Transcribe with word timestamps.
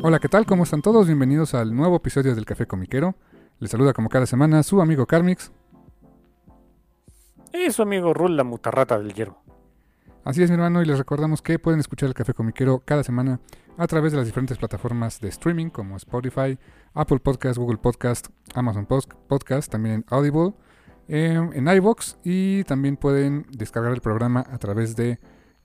Hola, 0.00 0.20
¿qué 0.20 0.28
tal? 0.28 0.46
¿Cómo 0.46 0.62
están 0.62 0.80
todos? 0.80 1.06
Bienvenidos 1.06 1.54
al 1.54 1.74
nuevo 1.74 1.96
episodio 1.96 2.32
del 2.36 2.44
Café 2.44 2.66
Comiquero. 2.66 3.16
Les 3.58 3.72
saluda 3.72 3.92
como 3.92 4.08
cada 4.08 4.26
semana 4.26 4.62
su 4.62 4.80
amigo 4.80 5.06
Carmix. 5.06 5.50
Y 7.52 7.72
su 7.72 7.82
amigo 7.82 8.14
Rul, 8.14 8.36
la 8.36 8.44
mutarrata 8.44 8.96
del 8.96 9.12
hierbo. 9.12 9.42
Así 10.22 10.40
es, 10.40 10.50
mi 10.50 10.54
hermano, 10.54 10.82
y 10.82 10.84
les 10.84 10.98
recordamos 10.98 11.42
que 11.42 11.58
pueden 11.58 11.80
escuchar 11.80 12.08
el 12.08 12.14
Café 12.14 12.32
Comiquero 12.32 12.80
cada 12.84 13.02
semana 13.02 13.40
a 13.76 13.88
través 13.88 14.12
de 14.12 14.18
las 14.18 14.26
diferentes 14.26 14.56
plataformas 14.56 15.20
de 15.20 15.28
streaming 15.30 15.70
como 15.70 15.96
Spotify, 15.96 16.56
Apple 16.94 17.18
Podcast, 17.18 17.58
Google 17.58 17.78
Podcast, 17.78 18.28
Amazon 18.54 18.86
Podcast, 18.86 19.70
también 19.70 19.96
en 19.96 20.04
Audible, 20.10 20.54
em, 21.08 21.50
en 21.54 21.66
iVoox 21.66 22.18
y 22.22 22.62
también 22.64 22.96
pueden 22.96 23.46
descargar 23.50 23.92
el 23.92 24.00
programa 24.00 24.46
a 24.48 24.58
través 24.58 24.94
de 24.94 25.18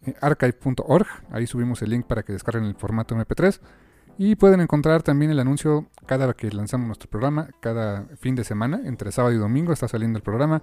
eh, 0.06 0.16
archive.org. 0.22 1.06
Ahí 1.30 1.45
subimos 1.45 1.84
el 1.84 1.92
link 1.92 2.08
para 2.08 2.23
que 2.23 2.34
descarguen 2.34 2.66
el 2.66 2.75
formato 2.75 3.16
MP3. 3.16 3.59
Y 4.17 4.36
pueden 4.36 4.61
encontrar 4.61 5.02
también 5.02 5.31
el 5.31 5.39
anuncio 5.39 5.88
cada 6.06 6.28
vez 6.28 6.36
que 6.36 6.52
lanzamos 6.52 6.88
nuestro 6.88 7.09
programa, 7.09 7.50
cada 7.59 8.06
fin 8.19 8.36
de 8.36 8.44
semana, 8.44 8.81
entre 8.86 9.11
sábado 9.11 9.33
y 9.33 9.38
domingo 9.38 9.73
está 9.73 9.88
saliendo 9.88 10.17
el 10.17 10.23
programa. 10.23 10.61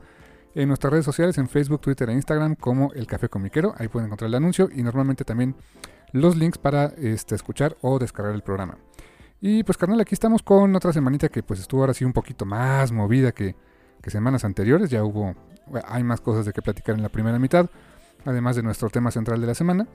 En 0.55 0.69
nuestras 0.69 0.93
redes 0.93 1.05
sociales, 1.05 1.39
en 1.39 1.49
Facebook, 1.49 1.81
Twitter 1.81 2.11
e 2.11 2.13
Instagram, 2.13 2.57
como 2.57 2.93
El 2.93 3.07
Café 3.07 3.29
Comiquero, 3.29 3.75
ahí 3.79 3.89
pueden 3.89 4.07
encontrar 4.07 4.29
el 4.29 4.35
anuncio 4.35 4.69
y 4.73 4.83
normalmente 4.83 5.25
también 5.25 5.55
los 6.13 6.37
links 6.37 6.59
para 6.59 6.87
este, 6.87 7.35
escuchar 7.35 7.77
o 7.83 7.99
descargar 7.99 8.35
el 8.35 8.43
programa. 8.43 8.77
Y 9.41 9.63
pues 9.63 9.79
carnal, 9.79 10.01
aquí 10.01 10.15
estamos 10.15 10.43
con 10.43 10.75
otra 10.75 10.93
semanita 10.93 11.29
que 11.29 11.43
pues 11.43 11.61
estuvo 11.61 11.81
ahora 11.81 11.95
sí 11.95 12.05
un 12.05 12.13
poquito 12.13 12.45
más 12.45 12.93
movida 12.93 13.33
que, 13.33 13.55
semanas 14.07 14.45
anteriores. 14.45 14.91
Ya 14.91 15.05
hubo, 15.05 15.35
hay 15.87 16.03
más 16.03 16.21
cosas 16.21 16.47
de 16.47 16.53
que 16.53 16.63
platicar 16.63 16.97
en 16.97 17.03
la 17.03 17.09
primera 17.09 17.39
mitad, 17.39 17.71
además 18.25 18.57
de 18.57 18.63
nuestro 18.63 18.91
tema 18.91 19.11
central 19.11 19.41
de 19.41 19.47
la 19.47 19.55
semana. 19.55 19.87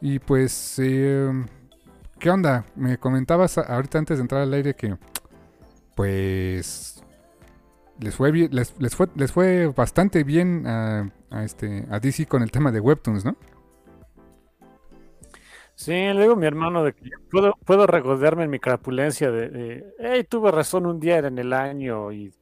Y 0.00 0.18
pues... 0.18 0.78
Eh, 0.78 1.30
¿Qué 2.22 2.30
onda? 2.30 2.64
Me 2.76 2.98
comentabas 2.98 3.58
ahorita 3.58 3.98
antes 3.98 4.18
de 4.18 4.22
entrar 4.22 4.42
al 4.42 4.54
aire 4.54 4.74
que, 4.74 4.96
pues, 5.96 7.02
les 7.98 8.14
fue, 8.14 8.30
les, 8.30 8.94
fue, 8.94 9.08
les 9.16 9.32
fue 9.32 9.66
bastante 9.66 10.22
bien 10.22 10.64
a, 10.68 11.10
este, 11.42 11.84
a 11.90 11.98
DC 11.98 12.26
con 12.26 12.44
el 12.44 12.52
tema 12.52 12.70
de 12.70 12.78
Webtoons, 12.78 13.24
¿no? 13.24 13.36
Sí, 15.74 15.90
le 15.90 16.20
digo 16.20 16.34
a 16.34 16.36
mi 16.36 16.46
hermano 16.46 16.84
de 16.84 16.92
que 16.92 17.10
puedo, 17.28 17.54
puedo 17.64 17.88
regodearme 17.88 18.44
en 18.44 18.50
mi 18.50 18.60
crapulencia 18.60 19.32
de, 19.32 19.84
hey, 19.98 20.22
tuve 20.22 20.52
razón 20.52 20.86
un 20.86 21.00
día 21.00 21.18
en 21.18 21.38
el 21.40 21.52
año 21.52 22.12
y, 22.12 22.32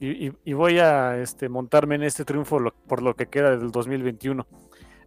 y, 0.00 0.52
voy 0.52 0.80
a 0.80 1.16
este, 1.18 1.48
montarme 1.48 1.94
en 1.94 2.02
este 2.02 2.24
triunfo 2.24 2.58
por 2.88 3.02
lo 3.02 3.14
que 3.14 3.26
queda 3.26 3.56
del 3.56 3.70
2021. 3.70 4.44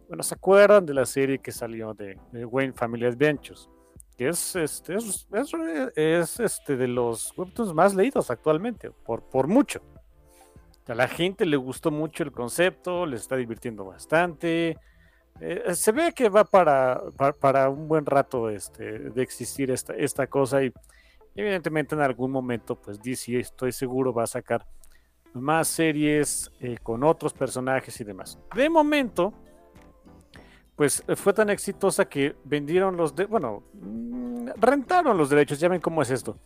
Bueno, 0.08 0.22
¿se 0.22 0.34
acuerdan 0.34 0.86
de 0.86 0.94
la 0.94 1.04
serie 1.04 1.38
que 1.38 1.52
salió 1.52 1.92
de, 1.92 2.18
de 2.32 2.46
Wayne 2.46 2.72
Family 2.72 3.04
Adventures? 3.04 3.68
Que 4.16 4.28
es 4.28 4.56
este, 4.56 4.96
es, 4.96 6.40
este 6.40 6.76
de 6.76 6.88
los 6.88 7.36
webtoons 7.36 7.74
más 7.74 7.94
leídos 7.94 8.30
actualmente, 8.30 8.90
por, 8.90 9.22
por 9.22 9.46
mucho. 9.46 9.80
A 10.86 10.94
la 10.94 11.08
gente 11.08 11.44
le 11.44 11.56
gustó 11.56 11.90
mucho 11.90 12.22
el 12.22 12.32
concepto, 12.32 13.06
le 13.06 13.16
está 13.16 13.36
divirtiendo 13.36 13.84
bastante. 13.84 14.78
Eh, 15.40 15.74
se 15.74 15.92
ve 15.92 16.12
que 16.12 16.28
va 16.28 16.44
para, 16.44 17.02
para, 17.40 17.68
un 17.68 17.88
buen 17.88 18.06
rato 18.06 18.48
este, 18.48 19.10
de 19.10 19.22
existir 19.22 19.70
esta, 19.70 19.94
esta 19.94 20.26
cosa 20.28 20.62
y 20.62 20.72
evidentemente 21.34 21.94
en 21.94 22.00
algún 22.00 22.30
momento 22.30 22.80
pues 22.80 23.02
DC 23.02 23.38
estoy 23.38 23.72
seguro 23.72 24.14
va 24.14 24.22
a 24.22 24.26
sacar 24.26 24.66
más 25.34 25.68
series 25.68 26.50
eh, 26.60 26.78
con 26.82 27.04
otros 27.04 27.34
personajes 27.34 28.00
y 28.00 28.04
demás. 28.04 28.38
De 28.54 28.70
momento, 28.70 29.34
pues 30.76 31.02
eh, 31.08 31.16
fue 31.16 31.32
tan 31.32 31.50
exitosa 31.50 32.04
que 32.04 32.36
vendieron 32.44 32.96
los 32.96 33.16
de, 33.16 33.24
bueno, 33.24 33.64
mm, 33.72 34.50
rentaron 34.56 35.16
los 35.16 35.30
derechos, 35.30 35.58
ya 35.58 35.68
ven 35.68 35.80
cómo 35.80 36.02
es 36.02 36.10
esto, 36.10 36.38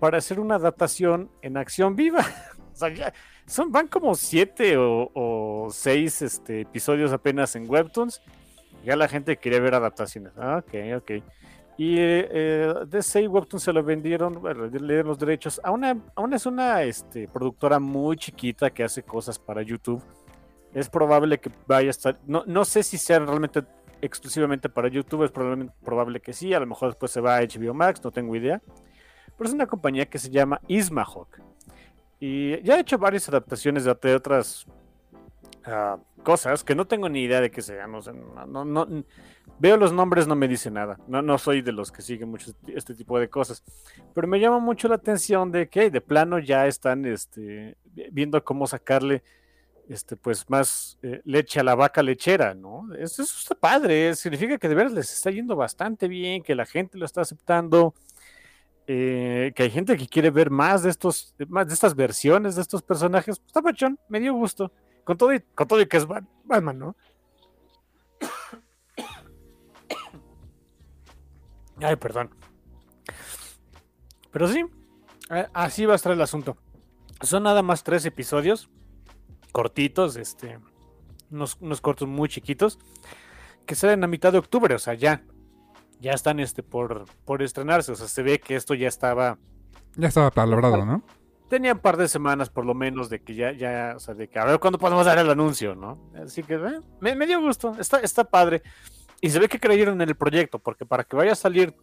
para 0.00 0.18
hacer 0.18 0.40
una 0.40 0.56
adaptación 0.56 1.30
en 1.42 1.58
acción 1.58 1.94
viva. 1.94 2.24
o 2.72 2.76
sea, 2.76 2.88
ya 2.88 3.12
son, 3.46 3.70
van 3.70 3.86
como 3.86 4.14
siete 4.14 4.74
o, 4.78 5.68
seis 5.70 6.22
este, 6.22 6.62
episodios 6.62 7.12
apenas 7.12 7.54
en 7.56 7.68
Webtoons. 7.68 8.22
Ya 8.84 8.96
la 8.96 9.08
gente 9.08 9.36
quería 9.36 9.60
ver 9.60 9.74
adaptaciones. 9.74 10.32
Ah, 10.38 10.62
ok, 10.64 10.74
ok. 10.96 11.22
Y 11.76 11.96
eh, 11.98 12.74
DC 12.88 13.28
Webtoons 13.28 13.62
se 13.62 13.72
lo 13.72 13.84
vendieron, 13.84 14.42
le 14.42 14.68
dieron 14.70 15.08
los 15.08 15.18
derechos 15.18 15.60
a 15.62 15.70
una, 15.70 15.96
a 16.16 16.34
es 16.34 16.46
una 16.46 16.82
este, 16.82 17.28
productora 17.28 17.78
muy 17.78 18.16
chiquita 18.16 18.70
que 18.70 18.82
hace 18.82 19.02
cosas 19.02 19.38
para 19.38 19.62
YouTube 19.62 20.02
es 20.74 20.88
probable 20.88 21.38
que 21.38 21.50
vaya 21.66 21.88
a 21.88 21.90
estar, 21.90 22.18
no, 22.26 22.44
no 22.46 22.64
sé 22.64 22.82
si 22.82 22.98
sea 22.98 23.18
realmente 23.18 23.64
exclusivamente 24.00 24.68
para 24.68 24.88
YouTube, 24.88 25.24
es 25.24 25.30
probablemente, 25.30 25.74
probable 25.84 26.20
que 26.20 26.32
sí, 26.32 26.54
a 26.54 26.60
lo 26.60 26.66
mejor 26.66 26.90
después 26.90 27.10
se 27.10 27.20
va 27.20 27.36
a 27.36 27.42
HBO 27.42 27.74
Max, 27.74 28.02
no 28.02 28.10
tengo 28.10 28.34
idea. 28.36 28.62
Pero 29.36 29.48
es 29.48 29.54
una 29.54 29.66
compañía 29.66 30.06
que 30.06 30.18
se 30.18 30.30
llama 30.30 30.60
Ismahawk. 30.66 31.40
Y 32.20 32.60
ya 32.62 32.76
he 32.76 32.80
hecho 32.80 32.98
varias 32.98 33.28
adaptaciones 33.28 33.84
de, 33.84 34.14
otras 34.14 34.66
ah, 35.64 35.98
cosas 36.24 36.64
que 36.64 36.74
no 36.74 36.86
tengo 36.86 37.08
ni 37.08 37.22
idea 37.22 37.40
de 37.40 37.50
qué 37.50 37.62
sean. 37.62 37.92
No, 37.92 38.64
no, 38.64 39.04
veo 39.60 39.76
los 39.76 39.92
nombres, 39.92 40.26
no 40.26 40.34
me 40.34 40.48
dice 40.48 40.72
nada. 40.72 40.98
No, 41.06 41.22
no 41.22 41.38
soy 41.38 41.62
de 41.62 41.70
los 41.70 41.92
que 41.92 42.02
siguen 42.02 42.30
mucho 42.30 42.50
este 42.66 42.94
tipo 42.94 43.20
de 43.20 43.28
cosas. 43.28 43.62
Pero 44.12 44.26
me 44.26 44.40
llama 44.40 44.58
mucho 44.58 44.88
la 44.88 44.96
atención 44.96 45.52
de 45.52 45.68
que 45.68 45.90
de 45.90 46.00
plano 46.00 46.40
ya 46.40 46.66
están 46.66 47.04
este, 47.06 47.76
viendo 48.10 48.42
cómo 48.42 48.66
sacarle 48.66 49.22
este, 49.88 50.16
pues 50.16 50.48
más 50.50 50.98
eh, 51.02 51.22
leche 51.24 51.60
a 51.60 51.64
la 51.64 51.74
vaca 51.74 52.02
lechera, 52.02 52.54
¿no? 52.54 52.94
Eso, 52.94 53.22
está 53.22 53.54
padre, 53.54 54.14
significa 54.14 54.58
que 54.58 54.68
de 54.68 54.74
veras 54.74 54.92
les 54.92 55.10
está 55.12 55.30
yendo 55.30 55.56
bastante 55.56 56.08
bien, 56.08 56.42
que 56.42 56.54
la 56.54 56.66
gente 56.66 56.98
lo 56.98 57.06
está 57.06 57.22
aceptando, 57.22 57.94
eh, 58.86 59.52
que 59.54 59.62
hay 59.62 59.70
gente 59.70 59.96
que 59.96 60.06
quiere 60.06 60.30
ver 60.30 60.50
más 60.50 60.82
de 60.82 60.90
estos, 60.90 61.34
más 61.48 61.68
de 61.68 61.74
estas 61.74 61.94
versiones 61.94 62.54
de 62.54 62.62
estos 62.62 62.82
personajes. 62.82 63.38
Pues, 63.38 63.46
está 63.46 63.62
pachón, 63.62 63.98
me 64.08 64.20
dio 64.20 64.34
gusto. 64.34 64.72
Con 65.04 65.16
todo 65.16 65.32
y, 65.32 65.40
con 65.40 65.66
todo 65.66 65.80
y 65.80 65.86
que 65.86 65.96
es 65.96 66.06
Batman, 66.06 66.78
¿no? 66.78 66.96
Ay, 71.80 71.96
perdón. 71.96 72.34
Pero 74.30 74.48
sí, 74.48 74.66
así 75.54 75.86
va 75.86 75.94
a 75.94 75.96
estar 75.96 76.12
el 76.12 76.20
asunto. 76.20 76.58
Son 77.22 77.42
nada 77.42 77.62
más 77.62 77.82
tres 77.82 78.04
episodios 78.04 78.68
cortitos, 79.52 80.16
este, 80.16 80.58
unos, 81.30 81.80
cortos 81.80 82.08
muy 82.08 82.28
chiquitos, 82.28 82.78
que 83.66 83.74
salen 83.74 84.02
a 84.04 84.06
mitad 84.06 84.32
de 84.32 84.38
octubre, 84.38 84.74
o 84.74 84.78
sea, 84.78 84.94
ya, 84.94 85.22
ya 86.00 86.12
están 86.12 86.40
este, 86.40 86.62
por, 86.62 87.04
por 87.24 87.42
estrenarse, 87.42 87.92
o 87.92 87.96
sea, 87.96 88.08
se 88.08 88.22
ve 88.22 88.40
que 88.40 88.56
esto 88.56 88.74
ya 88.74 88.88
estaba... 88.88 89.38
Ya 89.96 90.08
estaba 90.08 90.30
palabrado, 90.30 90.84
¿no? 90.84 91.02
Tenía 91.48 91.72
un 91.72 91.78
par 91.78 91.96
de 91.96 92.08
semanas 92.08 92.50
por 92.50 92.66
lo 92.66 92.74
menos 92.74 93.08
de 93.08 93.22
que 93.22 93.34
ya, 93.34 93.52
ya, 93.52 93.94
o 93.96 94.00
sea, 94.00 94.14
de 94.14 94.28
que 94.28 94.38
a 94.38 94.44
ver 94.44 94.60
cuándo 94.60 94.78
podemos 94.78 95.06
dar 95.06 95.18
el 95.18 95.30
anuncio, 95.30 95.74
¿no? 95.74 96.10
Así 96.22 96.42
que 96.42 96.54
eh, 96.54 96.80
me, 97.00 97.26
dio 97.26 97.40
gusto, 97.40 97.74
está, 97.78 98.00
está 98.00 98.24
padre. 98.24 98.62
Y 99.20 99.30
se 99.30 99.38
ve 99.38 99.48
que 99.48 99.58
creyeron 99.58 100.00
en 100.00 100.08
el 100.08 100.14
proyecto, 100.14 100.58
porque 100.58 100.84
para 100.84 101.04
que 101.04 101.16
vaya 101.16 101.32
a 101.32 101.36
salir 101.36 101.74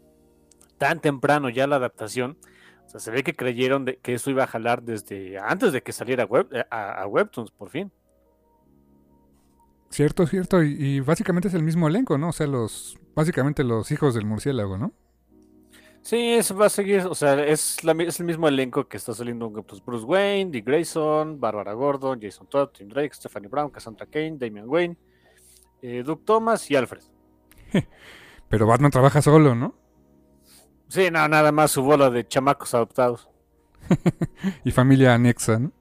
tan 0.78 1.00
temprano 1.00 1.50
ya 1.50 1.66
la 1.66 1.78
adaptación, 1.78 2.38
o 2.86 2.90
sea, 2.90 3.00
se 3.00 3.12
ve 3.12 3.24
que 3.24 3.36
creyeron 3.36 3.86
de 3.86 3.98
que 3.98 4.14
eso 4.14 4.30
iba 4.30 4.44
a 4.44 4.48
jalar 4.48 4.84
desde 4.84 5.38
antes 5.40 5.74
de 5.74 5.82
que 5.82 5.92
saliera 5.92 6.26
web, 6.26 6.48
eh, 6.52 6.64
a, 6.70 7.06
Webtoons, 7.08 7.52
por 7.52 7.70
fin. 7.70 7.92
Cierto, 9.90 10.28
cierto. 10.28 10.62
Y, 10.64 11.00
básicamente 11.00 11.48
es 11.48 11.54
el 11.54 11.64
mismo 11.64 11.88
elenco, 11.88 12.18
¿no? 12.18 12.30
O 12.30 12.34
sea, 12.34 12.48
los 12.48 12.98
básicamente 13.16 13.64
los 13.64 13.92
hijos 13.92 14.14
del 14.14 14.26
murciélago, 14.26 14.78
¿no? 14.78 14.94
Sí, 16.02 16.34
eso 16.34 16.56
va 16.56 16.68
a 16.68 16.70
seguir, 16.70 17.02
o 17.08 17.16
sea, 17.16 17.44
es, 17.44 17.84
la, 17.84 17.94
es 18.04 18.20
el 18.20 18.28
mismo 18.28 18.48
elenco 18.48 18.88
que 18.88 18.98
está 18.98 19.12
saliendo 19.14 19.52
pues, 19.64 19.84
Bruce 19.84 20.06
Wayne, 20.06 20.52
Dick 20.52 20.66
Grayson, 20.66 21.40
Barbara 21.40 21.74
Gordon, 21.74 22.20
Jason 22.22 22.48
Todd, 22.48 22.70
Tim 22.70 22.90
Drake, 22.90 23.16
Stephanie 23.16 23.48
Brown, 23.48 23.72
Cassandra 23.72 24.06
Kane, 24.06 24.38
Damian 24.38 24.70
Wayne, 24.70 24.96
eh, 25.82 26.04
Doug 26.06 26.24
Thomas 26.24 26.70
y 26.70 26.76
Alfred. 26.76 27.02
Pero 28.50 28.68
Batman 28.68 28.92
trabaja 28.92 29.22
solo, 29.24 29.56
¿no? 29.56 29.85
Sí, 30.88 31.10
no, 31.12 31.28
nada 31.28 31.52
más 31.52 31.72
su 31.72 31.82
bola 31.82 32.10
de 32.10 32.28
chamacos 32.28 32.74
adoptados. 32.74 33.30
y 34.64 34.72
familia 34.72 35.14
anexa, 35.14 35.60
¿no? 35.60 35.72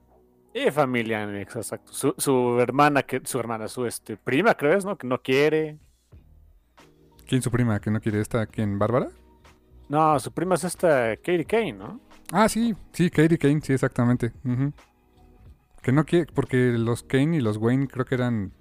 Y 0.52 0.70
familia 0.70 1.24
anexa, 1.24 1.58
exacto. 1.58 1.92
Su, 1.92 2.14
su 2.16 2.60
hermana, 2.60 3.02
que, 3.02 3.20
su 3.24 3.38
hermana, 3.38 3.68
su 3.68 3.86
este, 3.86 4.16
prima, 4.16 4.54
creo 4.54 4.76
es, 4.76 4.84
¿no? 4.84 4.96
Que 4.96 5.06
no 5.06 5.20
quiere. 5.20 5.78
¿Quién 7.26 7.42
su 7.42 7.50
prima 7.50 7.80
que 7.80 7.90
no 7.90 8.00
quiere 8.00 8.20
esta? 8.20 8.46
¿Quién? 8.46 8.78
¿Bárbara? 8.78 9.08
No, 9.88 10.18
su 10.20 10.32
prima 10.32 10.54
es 10.54 10.64
esta 10.64 11.16
Katie 11.16 11.44
Kane, 11.44 11.72
¿no? 11.72 12.00
Ah, 12.32 12.48
sí, 12.48 12.74
sí, 12.92 13.10
Katie 13.10 13.38
Kane, 13.38 13.60
sí, 13.62 13.72
exactamente. 13.72 14.32
Que 15.82 15.92
no 15.92 16.04
quiere, 16.04 16.26
porque 16.32 16.56
los 16.78 17.02
Kane 17.02 17.36
y 17.36 17.40
los 17.40 17.56
Wayne 17.58 17.88
creo 17.88 18.04
que 18.04 18.14
eran. 18.14 18.52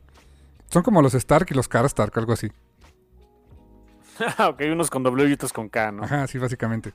Son 0.69 0.84
como 0.84 1.01
los 1.01 1.13
Stark 1.13 1.48
y 1.51 1.54
los 1.54 1.68
Karstark, 1.68 2.18
algo 2.18 2.34
así. 2.34 2.50
ok, 4.48 4.62
unos 4.71 4.89
con 4.89 5.04
W 5.04 5.30
y 5.30 5.33
otros 5.33 5.54
con 5.54 5.69
K, 5.69 5.92
¿no? 5.92 6.04
Ajá, 6.04 6.27
sí, 6.27 6.38
básicamente. 6.38 6.94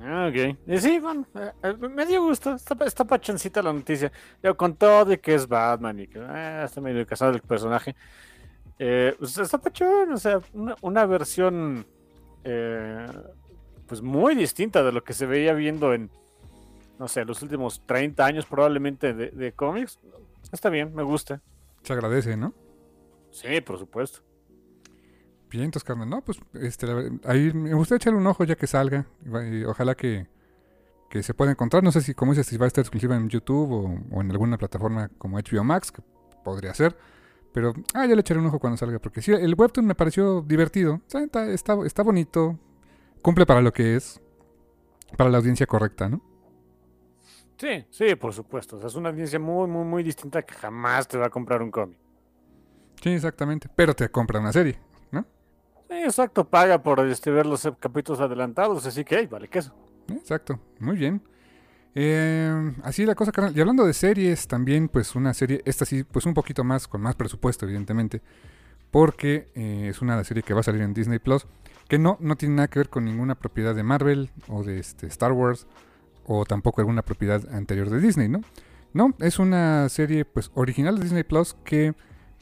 Ah, 0.00 0.28
ok. 0.30 0.56
Y 0.66 0.78
sí, 0.78 0.98
bueno, 0.98 1.26
eh, 1.34 1.52
eh, 1.62 1.74
me 1.74 2.06
dio 2.06 2.22
gusto. 2.22 2.54
Está, 2.54 2.76
está 2.84 3.04
pachoncita 3.04 3.62
la 3.62 3.72
noticia. 3.72 4.10
Yo 4.42 4.56
con 4.56 4.74
todo 4.74 5.04
de 5.04 5.20
que 5.20 5.34
es 5.34 5.46
Batman 5.46 6.00
y 6.00 6.06
que 6.08 6.18
eh, 6.18 6.62
está 6.64 6.80
medio 6.80 7.06
casado 7.06 7.32
el 7.32 7.40
personaje. 7.40 7.94
Eh, 8.78 9.14
pues 9.18 9.38
está 9.38 9.58
pachón, 9.58 10.12
o 10.12 10.16
sea, 10.16 10.40
una, 10.54 10.74
una 10.80 11.06
versión 11.06 11.86
eh, 12.42 13.06
pues 13.86 14.02
muy 14.02 14.34
distinta 14.34 14.82
de 14.82 14.92
lo 14.92 15.04
que 15.04 15.12
se 15.12 15.26
veía 15.26 15.52
viendo 15.52 15.92
en, 15.94 16.10
no 16.98 17.08
sé, 17.08 17.24
los 17.24 17.42
últimos 17.42 17.82
30 17.86 18.24
años 18.24 18.46
probablemente 18.46 19.12
de, 19.14 19.52
cómics. 19.52 19.98
Está 20.50 20.70
bien, 20.70 20.94
me 20.94 21.02
gusta. 21.02 21.40
Se 21.82 21.92
agradece, 21.92 22.36
¿no? 22.36 22.54
Sí, 23.30 23.60
por 23.60 23.78
supuesto. 23.78 24.20
Bien, 25.52 25.66
entonces, 25.66 25.84
carnal. 25.84 26.08
No, 26.08 26.22
pues 26.22 26.40
este, 26.54 26.86
ahí 27.24 27.52
me 27.52 27.74
gustaría 27.74 27.98
echarle 27.98 28.18
un 28.18 28.26
ojo 28.26 28.42
ya 28.44 28.56
que 28.56 28.66
salga. 28.66 29.04
Y, 29.50 29.64
ojalá 29.64 29.94
que, 29.94 30.26
que, 31.10 31.22
se 31.22 31.34
pueda 31.34 31.50
encontrar. 31.50 31.84
No 31.84 31.92
sé 31.92 32.00
si, 32.00 32.14
como 32.14 32.32
dices, 32.32 32.46
si 32.46 32.56
va 32.56 32.64
a 32.64 32.68
estar 32.68 32.80
exclusiva 32.80 33.14
en 33.16 33.28
YouTube 33.28 33.70
o, 33.70 34.20
en 34.20 34.30
alguna 34.30 34.56
plataforma 34.56 35.10
como 35.18 35.38
HBO 35.38 35.62
Max, 35.62 35.92
que 35.92 36.02
podría 36.42 36.72
ser. 36.72 36.96
Pero, 37.52 37.74
ah, 37.92 38.06
ya 38.06 38.14
le 38.14 38.22
echaré 38.22 38.40
un 38.40 38.46
ojo 38.46 38.58
cuando 38.58 38.78
salga, 38.78 38.98
porque 38.98 39.20
sí, 39.20 39.30
el 39.30 39.54
webtoon 39.54 39.86
me 39.86 39.94
pareció 39.94 40.40
divertido. 40.40 41.02
Está, 41.12 41.44
está, 41.50 41.76
está 41.84 42.02
bonito, 42.02 42.58
cumple 43.20 43.44
para 43.44 43.60
lo 43.60 43.74
que 43.74 43.94
es, 43.94 44.22
para 45.18 45.28
la 45.28 45.36
audiencia 45.36 45.66
correcta, 45.66 46.08
¿no? 46.08 46.22
Sí, 47.58 47.84
sí, 47.90 48.14
por 48.14 48.32
supuesto. 48.32 48.76
O 48.76 48.78
sea, 48.78 48.88
es 48.88 48.94
una 48.94 49.10
audiencia 49.10 49.38
muy, 49.38 49.68
muy, 49.68 49.84
muy 49.84 50.02
distinta 50.02 50.40
que 50.40 50.54
jamás 50.54 51.06
te 51.06 51.18
va 51.18 51.26
a 51.26 51.30
comprar 51.30 51.60
un 51.60 51.70
cómic. 51.70 51.98
Sí, 53.02 53.10
exactamente. 53.10 53.68
Pero 53.76 53.94
te 53.94 54.08
compra 54.08 54.40
una 54.40 54.52
serie, 54.52 54.78
exacto. 55.92 56.44
Paga 56.44 56.82
por 56.82 57.00
este, 57.00 57.30
ver 57.30 57.46
los 57.46 57.68
capítulos 57.78 58.20
adelantados, 58.20 58.86
así 58.86 59.04
que, 59.04 59.18
hey, 59.18 59.28
vale, 59.30 59.48
¿qué 59.48 59.60
eso? 59.60 59.74
Exacto. 60.08 60.58
Muy 60.78 60.96
bien. 60.96 61.22
Eh, 61.94 62.72
así 62.82 63.04
la 63.04 63.14
cosa, 63.14 63.32
carnal. 63.32 63.56
Y 63.56 63.60
hablando 63.60 63.84
de 63.84 63.92
series, 63.92 64.46
también, 64.46 64.88
pues 64.88 65.14
una 65.14 65.34
serie, 65.34 65.62
esta 65.64 65.84
sí, 65.84 66.04
pues 66.04 66.26
un 66.26 66.34
poquito 66.34 66.64
más, 66.64 66.88
con 66.88 67.00
más 67.00 67.14
presupuesto, 67.14 67.66
evidentemente. 67.66 68.22
Porque 68.90 69.50
eh, 69.54 69.88
es 69.90 70.02
una 70.02 70.22
serie 70.24 70.42
que 70.42 70.54
va 70.54 70.60
a 70.60 70.64
salir 70.64 70.82
en 70.82 70.94
Disney 70.94 71.18
Plus. 71.18 71.46
Que 71.88 71.98
no, 71.98 72.16
no 72.20 72.36
tiene 72.36 72.54
nada 72.56 72.68
que 72.68 72.78
ver 72.78 72.88
con 72.88 73.04
ninguna 73.04 73.34
propiedad 73.34 73.74
de 73.74 73.82
Marvel 73.82 74.30
o 74.48 74.62
de 74.62 74.78
este, 74.78 75.06
Star 75.06 75.32
Wars. 75.32 75.66
O 76.24 76.44
tampoco 76.44 76.80
alguna 76.80 77.02
propiedad 77.02 77.42
anterior 77.52 77.90
de 77.90 78.00
Disney, 78.00 78.28
¿no? 78.28 78.42
No, 78.94 79.14
es 79.20 79.38
una 79.38 79.88
serie 79.88 80.24
pues 80.24 80.50
original 80.54 80.96
de 80.96 81.04
Disney 81.04 81.24
Plus 81.24 81.56
que 81.64 81.94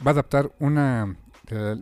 va 0.05 0.11
a 0.11 0.11
adaptar 0.11 0.53
una 0.59 1.17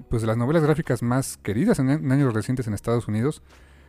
pues, 0.08 0.22
de 0.22 0.26
las 0.26 0.36
novelas 0.36 0.62
gráficas 0.62 1.02
más 1.02 1.36
queridas 1.38 1.78
en, 1.78 1.90
años 1.90 2.34
recientes 2.34 2.66
en 2.66 2.74
Estados 2.74 3.08
Unidos. 3.08 3.42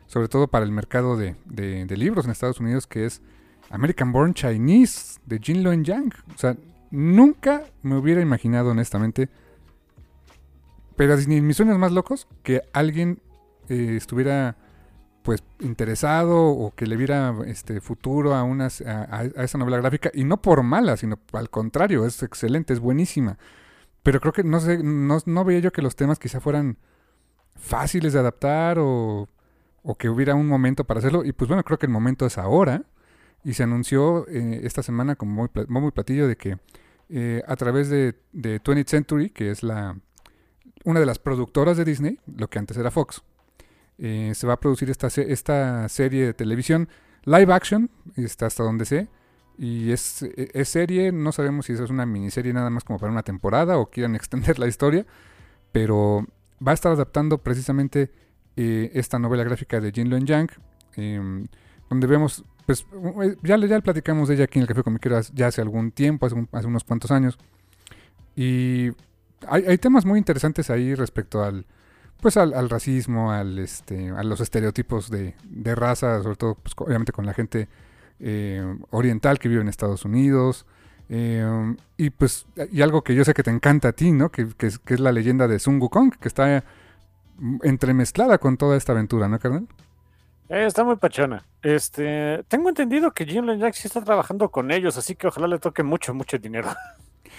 Sobre 0.07 0.27
todo 0.27 0.47
para 0.47 0.65
el 0.65 0.71
mercado 0.71 1.17
de, 1.17 1.35
de, 1.45 1.85
de 1.85 1.97
libros 1.97 2.25
en 2.25 2.31
Estados 2.31 2.59
Unidos, 2.59 2.87
que 2.87 3.05
es 3.05 3.21
American 3.69 4.11
Born 4.11 4.33
Chinese 4.33 5.19
de 5.25 5.39
Jin 5.39 5.63
Luen 5.63 5.83
Yang. 5.83 6.13
O 6.33 6.37
sea, 6.37 6.57
nunca 6.91 7.63
me 7.83 7.95
hubiera 7.95 8.21
imaginado, 8.21 8.71
honestamente, 8.71 9.29
pero 10.95 11.15
ni 11.27 11.41
mis 11.41 11.57
sueños 11.57 11.77
más 11.77 11.91
locos, 11.91 12.27
que 12.43 12.61
alguien 12.73 13.21
eh, 13.69 13.95
estuviera 13.95 14.57
pues 15.21 15.43
interesado 15.59 16.47
o 16.47 16.73
que 16.75 16.87
le 16.87 16.97
viera 16.97 17.35
este 17.45 17.81
futuro 17.81 18.33
a, 18.33 18.43
unas, 18.43 18.81
a, 18.81 19.23
esa 19.37 19.57
novela 19.57 19.77
gráfica 19.77 20.11
y 20.13 20.23
no 20.23 20.41
por 20.41 20.63
mala, 20.63 20.97
sino 20.97 21.19
al 21.33 21.49
contrario, 21.49 22.05
es 22.05 22.23
excelente, 22.23 22.73
es 22.73 22.79
buenísima. 22.79 23.37
Pero 24.03 24.19
creo 24.19 24.33
que 24.33 24.43
no 24.43 24.59
sé, 24.59 24.81
no, 24.83 25.17
no 25.25 25.43
veía 25.43 25.59
yo 25.59 25.71
que 25.71 25.81
los 25.81 25.95
temas 25.95 26.19
quizá 26.19 26.39
fueran 26.39 26.77
fáciles 27.55 28.13
de 28.13 28.19
adaptar 28.19 28.79
o, 28.79 29.27
o 29.83 29.95
que 29.95 30.09
hubiera 30.09 30.35
un 30.35 30.47
momento 30.47 30.83
para 30.85 30.99
hacerlo. 30.99 31.25
Y 31.25 31.33
pues 31.33 31.47
bueno, 31.47 31.63
creo 31.63 31.77
que 31.79 31.85
el 31.85 31.91
momento 31.91 32.25
es 32.25 32.37
ahora. 32.37 32.83
Y 33.43 33.53
se 33.53 33.63
anunció 33.63 34.27
eh, 34.27 34.61
esta 34.63 34.83
semana 34.83 35.15
como 35.15 35.49
muy, 35.67 35.91
platillo 35.91 36.27
de 36.27 36.35
que 36.35 36.57
eh, 37.09 37.41
a 37.47 37.55
través 37.55 37.89
de, 37.89 38.15
de 38.33 38.61
20th 38.61 38.87
Century, 38.87 39.29
que 39.29 39.51
es 39.51 39.63
la 39.63 39.95
una 40.83 40.99
de 40.99 41.05
las 41.05 41.19
productoras 41.19 41.77
de 41.77 41.85
Disney, 41.85 42.19
lo 42.35 42.49
que 42.49 42.59
antes 42.59 42.77
era 42.77 42.91
Fox, 42.91 43.21
eh, 43.97 44.31
se 44.33 44.47
va 44.47 44.53
a 44.53 44.59
producir 44.59 44.89
esta, 44.89 45.07
esta 45.07 45.89
serie 45.89 46.25
de 46.25 46.33
televisión 46.33 46.87
live 47.25 47.53
action, 47.53 47.89
está 48.15 48.45
hasta 48.45 48.63
donde 48.63 48.85
sé, 48.85 49.09
y 49.61 49.91
es, 49.91 50.23
es, 50.23 50.69
serie, 50.69 51.11
no 51.11 51.33
sabemos 51.33 51.65
si 51.65 51.73
eso 51.73 51.83
es 51.83 51.89
una 51.89 52.05
miniserie 52.05 52.53
nada 52.53 52.69
más 52.69 52.85
como 52.85 52.97
para 52.97 53.11
una 53.11 53.23
temporada 53.23 53.77
o 53.77 53.89
quieran 53.89 54.15
extender 54.15 54.57
la 54.57 54.67
historia, 54.67 55.05
pero 55.73 56.25
va 56.65 56.71
a 56.71 56.75
estar 56.75 56.93
adaptando 56.93 57.39
precisamente 57.39 58.09
esta 58.55 59.19
novela 59.19 59.43
gráfica 59.43 59.79
de 59.79 59.91
Jin 59.91 60.09
Luen 60.09 60.25
Yang, 60.25 60.51
em, 60.95 61.47
donde 61.89 62.07
vemos 62.07 62.43
pues 62.65 62.85
eh, 63.23 63.35
ya, 63.41 63.57
ya 63.57 63.81
platicamos 63.81 64.29
de 64.29 64.35
ella 64.35 64.43
aquí 64.45 64.59
en 64.59 64.63
el 64.63 64.67
Café 64.67 64.83
Comiquero 64.83 65.19
ya 65.33 65.47
hace 65.47 65.61
algún 65.61 65.91
tiempo, 65.91 66.25
hace, 66.25 66.67
unos 66.67 66.83
cuantos 66.83 67.11
años. 67.11 67.37
Y 68.35 68.91
hay, 69.47 69.77
temas 69.77 70.05
muy 70.05 70.19
interesantes 70.19 70.69
ahí 70.69 70.95
respecto 70.95 71.43
al 71.43 71.65
pues 72.21 72.37
al, 72.37 72.69
racismo, 72.69 73.31
al 73.31 73.59
este, 73.59 74.09
a 74.11 74.23
los 74.23 74.39
estereotipos 74.39 75.09
de, 75.09 75.33
raza, 75.75 76.21
sobre 76.21 76.35
todo 76.35 76.55
pues, 76.55 76.75
obviamente 76.77 77.11
con 77.11 77.25
la 77.25 77.33
gente 77.33 77.67
eh, 78.19 78.63
oriental 78.91 79.39
que 79.39 79.49
vive 79.49 79.61
en 79.61 79.67
Estados 79.67 80.05
Unidos. 80.05 80.65
Eh, 81.09 81.75
y 81.97 82.11
pues, 82.11 82.45
y 82.71 82.81
algo 82.81 83.03
que 83.03 83.15
yo 83.15 83.25
sé 83.25 83.33
que 83.33 83.43
te 83.43 83.49
encanta 83.49 83.89
a 83.89 83.91
ti, 83.93 84.11
¿no? 84.11 84.29
Que, 84.29 84.47
es, 84.59 84.79
que 84.79 84.93
es 84.93 84.99
la 84.99 85.11
leyenda 85.11 85.47
de 85.47 85.59
Sun 85.59 85.81
Wukong, 85.81 86.11
que 86.19 86.27
está 86.27 86.63
entremezclada 87.63 88.37
con 88.37 88.57
toda 88.57 88.77
esta 88.77 88.91
aventura, 88.91 89.27
¿no, 89.27 89.39
carnal? 89.39 89.67
Eh, 90.49 90.65
está 90.65 90.83
muy 90.83 90.95
pachona. 90.95 91.45
Este, 91.61 92.43
tengo 92.47 92.69
entendido 92.69 93.11
que 93.11 93.25
Jim 93.25 93.45
Jack 93.59 93.75
sí 93.75 93.87
está 93.87 94.03
trabajando 94.03 94.49
con 94.49 94.71
ellos, 94.71 94.97
así 94.97 95.15
que 95.15 95.27
ojalá 95.27 95.47
le 95.47 95.59
toque 95.59 95.83
mucho, 95.83 96.13
mucho 96.13 96.37
dinero. 96.37 96.69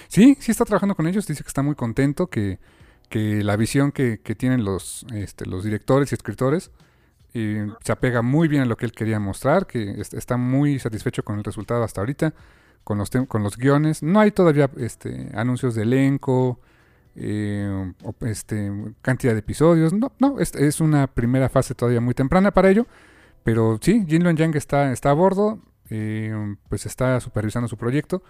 Sí, 0.09 0.37
sí 0.41 0.51
está 0.51 0.65
trabajando 0.65 0.95
con 0.95 1.07
ellos. 1.07 1.27
Dice 1.27 1.45
que 1.45 1.49
está 1.49 1.63
muy 1.63 1.75
contento, 1.75 2.29
que, 2.29 2.59
que 3.09 3.45
la 3.45 3.57
visión 3.57 3.93
que, 3.93 4.17
tienen 4.19 4.65
los, 4.65 5.05
este, 5.13 5.45
los 5.47 5.63
directores 5.63 6.11
y 6.11 6.15
escritores 6.15 6.71
eh, 7.35 7.69
se 7.83 7.93
apega 7.93 8.23
muy 8.23 8.49
bien 8.49 8.63
a 8.63 8.67
lo 8.67 8.77
que 8.77 8.87
él 8.87 8.93
quería 8.93 9.21
mostrar, 9.21 9.67
que 9.67 10.01
está 10.01 10.37
muy 10.37 10.79
satisfecho 10.79 11.23
con 11.25 11.39
el 11.39 11.45
resultado 11.45 11.83
hasta 11.83 12.01
ahorita, 12.01 12.35
con 12.85 12.99
los, 12.99 13.11
con 13.29 13.43
los 13.43 13.57
guiones. 13.57 14.03
No 14.03 14.21
hay 14.21 14.31
todavía 14.31 14.71
este, 14.77 15.31
anuncios 15.35 15.75
de 15.75 15.83
elenco, 15.83 16.61
eh, 17.17 17.93
este, 18.23 18.73
cantidad 19.03 19.33
de 19.33 19.41
episodios. 19.41 19.93
No, 19.93 20.13
no, 20.19 20.39
es, 20.39 20.81
una 20.81 21.07
primera 21.07 21.49
fase 21.49 21.75
todavía 21.75 22.01
muy 22.01 22.15
temprana 22.15 22.51
para 22.51 22.71
ello. 22.71 22.87
Pero 23.45 23.79
sí, 23.81 24.05
Jin 24.07 24.25
Yang 24.37 24.57
está, 24.57 24.93
está 24.93 25.11
a 25.11 25.15
bordo, 25.15 25.61
eh, 25.89 26.57
pues 26.69 26.87
está 26.87 27.21
supervisando 27.21 27.69
su 27.69 27.77
proyecto. 27.77 28.23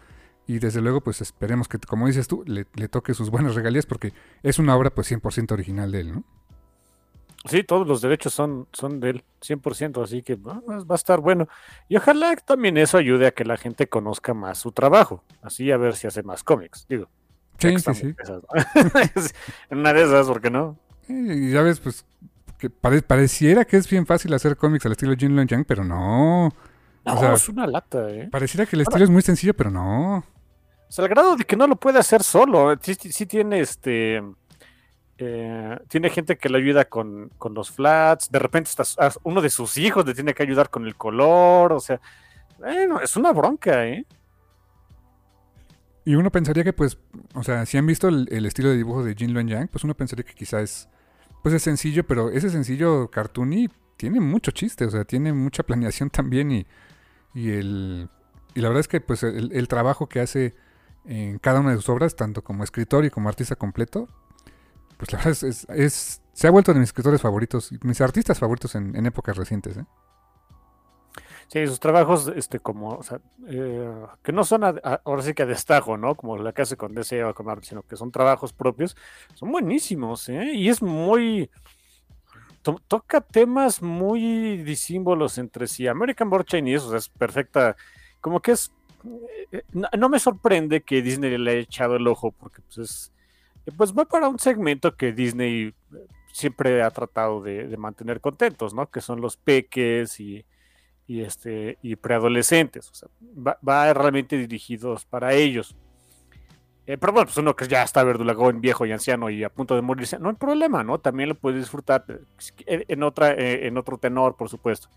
Y 0.47 0.59
desde 0.59 0.81
luego, 0.81 1.01
pues 1.01 1.21
esperemos 1.21 1.69
que, 1.69 1.79
como 1.79 2.07
dices 2.07 2.27
tú, 2.27 2.43
le, 2.47 2.65
toque 2.89 3.15
sus 3.15 3.31
buenas 3.31 3.55
regalías 3.55 3.87
porque 3.87 4.13
es 4.43 4.59
una 4.59 4.77
obra 4.77 4.91
pues 4.91 5.11
100% 5.11 5.53
original 5.53 5.93
de 5.93 6.01
él, 6.01 6.13
¿no? 6.13 6.25
Sí, 7.47 7.65
todos 7.65 7.87
los 7.87 8.03
derechos 8.03 8.35
son, 8.35 8.69
son 8.73 9.01
de 9.01 9.11
él, 9.11 9.25
100%, 9.41 10.03
así 10.03 10.23
que 10.23 10.37
va 10.37 10.61
a 10.89 10.95
estar 10.95 11.21
bueno. 11.21 11.49
Y 11.89 11.97
ojalá 11.97 12.37
también 12.37 12.77
eso 12.77 12.99
ayude 12.99 13.27
a 13.27 13.31
que 13.33 13.45
la 13.45 13.57
gente 13.57 13.89
conozca 13.89 14.35
más 14.35 14.59
su 14.59 14.73
trabajo, 14.73 15.25
así 15.43 15.71
a 15.71 15.79
ver 15.79 15.97
si 15.97 16.07
hace 16.07 16.23
más 16.23 16.45
cómics, 16.45 16.87
digo. 16.89 17.09
Sí, 17.59 17.79
sí, 17.79 17.95
sí. 17.95 18.15
en 19.71 19.79
una 19.79 19.93
de 19.93 20.03
esas, 20.03 20.27
¿por 20.27 20.41
qué 20.41 20.51
no? 20.51 20.79
Y 21.09 21.51
ya 21.51 21.63
ves, 21.63 21.81
pues, 21.81 22.05
que 22.59 22.69
pareciera 22.69 23.65
que 23.65 23.79
es 23.79 23.89
bien 23.89 24.07
fácil 24.07 24.35
hacer 24.35 24.57
cómics 24.57 24.85
al 24.85 24.93
estilo 24.93 25.15
Jin 25.17 25.35
Long 25.35 25.49
Yang, 25.49 25.65
pero 25.65 25.83
no. 25.83 26.51
No, 27.05 27.35
es 27.35 27.49
una 27.49 27.67
lata, 27.67 28.11
¿eh? 28.11 28.29
Pareciera 28.31 28.67
que 28.67 28.77
el 28.77 28.83
estilo 28.83 29.05
es 29.05 29.11
muy 29.11 29.23
sencillo, 29.23 29.55
pero 29.55 29.71
no. 29.71 30.19
O 30.19 30.93
sea, 30.93 31.05
al 31.05 31.09
grado 31.09 31.37
de 31.37 31.45
que 31.45 31.57
no 31.57 31.67
lo 31.67 31.77
puede 31.77 31.99
hacer 31.99 32.23
solo. 32.23 32.77
Sí, 32.83 32.95
sí 32.95 33.25
tiene 33.25 33.61
este. 33.61 34.23
Eh, 35.23 35.79
tiene 35.89 36.09
gente 36.09 36.39
que 36.39 36.49
le 36.49 36.59
ayuda 36.59 36.87
con, 36.87 37.31
los 37.55 37.71
flats, 37.71 38.31
de 38.31 38.39
repente 38.39 38.71
uno 39.23 39.43
de 39.43 39.51
sus 39.51 39.77
hijos 39.77 40.07
le 40.07 40.15
tiene 40.15 40.33
que 40.33 40.43
ayudar 40.43 40.71
con 40.71 40.87
el 40.87 40.97
color, 40.97 41.75
o 41.75 41.81
sea, 41.81 42.01
bueno, 42.59 43.01
es 43.01 43.17
una 43.17 43.33
bronca, 43.33 43.87
¿eh? 43.87 44.07
Y 46.07 46.15
uno 46.15 46.33
pensaría 46.33 46.65
que, 46.65 46.73
pues, 46.73 46.99
o 47.35 47.43
sea, 47.43 47.67
si 47.67 47.77
han 47.77 47.87
visto 47.87 48.09
el, 48.09 48.47
estilo 48.47 48.71
de 48.71 48.77
dibujo 48.79 49.05
de 49.05 49.15
Jin 49.15 49.35
Luen 49.35 49.49
Yang, 49.49 49.69
pues 49.69 49.85
uno 49.85 49.95
pensaría 49.95 50.25
que 50.25 50.33
quizás 50.33 50.63
es, 50.63 50.89
pues 51.43 51.55
es 51.55 51.63
sencillo, 51.63 52.07
pero 52.07 52.31
ese 52.31 52.49
sencillo 52.49 53.11
cartoony 53.11 53.69
tiene 53.99 54.21
mucho 54.21 54.53
chiste, 54.53 54.87
o 54.87 54.91
sea, 54.91 55.05
tiene 55.05 55.35
mucha 55.35 55.63
planeación 55.67 56.09
también 56.09 56.51
y, 56.51 56.67
y 57.35 57.51
el... 57.51 58.09
Y 58.55 58.61
la 58.63 58.69
verdad 58.69 58.81
es 58.81 58.89
que, 58.89 59.01
pues, 59.01 59.23
el 59.23 59.69
trabajo 59.69 60.09
que 60.09 60.19
hace 60.19 60.57
en 61.05 61.39
cada 61.39 61.61
una 61.61 61.71
de 61.71 61.77
sus 61.77 61.89
obras, 61.89 62.17
tanto 62.17 62.43
como 62.43 62.65
escritor 62.65 63.05
y 63.05 63.11
como 63.11 63.29
artista 63.29 63.55
completo, 63.55 64.09
pues 65.01 65.13
la 65.13 65.19
verdad 65.19 65.79
es, 65.79 66.23
se 66.35 66.47
ha 66.47 66.51
vuelto 66.51 66.75
de 66.75 66.79
mis 66.79 66.91
escritores 66.91 67.23
favoritos, 67.23 67.71
mis 67.83 68.01
artistas 68.03 68.39
favoritos 68.39 68.75
en, 68.75 69.07
épocas 69.07 69.35
recientes. 69.35 69.79
¿eh? 69.79 69.85
Sí, 71.49 71.67
sus 71.67 71.81
trabajos, 71.81 72.31
este, 72.37 72.61
como, 72.61 72.91
o 72.91 73.03
sea, 73.03 73.19
eh, 73.49 73.91
que 74.23 74.33
no 74.33 74.45
son 74.45 74.63
ahora 74.63 75.23
sí 75.23 75.33
que 75.33 75.45
a 75.45 75.47
destajo, 75.47 75.97
¿no? 75.97 76.15
Como 76.17 76.37
la 76.37 76.53
que 76.53 76.63
hace 76.63 76.77
con 76.77 76.95
DC 76.95 77.25
o 77.25 77.35
con 77.35 77.63
sino 77.63 77.83
que 77.83 77.97
son 77.97 78.13
trabajos 78.13 78.53
propios, 78.53 78.95
son 79.35 79.51
buenísimos, 79.51 80.29
¿eh? 80.29 80.53
Y 80.53 80.69
es 80.69 80.83
muy, 80.83 81.51
toca 82.87 83.23
temas 83.23 83.81
muy 83.81 84.59
disímbolos 84.59 85.39
entre 85.39 85.67
sí. 85.67 85.87
American 85.89 86.29
Born 86.29 86.45
Chinese, 86.45 86.85
o 86.85 86.91
sea, 86.91 86.99
es 86.99 87.09
perfecta, 87.09 87.75
como 88.21 88.41
que 88.41 88.53
es, 88.53 88.71
eh, 89.51 89.63
no, 89.73 89.89
no, 89.97 90.09
me 90.11 90.19
sorprende 90.19 90.83
que 90.83 91.01
Disney 91.01 91.39
le 91.39 91.51
haya 91.53 91.61
echado 91.61 91.97
el 91.97 92.07
ojo, 92.07 92.33
porque 92.33 92.61
pues 92.61 92.79
es 92.79 93.13
pues 93.77 93.93
va 93.93 94.05
para 94.05 94.29
un 94.29 94.39
segmento 94.39 94.97
que 94.97 95.13
Disney 95.13 95.69
eh, 95.69 95.75
siempre 96.33 96.83
ha 96.83 96.91
tratado 96.91 97.41
de, 97.41 97.77
mantener 97.77 98.21
contentos, 98.21 98.75
¿no? 98.75 98.91
Que 98.91 99.01
son 99.01 99.21
los 99.21 99.37
peques 99.37 100.21
y, 100.21 100.45
este, 101.09 101.79
y 101.83 101.97
preadolescentes. 101.97 102.91
O 102.91 102.95
sea, 102.95 103.09
va, 103.37 103.93
realmente 103.93 104.37
dirigidos 104.37 105.05
para 105.05 105.35
ellos. 105.35 105.77
Eh, 106.87 106.97
pero 106.99 107.13
bueno, 107.13 107.27
pues 107.27 107.37
uno 107.37 107.55
que 107.55 107.69
ya 107.69 107.83
está 107.83 108.03
verdulagón, 108.03 108.61
viejo 108.61 108.87
y 108.87 108.93
anciano 108.93 109.31
y 109.31 109.45
a 109.45 109.51
punto 109.51 109.77
de 109.77 109.83
morirse, 109.83 110.19
no 110.19 110.31
hay 110.31 110.37
problema, 110.37 110.83
¿no? 110.83 110.99
También 110.99 111.29
lo 111.29 111.35
puede 111.35 111.59
disfrutar 111.59 112.05
eh, 112.67 112.85
en, 112.89 113.03
otra, 113.03 113.35
en 113.37 113.77
otro 113.77 113.99
tenor, 113.99 114.37
por 114.37 114.49
supuesto. 114.49 114.89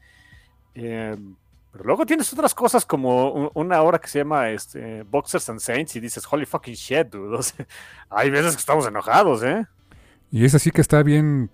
Pero 1.74 1.86
luego 1.86 2.06
tienes 2.06 2.32
otras 2.32 2.54
cosas 2.54 2.86
como 2.86 3.50
una 3.56 3.82
hora 3.82 3.98
que 3.98 4.08
se 4.08 4.20
llama 4.20 4.52
este, 4.52 5.02
Boxers 5.02 5.50
and 5.50 5.60
Saints 5.60 5.96
y 5.96 6.00
dices, 6.00 6.24
holy 6.30 6.46
fucking 6.46 6.76
shit, 6.76 7.08
dude. 7.08 7.40
hay 8.12 8.30
veces 8.30 8.54
que 8.54 8.60
estamos 8.60 8.88
enojados, 8.88 9.42
¿eh? 9.42 9.66
Y 10.30 10.46
es 10.46 10.54
así 10.54 10.70
que 10.70 10.82
está 10.82 11.02
bien, 11.02 11.50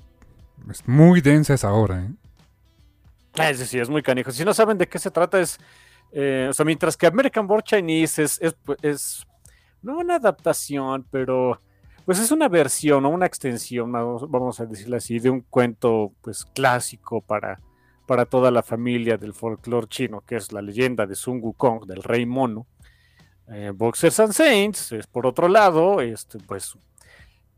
es 0.70 0.86
muy 0.86 1.22
densa 1.22 1.54
esa 1.54 1.72
hora, 1.72 2.04
¿eh? 2.04 3.50
Es 3.50 3.60
sí, 3.60 3.80
es 3.80 3.90
muy 3.90 4.04
canijo. 4.04 4.32
Si 4.32 4.44
no 4.44 4.54
saben 4.54 4.78
de 4.78 4.90
qué 4.90 5.00
se 5.00 5.10
trata, 5.10 5.40
es. 5.40 5.58
Eh, 6.12 6.48
o 6.50 6.54
sea, 6.54 6.66
mientras 6.66 6.98
que 6.98 7.08
American 7.08 7.48
Born 7.48 7.64
Chinese 7.64 8.24
es, 8.24 8.42
es, 8.42 8.56
es, 8.82 9.28
no 9.82 10.00
una 10.00 10.16
adaptación, 10.16 11.06
pero 11.10 11.62
pues 12.04 12.20
es 12.20 12.32
una 12.32 12.50
versión 12.50 13.06
o 13.06 13.10
una 13.10 13.26
extensión, 13.26 13.92
vamos 13.92 14.60
a 14.60 14.66
decirlo 14.66 14.98
así, 14.98 15.20
de 15.20 15.30
un 15.30 15.42
cuento 15.42 16.12
pues 16.22 16.44
clásico 16.44 17.22
para 17.22 17.60
para 18.10 18.25
toda 18.25 18.50
la 18.50 18.63
familia 18.63 19.20
del 19.20 19.36
folclore 19.36 19.86
chino, 19.88 20.22
que 20.22 20.38
es 20.38 20.51
la 20.51 20.63
leyenda 20.63 21.06
de 21.06 21.13
Sun 21.13 21.42
Wukong, 21.44 21.86
del 21.86 22.01
rey 22.01 22.25
mono. 22.25 22.66
Eh, 23.48 23.72
Boxers 23.72 24.20
and 24.20 24.34
Saints 24.34 24.94
es 24.94 25.06
por 25.06 25.28
otro 25.28 25.48
lado, 25.48 26.01
este, 26.01 26.39
pues 26.39 26.75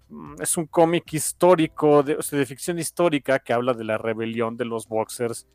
mm, 0.10 0.42
es 0.42 0.58
un 0.58 0.66
cómic 0.66 1.14
histórico, 1.14 2.04
de, 2.04 2.46
ficción 2.46 2.80
histórica 2.80 3.40
que 3.40 3.54
habla 3.54 3.74
de 3.74 3.86
la 3.86 3.98
rebelión 3.98 4.58
de 4.58 4.66
los 4.66 4.90
boxers. 4.90 5.48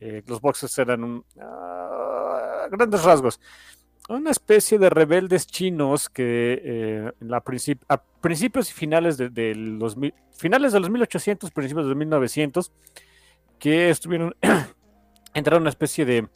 Eh, 0.00 0.22
los 0.26 0.40
boxers 0.40 0.78
eran 0.78 1.04
un, 1.04 1.24
ah, 1.38 2.68
grandes 2.70 3.02
rasgos 3.02 3.38
una 4.08 4.30
especie 4.30 4.78
de 4.78 4.88
rebeldes 4.88 5.46
chinos 5.46 6.08
que 6.08 6.62
eh, 6.64 7.12
a 7.88 8.02
principios 8.22 8.70
y 8.70 8.72
finales 8.72 9.18
de, 9.18 9.54
los 9.54 9.94
finales 10.34 10.72
de 10.72 10.80
los 10.80 10.88
1800, 10.88 11.50
principios 11.50 11.84
de 11.84 11.90
los 11.90 11.98
1900 11.98 12.72
que 13.58 13.90
estuvieron, 13.90 14.34
entraron 15.34 15.58
en 15.58 15.62
una 15.62 15.70
especie 15.70 16.04
de, 16.04 16.28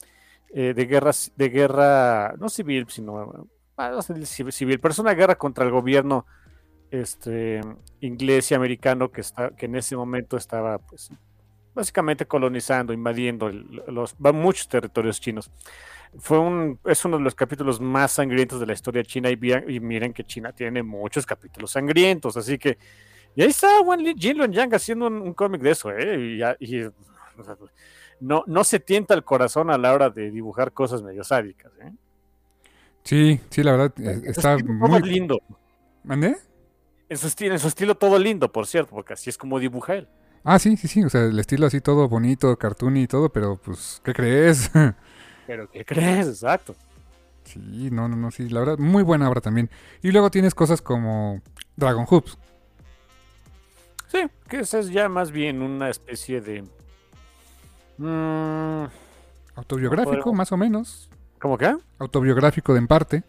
eh, 0.55 0.75
de, 0.75 0.87
guerra, 0.87 1.13
de 1.37 1.49
guerra, 1.49 2.35
no 2.39 2.49
civil, 2.49 2.87
sino 2.89 3.47
civil, 4.53 4.81
pero 4.81 4.93
es 4.93 4.99
una 4.99 5.15
guerra 5.15 5.37
contra 5.37 5.65
el 5.65 5.71
gobierno 5.71 6.27
este, 6.91 7.61
inglés 8.01 8.51
y 8.51 8.55
americano 8.55 9.11
que, 9.11 9.23
está, 9.23 9.51
que 9.51 9.67
en 9.67 9.77
ese 9.77 9.97
momento 9.97 10.37
estaba 10.37 10.79
pues, 10.79 11.11
básicamente 11.75 12.27
colonizando, 12.27 12.93
invadiendo 12.93 13.51
los, 13.51 14.15
muchos 14.21 14.69
territorios 14.69 15.21
chinos. 15.21 15.51
Fue 16.19 16.39
un, 16.39 16.79
es 16.85 17.05
uno 17.07 17.17
de 17.17 17.25
los 17.25 17.35
capítulos 17.35 17.81
más 17.81 18.13
sangrientos 18.13 18.61
de 18.61 18.67
la 18.67 18.75
historia 18.75 19.03
china 19.03 19.31
y, 19.31 19.37
miren 19.81 20.13
que 20.13 20.25
China 20.25 20.53
tiene 20.53 20.83
muchos 20.83 21.25
capítulos 21.25 21.71
sangrientos, 21.73 22.37
así 22.37 22.59
que 22.59 22.77
y 23.35 23.41
ahí 23.41 23.49
está 23.49 23.69
Jin 24.19 24.37
Luen 24.37 24.53
Yang 24.53 24.75
haciendo 24.75 25.07
un, 25.07 25.33
cómic 25.33 25.63
de 25.63 25.71
eso, 25.71 25.91
¿eh? 25.91 26.57
y, 26.61 26.83
no, 28.21 28.45
no 28.47 28.65
se 28.65 28.81
tienta 28.81 29.15
el 29.15 29.25
corazón 29.25 29.71
a 29.71 29.79
la 29.79 29.93
hora 29.93 30.11
de 30.11 30.31
dibujar 30.31 30.73
cosas 30.73 31.03
medio 31.03 31.25
sádicas. 31.25 31.73
¿eh? 31.81 31.93
Sí, 33.03 33.41
sí, 33.51 33.63
la 33.63 33.73
verdad, 33.73 33.93
está 34.25 34.57
muy 34.59 35.03
lindo. 35.03 35.41
¿Mandé? 36.05 36.37
En 37.09 37.19
su, 37.19 37.27
estilo, 37.27 37.53
en 37.53 37.59
su 37.59 37.69
estilo 37.69 37.95
todo 37.97 38.19
lindo, 38.19 38.51
por 38.51 38.67
cierto, 38.67 38.95
porque 38.95 39.13
así 39.13 39.31
es 39.31 39.37
como 39.37 39.59
dibuja 39.59 39.95
él. 39.95 40.09
Ah, 40.45 40.59
sí, 40.59 40.77
sí, 40.77 40.89
sí, 40.89 41.05
o 41.05 41.09
sea, 41.09 41.25
el 41.25 41.39
estilo 41.39 41.67
así 41.67 41.81
todo 41.81 42.09
bonito, 42.09 42.57
cartoon 42.57 42.97
y 42.97 43.07
todo, 43.07 43.29
pero 43.29 43.57
pues, 43.57 44.01
¿qué 44.05 44.13
crees? 44.13 44.71
pero 45.47 45.71
¿qué 45.71 45.85
crees? 45.85 46.27
Exacto. 46.27 46.75
Sí, 47.45 47.91
no, 47.91 48.09
no, 48.09 48.17
no, 48.17 48.31
sí, 48.31 48.49
la 48.49 48.61
verdad, 48.61 48.79
muy 48.79 49.03
buena 49.03 49.29
obra 49.29 49.41
también. 49.41 49.69
Y 50.03 50.11
luego 50.11 50.31
tienes 50.31 50.55
cosas 50.55 50.81
como 50.81 51.43
Dragon 51.77 52.07
Hoops. 52.07 52.39
Sí, 54.09 54.19
que 54.49 54.61
esa 54.61 54.79
es 54.79 54.91
ya 54.91 55.09
más 55.09 55.31
bien 55.31 55.63
una 55.63 55.91
especie 55.91 56.41
de 56.41 56.65
Mm, 57.99 58.85
autobiográfico, 59.55 60.33
más 60.33 60.53
o 60.53 60.57
menos. 60.57 61.09
¿Cómo 61.41 61.59
qué? 61.59 61.75
Autobiográfico 61.99 62.73
de 62.73 62.79
en 62.79 62.87
parte. 62.87 63.23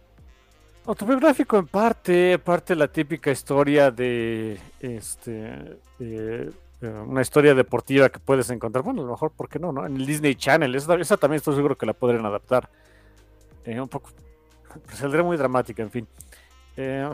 Autobiográfico 0.86 1.56
en 1.58 1.66
parte, 1.66 2.38
parte 2.38 2.76
la 2.76 2.88
típica 2.88 3.30
historia 3.30 3.90
de 3.90 4.60
este 4.80 5.78
eh, 5.98 6.50
una 6.80 7.22
historia 7.22 7.54
deportiva 7.54 8.08
que 8.08 8.18
puedes 8.18 8.50
encontrar. 8.50 8.84
Bueno, 8.84 9.02
a 9.02 9.04
lo 9.06 9.12
mejor, 9.12 9.32
¿por 9.32 9.48
qué 9.48 9.58
no? 9.58 9.72
no? 9.72 9.86
En 9.86 9.96
el 9.96 10.06
Disney 10.06 10.34
Channel, 10.34 10.74
esa, 10.74 11.16
también 11.16 11.38
estoy 11.38 11.54
seguro 11.54 11.78
que 11.78 11.86
la 11.86 11.94
podrían 11.94 12.26
adaptar. 12.26 12.68
Eh, 13.64 13.80
un 13.80 13.88
poco, 13.88 14.10
saldría 14.92 15.22
muy 15.22 15.36
dramática, 15.36 15.82
en 15.82 15.90
fin. 15.90 16.06
Eh, 16.76 17.08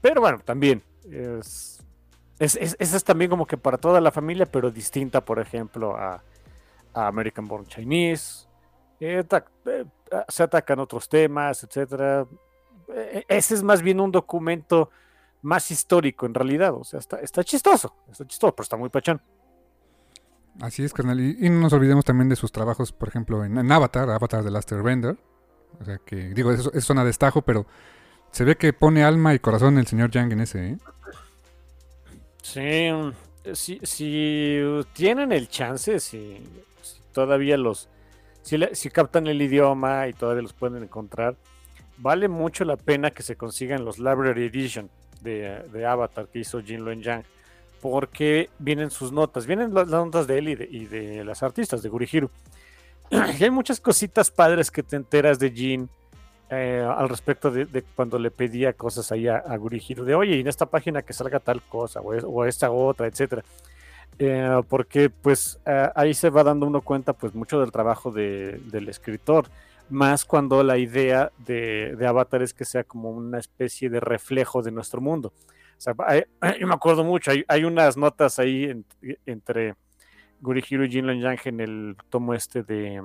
pero 0.00 0.20
bueno, 0.20 0.38
también 0.44 0.82
es, 1.10 1.82
es, 2.38 2.56
esa 2.56 2.96
es 2.96 3.04
también 3.04 3.30
como 3.30 3.46
que 3.46 3.56
para 3.56 3.76
toda 3.76 4.00
la 4.00 4.10
familia, 4.10 4.46
pero 4.46 4.70
distinta, 4.70 5.22
por 5.22 5.38
ejemplo, 5.38 5.96
a, 5.96 6.22
American 6.94 7.46
Born 7.46 7.66
Chinese, 7.66 8.46
eh, 9.04 9.24
eh, 9.66 9.84
se 10.28 10.42
atacan 10.44 10.78
otros 10.78 11.08
temas, 11.08 11.64
etcétera. 11.64 12.24
Eh, 12.88 13.24
ese 13.28 13.54
es 13.54 13.62
más 13.62 13.82
bien 13.82 13.98
un 14.00 14.12
documento 14.12 14.90
más 15.42 15.72
histórico 15.72 16.24
en 16.24 16.34
realidad, 16.34 16.72
o 16.74 16.84
sea, 16.84 17.00
está, 17.00 17.42
chistoso, 17.42 17.96
está 18.08 18.24
chistoso, 18.24 18.54
pero 18.54 18.62
está 18.62 18.76
muy 18.76 18.90
pachón. 18.90 19.20
Así 20.60 20.84
es, 20.84 20.92
carnal. 20.92 21.18
Y, 21.18 21.50
no 21.50 21.60
nos 21.62 21.72
olvidemos 21.72 22.04
también 22.04 22.28
de 22.28 22.36
sus 22.36 22.52
trabajos, 22.52 22.92
por 22.92 23.08
ejemplo, 23.08 23.44
en, 23.44 23.72
Avatar, 23.72 24.08
Avatar 24.08 24.44
de 24.44 24.52
Last 24.52 24.70
Airbender. 24.70 25.16
O 25.80 25.84
sea 25.84 25.98
que, 25.98 26.16
digo, 26.34 26.52
eso, 26.52 26.70
es 26.72 26.84
suena 26.84 27.04
destajo, 27.04 27.42
pero 27.42 27.66
se 28.30 28.44
ve 28.44 28.56
que 28.56 28.72
pone 28.72 29.02
alma 29.02 29.34
y 29.34 29.40
corazón 29.40 29.78
el 29.78 29.86
señor 29.88 30.10
Yang 30.10 30.32
en 30.32 30.40
ese, 30.42 30.68
¿eh? 30.68 30.78
Sí, 32.42 32.88
si, 33.54 33.80
si 33.82 34.60
tienen 34.92 35.32
el 35.32 35.48
chance, 35.48 35.98
si 35.98 36.46
todavía 37.12 37.56
los, 37.56 37.88
si, 38.42 38.90
captan 38.90 39.26
el 39.26 39.40
idioma 39.40 40.08
y 40.08 40.12
todavía 40.12 40.42
los 40.42 40.52
pueden 40.52 40.82
encontrar, 40.82 41.36
vale 41.98 42.28
mucho 42.28 42.64
la 42.64 42.76
pena 42.76 43.10
que 43.10 43.22
se 43.22 43.36
consigan 43.36 43.84
los 43.84 43.98
Library 43.98 44.46
Edition 44.46 44.90
de, 45.20 45.86
Avatar 45.86 46.26
que 46.26 46.40
hizo 46.40 46.60
Jin 46.60 46.84
Luen 46.84 47.02
Yang, 47.02 47.24
porque 47.80 48.50
vienen 48.58 48.90
sus 48.90 49.12
notas, 49.12 49.46
vienen 49.46 49.72
las, 49.72 49.88
notas 49.88 50.26
de 50.26 50.38
él 50.38 50.48
y 50.48 50.86
de, 50.86 51.24
las 51.24 51.42
artistas 51.42 51.82
de 51.82 51.88
Gurihiru. 51.88 52.30
y 53.10 53.44
hay 53.44 53.50
muchas 53.50 53.80
cositas 53.80 54.30
padres 54.30 54.70
que 54.70 54.82
te 54.82 54.96
enteras 54.96 55.38
de 55.38 55.50
Jin. 55.50 55.88
Eh, 56.54 56.86
al 56.86 57.08
respecto 57.08 57.50
de, 57.50 57.82
cuando 57.96 58.18
le 58.18 58.30
pedía 58.30 58.74
cosas 58.74 59.10
ahí 59.10 59.26
a, 59.26 59.36
a 59.36 59.56
Gurihiru, 59.56 60.04
de 60.04 60.14
oye, 60.14 60.36
y 60.36 60.40
en 60.40 60.48
esta 60.48 60.66
página 60.66 61.00
que 61.00 61.14
salga 61.14 61.40
tal 61.40 61.62
cosa, 61.62 62.00
o, 62.00 62.10
o 62.10 62.44
esta 62.44 62.70
otra, 62.70 63.06
etcétera. 63.06 63.42
Eh, 64.18 64.62
porque 64.68 65.10
pues 65.10 65.58
ahí 65.94 66.14
se 66.14 66.30
va 66.30 66.44
dando 66.44 66.66
uno 66.66 66.80
cuenta 66.80 67.12
pues 67.12 67.34
mucho 67.34 67.60
del 67.60 67.72
trabajo 67.72 68.10
del 68.12 68.88
escritor, 68.88 69.46
más 69.88 70.24
cuando 70.24 70.62
la 70.62 70.78
idea 70.78 71.32
de, 71.38 71.96
Avatar 72.06 72.42
es 72.42 72.54
que 72.54 72.64
sea 72.64 72.84
como 72.84 73.10
una 73.10 73.38
especie 73.38 73.90
de 73.90 74.00
reflejo 74.00 74.62
de 74.62 74.70
nuestro 74.70 75.00
mundo. 75.00 75.32
sea, 75.78 75.94
yo 76.60 76.66
me 76.66 76.74
acuerdo 76.74 77.04
mucho, 77.04 77.30
hay, 77.30 77.44
hay 77.48 77.64
unas 77.64 77.96
notas 77.96 78.38
ahí 78.38 78.84
entre 79.26 79.74
Gurihiro 80.40 80.84
y 80.84 80.90
Jinlan 80.90 81.20
Yang 81.20 81.40
en 81.44 81.60
el 81.60 81.96
tomo 82.10 82.34
este 82.34 82.62
de, 82.62 83.00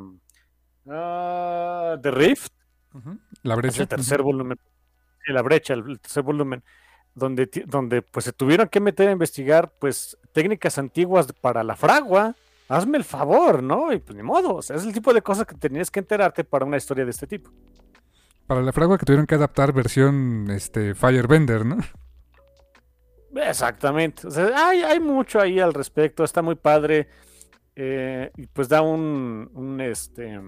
uh, 0.86 2.02
Rift. 2.04 2.52
La 3.44 3.56
brecha. 3.56 3.84
El 3.84 3.88
tercer 3.88 4.22
volumen. 4.24 4.58
la 5.28 5.42
brecha, 5.42 5.74
el 5.76 6.00
tercer 6.00 6.24
volumen. 6.24 6.64
Donde, 7.18 7.50
donde 7.66 8.04
pues 8.04 8.26
se 8.26 8.32
tuvieron 8.34 8.68
que 8.68 8.80
meter 8.80 9.10
a 9.10 9.12
investigar 9.12 9.72
pues 9.80 10.18
técnicas 10.34 10.78
antiguas 10.78 11.28
para 11.34 11.64
la 11.64 11.76
fragua. 11.76 12.36
Hazme 12.70 12.98
el 12.98 13.04
favor, 13.04 13.64
¿no? 13.64 13.92
Y 13.92 14.00
pues 14.00 14.16
ni 14.16 14.24
modo. 14.24 14.56
O 14.56 14.62
sea, 14.62 14.76
es 14.76 14.84
el 14.84 14.94
tipo 14.94 15.14
de 15.14 15.22
cosas 15.22 15.48
que 15.48 15.56
tenías 15.56 15.90
que 15.90 16.00
enterarte 16.00 16.44
para 16.44 16.66
una 16.66 16.78
historia 16.78 17.06
de 17.06 17.12
este 17.12 17.26
tipo. 17.26 17.50
Para 18.46 18.62
la 18.62 18.72
fragua 18.72 18.98
que 18.98 19.06
tuvieron 19.06 19.26
que 19.26 19.36
adaptar 19.36 19.74
versión 19.74 20.48
este, 20.52 20.94
Firebender, 20.94 21.66
¿no? 21.66 21.78
Exactamente. 23.36 24.28
O 24.28 24.32
sea, 24.32 24.68
hay, 24.68 24.84
hay 24.84 25.00
mucho 25.00 25.40
ahí 25.40 25.60
al 25.60 25.74
respecto. 25.74 26.24
Está 26.24 26.42
muy 26.42 26.56
padre. 26.56 27.08
Eh, 27.76 28.32
y 28.38 28.48
pues 28.48 28.70
da 28.70 28.82
un, 28.82 29.50
un 29.54 29.82
este 29.82 30.40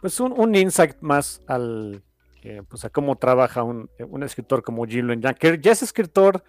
pues 0.00 0.20
un, 0.20 0.54
insight 0.54 0.96
más 1.00 1.42
al 1.46 2.02
eh, 2.48 2.62
pues 2.66 2.82
a 2.86 2.88
cómo 2.88 3.16
trabaja 3.16 3.62
un, 3.62 3.90
escritor 4.22 4.62
como 4.62 4.86
Jin 4.86 5.20
Yang, 5.20 5.34
que 5.34 5.58
ya 5.60 5.72
es 5.72 5.82
escritor 5.82 6.42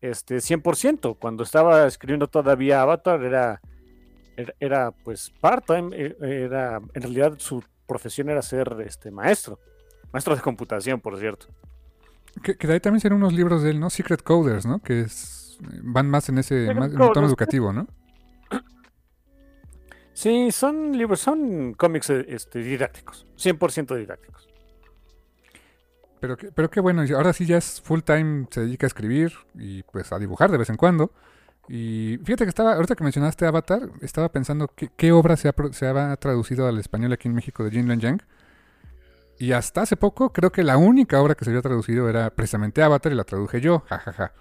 este 0.00 0.36
100%, 0.36 1.18
cuando 1.18 1.42
estaba 1.42 1.86
escribiendo 1.86 2.26
todavía 2.26 2.80
Avatar 2.80 3.22
era 3.22 3.60
era, 4.58 4.92
pues 4.92 5.30
part-time, 5.40 5.90
eh, 5.94 6.16
era 6.20 6.80
en 6.94 7.02
realidad 7.02 7.34
su 7.36 7.62
profesión 7.86 8.30
era 8.30 8.40
ser 8.40 8.76
este 8.86 9.10
maestro, 9.10 9.58
maestro 10.10 10.34
de 10.34 10.40
computación, 10.40 11.00
por 11.00 11.18
cierto. 11.18 11.48
Que, 12.42 12.56
que 12.56 12.66
de 12.66 12.74
ahí 12.74 12.80
también 12.80 13.00
serán 13.00 13.18
unos 13.18 13.34
libros 13.34 13.62
de 13.62 13.70
él, 13.70 13.80
¿no? 13.80 13.90
Secret 13.90 14.22
Coders, 14.22 14.64
¿no? 14.64 14.78
Que 14.78 15.02
es, 15.02 15.58
van 15.82 16.08
más 16.08 16.30
en 16.30 16.38
ese 16.38 16.72
más, 16.74 16.92
en 16.92 16.98
tono 17.12 17.26
educativo, 17.26 17.74
¿no? 17.74 17.86
Sí, 20.14 20.50
son 20.50 20.96
libros, 20.96 21.20
son 21.20 21.74
cómics 21.74 22.08
eh, 22.08 22.24
este, 22.28 22.60
didácticos, 22.60 23.26
100% 23.36 23.96
didácticos. 23.96 24.48
Pero, 26.20 26.36
pero 26.54 26.70
qué 26.70 26.80
bueno, 26.80 27.02
ahora 27.14 27.32
sí 27.32 27.46
ya 27.46 27.58
es 27.58 27.80
full 27.80 28.00
time, 28.00 28.46
se 28.50 28.62
dedica 28.62 28.86
a 28.86 28.88
escribir 28.88 29.32
y 29.54 29.82
pues 29.84 30.12
a 30.12 30.18
dibujar 30.18 30.50
de 30.50 30.58
vez 30.58 30.70
en 30.70 30.76
cuando. 30.76 31.12
Y 31.68 32.18
fíjate 32.24 32.44
que 32.44 32.48
estaba, 32.48 32.74
ahorita 32.74 32.94
que 32.94 33.04
mencionaste 33.04 33.44
Avatar, 33.44 33.90
estaba 34.00 34.30
pensando 34.30 34.68
qué, 34.68 35.12
obra 35.12 35.36
se 35.36 35.48
ha, 35.48 35.54
se 35.72 35.86
ha, 35.86 36.16
traducido 36.16 36.68
al 36.68 36.78
español 36.78 37.12
aquí 37.12 37.28
en 37.28 37.34
México 37.34 37.64
de 37.64 37.70
Jin 37.70 37.98
Yang. 37.98 38.22
Y 39.38 39.52
hasta 39.52 39.82
hace 39.82 39.96
poco 39.96 40.32
creo 40.32 40.50
que 40.50 40.62
la 40.62 40.78
única 40.78 41.20
obra 41.20 41.34
que 41.34 41.44
se 41.44 41.50
había 41.50 41.62
traducido 41.62 42.08
era 42.08 42.30
precisamente 42.30 42.82
Avatar 42.82 43.12
y 43.12 43.16
la 43.16 43.24
traduje 43.24 43.60
yo, 43.60 43.80
jajaja. 43.80 44.32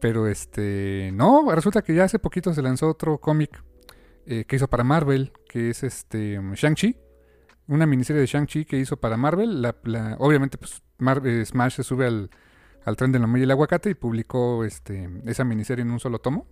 Pero 0.00 0.26
este, 0.26 1.10
no, 1.14 1.50
resulta 1.54 1.82
que 1.82 1.94
ya 1.94 2.04
hace 2.04 2.18
poquito 2.18 2.52
se 2.52 2.60
lanzó 2.60 2.88
otro 2.88 3.18
cómic 3.18 3.62
eh, 4.26 4.44
que 4.44 4.56
hizo 4.56 4.68
para 4.68 4.84
Marvel, 4.84 5.32
que 5.48 5.70
es 5.70 5.82
este 5.82 6.38
Shang-Chi. 6.54 6.96
Una 7.66 7.86
miniserie 7.86 8.20
de 8.20 8.26
Shang-Chi 8.26 8.64
que 8.64 8.78
hizo 8.78 8.96
para 8.96 9.16
Marvel. 9.16 9.64
Obviamente, 10.18 10.58
pues 10.58 10.82
Marvel, 10.98 11.44
Smash 11.44 11.76
se 11.76 11.82
sube 11.82 12.06
al, 12.06 12.96
tren 12.96 13.12
de 13.12 13.18
la 13.18 13.38
y 13.38 13.42
el 13.42 13.50
aguacate 13.50 13.90
y 13.90 13.94
publicó 13.94 14.64
este, 14.64 15.08
esa 15.24 15.44
miniserie 15.44 15.82
en 15.82 15.90
un 15.90 16.00
solo 16.00 16.18
tomo. 16.18 16.46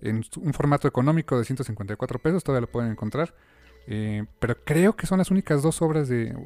En 0.00 0.24
un 0.40 0.52
formato 0.52 0.86
económico 0.88 1.38
de 1.38 1.44
154 1.44 2.18
pesos, 2.18 2.44
todavía 2.44 2.62
lo 2.62 2.70
pueden 2.70 2.90
encontrar. 2.90 3.34
Eh, 3.86 4.26
pero 4.38 4.56
creo 4.64 4.94
que 4.96 5.06
son 5.06 5.18
las 5.18 5.30
únicas 5.30 5.62
dos 5.62 5.80
obras 5.80 6.08
de, 6.08 6.36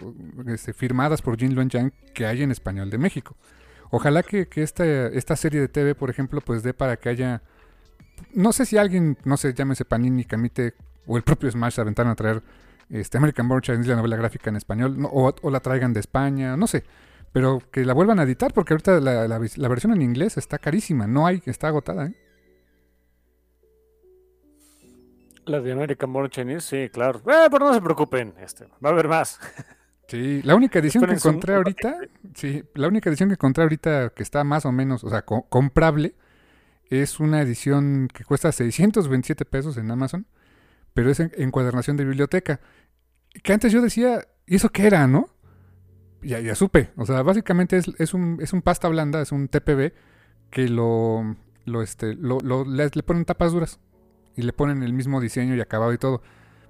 este, 0.47 0.73
firmadas 0.73 1.23
por 1.23 1.37
Jin 1.37 1.55
Luan 1.55 1.69
Yang 1.69 1.93
que 2.15 2.27
hay 2.27 2.43
en 2.43 2.51
español 2.51 2.91
de 2.91 2.99
México. 2.99 3.37
Ojalá 3.91 4.23
que, 4.23 4.49
esta 4.55 5.37
serie 5.37 5.61
de 5.61 5.69
TV, 5.69 5.95
por 5.95 6.09
ejemplo, 6.09 6.41
pues 6.41 6.63
dé 6.63 6.73
para 6.73 6.97
que 6.97 7.09
haya 7.09 7.43
no 8.33 8.53
sé 8.53 8.67
si 8.67 8.77
alguien, 8.77 9.19
no 9.25 9.37
sé, 9.37 9.55
llámese 9.55 9.85
Panini, 9.85 10.25
Camite 10.25 10.75
o 11.07 11.17
el 11.17 11.23
propio 11.23 11.51
Smash 11.51 11.75
se 11.75 11.81
aventaron 11.81 12.13
a 12.13 12.17
traer 12.17 12.43
este, 12.93 13.19
American 13.19 13.49
Born 13.49 13.63
Chinese, 13.63 13.89
la 13.89 13.97
novela 13.97 14.17
gráfica 14.17 14.51
en 14.51 14.57
español, 14.57 14.97
o, 15.11 15.51
la 15.51 15.61
traigan 15.61 15.93
de 15.93 16.01
España, 16.01 16.57
no 16.57 16.67
sé. 16.67 16.85
Pero 17.33 17.63
que 17.71 17.85
la 17.85 17.95
vuelvan 17.95 18.21
a 18.21 18.25
editar 18.25 18.53
porque 18.53 18.75
ahorita 18.75 19.01
la, 19.01 19.69
versión 19.69 19.95
en 19.95 20.03
inglés 20.03 20.37
está 20.37 20.59
carísima, 20.59 21.07
no 21.07 21.27
hay, 21.27 21.43
está 21.47 21.69
agotada. 21.69 22.07
¿eh? 22.07 22.15
La 25.47 25.61
de 25.61 25.73
American 25.73 26.13
Born 26.13 26.29
Chinese, 26.29 26.61
sí, 26.61 26.89
claro. 26.91 27.21
Eh, 27.21 27.49
pero 27.51 27.67
no 27.67 27.75
se 27.75 27.81
preocupen, 27.81 28.35
este, 28.39 28.67
va 28.85 28.91
a 28.91 28.93
haber 28.93 29.09
más. 29.09 29.41
Sí, 30.09 30.43
la 30.43 30.57
única 30.57 30.79
edición 30.79 31.07
que 31.07 31.15
encontré 31.15 31.55
ahorita, 31.55 31.97
sí, 32.35 32.63
la 32.75 32.89
única 32.89 33.09
edición 33.09 33.31
que 33.31 33.35
encontré 33.35 33.63
ahorita 33.63 34.11
que 34.11 34.23
está 34.23 34.45
más 34.45 34.67
o 34.67 34.73
menos, 34.73 35.05
o 35.05 35.09
sea, 35.09 35.23
comprable, 35.23 36.15
es 36.91 37.19
una 37.19 37.41
edición 37.41 38.09
que 38.13 38.23
cuesta 38.23 38.53
627 38.53 39.47
pesos 39.47 39.79
en 39.79 39.91
Amazon, 39.91 40.27
pero 40.93 41.11
es 41.11 41.21
en, 41.21 41.33
encuadernación 41.39 41.97
de 41.97 42.05
biblioteca. 42.05 42.61
Que 43.43 43.53
antes 43.53 43.73
yo 43.73 43.81
decía, 43.81 44.27
¿y 44.47 44.57
eso 44.57 44.69
qué 44.71 44.87
era, 44.87 45.07
no? 45.07 45.29
Ya, 46.23 46.41
ya 46.41 46.55
supe. 46.55 46.91
O 46.97 47.07
sea, 47.07 47.23
básicamente 47.23 47.77
es, 47.77 48.15
un, 48.15 48.39
es 48.41 48.53
un 48.53 48.63
pasta 48.63 48.89
blanda, 48.89 49.21
es 49.21 49.33
un 49.33 49.49
TPB 49.49 49.93
que 50.51 50.69
lo, 50.69 51.37
lo, 51.65 51.83
este, 51.83 52.15
lo, 52.15 52.39
le, 52.65 52.91
ponen 53.03 53.25
tapas 53.25 53.53
duras 53.53 53.81
y 54.37 54.43
le 54.43 54.53
ponen 54.53 54.83
el 54.83 54.93
mismo 54.93 55.21
diseño 55.21 55.55
y 55.55 55.61
acabado 55.61 55.93
y 55.93 55.99
todo. 55.99 56.23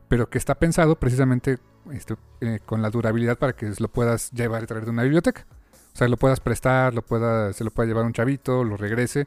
Pero 0.08 0.30
que 0.30 0.38
está 0.38 0.54
pensado 0.54 0.96
precisamente 0.96 1.58
este, 1.90 2.16
eh, 2.40 2.60
con 2.64 2.82
la 2.82 2.90
durabilidad 2.90 3.38
para 3.38 3.54
que 3.54 3.72
lo 3.78 3.88
puedas 3.88 4.30
llevar 4.30 4.62
y 4.62 4.66
traer 4.66 4.84
de 4.84 4.90
una 4.90 5.02
biblioteca. 5.02 5.46
O 5.94 5.96
sea, 5.96 6.08
lo 6.08 6.16
puedas 6.16 6.40
prestar, 6.40 6.94
lo 6.94 7.02
pueda, 7.02 7.52
se 7.52 7.64
lo 7.64 7.70
pueda 7.70 7.86
llevar 7.86 8.04
un 8.04 8.12
chavito, 8.12 8.64
lo 8.64 8.76
regrese 8.76 9.26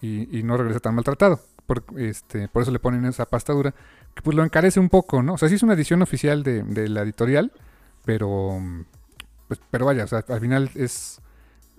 y, 0.00 0.42
no 0.44 0.56
regresa 0.56 0.80
tan 0.80 0.94
maltratado. 0.94 1.40
Por, 1.66 1.84
este, 1.96 2.48
por 2.48 2.62
eso 2.62 2.70
le 2.70 2.78
ponen 2.78 3.04
esa 3.06 3.26
pasta 3.26 3.52
dura, 3.52 3.74
pues 4.22 4.36
lo 4.36 4.44
encarece 4.44 4.80
un 4.80 4.88
poco, 4.88 5.22
¿no? 5.22 5.34
O 5.34 5.38
sea, 5.38 5.48
sí 5.48 5.56
es 5.56 5.62
una 5.62 5.74
edición 5.74 6.02
oficial 6.02 6.42
de, 6.42 6.88
la 6.88 7.02
editorial, 7.02 7.52
pero, 8.04 8.60
pues, 9.48 9.60
pero 9.70 9.86
vaya, 9.86 10.04
o 10.04 10.06
sea, 10.06 10.24
al 10.28 10.40
final 10.40 10.70
es, 10.74 11.20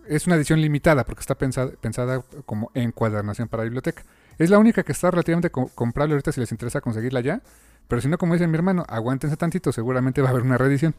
es 0.07 0.27
una 0.27 0.35
edición 0.35 0.61
limitada 0.61 1.03
porque 1.05 1.21
está 1.21 1.35
pensada, 1.35 1.71
pensada 1.79 2.21
como 2.45 2.71
encuadernación 2.73 3.47
para 3.47 3.63
biblioteca. 3.63 4.03
Es 4.37 4.49
la 4.49 4.59
única 4.59 4.83
que 4.83 4.91
está 4.91 5.11
relativamente 5.11 5.49
comprable 5.49 6.13
ahorita 6.13 6.31
si 6.31 6.41
les 6.41 6.51
interesa 6.51 6.81
conseguirla 6.81 7.21
ya, 7.21 7.41
pero 7.87 8.01
si 8.01 8.07
no, 8.07 8.17
como 8.17 8.33
dice 8.33 8.47
mi 8.47 8.55
hermano, 8.55 8.85
aguántense 8.87 9.37
tantito, 9.37 9.71
seguramente 9.71 10.21
va 10.21 10.27
a 10.27 10.31
haber 10.31 10.43
una 10.43 10.57
reedición. 10.57 10.93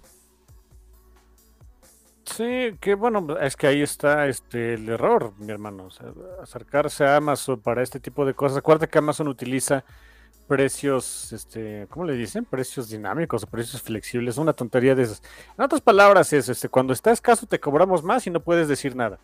Sí, 2.25 2.77
que 2.81 2.95
bueno, 2.95 3.39
es 3.41 3.57
que 3.57 3.69
ahí 3.69 3.83
está 3.83 4.27
este 4.27 4.75
el 4.75 4.89
error, 4.89 5.33
mi 5.39 5.51
hermano. 5.53 5.89
acercarse 6.43 7.05
a 7.05 7.17
Amazon 7.17 7.61
para 7.61 7.83
este 7.83 8.01
tipo 8.01 8.27
de 8.27 8.35
cosas. 8.35 8.59
Acuérdate 8.59 8.91
que 8.91 8.99
Amazon 8.99 9.29
utiliza 9.29 9.85
precios, 10.47 11.33
este, 11.33 11.87
¿cómo 11.91 12.07
le 12.07 12.15
dicen? 12.15 12.45
Precios 12.45 12.89
dinámicos 12.89 13.43
o 13.43 13.47
precios 13.47 13.83
flexibles. 13.83 14.39
Una 14.39 14.53
tontería 14.53 14.95
de 14.95 15.03
esas. 15.03 15.23
En 15.59 15.65
otras 15.65 15.81
palabras, 15.81 16.33
es 16.33 16.49
este, 16.49 16.69
cuando 16.69 16.93
está 16.93 17.11
escaso 17.11 17.47
te 17.47 17.61
cobramos 17.61 18.03
más 18.03 18.27
y 18.27 18.31
no 18.31 18.41
puedes 18.41 18.69
decir 18.69 18.97
nada. 18.97 19.19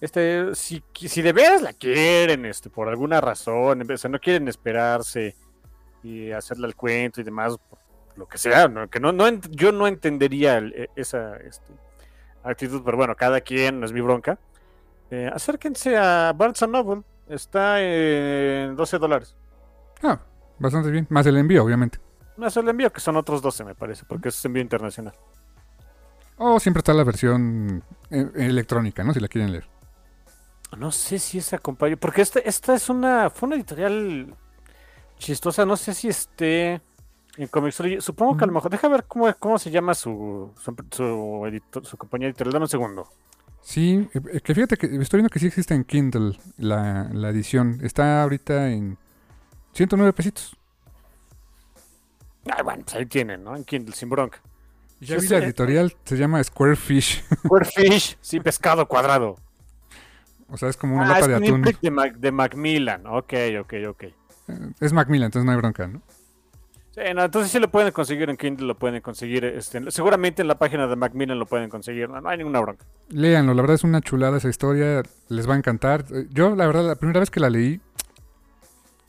Este, 0.00 0.54
si, 0.54 0.82
si 0.94 1.22
de 1.22 1.32
veras 1.32 1.62
la 1.62 1.72
quieren, 1.72 2.44
este, 2.46 2.70
por 2.70 2.88
alguna 2.88 3.20
razón, 3.20 3.90
o 3.90 3.96
sea, 3.96 4.10
no 4.10 4.18
quieren 4.18 4.48
esperarse 4.48 5.34
y 6.02 6.30
hacerle 6.30 6.66
el 6.66 6.76
cuento 6.76 7.20
y 7.20 7.24
demás, 7.24 7.56
lo 8.16 8.26
que 8.26 8.38
sea, 8.38 8.70
que 8.90 9.00
no, 9.00 9.12
no, 9.12 9.28
yo 9.50 9.72
no 9.72 9.86
entendería 9.86 10.58
e, 10.58 10.90
esa, 10.94 11.36
este, 11.38 11.72
actitud, 12.42 12.82
pero 12.84 12.96
bueno, 12.96 13.16
cada 13.16 13.40
quien, 13.40 13.80
no 13.80 13.86
es 13.86 13.92
mi 13.92 14.00
bronca. 14.00 14.38
Eh, 15.10 15.30
acérquense 15.32 15.96
a 15.96 16.32
Barnes 16.34 16.66
Noble, 16.68 17.02
está 17.28 17.80
en 17.80 18.76
12 18.76 18.98
dólares. 18.98 19.36
Ah, 20.02 20.20
bastante 20.58 20.90
bien. 20.90 21.06
Más 21.10 21.26
el 21.26 21.36
envío, 21.36 21.64
obviamente. 21.64 21.98
Más 22.36 22.56
el 22.56 22.68
envío, 22.68 22.92
que 22.92 23.00
son 23.00 23.16
otros 23.16 23.42
12, 23.42 23.64
me 23.64 23.74
parece, 23.74 24.04
porque 24.06 24.28
es 24.28 24.44
envío 24.44 24.62
internacional. 24.62 25.14
O 26.36 26.58
siempre 26.58 26.80
está 26.80 26.92
la 26.92 27.04
versión 27.04 27.84
eh, 28.10 28.28
electrónica, 28.34 29.04
¿no? 29.04 29.14
Si 29.14 29.20
la 29.20 29.28
quieren 29.28 29.52
leer. 29.52 29.68
No 30.76 30.90
sé 30.90 31.20
si 31.20 31.38
esa 31.38 31.56
acompaña, 31.56 31.96
porque 31.96 32.22
esta, 32.22 32.40
esta 32.40 32.74
es 32.74 32.88
una, 32.88 33.30
fue 33.30 33.46
una 33.46 33.56
editorial 33.56 34.34
chistosa, 35.18 35.64
no 35.64 35.76
sé 35.76 35.94
si 35.94 36.08
esté 36.08 36.80
en 37.36 38.00
Supongo 38.00 38.36
que 38.36 38.44
a 38.44 38.46
lo 38.46 38.52
mejor. 38.52 38.70
Deja 38.70 38.88
ver 38.88 39.04
cómo, 39.04 39.32
cómo 39.38 39.58
se 39.58 39.70
llama 39.70 39.94
su, 39.94 40.52
su, 40.56 41.46
editor, 41.46 41.84
su 41.84 41.96
compañía 41.96 42.28
editorial. 42.28 42.52
Dame 42.52 42.64
un 42.64 42.68
segundo. 42.68 43.08
Sí, 43.60 44.08
eh, 44.14 44.40
que 44.40 44.54
fíjate 44.54 44.76
que 44.76 44.86
estoy 44.96 45.18
viendo 45.18 45.30
que 45.30 45.38
sí 45.38 45.46
existe 45.46 45.74
en 45.74 45.84
Kindle 45.84 46.38
la, 46.58 47.08
la 47.12 47.30
edición. 47.30 47.80
Está 47.82 48.22
ahorita 48.22 48.70
en 48.70 48.98
109 49.74 50.12
pesitos. 50.12 50.56
Ah, 52.50 52.62
bueno, 52.62 52.82
pues 52.84 52.96
ahí 52.96 53.06
tienen, 53.06 53.42
¿no? 53.42 53.56
En 53.56 53.64
Kindle, 53.64 53.94
sin 53.94 54.08
bronca. 54.08 54.40
Ya 55.00 55.16
vi 55.16 55.28
la 55.28 55.38
editorial, 55.38 55.94
se 56.04 56.16
llama 56.16 56.42
Square 56.42 56.76
Fish. 56.76 57.24
Square 57.44 57.64
Fish, 57.66 58.16
sí, 58.20 58.40
pescado 58.40 58.86
cuadrado. 58.86 59.36
O 60.48 60.56
sea, 60.56 60.68
es 60.68 60.76
como 60.76 60.96
una 60.96 61.06
ah, 61.06 61.20
lata 61.20 61.28
de 61.28 61.34
atún. 61.36 61.62
De, 61.62 61.76
de 62.16 62.32
Macmillan, 62.32 63.06
ok, 63.06 63.32
ok, 63.60 63.74
ok. 63.88 64.02
Eh, 64.04 64.14
es 64.80 64.92
Macmillan, 64.92 65.26
entonces 65.26 65.44
no 65.44 65.52
hay 65.52 65.58
bronca, 65.58 65.86
¿no? 65.86 66.00
Sí, 66.94 67.00
no, 67.12 67.24
entonces 67.24 67.50
sí 67.50 67.58
lo 67.58 67.68
pueden 67.72 67.90
conseguir 67.90 68.30
en 68.30 68.36
Kindle, 68.36 68.68
lo 68.68 68.76
pueden 68.76 69.00
conseguir. 69.00 69.44
Este, 69.44 69.90
seguramente 69.90 70.42
en 70.42 70.48
la 70.48 70.56
página 70.56 70.86
de 70.86 70.94
Macmillan 70.94 71.38
lo 71.40 71.46
pueden 71.46 71.68
conseguir. 71.68 72.08
No, 72.08 72.20
no 72.20 72.28
hay 72.28 72.38
ninguna 72.38 72.60
bronca. 72.60 72.84
Léanlo, 73.08 73.52
la 73.52 73.62
verdad 73.62 73.74
es 73.74 73.82
una 73.82 74.00
chulada 74.00 74.36
esa 74.36 74.48
historia. 74.48 75.02
Les 75.28 75.48
va 75.48 75.54
a 75.54 75.56
encantar. 75.56 76.04
Yo, 76.30 76.54
la 76.54 76.68
verdad, 76.68 76.86
la 76.86 76.94
primera 76.94 77.18
vez 77.18 77.30
que 77.30 77.40
la 77.40 77.50
leí, 77.50 77.80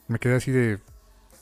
me 0.08 0.20
quedé 0.20 0.36
así 0.36 0.52
de. 0.52 0.80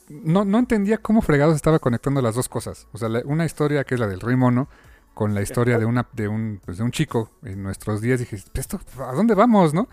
No, 0.08 0.44
no 0.44 0.58
entendía 0.58 0.98
cómo 0.98 1.22
fregados 1.22 1.56
estaba 1.56 1.78
conectando 1.78 2.20
las 2.20 2.34
dos 2.34 2.48
cosas. 2.48 2.86
O 2.92 2.98
sea, 2.98 3.08
la- 3.08 3.22
una 3.24 3.44
historia 3.46 3.84
que 3.84 3.94
es 3.94 4.00
la 4.00 4.06
del 4.06 4.20
Rey 4.20 4.36
Mono 4.36 4.68
con 5.14 5.34
la 5.34 5.40
historia 5.42 5.78
de 5.78 5.84
una 5.86 6.06
de 6.12 6.28
un, 6.28 6.60
pues, 6.64 6.78
de 6.78 6.84
un 6.84 6.90
chico 6.90 7.30
en 7.42 7.62
nuestros 7.62 8.00
días. 8.00 8.18
Dije, 8.20 8.36
¿esto, 8.54 8.80
¿a 9.00 9.12
dónde 9.12 9.34
vamos, 9.34 9.72
no? 9.72 9.88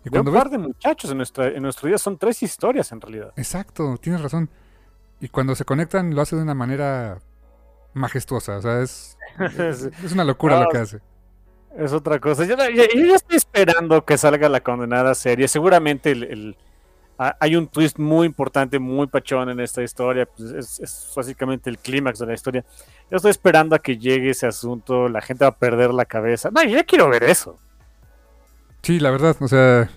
Y 0.00 0.04
De 0.04 0.10
cuando 0.10 0.30
un 0.30 0.34
ves 0.34 0.42
par 0.42 0.50
de 0.52 0.58
muchachos 0.58 1.10
en, 1.10 1.16
nuestra, 1.16 1.48
en 1.48 1.62
nuestro 1.62 1.88
día 1.88 1.96
son 1.96 2.18
tres 2.18 2.42
historias 2.42 2.92
en 2.92 3.00
realidad. 3.00 3.32
Exacto, 3.36 3.96
tienes 3.98 4.20
razón. 4.20 4.50
Y 5.20 5.28
cuando 5.28 5.54
se 5.54 5.64
conectan 5.64 6.14
lo 6.14 6.20
hace 6.20 6.36
de 6.36 6.42
una 6.42 6.54
manera 6.54 7.20
majestuosa. 7.94 8.56
O 8.58 8.62
sea, 8.62 8.82
es, 8.82 9.16
es, 9.58 9.84
es 10.04 10.12
una 10.12 10.24
locura 10.24 10.60
lo 10.60 10.68
que 10.68 10.78
hace. 10.78 11.00
es 11.78 11.92
otra 11.92 12.18
cosa. 12.20 12.44
Yo, 12.44 12.56
yo- 12.56 13.14
estoy 13.14 13.36
esperando 13.36 14.04
que 14.04 14.18
salga 14.18 14.48
la 14.48 14.60
condenada 14.60 15.14
serie. 15.14 15.48
Seguramente 15.48 16.10
el, 16.10 16.56
hay 17.16 17.56
un 17.56 17.68
twist 17.68 17.98
muy 17.98 18.26
importante, 18.26 18.78
muy 18.78 19.06
pachón 19.06 19.48
en 19.48 19.60
esta 19.60 19.82
historia. 19.82 20.26
Pues 20.26 20.80
es, 20.80 21.12
básicamente 21.14 21.70
el 21.70 21.78
clímax 21.78 22.18
de 22.18 22.26
la 22.26 22.34
historia. 22.34 22.64
Yo 23.10 23.16
estoy 23.16 23.30
esperando 23.30 23.76
a 23.76 23.78
que 23.78 23.96
llegue 23.96 24.30
ese 24.30 24.46
asunto. 24.46 25.08
La 25.08 25.20
gente 25.20 25.44
va 25.44 25.50
a 25.50 25.56
perder 25.56 25.92
la 25.92 26.04
cabeza. 26.04 26.50
No, 26.50 26.62
yo 26.62 26.70
ya 26.70 26.84
quiero 26.84 27.08
ver 27.08 27.24
eso. 27.24 27.58
Sí, 28.82 28.98
la 28.98 29.10
verdad, 29.10 29.36
o 29.40 29.48
sea. 29.48 29.88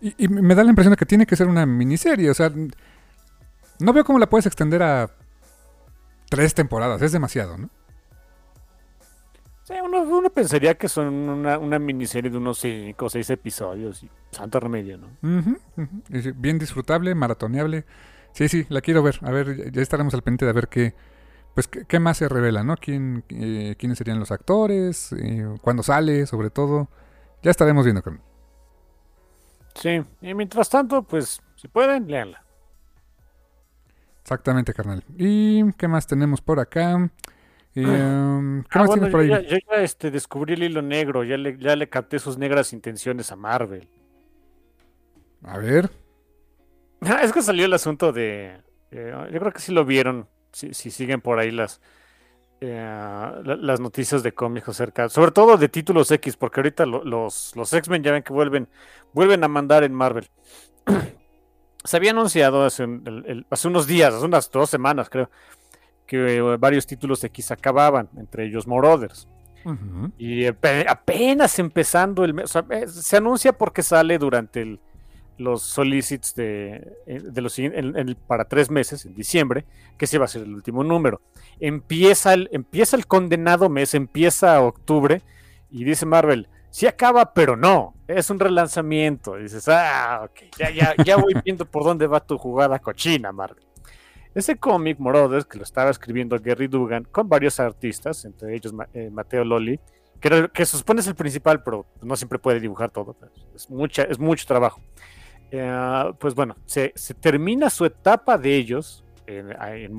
Y 0.00 0.28
me 0.28 0.54
da 0.54 0.62
la 0.62 0.70
impresión 0.70 0.92
de 0.92 0.96
que 0.96 1.06
tiene 1.06 1.26
que 1.26 1.36
ser 1.36 1.48
una 1.48 1.66
miniserie. 1.66 2.30
O 2.30 2.34
sea, 2.34 2.52
no 3.80 3.92
veo 3.92 4.04
cómo 4.04 4.18
la 4.18 4.28
puedes 4.28 4.46
extender 4.46 4.82
a 4.82 5.10
tres 6.28 6.54
temporadas. 6.54 7.02
Es 7.02 7.12
demasiado, 7.12 7.58
¿no? 7.58 7.70
Sí, 9.68 9.74
uno, 9.84 10.00
uno 10.00 10.30
pensaría 10.30 10.78
que 10.78 10.88
son 10.88 11.12
una, 11.12 11.58
una 11.58 11.78
miniserie 11.78 12.30
de 12.30 12.38
unos 12.38 12.58
cinco 12.58 13.04
o 13.04 13.10
seis 13.10 13.28
episodios. 13.28 14.02
Y 14.02 14.08
santo 14.30 14.58
remedio, 14.60 14.96
¿no? 14.96 15.08
Bien 16.36 16.58
disfrutable, 16.58 17.14
maratoneable. 17.14 17.84
Sí, 18.32 18.48
sí, 18.48 18.64
la 18.70 18.80
quiero 18.80 19.02
ver. 19.02 19.18
A 19.20 19.30
ver, 19.30 19.70
ya- 19.70 19.82
estaremos 19.82 20.14
al 20.14 20.22
pendiente 20.22 20.46
de 20.46 20.52
ver 20.54 20.68
qué, 20.68 20.94
pues, 21.52 21.68
qué, 21.68 21.84
qué 21.84 21.98
más 22.00 22.16
se 22.16 22.30
revela, 22.30 22.64
¿no? 22.64 22.76
¿Quién, 22.76 23.24
eh, 23.28 23.74
¿Quiénes 23.78 23.98
serían 23.98 24.18
los 24.18 24.30
actores? 24.30 25.12
Eh, 25.12 25.46
¿Cuándo 25.60 25.82
sale, 25.82 26.24
sobre 26.24 26.48
todo? 26.48 26.88
Ya 27.42 27.50
estaremos 27.50 27.84
viendo. 27.84 28.00
carnal. 28.02 28.22
Sí, 29.74 30.02
y 30.22 30.32
mientras 30.32 30.70
tanto, 30.70 31.02
pues, 31.02 31.42
si 31.56 31.68
pueden, 31.68 32.08
léanla. 32.08 32.42
Exactamente, 34.22 34.72
carnal. 34.72 35.04
¿Y 35.18 35.70
qué 35.74 35.88
más 35.88 36.06
tenemos 36.06 36.40
por 36.40 36.58
acá? 36.58 37.10
Eh, 37.74 37.82
¿Qué 38.70 38.78
Ah, 38.78 38.82
más 38.82 38.86
bueno, 38.86 39.08
tienes 39.08 39.10
por 39.10 39.20
ahí? 39.20 39.28
yo 39.28 39.40
ya, 39.40 39.40
yo 39.42 39.56
ya, 39.70 39.82
este, 39.82 40.10
descubrí 40.10 40.54
el 40.54 40.62
hilo 40.64 40.82
negro, 40.82 41.24
ya 41.24 41.36
le, 41.36 41.56
ya 41.58 41.76
le 41.76 41.88
capté 41.88 42.18
sus 42.18 42.38
negras 42.38 42.72
intenciones 42.72 43.30
a 43.32 43.36
Marvel. 43.36 43.88
A 45.44 45.58
ver. 45.58 45.90
Ah, 47.02 47.20
Es 47.22 47.32
que 47.32 47.42
salió 47.42 47.64
el 47.66 47.72
asunto 47.74 48.12
de. 48.12 48.60
eh, 48.90 49.12
yo 49.32 49.38
creo 49.40 49.52
que 49.52 49.60
sí 49.60 49.72
lo 49.72 49.84
vieron, 49.84 50.28
si, 50.52 50.74
si 50.74 50.90
siguen 50.90 51.20
por 51.20 51.38
ahí 51.38 51.50
las, 51.52 51.80
eh, 52.60 52.74
la- 53.44 53.56
las 53.56 53.80
noticias 53.80 54.22
de 54.24 54.32
cómics 54.32 54.68
acerca, 54.68 55.08
sobre 55.08 55.30
todo 55.30 55.56
de 55.56 55.68
títulos 55.68 56.10
X, 56.10 56.36
porque 56.36 56.60
ahorita 56.60 56.86
lo- 56.86 57.04
los, 57.04 57.54
los 57.54 57.72
X-Men 57.72 58.02
ya 58.02 58.12
ven 58.12 58.22
que 58.24 58.32
vuelven, 58.32 58.68
vuelven 59.12 59.44
a 59.44 59.48
mandar 59.48 59.84
en 59.84 59.94
Marvel. 59.94 60.28
Se 61.84 61.96
había 61.96 62.10
anunciado 62.10 62.64
hace, 62.64 62.84
un- 62.84 63.02
el- 63.06 63.24
el- 63.26 63.46
hace 63.50 63.68
unos 63.68 63.86
días, 63.86 64.12
hace 64.14 64.24
unas 64.24 64.50
dos 64.50 64.68
semanas 64.70 65.08
creo, 65.08 65.30
que 66.08 66.36
eh, 66.38 66.40
varios 66.56 66.86
títulos 66.88 67.22
X 67.22 67.52
acababan, 67.52 68.08
entre 68.16 68.46
ellos 68.46 68.66
Morothers. 68.66 69.28
Ujú. 69.64 70.10
Y 70.18 70.44
ape- 70.46 70.86
apenas 70.88 71.58
empezando 71.60 72.24
el 72.24 72.32
mes, 72.34 72.44
o 72.46 72.48
sea, 72.48 72.64
eh, 72.70 72.88
se 72.88 73.16
anuncia 73.18 73.52
porque 73.52 73.82
sale 73.84 74.18
durante 74.18 74.62
el- 74.62 74.80
los 75.36 75.62
solicits 75.62 76.34
de, 76.34 76.96
eh, 77.06 77.20
de 77.22 77.40
los 77.42 77.56
en- 77.60 78.16
para 78.26 78.46
tres 78.46 78.70
meses, 78.70 79.04
en 79.04 79.14
diciembre, 79.14 79.64
que 79.96 80.06
ese 80.06 80.18
va 80.18 80.24
a 80.24 80.28
ser 80.28 80.42
el 80.42 80.52
último 80.54 80.82
número. 80.82 81.20
Empieza 81.60 82.32
el, 82.34 82.48
empieza 82.50 82.96
el 82.96 83.06
condenado 83.06 83.68
mes, 83.68 83.94
empieza 83.94 84.60
octubre, 84.62 85.22
y 85.70 85.84
dice 85.84 86.06
Marvel, 86.06 86.48
sí 86.70 86.86
acaba, 86.86 87.34
pero 87.34 87.56
no, 87.56 87.94
es 88.08 88.30
un 88.30 88.40
relanzamiento. 88.40 89.38
Y 89.38 89.42
dices, 89.44 89.68
ah, 89.68 90.22
ok, 90.24 90.40
ya, 90.58 90.70
ya, 90.70 90.94
ya 91.04 91.16
voy 91.16 91.34
viendo 91.44 91.66
por 91.66 91.84
dónde 91.84 92.06
va 92.06 92.20
tu 92.20 92.38
jugada 92.38 92.78
cochina, 92.78 93.30
Marvel. 93.30 93.62
Ese 94.38 94.56
cómic, 94.56 95.00
Morothers, 95.00 95.46
que 95.46 95.58
lo 95.58 95.64
estaba 95.64 95.90
escribiendo 95.90 96.38
Gary 96.38 96.68
Dugan 96.68 97.02
con 97.10 97.28
varios 97.28 97.58
artistas, 97.58 98.24
entre 98.24 98.54
ellos 98.54 98.72
eh, 98.94 99.10
Mateo 99.10 99.42
Loli, 99.44 99.80
que, 100.20 100.28
era- 100.28 100.46
que 100.46 100.64
se 100.64 100.76
supone 100.78 101.00
es 101.00 101.08
el 101.08 101.16
principal, 101.16 101.60
pero 101.64 101.86
no 102.02 102.14
siempre 102.14 102.38
puede 102.38 102.60
dibujar 102.60 102.88
todo. 102.92 103.16
Es, 103.52 103.68
mucha, 103.68 104.04
es 104.04 104.16
mucho 104.16 104.46
trabajo. 104.46 104.80
Eh, 105.50 106.12
pues 106.20 106.36
bueno, 106.36 106.54
se, 106.66 106.92
termina 107.18 107.68
su 107.68 107.84
etapa 107.84 108.38
de 108.38 108.54
ellos 108.54 109.02
en, 109.26 109.50
en 109.60 109.92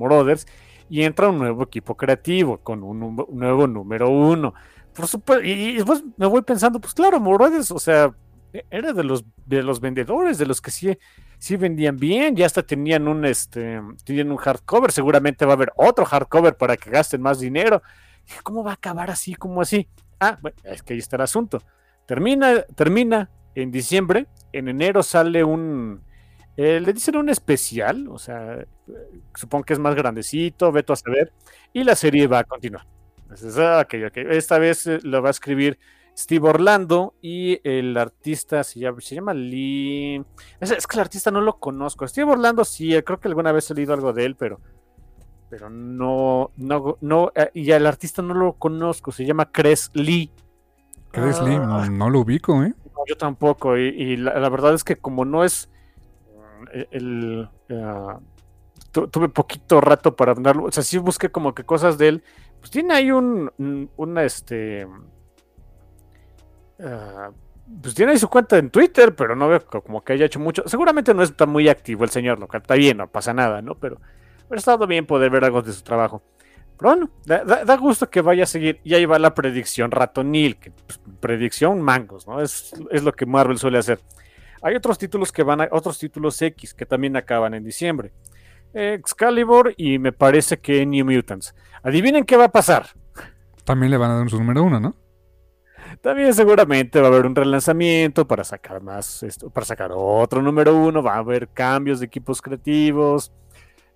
y 0.89 1.03
entra 1.03 1.27
un 1.27 1.37
nuevo 1.37 1.63
equipo 1.63 1.97
creativo 1.97 2.59
con 2.59 2.81
un, 2.81 3.25
nuevo 3.33 3.67
número 3.67 4.09
uno. 4.09 4.53
Por 4.93 5.05
supuesto, 5.07 5.43
y, 5.43 5.51
y 5.51 5.73
después 5.73 6.01
me 6.15 6.27
voy 6.27 6.43
pensando, 6.43 6.79
pues 6.79 6.93
claro, 6.93 7.19
Morothers, 7.19 7.71
o 7.71 7.79
sea, 7.79 8.15
era 8.69 8.93
de 8.93 9.03
los, 9.03 9.25
de 9.45 9.63
los 9.63 9.79
vendedores, 9.79 10.37
de 10.37 10.45
los 10.45 10.61
que 10.61 10.71
sí, 10.71 10.97
sí 11.37 11.55
vendían 11.55 11.97
bien, 11.97 12.35
ya 12.35 12.45
hasta 12.45 12.63
tenían 12.63 13.07
un, 13.07 13.25
este, 13.25 13.81
tenían 14.03 14.31
un 14.31 14.37
hardcover, 14.37 14.91
seguramente 14.91 15.45
va 15.45 15.53
a 15.53 15.55
haber 15.55 15.71
otro 15.75 16.05
hardcover 16.05 16.55
para 16.57 16.77
que 16.77 16.89
gasten 16.89 17.21
más 17.21 17.39
dinero. 17.39 17.81
¿Cómo 18.43 18.63
va 18.63 18.71
a 18.71 18.75
acabar 18.75 19.09
así, 19.09 19.35
como 19.35 19.61
así? 19.61 19.87
Ah, 20.19 20.37
bueno, 20.41 20.57
es 20.63 20.83
que 20.83 20.93
ahí 20.93 20.99
está 20.99 21.15
el 21.15 21.23
asunto. 21.23 21.61
Termina, 22.05 22.61
termina 22.75 23.29
en 23.55 23.71
diciembre, 23.71 24.27
en 24.51 24.67
enero 24.67 25.03
sale 25.03 25.43
un, 25.43 26.01
eh, 26.57 26.79
le 26.79 26.91
dicen 26.91 27.15
un 27.15 27.29
especial, 27.29 28.07
o 28.09 28.17
sea, 28.17 28.65
supongo 29.33 29.63
que 29.63 29.73
es 29.73 29.79
más 29.79 29.95
grandecito, 29.95 30.71
veto 30.71 30.93
a 30.93 30.97
saber, 30.97 31.31
y 31.71 31.83
la 31.83 31.95
serie 31.95 32.27
va 32.27 32.39
a 32.39 32.43
continuar. 32.43 32.85
Entonces, 33.21 33.57
ah, 33.57 33.81
ok, 33.85 33.93
ok. 34.07 34.17
Esta 34.31 34.57
vez 34.59 34.85
eh, 34.87 34.99
lo 35.03 35.21
va 35.21 35.29
a 35.29 35.31
escribir 35.31 35.79
Steve 36.19 36.49
Orlando 36.49 37.13
y 37.21 37.61
el 37.63 37.95
artista 37.95 38.63
se 38.65 38.79
llama, 38.81 38.99
se 38.99 39.15
llama 39.15 39.33
Lee. 39.33 40.21
Es, 40.59 40.71
es 40.71 40.85
que 40.85 40.97
el 40.97 41.01
artista 41.01 41.31
no 41.31 41.39
lo 41.39 41.57
conozco. 41.59 42.05
Steve 42.07 42.29
Orlando 42.29 42.65
sí, 42.65 42.93
eh, 42.93 43.03
creo 43.05 43.19
que 43.21 43.29
alguna 43.29 43.53
vez 43.53 43.71
he 43.71 43.73
leído 43.73 43.93
algo 43.93 44.11
de 44.11 44.25
él, 44.25 44.35
pero, 44.35 44.59
pero 45.49 45.69
no, 45.69 46.51
no, 46.57 46.97
no, 46.99 47.31
eh, 47.35 47.51
y 47.53 47.71
al 47.71 47.85
artista 47.87 48.21
no 48.21 48.33
lo 48.33 48.53
conozco. 48.53 49.13
Se 49.13 49.25
llama 49.25 49.49
Chris 49.49 49.91
Lee. 49.93 50.29
¿Crees, 51.11 51.41
Lee? 51.41 51.55
Ah, 51.59 51.87
No 51.89 52.09
lo 52.09 52.19
ubico, 52.19 52.61
¿eh? 52.63 52.73
no, 52.85 53.03
yo 53.07 53.15
tampoco. 53.15 53.77
Y, 53.77 53.87
y 53.87 54.17
la, 54.17 54.37
la 54.39 54.49
verdad 54.49 54.73
es 54.73 54.83
que 54.83 54.97
como 54.97 55.23
no 55.23 55.43
es 55.45 55.69
mm, 56.35 56.65
el, 56.91 57.49
tu- 58.91 59.07
tuve 59.07 59.29
poquito 59.29 59.79
rato 59.81 60.15
para 60.15 60.33
andarlo. 60.33 60.65
O 60.65 60.71
sea, 60.71 60.83
sí 60.83 60.97
busqué 60.97 61.29
como 61.31 61.55
que 61.55 61.63
cosas 61.63 61.97
de 61.97 62.07
él. 62.09 62.23
Pues 62.59 62.71
tiene 62.71 62.93
ahí 62.93 63.09
un, 63.11 63.49
un- 63.57 63.89
una 63.95 64.23
este. 64.23 64.85
Ah, 66.83 67.31
pues 67.81 67.93
tiene 67.95 68.13
ahí 68.13 68.17
su 68.17 68.29
cuenta 68.29 68.57
en 68.57 68.69
Twitter, 68.69 69.15
pero 69.15 69.35
no 69.35 69.47
veo 69.47 69.65
co- 69.65 69.81
como 69.81 70.03
que 70.03 70.13
haya 70.13 70.25
hecho 70.25 70.39
mucho. 70.39 70.63
Seguramente 70.65 71.13
no 71.13 71.21
está 71.23 71.45
muy 71.45 71.69
activo 71.69 72.03
el 72.03 72.09
señor, 72.09 72.39
lo 72.39 72.47
que 72.47 72.57
está 72.57 72.75
bien, 72.75 72.97
no 72.97 73.07
pasa 73.07 73.33
nada, 73.33 73.61
¿no? 73.61 73.75
Pero, 73.75 73.99
ha 74.51 74.55
estado 74.55 74.87
bien 74.87 75.05
poder 75.05 75.29
ver 75.29 75.43
algo 75.45 75.61
de 75.61 75.71
su 75.73 75.83
trabajo. 75.83 76.23
Pero 76.77 76.91
bueno, 76.91 77.09
da, 77.25 77.43
da- 77.43 77.77
gusto 77.77 78.09
que 78.09 78.21
vaya 78.21 78.43
a 78.43 78.47
seguir. 78.47 78.79
Y 78.83 78.93
ahí 78.95 79.05
va 79.05 79.19
la 79.19 79.35
predicción 79.35 79.91
ratonil, 79.91 80.57
que 80.57 80.71
pues, 80.71 80.99
predicción 81.19 81.81
mangos, 81.81 82.25
¿no? 82.27 82.41
Es, 82.41 82.73
es 82.89 83.03
lo 83.03 83.11
que 83.13 83.25
Marvel 83.25 83.57
suele 83.59 83.77
hacer. 83.77 83.99
Hay 84.61 84.75
otros 84.75 84.97
títulos 84.97 85.31
que 85.31 85.43
van 85.43 85.61
a, 85.61 85.67
otros 85.71 85.99
títulos 85.99 86.41
X 86.41 86.73
que 86.73 86.85
también 86.85 87.15
acaban 87.17 87.53
en 87.53 87.63
diciembre. 87.63 88.11
Excalibur 88.73 89.73
y 89.77 89.99
me 89.99 90.11
parece 90.11 90.59
que 90.59 90.85
New 90.85 91.05
Mutants. 91.05 91.55
Adivinen 91.83 92.23
qué 92.25 92.37
va 92.37 92.45
a 92.45 92.51
pasar. 92.51 92.87
También 93.63 93.91
le 93.91 93.97
van 93.97 94.11
a 94.11 94.17
dar 94.17 94.29
su 94.29 94.37
número 94.37 94.63
uno, 94.63 94.79
¿no? 94.79 94.95
También 96.01 96.33
seguramente 96.33 96.99
va 96.99 97.07
a 97.07 97.11
haber 97.11 97.25
un 97.25 97.35
relanzamiento 97.35 98.27
para 98.27 98.43
sacar 98.43 98.81
más, 98.81 99.23
esto, 99.23 99.49
para 99.49 99.65
sacar 99.65 99.91
otro 99.93 100.41
número 100.41 100.75
uno, 100.75 101.03
va 101.03 101.15
a 101.15 101.19
haber 101.19 101.49
cambios 101.49 101.99
de 101.99 102.05
equipos 102.05 102.41
creativos. 102.41 103.31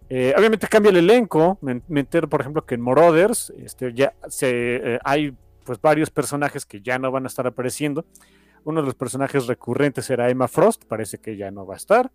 Eh, 0.09 0.33
obviamente 0.37 0.67
cambia 0.67 0.89
el 0.89 0.97
elenco. 0.97 1.57
Me, 1.61 1.81
me 1.87 2.01
entero, 2.01 2.29
por 2.29 2.41
ejemplo, 2.41 2.65
que 2.65 2.75
en 2.75 2.81
Morothers 2.81 3.51
este, 3.57 3.93
ya 3.93 4.13
se, 4.27 4.95
eh, 4.95 4.99
hay 5.03 5.35
pues 5.63 5.79
varios 5.81 6.09
personajes 6.09 6.65
que 6.65 6.81
ya 6.81 6.99
no 6.99 7.11
van 7.11 7.23
a 7.23 7.27
estar 7.27 7.47
apareciendo. 7.47 8.05
Uno 8.63 8.81
de 8.81 8.85
los 8.85 8.95
personajes 8.95 9.47
recurrentes 9.47 10.09
era 10.09 10.29
Emma 10.29 10.47
Frost, 10.47 10.85
parece 10.85 11.17
que 11.17 11.35
ya 11.35 11.51
no 11.51 11.65
va 11.65 11.75
a 11.75 11.77
estar. 11.77 12.11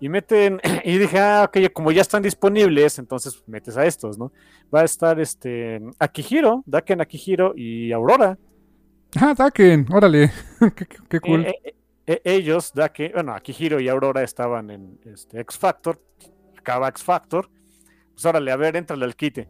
Y 0.00 0.08
meten, 0.08 0.60
y 0.84 0.98
dije, 0.98 1.18
ah, 1.18 1.44
ok, 1.48 1.72
como 1.72 1.92
ya 1.92 2.02
están 2.02 2.22
disponibles, 2.22 2.98
entonces 2.98 3.42
metes 3.46 3.76
a 3.76 3.86
estos, 3.86 4.18
¿no? 4.18 4.32
Va 4.74 4.80
a 4.80 4.84
estar 4.84 5.20
este 5.20 5.80
Akihiro, 5.98 6.62
Daken 6.66 7.00
Akihiro 7.00 7.54
y 7.56 7.92
Aurora. 7.92 8.38
Ah, 9.14 9.34
Daken, 9.34 9.86
órale. 9.92 10.30
qué, 11.08 11.20
cool. 11.20 11.46
Eh, 11.46 11.54
eh, 11.64 11.74
eh, 12.06 12.20
ellos, 12.24 12.72
Dake, 12.74 13.12
bueno, 13.14 13.32
Akihiro 13.34 13.80
y 13.80 13.88
Aurora 13.88 14.22
estaban 14.22 14.70
en 14.70 14.98
este, 15.04 15.40
X 15.40 15.58
Factor, 15.58 16.00
acaba 16.58 16.88
X 16.88 17.02
Factor, 17.02 17.48
pues 18.12 18.24
órale, 18.24 18.50
a 18.50 18.56
ver, 18.56 18.76
entrale 18.76 19.04
al 19.04 19.16
quite. 19.16 19.48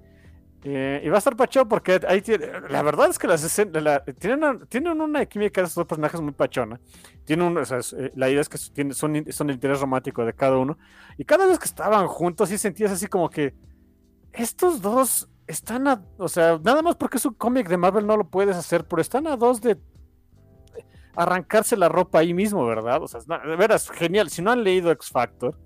Eh, 0.68 1.00
y 1.04 1.08
va 1.08 1.16
a 1.16 1.18
estar 1.18 1.36
pachón 1.36 1.68
porque 1.68 2.00
ahí 2.08 2.20
tiene, 2.22 2.48
la 2.70 2.82
verdad 2.82 3.08
es 3.08 3.18
que 3.20 3.28
las 3.28 3.44
escenas, 3.44 4.02
tienen, 4.18 4.42
una, 4.42 4.66
tienen 4.66 5.00
una 5.00 5.24
química 5.26 5.60
de 5.60 5.66
estos 5.66 5.76
dos 5.82 5.86
personajes 5.86 6.20
muy 6.20 6.32
pachona. 6.32 6.80
Tienen 7.24 7.46
un, 7.46 7.58
o 7.58 7.64
sea, 7.64 7.78
eh, 7.98 8.10
la 8.16 8.28
idea 8.28 8.40
es 8.40 8.48
que 8.48 8.58
tiene- 8.74 8.94
son, 8.94 9.24
son 9.30 9.50
el 9.50 9.54
interés 9.56 9.80
romántico 9.80 10.24
de 10.24 10.32
cada 10.32 10.56
uno. 10.56 10.76
Y 11.18 11.24
cada 11.24 11.46
vez 11.46 11.58
que 11.60 11.66
estaban 11.66 12.08
juntos, 12.08 12.48
sí 12.48 12.58
sentías 12.58 12.90
así 12.90 13.06
como 13.06 13.30
que 13.30 13.54
estos 14.32 14.80
dos 14.82 15.28
están 15.46 15.86
a, 15.88 16.02
o 16.18 16.28
sea, 16.28 16.58
nada 16.62 16.82
más 16.82 16.96
porque 16.96 17.18
es 17.18 17.26
un 17.26 17.34
cómic 17.34 17.68
de 17.68 17.76
Marvel 17.76 18.06
no 18.06 18.16
lo 18.16 18.28
puedes 18.28 18.56
hacer, 18.56 18.84
pero 18.84 19.00
están 19.02 19.26
a 19.26 19.36
dos 19.36 19.60
de 19.60 19.78
arrancarse 21.14 21.76
la 21.76 21.88
ropa 21.88 22.18
ahí 22.18 22.34
mismo, 22.34 22.66
¿verdad? 22.66 23.02
O 23.02 23.08
sea, 23.08 23.20
de 23.20 23.56
veras, 23.56 23.90
genial. 23.90 24.28
Si 24.28 24.42
no 24.42 24.50
han 24.52 24.62
leído 24.64 24.90
X 24.92 25.10
Factor, 25.10 25.58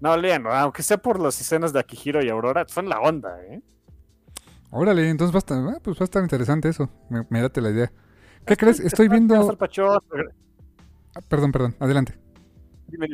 no 0.00 0.16
lean, 0.16 0.46
aunque 0.46 0.82
sea 0.82 0.98
por 0.98 1.18
las 1.20 1.40
escenas 1.40 1.72
de 1.72 1.80
Akihiro 1.80 2.24
y 2.24 2.28
Aurora, 2.28 2.64
son 2.68 2.88
la 2.88 3.00
onda, 3.00 3.42
¿eh? 3.44 3.62
Órale, 4.70 5.08
entonces 5.08 5.34
va 5.34 5.38
a 5.38 5.40
estar, 5.40 5.58
ah, 5.58 5.80
pues 5.82 5.98
va 5.98 6.02
a 6.02 6.04
estar 6.04 6.22
interesante 6.22 6.68
eso. 6.68 6.88
Me, 7.08 7.26
me 7.28 7.40
date 7.40 7.60
la 7.60 7.70
idea. 7.70 7.92
¿Qué 8.46 8.56
crees? 8.56 8.80
Estoy 8.80 9.08
viendo. 9.08 9.56
Ah, 11.14 11.20
Perdón, 11.28 11.50
perdón, 11.52 11.76
adelante. 11.80 12.16
Dime, 12.86 13.08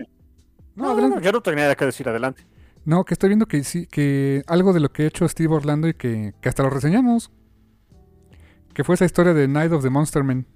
no, 0.75 0.91
adelante. 0.91 1.17
no, 1.17 1.23
yo 1.23 1.33
no 1.33 1.41
tenía 1.41 1.65
nada 1.65 1.75
que 1.75 1.87
decir 1.87 2.09
adelante. 2.09 2.47
No, 2.87 3.05
que 3.05 3.13
estoy 3.13 3.29
viendo 3.29 3.47
que 3.47 3.63
sí, 3.65 3.87
que 3.87 4.43
algo 4.47 4.73
de 4.73 4.81
lo 4.81 4.91
que 4.91 5.03
ha 5.03 5.07
hecho 5.07 5.29
Steve 5.29 5.55
Orlando 5.55 5.89
y 5.89 5.95
que, 5.95 6.33
que 6.41 6.49
hasta 6.49 6.63
lo 6.63 6.71
reseñamos. 6.71 7.31
Que 8.73 8.85
fue 8.85 8.95
esa 8.95 9.05
historia 9.05 9.35
de 9.35 9.49
Night 9.49 9.73
of 9.73 9.83
the 9.83 9.91
Monster 9.91 10.23
Man. 10.23 10.47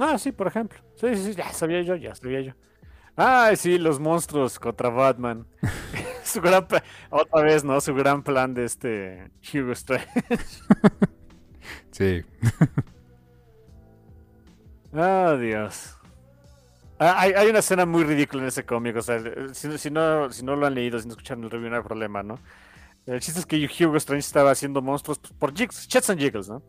Ah, 0.00 0.18
sí, 0.18 0.32
por 0.32 0.46
ejemplo. 0.48 0.80
Sí, 0.96 1.14
sí, 1.14 1.22
sí, 1.22 1.34
ya 1.34 1.52
sabía 1.52 1.82
yo, 1.82 1.94
ya 1.94 2.14
sabía 2.14 2.40
yo. 2.40 2.52
Ah, 3.16 3.50
sí, 3.56 3.78
los 3.78 4.00
monstruos 4.00 4.58
contra 4.58 4.88
Batman. 4.88 5.46
Su 6.24 6.40
gran 6.40 6.66
otra 7.10 7.42
vez, 7.42 7.64
¿no? 7.64 7.80
Su 7.80 7.94
gran 7.94 8.22
plan 8.22 8.54
de 8.54 8.64
este 8.64 9.30
Hugo 9.52 9.72
Strange. 9.72 10.06
Sí. 11.90 12.22
Ah, 14.92 15.36
Dios. 15.38 15.97
Ah, 17.00 17.14
hay, 17.20 17.32
hay 17.32 17.48
una 17.48 17.60
escena 17.60 17.86
muy 17.86 18.02
ridícula 18.02 18.42
en 18.42 18.48
ese 18.48 18.64
cómic, 18.66 18.96
o 18.96 19.02
sea, 19.02 19.20
si, 19.52 19.78
si 19.78 19.90
no, 19.90 20.32
si 20.32 20.44
no 20.44 20.56
lo 20.56 20.66
han 20.66 20.74
leído, 20.74 20.98
si 20.98 21.06
no 21.06 21.12
escucharon 21.12 21.44
el 21.44 21.50
review, 21.50 21.70
no 21.70 21.76
hay 21.76 21.82
problema, 21.82 22.22
¿no? 22.24 22.40
El 23.06 23.20
chiste 23.20 23.40
es 23.40 23.46
que 23.46 23.56
Hugo 23.86 23.96
Strange 23.98 24.26
estaba 24.26 24.50
haciendo 24.50 24.82
monstruos 24.82 25.18
pues, 25.20 25.32
por 25.34 25.54
jigs, 25.54 25.88
chats 25.88 26.10
and 26.10 26.20
jiggles, 26.20 26.48
¿no? 26.48 26.62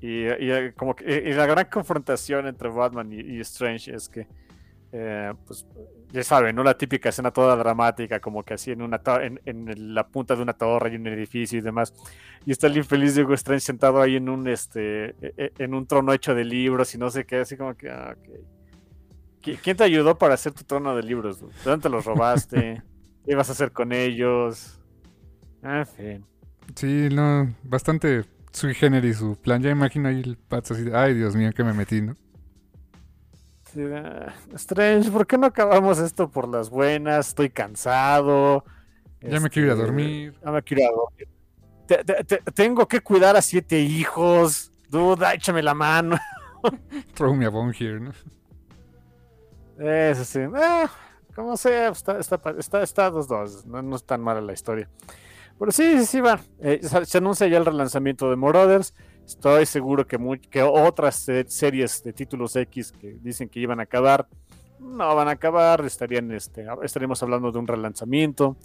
Y, 0.00 0.24
y, 0.26 0.50
eh, 0.52 0.72
como 0.76 0.94
que, 0.96 1.04
y 1.26 1.32
la 1.34 1.46
gran 1.46 1.66
confrontación 1.66 2.46
entre 2.46 2.68
Batman 2.68 3.12
y, 3.12 3.20
y 3.20 3.40
Strange 3.40 3.94
es 3.94 4.08
que, 4.08 4.26
eh, 4.92 5.34
pues, 5.46 5.66
ya 6.12 6.22
saben, 6.24 6.56
¿no? 6.56 6.62
La 6.64 6.76
típica 6.78 7.08
escena 7.10 7.32
toda 7.32 7.56
dramática, 7.56 8.20
como 8.20 8.42
que 8.44 8.54
así 8.54 8.72
en, 8.72 8.82
una 8.82 9.00
en, 9.22 9.40
en 9.46 9.94
la 9.94 10.06
punta 10.08 10.36
de 10.36 10.42
una 10.42 10.54
torre 10.54 10.92
y 10.92 10.96
un 10.96 11.06
edificio 11.08 11.58
y 11.58 11.62
demás. 11.62 11.92
Y 12.46 12.52
está 12.52 12.68
el 12.68 12.76
infeliz 12.76 13.18
Hugo 13.18 13.34
Strange 13.34 13.60
sentado 13.66 14.00
ahí 14.02 14.16
en 14.16 14.28
un, 14.28 14.48
este, 14.48 15.10
e- 15.20 15.34
e- 15.36 15.52
en 15.58 15.74
un 15.74 15.86
trono 15.86 16.12
hecho 16.12 16.34
de 16.34 16.44
libros 16.44 16.94
y 16.94 16.98
no 16.98 17.10
sé 17.10 17.26
qué, 17.26 17.38
así 17.38 17.56
como 17.56 17.74
que, 17.76 17.90
ah, 17.90 18.16
ok. 18.16 18.55
¿Qui- 19.46 19.58
¿Quién 19.62 19.76
te 19.76 19.84
ayudó 19.84 20.18
para 20.18 20.34
hacer 20.34 20.52
tu 20.52 20.64
trono 20.64 20.96
de 20.96 21.02
libros? 21.04 21.38
dude? 21.40 21.52
¿De 21.64 21.70
dónde 21.70 21.82
te 21.84 21.88
los 21.88 22.04
robaste? 22.04 22.82
¿Qué 23.24 23.32
ibas 23.32 23.48
a 23.48 23.52
hacer 23.52 23.70
con 23.72 23.92
ellos? 23.92 24.80
En 25.62 25.86
fin. 25.86 26.26
Sí, 26.74 27.08
no, 27.12 27.54
bastante 27.62 28.24
sui 28.52 28.74
generis 28.74 29.18
su 29.18 29.36
plan. 29.36 29.62
Ya 29.62 29.70
imagino 29.70 30.08
ahí 30.08 30.20
el 30.20 30.36
Pats 30.36 30.72
así 30.72 30.82
de, 30.82 30.96
ay 30.96 31.14
Dios 31.14 31.36
mío, 31.36 31.52
que 31.52 31.62
me 31.64 31.72
metí, 31.72 32.02
¿no? 32.02 32.14
Sí, 33.72 33.82
ah, 33.94 34.32
Strange, 34.54 35.10
¿por 35.10 35.26
qué 35.26 35.38
no 35.38 35.46
acabamos 35.46 35.98
esto 35.98 36.28
por 36.30 36.48
las 36.48 36.70
buenas? 36.70 37.28
Estoy 37.28 37.50
cansado. 37.50 38.64
Ya 39.20 39.40
me 39.40 39.50
quiero 39.50 39.66
ir 39.68 39.72
a 39.72 39.74
Este, 39.74 39.86
dormir. 39.86 40.34
Ya 40.44 40.50
me 40.50 40.62
quiero 40.62 40.82
ir 40.82 40.88
a 40.88 40.92
dormir. 40.92 41.28
Te- 41.86 42.04
te- 42.04 42.24
te- 42.24 42.52
tengo 42.52 42.86
que 42.88 43.00
cuidar 43.00 43.36
a 43.36 43.42
siete 43.42 43.80
hijos. 43.80 44.72
Duda, 44.88 45.34
échame 45.34 45.62
la 45.62 45.74
mano. 45.74 46.16
Throw 47.14 47.34
me 47.34 47.46
a 47.46 47.50
bone 47.50 47.72
here, 47.78 48.00
¿no? 48.00 48.12
Eso 49.78 50.24
sí. 50.24 50.40
Ah, 50.54 50.90
como 51.34 51.56
sea, 51.56 51.88
está, 51.88 52.18
está, 52.18 52.38
pa- 52.38 52.54
está, 52.58 52.82
está 52.82 53.10
dos 53.10 53.28
dos. 53.28 53.66
No, 53.66 53.82
no 53.82 53.96
es 53.96 54.04
tan 54.04 54.22
mala 54.22 54.40
la 54.40 54.52
historia. 54.52 54.88
Pero 55.58 55.72
sí, 55.72 55.98
sí, 55.98 56.06
sí, 56.06 56.20
va. 56.20 56.40
Eh, 56.60 56.80
se, 57.04 57.18
anuncia 57.18 57.46
ya 57.46 57.58
el 57.58 57.66
relanzamiento 57.66 58.30
de 58.30 58.36
Marauders. 58.36 58.94
Estoy 59.26 59.66
seguro 59.66 60.06
que, 60.06 60.18
que 60.50 60.62
otras 60.62 61.28
eh, 61.28 61.44
series 61.48 62.02
de 62.04 62.12
títulos 62.12 62.54
X 62.56 62.92
que 62.92 63.16
dicen 63.20 63.48
que 63.48 63.60
iban 63.60 63.80
a 63.80 63.84
acabar, 63.84 64.28
no 64.78 65.14
van 65.14 65.28
a 65.28 65.32
acabar. 65.32 65.84
Estarían, 65.84 66.30
este, 66.32 66.66
estaríamos 66.82 67.22
hablando 67.22 67.50
de 67.52 67.58
un 67.58 67.66
relanzamiento. 67.66 68.56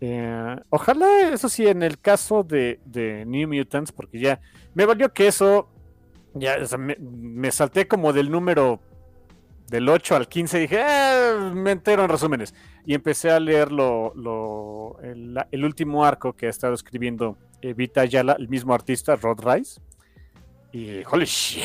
Eh, 0.00 0.56
ojalá, 0.70 1.30
eso 1.32 1.48
sí, 1.48 1.66
en 1.66 1.82
el 1.82 1.98
caso 2.00 2.42
de, 2.42 2.80
de 2.84 3.24
New 3.26 3.48
Mutants, 3.48 3.92
porque 3.92 4.18
ya 4.18 4.40
me 4.74 4.84
valió 4.86 5.12
que 5.12 5.28
eso, 5.28 5.68
ya 6.34 6.56
me 6.98 7.50
salté 7.52 7.86
como 7.88 8.12
del 8.12 8.30
número 8.30 8.80
del 9.68 9.88
8 9.88 10.16
al 10.16 10.28
15 10.28 10.58
dije, 10.58 10.80
"Eh, 10.80 11.50
me 11.54 11.72
entero 11.72 12.04
en 12.04 12.08
resúmenes. 12.10 12.54
Y 12.86 12.94
empecé 12.94 13.30
a 13.30 13.40
leer 13.40 13.72
lo, 13.72 14.98
el, 15.02 15.64
último 15.64 16.04
arco 16.04 16.34
que 16.34 16.46
ha 16.46 16.50
estado 16.50 16.74
escribiendo 16.74 17.38
eh, 17.62 17.72
Vita 17.72 18.02
Ayala, 18.02 18.36
el 18.38 18.48
mismo 18.48 18.74
artista, 18.74 19.16
Rod 19.16 19.40
Rice. 19.42 19.80
Y, 20.72 21.02
holy 21.08 21.24
shit, 21.24 21.62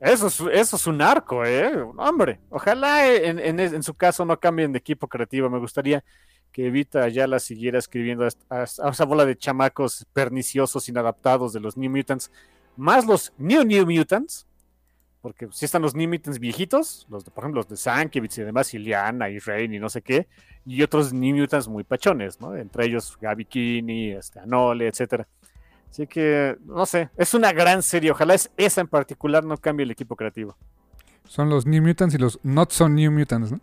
eso 0.00 0.26
es, 0.26 0.40
eso 0.52 0.76
es 0.76 0.86
un 0.88 1.00
arco, 1.00 1.44
¿eh? 1.44 1.72
Hombre, 1.96 2.40
ojalá 2.50 3.06
en, 3.14 3.38
en- 3.38 3.82
su 3.84 3.94
caso 3.94 4.24
no 4.24 4.38
cambien 4.40 4.72
de 4.72 4.78
equipo 4.80 5.06
creativo. 5.06 5.48
Me 5.48 5.60
gustaría 5.60 6.02
que 6.50 6.68
Vita 6.70 7.04
Ayala 7.04 7.38
siguiera 7.38 7.78
escribiendo 7.78 8.26
a, 8.26 8.30
a- 8.50 8.62
a 8.62 8.90
esa 8.90 9.04
bola 9.04 9.24
de 9.24 9.36
chamacos 9.38 10.04
perniciosos, 10.12 10.88
inadaptados 10.88 11.52
de 11.52 11.60
los 11.60 11.76
New 11.76 11.90
Mutants, 11.90 12.32
más 12.76 13.06
los 13.06 13.32
New 13.38 13.62
New 13.64 13.86
Mutants, 13.86 14.47
porque 15.20 15.48
si 15.50 15.64
están 15.64 15.82
los 15.82 15.94
New 15.94 16.08
Mutants 16.08 16.38
viejitos, 16.38 17.06
los 17.10 17.24
de, 17.24 17.30
por 17.30 17.44
ejemplo, 17.44 17.60
los 17.60 17.68
de 17.68 17.76
Sankiewicz 17.76 18.38
y 18.38 18.42
demás, 18.42 18.72
Iliana 18.74 19.28
y 19.28 19.38
Rain 19.38 19.74
y 19.74 19.78
no 19.78 19.88
sé 19.88 20.02
qué, 20.02 20.28
y 20.64 20.82
otros 20.82 21.12
New 21.12 21.36
Mutants 21.36 21.68
muy 21.68 21.84
pachones, 21.84 22.40
¿no? 22.40 22.54
Entre 22.54 22.86
ellos 22.86 23.16
Gaby 23.20 23.44
Kinney, 23.44 24.12
este, 24.12 24.40
Anole, 24.40 24.86
etcétera. 24.88 25.26
Así 25.90 26.06
que, 26.06 26.56
no 26.64 26.84
sé, 26.86 27.08
es 27.16 27.34
una 27.34 27.52
gran 27.52 27.82
serie. 27.82 28.10
Ojalá 28.10 28.34
es 28.34 28.50
esa 28.56 28.80
en 28.80 28.88
particular 28.88 29.42
no 29.44 29.56
cambie 29.56 29.84
el 29.84 29.90
equipo 29.90 30.16
creativo. 30.16 30.56
Son 31.24 31.48
los 31.48 31.66
New 31.66 31.82
Mutants 31.82 32.14
y 32.14 32.18
los 32.18 32.38
Not 32.42 32.70
So 32.72 32.88
New 32.88 33.10
Mutants, 33.10 33.52
¿no? 33.52 33.60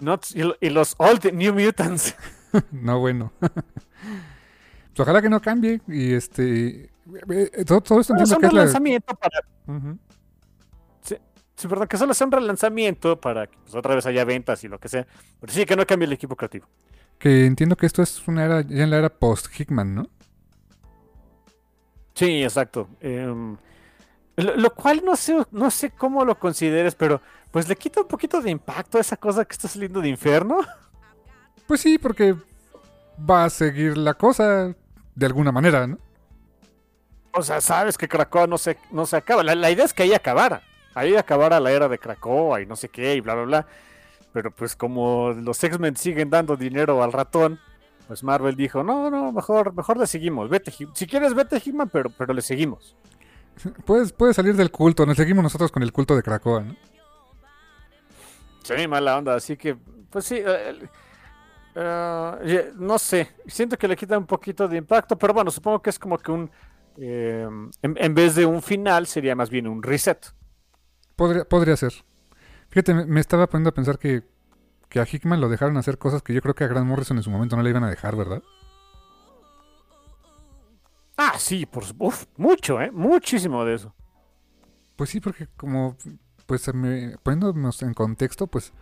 Not- 0.00 0.34
y, 0.34 0.66
y 0.66 0.70
los 0.70 0.94
Old 0.98 1.32
New 1.32 1.54
Mutants. 1.54 2.14
no, 2.72 2.98
bueno. 2.98 3.32
pues 3.40 5.00
ojalá 5.00 5.22
que 5.22 5.28
no 5.28 5.40
cambie. 5.40 5.80
Y 5.88 6.12
este. 6.14 6.90
Todo, 7.66 7.80
todo 7.80 8.00
esto 8.00 8.14
es 8.16 8.30
un 8.30 8.40
que 8.40 8.46
es 8.46 8.52
la. 8.52 8.60
relanzamiento 8.60 9.14
para. 9.14 9.40
Ujú. 9.66 9.98
Sí, 11.56 11.68
perdón, 11.68 11.86
que 11.86 11.96
solo 11.96 12.14
sea 12.14 12.26
un 12.26 12.32
relanzamiento 12.32 13.20
para 13.20 13.46
que 13.46 13.56
pues, 13.58 13.74
otra 13.74 13.94
vez 13.94 14.04
haya 14.06 14.24
ventas 14.24 14.64
y 14.64 14.68
lo 14.68 14.78
que 14.78 14.88
sea. 14.88 15.06
Pero 15.40 15.52
sí, 15.52 15.64
que 15.64 15.76
no 15.76 15.86
cambie 15.86 16.06
el 16.06 16.12
equipo 16.12 16.34
creativo. 16.34 16.66
Que 17.18 17.46
entiendo 17.46 17.76
que 17.76 17.86
esto 17.86 18.02
es 18.02 18.26
una 18.26 18.44
era, 18.44 18.60
ya 18.62 18.82
en 18.82 18.90
la 18.90 18.98
era 18.98 19.08
post-Hickman, 19.08 19.94
¿no? 19.94 20.08
Sí, 22.14 22.42
exacto. 22.42 22.88
Em, 23.00 23.56
lo, 24.36 24.56
lo 24.56 24.74
cual 24.74 25.02
no 25.04 25.14
sé, 25.14 25.46
no 25.52 25.70
sé 25.70 25.90
cómo 25.90 26.24
lo 26.24 26.38
consideres, 26.38 26.96
pero 26.96 27.20
pues 27.52 27.68
le 27.68 27.76
quita 27.76 28.00
un 28.00 28.08
poquito 28.08 28.40
de 28.40 28.50
impacto 28.50 28.98
a 28.98 29.00
esa 29.00 29.16
cosa 29.16 29.44
que 29.44 29.52
está 29.52 29.68
saliendo 29.68 30.00
de 30.00 30.08
infierno. 30.08 30.58
Pues 31.68 31.80
sí, 31.80 31.98
porque 31.98 32.34
va 33.18 33.44
a 33.44 33.50
seguir 33.50 33.96
la 33.96 34.14
cosa 34.14 34.74
de 35.14 35.26
alguna 35.26 35.52
manera, 35.52 35.86
¿no? 35.86 35.98
O 37.34 37.42
sea, 37.42 37.60
sabes 37.60 37.98
que 37.98 38.08
Krakoa 38.08 38.46
no 38.46 38.58
se, 38.58 38.78
no 38.90 39.06
se 39.06 39.16
acaba. 39.16 39.42
La, 39.42 39.54
la 39.54 39.70
idea 39.70 39.84
es 39.84 39.92
que 39.92 40.04
ahí 40.04 40.14
acabara. 40.14 40.62
Ahí 40.94 41.16
acabara 41.16 41.58
la 41.60 41.72
era 41.72 41.88
de 41.88 41.98
Krakoa 41.98 42.60
y 42.60 42.66
no 42.66 42.76
sé 42.76 42.88
qué 42.88 43.16
y 43.16 43.20
bla, 43.20 43.34
bla, 43.34 43.44
bla. 43.44 43.66
Pero 44.32 44.50
pues 44.50 44.76
como 44.76 45.30
los 45.30 45.62
X-Men 45.62 45.96
siguen 45.96 46.30
dando 46.30 46.56
dinero 46.56 47.02
al 47.02 47.12
ratón, 47.12 47.58
pues 48.06 48.22
Marvel 48.22 48.56
dijo, 48.56 48.82
no, 48.82 49.10
no, 49.10 49.32
mejor, 49.32 49.74
mejor 49.74 49.96
le 49.96 50.06
seguimos. 50.06 50.48
Vete, 50.48 50.70
si 50.70 51.06
quieres 51.06 51.34
vete 51.34 51.60
Hitman, 51.60 51.88
pero, 51.88 52.10
pero 52.10 52.34
le 52.34 52.42
seguimos. 52.42 52.96
Puedes, 53.84 54.12
puedes 54.12 54.34
salir 54.36 54.56
del 54.56 54.72
culto, 54.72 55.06
nos 55.06 55.16
seguimos 55.16 55.42
nosotros 55.42 55.70
con 55.70 55.82
el 55.84 55.92
culto 55.92 56.16
de 56.16 56.24
Krakoa, 56.24 56.64
¿no? 56.64 56.76
Sí, 58.64 58.88
mala 58.88 59.16
onda. 59.16 59.36
Así 59.36 59.56
que, 59.56 59.76
pues 60.10 60.24
sí, 60.24 60.42
eh, 60.44 60.88
eh, 61.76 62.72
no 62.74 62.98
sé. 62.98 63.30
Siento 63.46 63.76
que 63.76 63.86
le 63.86 63.96
quita 63.96 64.18
un 64.18 64.26
poquito 64.26 64.66
de 64.66 64.78
impacto, 64.78 65.16
pero 65.16 65.34
bueno, 65.34 65.50
supongo 65.50 65.80
que 65.80 65.90
es 65.90 65.98
como 65.98 66.18
que 66.18 66.32
un... 66.32 66.50
eh, 66.98 67.46
en, 67.82 67.96
en 67.98 68.14
vez 68.14 68.34
de 68.34 68.46
un 68.46 68.62
final, 68.62 69.06
sería 69.06 69.34
más 69.36 69.50
bien 69.50 69.66
un 69.66 69.82
reset. 69.82 70.26
Podría, 71.16 71.44
podría 71.44 71.76
ser. 71.76 71.92
Fíjate, 72.70 72.94
me, 72.94 73.06
me 73.06 73.20
estaba 73.20 73.46
poniendo 73.48 73.70
a 73.70 73.74
pensar 73.74 73.98
que, 73.98 74.22
que 74.88 75.00
a 75.00 75.06
Hickman 75.10 75.40
lo 75.40 75.48
dejaron 75.48 75.76
hacer 75.76 75.98
cosas 75.98 76.22
que 76.22 76.34
yo 76.34 76.40
creo 76.42 76.54
que 76.54 76.64
a 76.64 76.68
Grant 76.68 76.86
Morrison 76.86 77.16
en 77.16 77.22
su 77.22 77.30
momento 77.30 77.56
no 77.56 77.62
le 77.62 77.70
iban 77.70 77.84
a 77.84 77.90
dejar, 77.90 78.16
¿verdad? 78.16 78.42
Ah, 81.16 81.34
sí, 81.38 81.64
por 81.66 81.84
uf, 81.98 82.24
mucho, 82.36 82.80
¿eh? 82.80 82.90
Muchísimo 82.90 83.64
de 83.64 83.74
eso. 83.74 83.94
Pues 84.96 85.10
sí, 85.10 85.20
porque 85.20 85.46
como, 85.56 85.96
pues 86.46 86.72
me- 86.74 87.16
poniéndonos 87.22 87.82
en 87.82 87.94
contexto, 87.94 88.46
pues 88.48 88.72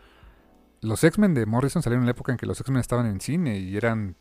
los 0.81 1.03
X-Men 1.05 1.35
de 1.35 1.47
Morrison 1.47 1.83
salieron 1.83 2.03
en 2.03 2.07
la 2.07 2.13
época 2.13 2.33
en 2.33 2.39
que 2.39 2.47
los 2.47 2.59
X-Men 2.61 2.81
estaban 2.81 3.07
en 3.07 3.21
cine 3.21 3.59
y 3.59 3.77
eran. 3.77 4.17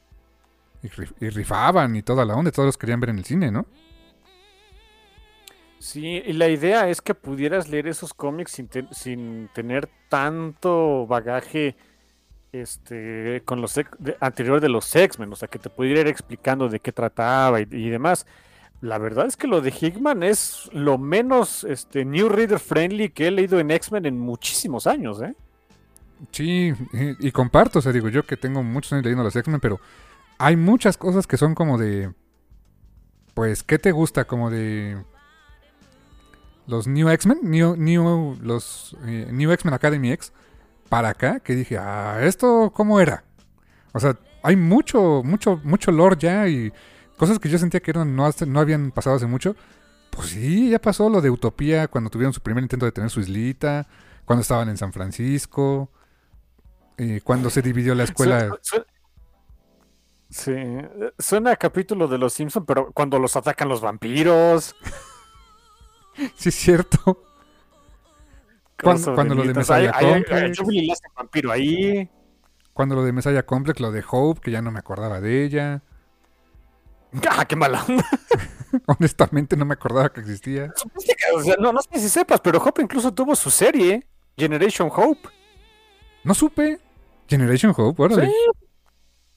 Y, 0.83 0.87
rif- 0.89 1.13
y 1.19 1.29
rifaban 1.29 1.95
y 1.95 2.01
toda 2.01 2.25
la 2.25 2.35
onda, 2.35 2.51
todos 2.51 2.67
los 2.67 2.77
querían 2.77 2.99
ver 2.99 3.11
en 3.11 3.19
el 3.19 3.25
cine, 3.25 3.51
¿no? 3.51 3.65
Sí, 5.79 6.21
y 6.25 6.33
la 6.33 6.47
idea 6.47 6.89
es 6.89 7.01
que 7.01 7.15
pudieras 7.15 7.67
leer 7.69 7.87
esos 7.87 8.13
cómics 8.13 8.51
sin, 8.51 8.67
te- 8.67 8.87
sin 8.91 9.49
tener 9.53 9.89
tanto 10.09 11.07
bagaje 11.07 11.75
este, 12.51 13.41
con 13.45 13.61
los 13.61 13.73
de- 13.75 14.17
anterior 14.19 14.59
de 14.61 14.69
los 14.69 14.95
X-Men, 14.95 15.31
o 15.33 15.35
sea, 15.35 15.47
que 15.47 15.57
te 15.57 15.69
pudiera 15.69 16.01
ir 16.01 16.07
explicando 16.07 16.69
de 16.69 16.79
qué 16.79 16.91
trataba 16.91 17.61
y, 17.61 17.67
y 17.71 17.89
demás. 17.89 18.27
La 18.81 18.97
verdad 18.97 19.25
es 19.27 19.37
que 19.37 19.47
lo 19.47 19.61
de 19.61 19.71
Hickman 19.71 20.21
es 20.23 20.69
lo 20.73 20.97
menos 20.97 21.63
este, 21.63 22.03
New 22.05 22.29
Reader 22.29 22.59
Friendly 22.59 23.09
que 23.09 23.27
he 23.27 23.31
leído 23.31 23.59
en 23.59 23.71
X-Men 23.71 24.05
en 24.05 24.19
muchísimos 24.19 24.85
años, 24.85 25.21
¿eh? 25.21 25.33
Sí, 26.31 26.73
y, 26.93 27.27
y 27.27 27.31
comparto, 27.31 27.79
o 27.79 27.81
sea, 27.81 27.91
digo 27.91 28.09
yo 28.09 28.23
que 28.23 28.37
tengo 28.37 28.61
muchos 28.61 28.93
años 28.93 29.05
leyendo 29.05 29.23
los 29.23 29.35
X-Men, 29.35 29.59
pero 29.59 29.79
hay 30.41 30.57
muchas 30.57 30.97
cosas 30.97 31.27
que 31.27 31.37
son 31.37 31.55
como 31.55 31.77
de. 31.77 32.13
Pues, 33.33 33.63
¿qué 33.63 33.77
te 33.77 33.91
gusta? 33.91 34.25
Como 34.25 34.49
de. 34.49 35.03
Los 36.67 36.87
New 36.87 37.09
X-Men, 37.09 37.39
New, 37.43 37.75
New, 37.75 38.37
los 38.41 38.95
eh, 39.05 39.29
New 39.31 39.51
X-Men 39.51 39.73
Academy 39.73 40.11
X, 40.11 40.31
para 40.89 41.09
acá, 41.09 41.39
que 41.39 41.55
dije, 41.55 41.77
ah, 41.77 42.19
¿esto 42.21 42.71
cómo 42.73 42.99
era? 42.99 43.23
O 43.93 43.99
sea, 43.99 44.17
hay 44.43 44.55
mucho, 44.55 45.21
mucho, 45.23 45.59
mucho 45.63 45.91
lore 45.91 46.15
ya 46.19 46.47
y 46.47 46.71
cosas 47.17 47.39
que 47.39 47.49
yo 47.49 47.57
sentía 47.57 47.81
que 47.81 47.91
eran, 47.91 48.15
no, 48.15 48.29
no 48.47 48.59
habían 48.59 48.91
pasado 48.91 49.17
hace 49.17 49.25
mucho. 49.25 49.55
Pues 50.11 50.29
sí, 50.29 50.69
ya 50.69 50.79
pasó 50.79 51.09
lo 51.09 51.21
de 51.21 51.29
Utopía 51.29 51.87
cuando 51.87 52.09
tuvieron 52.09 52.33
su 52.33 52.41
primer 52.41 52.63
intento 52.63 52.85
de 52.85 52.91
tener 52.91 53.09
su 53.09 53.19
islita, 53.19 53.87
cuando 54.25 54.41
estaban 54.41 54.69
en 54.69 54.77
San 54.77 54.93
Francisco, 54.93 55.89
eh, 56.97 57.21
cuando 57.23 57.49
se 57.49 57.61
dividió 57.61 57.95
la 57.95 58.03
escuela. 58.03 58.49
Sí, 60.31 60.53
suena 61.19 61.51
a 61.51 61.55
capítulo 61.57 62.07
de 62.07 62.17
Los 62.17 62.33
Simpson, 62.33 62.65
pero 62.65 62.91
cuando 62.93 63.19
los 63.19 63.35
atacan 63.35 63.67
los 63.69 63.81
vampiros. 63.81 64.75
Sí, 66.35 66.49
es 66.49 66.55
cierto. 66.55 67.23
Cuando- 68.81 69.15
lo 69.15 69.43
de 69.43 69.53
Messiah 69.53 69.91
hay- 69.95 70.05
hay- 70.05 70.13
hay- 70.29 70.53
Complex. 70.55 70.59
Le 70.67 70.91
hace 70.91 71.03
vampiro 71.15 71.51
ahí. 71.51 72.09
Cuando 72.73 72.95
lo 72.95 73.03
de 73.03 73.13
Messiah 73.13 73.43
Complex, 73.43 73.79
lo 73.79 73.91
de 73.91 74.03
Hope, 74.09 74.41
que 74.41 74.51
ya 74.51 74.61
no 74.61 74.71
me 74.71 74.79
acordaba 74.79 75.21
de 75.21 75.43
ella. 75.45 75.81
¡Ah, 77.29 77.45
qué 77.45 77.55
mala 77.55 77.83
onda! 77.87 78.05
Honestamente 78.87 79.55
no 79.55 79.65
me 79.65 79.73
acordaba 79.73 80.11
que 80.11 80.19
existía. 80.19 80.73
O 81.35 81.41
sea, 81.41 81.55
no, 81.59 81.71
no 81.71 81.81
sé 81.81 81.99
si 81.99 82.09
sepas, 82.09 82.41
pero 82.41 82.59
Hope 82.61 82.81
incluso 82.81 83.13
tuvo 83.13 83.33
su 83.35 83.49
serie, 83.49 84.05
Generation 84.37 84.89
Hope. 84.93 85.29
No 86.25 86.33
supe. 86.33 86.79
Generation 87.27 87.73
Hope, 87.75 88.01
órale. 88.03 88.27
Sí, 88.27 88.33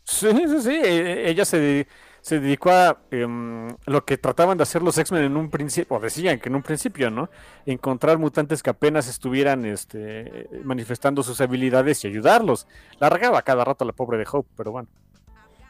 sí, 0.05 0.61
sí. 0.62 0.71
e- 0.71 1.29
Ella 1.29 1.45
se, 1.45 1.87
se 2.21 2.40
dedicó 2.40 2.71
a 2.71 2.99
em, 3.11 3.69
lo 3.87 4.05
que 4.05 4.17
trataban 4.19 4.57
de 4.57 4.62
hacer 4.62 4.83
los 4.83 4.97
X-Men 4.99 5.25
en 5.25 5.37
un 5.37 5.51
principio, 5.51 5.97
o 5.97 6.01
decían 6.01 6.38
que 6.40 6.49
en 6.49 6.55
un 6.55 6.62
principio, 6.62 7.11
¿no? 7.11 7.29
Encontrar 7.67 8.19
mutantes 8.19 8.62
que 8.62 8.71
apenas 8.71 9.09
estuvieran 9.09 9.64
este, 9.64 10.49
manifestando 10.64 11.23
sus 11.23 11.40
habilidades 11.40 12.05
y 12.05 12.09
ayudarlos. 12.09 12.67
La 13.01 13.11
regaba 13.11 13.43
cada 13.43 13.64
rato 13.64 13.85
la 13.85 13.93
pobre 13.93 14.19
de 14.19 14.27
Hope, 14.31 14.49
pero 14.57 14.73
bueno. 14.73 14.88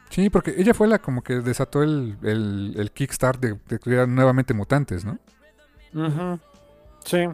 Sí, 0.09 0.29
porque 0.29 0.53
ella 0.57 0.73
fue 0.73 0.87
la 0.87 0.99
como 0.99 1.23
que 1.23 1.35
desató 1.41 1.81
el, 1.83 2.17
el, 2.23 2.75
el 2.77 2.91
kickstart 2.91 3.39
de, 3.41 3.59
de 3.67 3.79
que 3.79 3.89
hubieran 3.89 4.13
nuevamente 4.13 4.53
mutantes, 4.53 5.03
¿no? 5.03 5.17
Sí. 7.03 7.27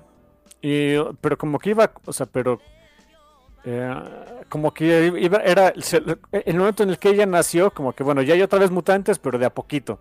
Y, 0.62 0.96
pero 1.20 1.38
como 1.38 1.60
que 1.60 1.72
iba, 1.72 1.92
o 2.06 2.14
sea, 2.14 2.28
pero 2.28 2.60
eh, 3.64 3.94
como 4.50 4.74
que 4.74 5.14
iba, 5.20 5.38
era 5.40 5.74
se- 5.82 6.02
el 6.32 6.58
momento 6.58 6.84
en 6.84 6.90
el 6.90 6.98
que 7.00 7.10
ella 7.10 7.26
nació, 7.26 7.72
como 7.72 7.94
que 7.94 8.04
bueno, 8.04 8.22
ya 8.22 8.34
hay 8.34 8.42
otra 8.42 8.60
vez 8.60 8.72
mutantes, 8.72 9.20
pero 9.20 9.38
de 9.38 9.46
a 9.46 9.54
poquito. 9.54 10.00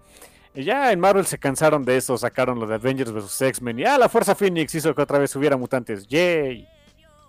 Y 0.54 0.64
ya 0.64 0.90
en 0.92 0.98
Marvel 1.00 1.26
se 1.26 1.38
cansaron 1.38 1.84
de 1.84 1.96
eso, 1.96 2.18
sacaron 2.18 2.58
lo 2.58 2.66
de 2.66 2.74
Avengers 2.74 3.12
vs 3.12 3.40
X-Men 3.42 3.78
y 3.78 3.84
ah, 3.84 3.98
la 3.98 4.08
Fuerza 4.08 4.34
Phoenix 4.34 4.74
hizo 4.74 4.94
que 4.94 5.02
otra 5.02 5.18
vez 5.18 5.34
hubiera 5.36 5.56
mutantes. 5.56 6.06
¡Yay! 6.08 6.66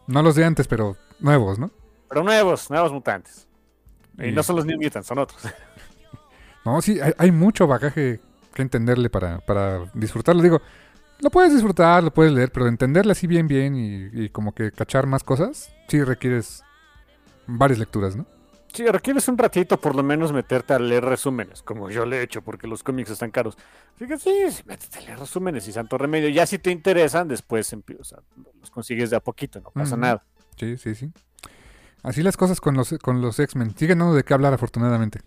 No 0.07 0.23
los 0.23 0.35
de 0.35 0.43
antes, 0.43 0.67
pero 0.67 0.97
nuevos, 1.19 1.59
¿no? 1.59 1.69
Pero 2.09 2.23
nuevos, 2.23 2.69
nuevos 2.71 2.91
mutantes. 2.91 3.47
Y 4.17 4.27
Y- 4.29 4.31
no 4.31 4.41
son 4.43 4.55
los 4.55 4.65
New 4.65 4.79
Mutants, 4.81 5.07
son 5.07 5.19
otros. 5.19 5.41
No, 6.63 6.79
sí, 6.81 6.99
hay, 7.01 7.11
hay 7.17 7.31
mucho 7.31 7.65
bagaje 7.65 8.19
que 8.53 8.61
entenderle 8.61 9.09
para, 9.09 9.39
para 9.39 9.89
disfrutarlo. 9.95 10.43
Digo, 10.43 10.61
lo 11.21 11.29
puedes 11.29 11.53
disfrutar, 11.53 12.03
lo 12.03 12.13
puedes 12.13 12.33
leer, 12.33 12.51
pero 12.51 12.67
entenderle 12.67 13.13
así 13.13 13.27
bien, 13.27 13.47
bien 13.47 13.75
y, 13.75 14.09
y 14.25 14.29
como 14.29 14.53
que 14.53 14.71
cachar 14.71 15.07
más 15.07 15.23
cosas, 15.23 15.73
sí 15.87 16.03
requieres 16.03 16.63
varias 17.47 17.79
lecturas, 17.79 18.15
¿no? 18.15 18.25
Sí, 18.73 18.87
requieres 18.87 19.27
un 19.27 19.37
ratito 19.37 19.79
por 19.79 19.95
lo 19.95 20.03
menos 20.03 20.31
meterte 20.31 20.73
a 20.73 20.79
leer 20.79 21.03
resúmenes, 21.03 21.61
como 21.61 21.89
yo 21.89 22.05
le 22.05 22.19
he 22.19 22.23
hecho, 22.23 22.41
porque 22.41 22.67
los 22.67 22.83
cómics 22.83 23.09
están 23.09 23.29
caros. 23.29 23.57
Así 23.95 24.07
que 24.07 24.17
sí, 24.17 24.31
sí, 24.49 24.63
métete 24.65 24.99
a 24.99 25.01
leer 25.01 25.19
resúmenes 25.19 25.67
y 25.67 25.73
santo 25.73 25.97
remedio. 25.97 26.29
Ya 26.29 26.45
si 26.45 26.57
te 26.57 26.71
interesan, 26.71 27.27
después 27.27 27.73
o 27.73 28.03
sea, 28.03 28.19
los 28.59 28.71
consigues 28.71 29.09
de 29.09 29.17
a 29.17 29.19
poquito, 29.19 29.59
no 29.59 29.71
pasa 29.71 29.97
nada. 29.97 30.23
Sí, 30.55 30.77
sí, 30.77 30.95
sí. 30.95 31.11
Así 32.01 32.23
las 32.23 32.37
cosas 32.37 32.61
con 32.61 32.75
los, 32.75 32.95
con 33.01 33.21
los 33.21 33.39
X-Men. 33.39 33.75
Siguen 33.77 33.99
dando 33.99 34.15
de 34.15 34.23
qué 34.23 34.33
hablar, 34.33 34.53
afortunadamente. 34.53 35.19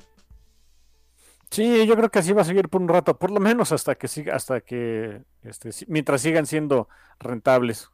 Sí, 1.54 1.86
yo 1.86 1.96
creo 1.96 2.10
que 2.10 2.18
así 2.18 2.32
va 2.32 2.42
a 2.42 2.44
seguir 2.44 2.68
por 2.68 2.82
un 2.82 2.88
rato, 2.88 3.18
por 3.18 3.30
lo 3.30 3.38
menos 3.40 3.70
hasta 3.72 3.94
que 3.94 4.08
siga, 4.08 4.34
hasta 4.34 4.60
que, 4.62 5.22
este, 5.42 5.70
mientras 5.88 6.20
sigan 6.22 6.46
siendo 6.46 6.88
rentables. 7.20 7.90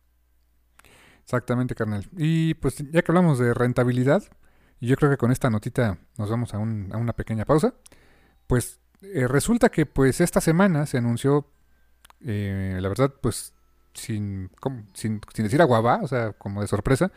Exactamente, 1.25 1.75
carnal. 1.75 2.07
Y 2.17 2.55
pues 2.55 2.79
ya 2.91 3.03
que 3.03 3.13
hablamos 3.13 3.39
de 3.39 3.55
rentabilidad, 3.55 4.25
yo 4.81 4.97
creo 4.97 5.11
que 5.11 5.17
con 5.17 5.31
esta 5.31 5.51
notita 5.51 5.99
nos 6.19 6.31
vamos 6.31 6.55
a, 6.55 6.59
un- 6.59 6.91
a 6.93 6.97
una 6.97 7.13
pequeña 7.13 7.45
pausa, 7.45 7.75
pues 8.47 8.81
eh, 9.03 9.29
resulta 9.29 9.71
que 9.71 9.87
pues 9.87 10.21
esta 10.21 10.41
semana 10.41 10.87
se 10.87 10.99
anunció, 10.99 11.47
eh, 12.23 12.79
la 12.81 12.89
verdad, 12.89 13.15
pues 13.23 13.55
sin, 13.95 14.51
¿cómo? 14.61 14.85
sin, 14.95 15.21
sin 15.35 15.45
decir 15.45 15.63
aguabá, 15.63 16.01
o 16.03 16.09
sea, 16.09 16.33
como 16.35 16.63
de 16.63 16.69
sorpresa, 16.69 17.13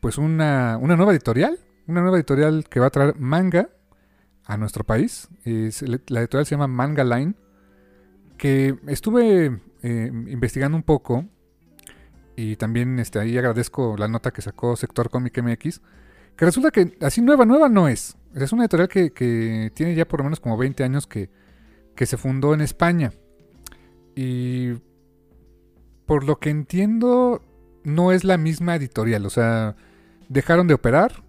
pues 0.00 0.18
una, 0.18 0.78
una 0.80 0.96
nueva 0.96 1.12
editorial, 1.12 1.58
una 1.86 2.02
nueva 2.02 2.18
editorial 2.18 2.66
que 2.70 2.80
va 2.80 2.86
a 2.86 2.90
traer 2.90 3.16
manga 3.18 3.70
a 4.44 4.56
nuestro 4.56 4.84
país. 4.84 5.28
Es- 5.44 5.82
la 5.82 6.20
editorial 6.20 6.46
se 6.46 6.54
llama 6.54 6.66
Manga 6.68 7.04
Line, 7.04 7.34
que 8.38 8.76
estuve 8.86 9.60
eh, 9.82 10.10
investigando 10.28 10.76
un 10.76 10.82
poco 10.82 11.26
y 12.36 12.56
también 12.56 12.98
este, 12.98 13.18
ahí 13.18 13.36
agradezco 13.36 13.96
la 13.96 14.08
nota 14.08 14.30
que 14.30 14.42
sacó 14.42 14.74
Sector 14.76 15.10
Comic 15.10 15.42
MX. 15.42 15.80
Que 16.36 16.44
resulta 16.46 16.70
que 16.70 16.96
así 17.02 17.20
nueva, 17.20 17.44
nueva 17.44 17.68
no 17.68 17.88
es. 17.88 18.16
Es 18.34 18.52
una 18.52 18.62
editorial 18.64 18.88
que, 18.88 19.12
que 19.12 19.70
tiene 19.74 19.94
ya 19.94 20.08
por 20.08 20.20
lo 20.20 20.24
menos 20.24 20.40
como 20.40 20.56
20 20.56 20.82
años 20.82 21.06
que, 21.06 21.28
que 21.94 22.06
se 22.06 22.16
fundó 22.16 22.54
en 22.54 22.62
España. 22.62 23.12
Y 24.16 24.72
por 26.06 26.24
lo 26.24 26.38
que 26.38 26.50
entiendo, 26.50 27.42
no 27.84 28.12
es 28.12 28.24
la 28.24 28.38
misma 28.38 28.76
editorial. 28.76 29.26
O 29.26 29.30
sea, 29.30 29.76
dejaron 30.28 30.66
de 30.66 30.74
operar. 30.74 31.22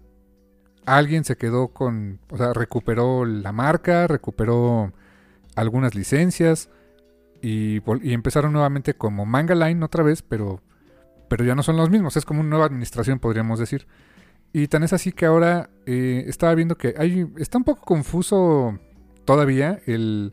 Alguien 0.86 1.24
se 1.24 1.36
quedó 1.36 1.68
con. 1.68 2.18
O 2.30 2.36
sea, 2.36 2.52
recuperó 2.52 3.24
la 3.24 3.52
marca, 3.52 4.06
recuperó 4.06 4.92
algunas 5.54 5.94
licencias. 5.94 6.70
Y, 7.42 7.82
y 8.02 8.14
empezaron 8.14 8.52
nuevamente 8.52 8.94
como 8.94 9.26
Manga 9.26 9.54
Line 9.54 9.84
otra 9.84 10.02
vez, 10.02 10.22
pero 10.22 10.62
pero 11.28 11.44
ya 11.44 11.54
no 11.54 11.62
son 11.62 11.76
los 11.76 11.90
mismos, 11.90 12.16
es 12.16 12.24
como 12.24 12.40
una 12.40 12.48
nueva 12.50 12.66
administración, 12.66 13.18
podríamos 13.18 13.58
decir. 13.58 13.86
Y 14.52 14.68
tan 14.68 14.84
es 14.84 14.92
así 14.92 15.10
que 15.12 15.26
ahora 15.26 15.70
eh, 15.86 16.24
estaba 16.28 16.54
viendo 16.54 16.76
que 16.76 16.94
hay, 16.96 17.26
está 17.38 17.58
un 17.58 17.64
poco 17.64 17.84
confuso 17.84 18.78
todavía 19.24 19.80
el, 19.86 20.32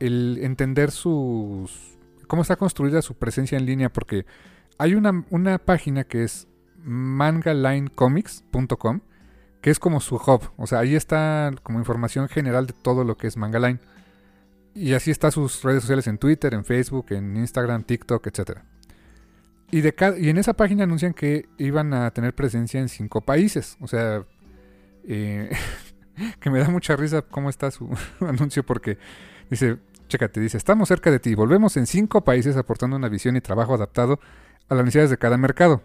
el 0.00 0.40
entender 0.42 0.90
sus, 0.90 1.96
cómo 2.26 2.42
está 2.42 2.56
construida 2.56 3.00
su 3.00 3.14
presencia 3.14 3.56
en 3.56 3.66
línea, 3.66 3.92
porque 3.92 4.26
hay 4.76 4.94
una, 4.94 5.24
una 5.30 5.58
página 5.58 6.02
que 6.02 6.24
es 6.24 6.48
mangalinecomics.com, 6.82 9.02
que 9.60 9.70
es 9.70 9.78
como 9.78 10.00
su 10.00 10.16
hub, 10.16 10.50
o 10.56 10.66
sea, 10.66 10.80
ahí 10.80 10.94
está 10.94 11.52
como 11.62 11.78
información 11.78 12.28
general 12.28 12.66
de 12.66 12.74
todo 12.74 13.04
lo 13.04 13.16
que 13.16 13.26
es 13.26 13.36
Mangaline. 13.36 13.80
Y 14.74 14.94
así 14.94 15.10
está 15.10 15.30
sus 15.30 15.62
redes 15.64 15.82
sociales 15.82 16.06
en 16.06 16.18
Twitter, 16.18 16.54
en 16.54 16.64
Facebook, 16.64 17.06
en 17.10 17.36
Instagram, 17.36 17.82
TikTok, 17.82 18.26
etcétera. 18.28 18.64
Y, 19.70 19.80
de 19.80 19.94
y 20.18 20.28
en 20.28 20.38
esa 20.38 20.54
página 20.54 20.84
anuncian 20.84 21.12
que 21.12 21.48
iban 21.58 21.92
a 21.92 22.10
tener 22.12 22.34
presencia 22.34 22.80
en 22.80 22.88
cinco 22.88 23.20
países. 23.20 23.76
O 23.80 23.88
sea, 23.88 24.24
eh, 25.06 25.50
que 26.40 26.50
me 26.50 26.60
da 26.60 26.68
mucha 26.68 26.96
risa 26.96 27.22
cómo 27.22 27.50
está 27.50 27.70
su 27.70 27.90
anuncio 28.20 28.64
porque 28.64 28.98
dice, 29.50 29.78
chécate, 30.08 30.40
dice, 30.40 30.56
estamos 30.56 30.88
cerca 30.88 31.10
de 31.10 31.18
ti, 31.18 31.34
volvemos 31.34 31.76
en 31.76 31.86
cinco 31.86 32.24
países 32.24 32.56
aportando 32.56 32.96
una 32.96 33.08
visión 33.08 33.36
y 33.36 33.40
trabajo 33.40 33.74
adaptado 33.74 34.20
a 34.68 34.74
las 34.74 34.84
necesidades 34.84 35.10
de 35.10 35.18
cada 35.18 35.36
mercado. 35.36 35.82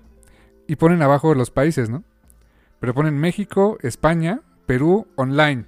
Y 0.67 0.75
ponen 0.77 1.01
abajo 1.01 1.33
los 1.35 1.51
países, 1.51 1.89
¿no? 1.89 2.03
Pero 2.83 2.93
ponen 2.93 3.17
México, 3.17 3.77
España, 3.81 4.41
Perú, 4.65 5.07
online. 5.15 5.65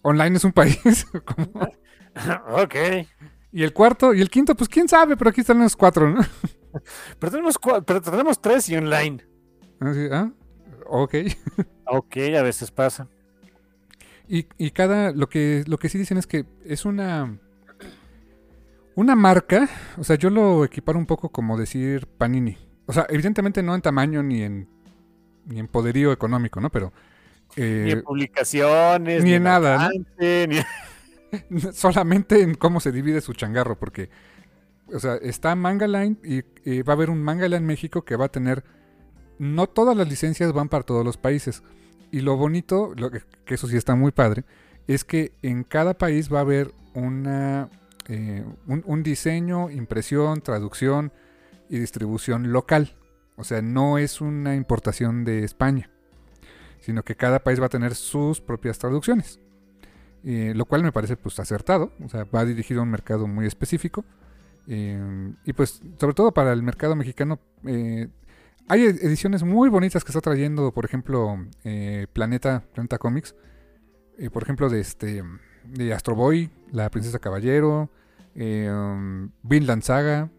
Online 0.00 0.36
es 0.38 0.44
un 0.46 0.52
país. 0.52 1.06
como- 1.26 1.68
ok. 2.62 2.74
Y 3.52 3.62
el 3.62 3.74
cuarto, 3.74 4.14
y 4.14 4.22
el 4.22 4.30
quinto, 4.30 4.54
pues 4.54 4.70
quién 4.70 4.88
sabe, 4.88 5.18
pero 5.18 5.28
aquí 5.28 5.42
están 5.42 5.58
los 5.58 5.76
cuatro, 5.76 6.08
¿no? 6.10 6.22
Pero 7.18 7.30
tenemos, 7.30 7.56
pero 7.84 8.00
tenemos 8.00 8.40
tres 8.40 8.70
y 8.70 8.76
online. 8.76 9.22
Así, 9.80 10.08
¿ah? 10.10 10.32
ok. 10.86 11.14
ok, 11.88 12.16
a 12.38 12.42
veces 12.42 12.70
pasa. 12.70 13.06
Y, 14.26 14.46
y, 14.56 14.70
cada, 14.70 15.12
lo 15.12 15.28
que, 15.28 15.62
lo 15.66 15.76
que 15.76 15.90
sí 15.90 15.98
dicen 15.98 16.16
es 16.16 16.26
que 16.26 16.46
es 16.64 16.86
una, 16.86 17.38
una 18.94 19.14
marca, 19.14 19.68
o 19.98 20.04
sea, 20.04 20.16
yo 20.16 20.30
lo 20.30 20.64
equiparo 20.64 20.98
un 20.98 21.06
poco 21.06 21.28
como 21.28 21.58
decir 21.58 22.06
Panini. 22.06 22.56
O 22.86 22.94
sea, 22.94 23.06
evidentemente 23.10 23.62
no 23.62 23.74
en 23.74 23.82
tamaño 23.82 24.22
ni 24.22 24.42
en, 24.42 24.73
ni 25.46 25.58
en 25.58 25.68
poderío 25.68 26.12
económico, 26.12 26.60
¿no? 26.60 26.70
Pero... 26.70 26.92
Eh, 27.56 27.82
ni 27.84 27.90
en 27.92 28.02
publicaciones. 28.02 29.22
Ni, 29.22 29.34
en 29.34 29.44
nada, 29.44 29.88
¿no? 29.88 31.72
Solamente 31.72 32.42
en 32.42 32.54
cómo 32.54 32.80
se 32.80 32.92
divide 32.92 33.20
su 33.20 33.32
changarro, 33.32 33.78
porque... 33.78 34.10
O 34.92 34.98
sea, 34.98 35.14
está 35.16 35.54
Manga 35.54 35.86
Line 35.86 36.16
y, 36.22 36.82
va 36.82 36.92
a 36.92 36.96
haber 36.96 37.10
un 37.10 37.22
Manga 37.22 37.48
Line 37.48 37.60
México 37.60 38.04
que 38.04 38.16
va 38.16 38.26
a 38.26 38.30
tener... 38.30 38.64
No 39.38 39.66
todas 39.66 39.96
las 39.96 40.08
licencias 40.08 40.52
van 40.52 40.68
para 40.68 40.84
todos 40.84 41.04
los 41.04 41.16
países. 41.16 41.62
Y 42.12 42.20
lo 42.20 42.36
bonito, 42.36 42.92
lo 42.96 43.10
que, 43.10 43.22
que 43.44 43.54
eso 43.54 43.66
sí 43.66 43.76
está 43.76 43.96
muy 43.96 44.12
padre, 44.12 44.44
es 44.86 45.04
que 45.04 45.32
en 45.42 45.64
cada 45.64 45.94
país 45.94 46.32
va 46.32 46.38
a 46.38 46.42
haber 46.42 46.72
una 46.94 47.68
eh, 48.08 48.44
un, 48.66 49.02
diseño, 49.02 49.70
impresión, 49.70 50.42
traducción 50.42 51.12
y 51.70 51.78
distribución 51.78 52.52
local. 52.52 52.94
O 53.36 53.44
sea, 53.44 53.62
no 53.62 53.98
es 53.98 54.20
una 54.20 54.54
importación 54.54 55.24
de 55.24 55.44
España, 55.44 55.90
sino 56.80 57.02
que 57.02 57.16
cada 57.16 57.40
país 57.40 57.60
va 57.60 57.66
a 57.66 57.70
tener 57.70 57.94
sus 57.94 58.40
propias 58.40 58.78
traducciones. 58.78 59.40
Eh, 60.26 60.52
lo 60.56 60.64
cual 60.64 60.82
me 60.82 60.90
parece 60.90 61.18
pues 61.18 61.38
acertado, 61.38 61.92
o 62.02 62.08
sea, 62.08 62.24
va 62.24 62.46
dirigido 62.46 62.80
a 62.80 62.84
un 62.84 62.90
mercado 62.90 63.26
muy 63.26 63.46
específico. 63.46 64.04
Eh, 64.66 65.34
y 65.44 65.52
pues, 65.52 65.82
sobre 65.98 66.14
todo 66.14 66.32
para 66.32 66.52
el 66.52 66.62
mercado 66.62 66.96
mexicano, 66.96 67.38
hay 68.66 68.82
ediciones 68.84 69.42
muy 69.42 69.68
bonitas 69.68 70.04
que 70.04 70.10
está 70.10 70.20
trayendo, 70.20 70.72
por 70.72 70.84
ejemplo, 70.86 71.36
Planeta, 72.12 72.64
Planeta 72.72 72.98
Comics. 72.98 73.34
por 74.32 74.42
ejemplo, 74.42 74.70
de 74.70 74.80
este 74.80 75.22
de 75.64 75.92
Astro 75.92 76.14
Boy, 76.14 76.50
La 76.70 76.90
Princesa 76.90 77.18
Caballero, 77.18 77.90
eh, 78.34 78.70
um, 78.70 79.30
Vinland 79.42 79.82
Saga, 79.82 80.30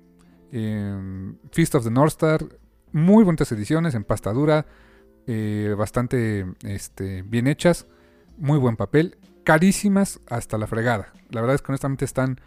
eh, 0.52 1.34
Feast 1.52 1.76
of 1.76 1.84
the 1.84 1.92
North 1.92 2.12
Star. 2.12 2.46
Muy 2.96 3.26
bonitas 3.26 3.52
ediciones 3.52 3.94
en 3.94 4.06
pasta 4.06 4.32
dura, 4.32 4.68
eh, 5.28 5.76
bastante 5.78 6.46
este, 6.64 7.24
bien 7.24 7.46
hechas, 7.46 7.88
muy 8.38 8.58
buen 8.58 8.78
papel, 8.78 9.18
carísimas 9.44 10.22
hasta 10.30 10.58
la 10.58 10.66
fregada. 10.66 11.12
La 11.30 11.42
verdad 11.42 11.56
es 11.56 11.62
que 11.62 11.74
honestamente 11.74 12.06
están 12.06 12.40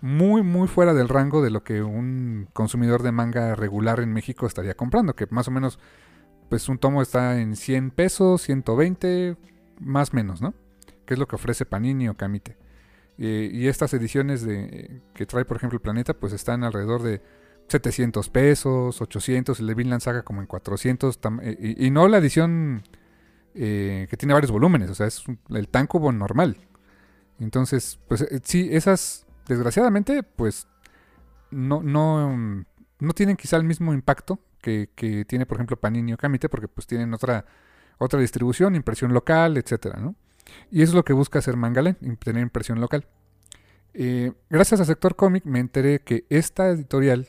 muy, 0.00 0.42
muy 0.44 0.68
fuera 0.68 0.94
del 0.94 1.08
rango 1.08 1.42
de 1.42 1.50
lo 1.50 1.64
que 1.64 1.82
un 1.82 2.46
consumidor 2.52 3.02
de 3.02 3.10
manga 3.10 3.56
regular 3.56 3.98
en 3.98 4.12
México 4.12 4.46
estaría 4.46 4.74
comprando, 4.74 5.16
que 5.16 5.26
más 5.30 5.48
o 5.48 5.50
menos, 5.50 5.80
pues 6.48 6.68
un 6.68 6.78
tomo 6.78 7.02
está 7.02 7.40
en 7.40 7.56
100 7.56 7.90
pesos, 7.90 8.42
120, 8.42 9.36
más 9.80 10.14
menos, 10.14 10.40
¿no? 10.40 10.54
que 11.06 11.14
es 11.14 11.18
lo 11.18 11.26
que 11.26 11.34
ofrece 11.34 11.66
Panini 11.66 12.08
o 12.08 12.16
Camite. 12.16 12.56
y 13.18 13.66
estas 13.66 13.92
ediciones 13.94 14.44
de, 14.44 15.02
que 15.12 15.26
trae, 15.26 15.44
por 15.44 15.56
ejemplo, 15.56 15.78
el 15.78 15.82
Planeta, 15.82 16.14
pues 16.14 16.32
están 16.32 16.62
alrededor 16.62 17.02
de 17.02 17.20
700 17.72 18.28
pesos, 18.28 19.00
800, 19.00 19.58
el 19.60 19.66
de 19.66 19.74
Vinland 19.74 20.02
Saga 20.02 20.22
como 20.22 20.40
en 20.40 20.46
400, 20.46 21.18
eh, 21.42 21.76
y, 21.78 21.90
no 21.90 22.06
la 22.06 22.18
edición 22.18 22.82
eh, 23.54 24.06
que 24.08 24.16
tiene 24.16 24.34
varios 24.34 24.52
volúmenes, 24.52 24.90
o 24.90 24.94
sea, 24.94 25.06
es 25.06 25.24
el 25.50 25.68
Tankubo 25.68 26.12
normal. 26.12 26.58
Entonces, 27.40 27.98
pues 28.08 28.20
eh, 28.22 28.40
sí, 28.44 28.68
esas, 28.70 29.26
desgraciadamente, 29.48 30.22
pues 30.22 30.68
no, 31.50 31.82
no, 31.82 32.64
no 33.00 33.12
tienen 33.14 33.36
quizá 33.36 33.56
el 33.56 33.64
mismo 33.64 33.94
impacto 33.94 34.38
que, 34.60 34.90
que 34.94 35.24
tiene, 35.24 35.46
por 35.46 35.56
ejemplo, 35.56 35.76
Panini 35.76 36.12
o 36.12 36.16
Camite, 36.18 36.48
porque 36.48 36.68
pues 36.68 36.86
tienen 36.86 37.12
otra, 37.14 37.46
otra 37.98 38.20
distribución, 38.20 38.74
impresión 38.74 39.14
local, 39.14 39.56
etcétera, 39.56 39.98
¿no? 39.98 40.14
Y 40.70 40.82
eso 40.82 40.90
es 40.90 40.94
lo 40.94 41.04
que 41.04 41.14
busca 41.14 41.38
hacer 41.38 41.56
Mangalen, 41.56 41.96
tener 42.22 42.42
impresión 42.42 42.80
local. 42.80 43.06
Gracias 44.50 44.80
a 44.80 44.84
Sector 44.84 45.16
Comic 45.16 45.44
me 45.44 45.60
enteré 45.60 46.00
que 46.00 46.24
esta 46.30 46.70
editorial, 46.70 47.28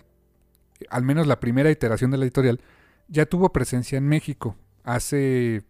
al 0.90 1.04
menos 1.04 1.28
la 1.28 1.40
primera 1.40 1.72
iteración 1.72 2.12
de 2.12 2.18
la 2.18 2.26
editorial, 2.26 2.62
ya 3.08 3.26
tuvo 3.26 3.52
presencia 3.52 3.98
en 3.98 4.08
México 4.08 4.56
hace 4.84 5.64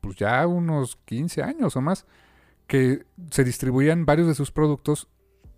pues 0.00 0.16
ya 0.16 0.46
unos 0.46 0.96
15 1.04 1.42
años 1.42 1.76
o 1.76 1.80
más, 1.80 2.06
que 2.66 3.06
se 3.30 3.44
distribuían 3.44 4.06
varios 4.06 4.28
de 4.28 4.34
sus 4.34 4.50
productos 4.50 5.08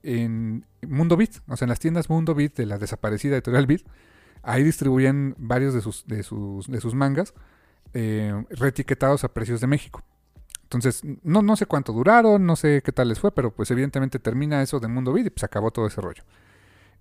en 0.03 0.65
Mundo 0.87 1.17
Beat, 1.17 1.33
o 1.49 1.57
sea, 1.57 1.67
en 1.67 1.71
las 1.71 1.81
tiendas 1.81 2.09
Mundo 2.09 2.35
Beat 2.35 2.55
de 2.55 2.67
la 2.67 2.79
desaparecida 2.79 3.35
editorial 3.35 3.67
Beat. 3.67 3.83
Ahí 4.43 4.63
distribuían 4.63 5.35
varios 5.37 5.75
de 5.75 5.83
sus, 5.83 6.07
de 6.07 6.23
sus, 6.23 6.67
de 6.69 6.81
sus 6.81 6.95
mangas 6.95 7.35
eh, 7.93 8.33
retiquetados 8.51 9.25
a 9.25 9.35
precios 9.35 9.61
de 9.61 9.67
México. 9.67 10.03
Entonces, 10.63 11.03
no, 11.25 11.43
no 11.43 11.57
sé 11.57 11.67
cuánto 11.67 11.93
duraron, 11.93 12.47
no 12.47 12.55
sé 12.55 12.81
qué 12.83 12.93
tal 12.93 13.09
les 13.09 13.19
fue, 13.19 13.33
pero 13.33 13.53
pues 13.53 13.71
evidentemente 13.73 14.21
termina 14.21 14.63
eso 14.63 14.79
de 14.79 14.87
Mundo 14.87 15.13
Vid 15.13 15.27
y 15.27 15.31
pues 15.31 15.45
acabó 15.45 15.73
todo 15.73 15.89
ese 15.89 16.01
rollo. 16.01 16.23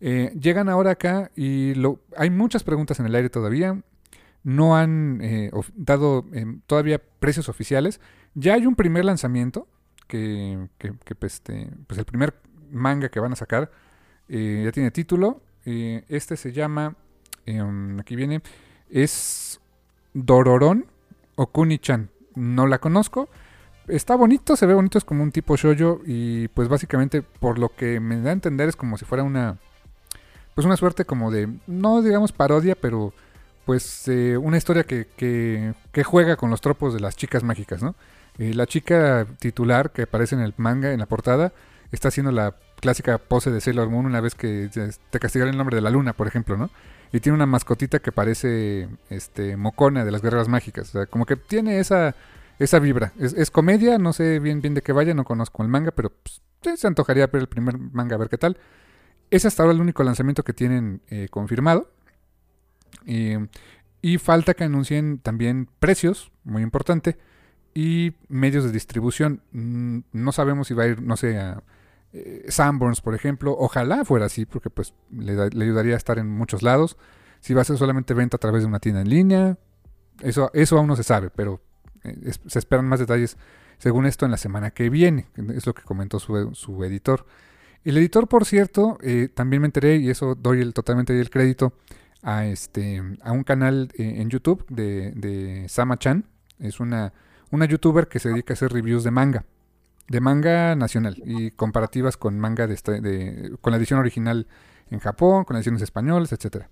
Eh, 0.01 0.31
llegan 0.39 0.69
ahora 0.69 0.91
acá 0.91 1.31
y 1.35 1.73
hay 2.15 2.29
muchas 2.29 2.63
preguntas 2.63 2.99
en 2.99 3.05
el 3.05 3.15
aire 3.15 3.29
todavía. 3.29 3.81
No 4.43 4.77
han 4.77 5.19
eh, 5.21 5.51
dado 5.75 6.25
em, 6.33 6.61
todavía 6.65 7.01
precios 7.19 7.49
oficiales. 7.49 7.99
Ya 8.35 8.53
hay 8.53 8.65
un 8.65 8.75
primer 8.75 9.05
lanzamiento, 9.05 9.67
que, 10.07 10.67
pues, 11.19 11.35
este, 11.35 11.69
pues, 11.87 11.99
el 11.99 12.05
primer 12.05 12.33
manga 12.71 13.09
que 13.09 13.19
van 13.19 13.33
a 13.33 13.35
sacar 13.35 13.71
eh, 14.27 14.63
ya 14.65 14.71
tiene 14.71 14.91
título. 14.91 15.41
este 15.65 16.37
se 16.37 16.51
llama, 16.51 16.95
em, 17.45 17.99
aquí 17.99 18.15
viene, 18.15 18.41
es 18.89 19.59
Dororón 20.13 20.85
Okuni-chan. 21.35 22.09
No 22.35 22.67
la 22.67 22.79
conozco 22.79 23.29
está 23.89 24.15
bonito, 24.15 24.55
se 24.55 24.65
ve 24.65 24.73
bonito, 24.73 24.97
es 24.97 25.03
como 25.03 25.23
un 25.23 25.31
tipo 25.31 25.57
shoyo 25.57 26.01
y 26.05 26.47
pues 26.49 26.67
básicamente 26.67 27.21
por 27.23 27.57
lo 27.57 27.69
que 27.69 27.99
me 27.99 28.21
da 28.21 28.29
a 28.29 28.33
entender 28.33 28.69
es 28.69 28.75
como 28.75 28.97
si 28.97 29.05
fuera 29.05 29.23
una 29.23 29.57
pues 30.59 30.65
una 30.65 30.75
suerte 30.75 31.05
como 31.05 31.31
de 31.31 31.47
no 31.67 32.01
digamos 32.01 32.33
parodia, 32.33 32.75
pero 32.75 33.13
pues 33.63 34.09
eh, 34.09 34.35
una 34.35 34.57
historia 34.57 34.83
que, 34.83 35.07
que, 35.15 36.03
juega 36.03 36.35
con 36.35 36.49
los 36.49 36.59
tropos 36.59 36.93
de 36.93 36.99
las 36.99 37.15
chicas 37.15 37.43
mágicas, 37.43 37.81
¿no? 37.81 37.95
Eh, 38.37 38.53
la 38.53 38.65
chica 38.65 39.25
titular 39.39 39.91
que 39.91 40.01
aparece 40.01 40.35
en 40.35 40.41
el 40.41 40.53
manga, 40.57 40.91
en 40.91 40.99
la 40.99 41.05
portada, 41.05 41.53
está 41.93 42.09
haciendo 42.09 42.33
la 42.33 42.55
clásica 42.81 43.19
pose 43.19 43.51
de 43.51 43.61
Sailor 43.61 43.89
Moon 43.89 44.05
una 44.05 44.19
vez 44.19 44.35
que 44.35 44.69
te 45.09 45.19
castigaron 45.21 45.53
el 45.53 45.57
nombre 45.57 45.77
de 45.77 45.81
la 45.81 45.91
luna, 45.91 46.11
por 46.11 46.27
ejemplo, 46.27 46.57
¿no? 46.57 46.69
Y 47.13 47.21
tiene 47.21 47.37
una 47.37 47.45
mascotita 47.45 47.99
que 47.99 48.11
parece 48.11 48.89
este 49.09 49.55
Mocona 49.55 50.03
de 50.03 50.11
las 50.11 50.21
guerreras 50.21 50.49
mágicas, 50.49 50.91
como 51.09 51.25
que 51.25 51.37
tiene 51.37 51.79
esa 51.79 52.15
esa 52.59 52.79
vibra. 52.79 53.13
Es, 53.17 53.49
comedia, 53.49 53.97
no 53.97 54.11
sé 54.11 54.39
bien 54.39 54.59
bien 54.59 54.73
de 54.73 54.81
qué 54.81 54.91
vaya, 54.91 55.13
no 55.13 55.23
conozco 55.23 55.63
el 55.63 55.69
manga, 55.69 55.91
pero 55.91 56.09
pues, 56.09 56.41
se 56.77 56.85
antojaría 56.85 57.27
ver 57.27 57.43
el 57.43 57.47
primer 57.47 57.77
manga 57.77 58.15
a 58.15 58.19
ver 58.19 58.27
qué 58.27 58.37
tal. 58.37 58.57
Es 59.29 59.45
hasta 59.45 59.63
ahora 59.63 59.73
el 59.73 59.81
único 59.81 60.03
lanzamiento 60.03 60.43
que 60.43 60.53
tienen 60.53 61.01
eh, 61.09 61.27
confirmado. 61.29 61.91
y 64.01 64.17
falta 64.17 64.53
que 64.53 64.63
anuncien 64.63 65.19
también 65.19 65.67
precios, 65.79 66.31
muy 66.43 66.61
importante, 66.63 67.17
y 67.73 68.13
medios 68.27 68.63
de 68.63 68.71
distribución. 68.71 69.41
Mm, 69.51 69.99
no 70.11 70.31
sabemos 70.31 70.67
si 70.67 70.73
va 70.73 70.83
a 70.83 70.87
ir, 70.87 71.01
no 71.01 71.17
sé, 71.17 71.37
a 71.37 71.63
eh, 72.13 72.45
Sanborns, 72.49 73.01
por 73.01 73.15
ejemplo. 73.15 73.55
Ojalá 73.57 74.05
fuera 74.05 74.25
así, 74.25 74.45
porque 74.45 74.69
pues 74.69 74.93
le, 75.11 75.31
ayudaría 75.41 75.93
a 75.93 75.97
estar 75.97 76.17
en 76.19 76.27
muchos 76.27 76.63
lados. 76.63 76.97
Si 77.39 77.53
va 77.53 77.61
a 77.61 77.65
ser 77.65 77.77
solamente 77.77 78.13
venta 78.13 78.37
a 78.37 78.39
través 78.39 78.63
de 78.63 78.67
una 78.67 78.79
tienda 78.79 79.01
en 79.01 79.09
línea, 79.09 79.57
eso, 80.21 80.51
eso 80.53 80.77
aún 80.77 80.87
no 80.87 80.95
se 80.95 81.03
sabe, 81.03 81.29
pero 81.29 81.61
eh, 82.03 82.31
se 82.47 82.59
esperan 82.59 82.85
más 82.85 82.99
detalles 82.99 83.37
según 83.77 84.05
esto 84.05 84.25
en 84.25 84.31
la 84.31 84.37
semana 84.37 84.71
que 84.71 84.89
viene, 84.89 85.27
es 85.55 85.65
lo 85.65 85.73
que 85.73 85.83
comentó 85.83 86.19
su, 86.19 86.83
editor. 86.83 87.25
El 87.83 87.97
editor, 87.97 88.27
por 88.27 88.45
cierto, 88.45 88.97
eh, 89.01 89.29
también 89.33 89.61
me 89.61 89.67
enteré, 89.67 89.97
y 89.97 90.09
eso 90.09 90.35
doy 90.35 90.61
el, 90.61 90.73
totalmente 90.73 91.19
el 91.19 91.29
crédito, 91.29 91.73
a, 92.21 92.45
este, 92.45 93.01
a 93.21 93.31
un 93.31 93.43
canal 93.43 93.91
eh, 93.97 94.15
en 94.17 94.29
YouTube 94.29 94.65
de, 94.69 95.11
de 95.11 95.67
Sama-chan. 95.69 96.25
Es 96.59 96.79
una, 96.79 97.13
una 97.51 97.65
youtuber 97.65 98.07
que 98.07 98.19
se 98.19 98.29
dedica 98.29 98.53
a 98.53 98.55
hacer 98.55 98.71
reviews 98.71 99.03
de 99.03 99.11
manga, 99.11 99.45
de 100.09 100.19
manga 100.19 100.75
nacional 100.75 101.21
y 101.25 101.51
comparativas 101.51 102.17
con 102.17 102.37
manga 102.37 102.67
de, 102.67 102.75
de 103.01 103.57
con 103.61 103.71
la 103.71 103.77
edición 103.77 103.99
original 103.99 104.47
en 104.91 104.99
Japón, 104.99 105.45
con 105.45 105.55
ediciones 105.55 105.81
españolas, 105.81 106.33
etc. 106.33 106.65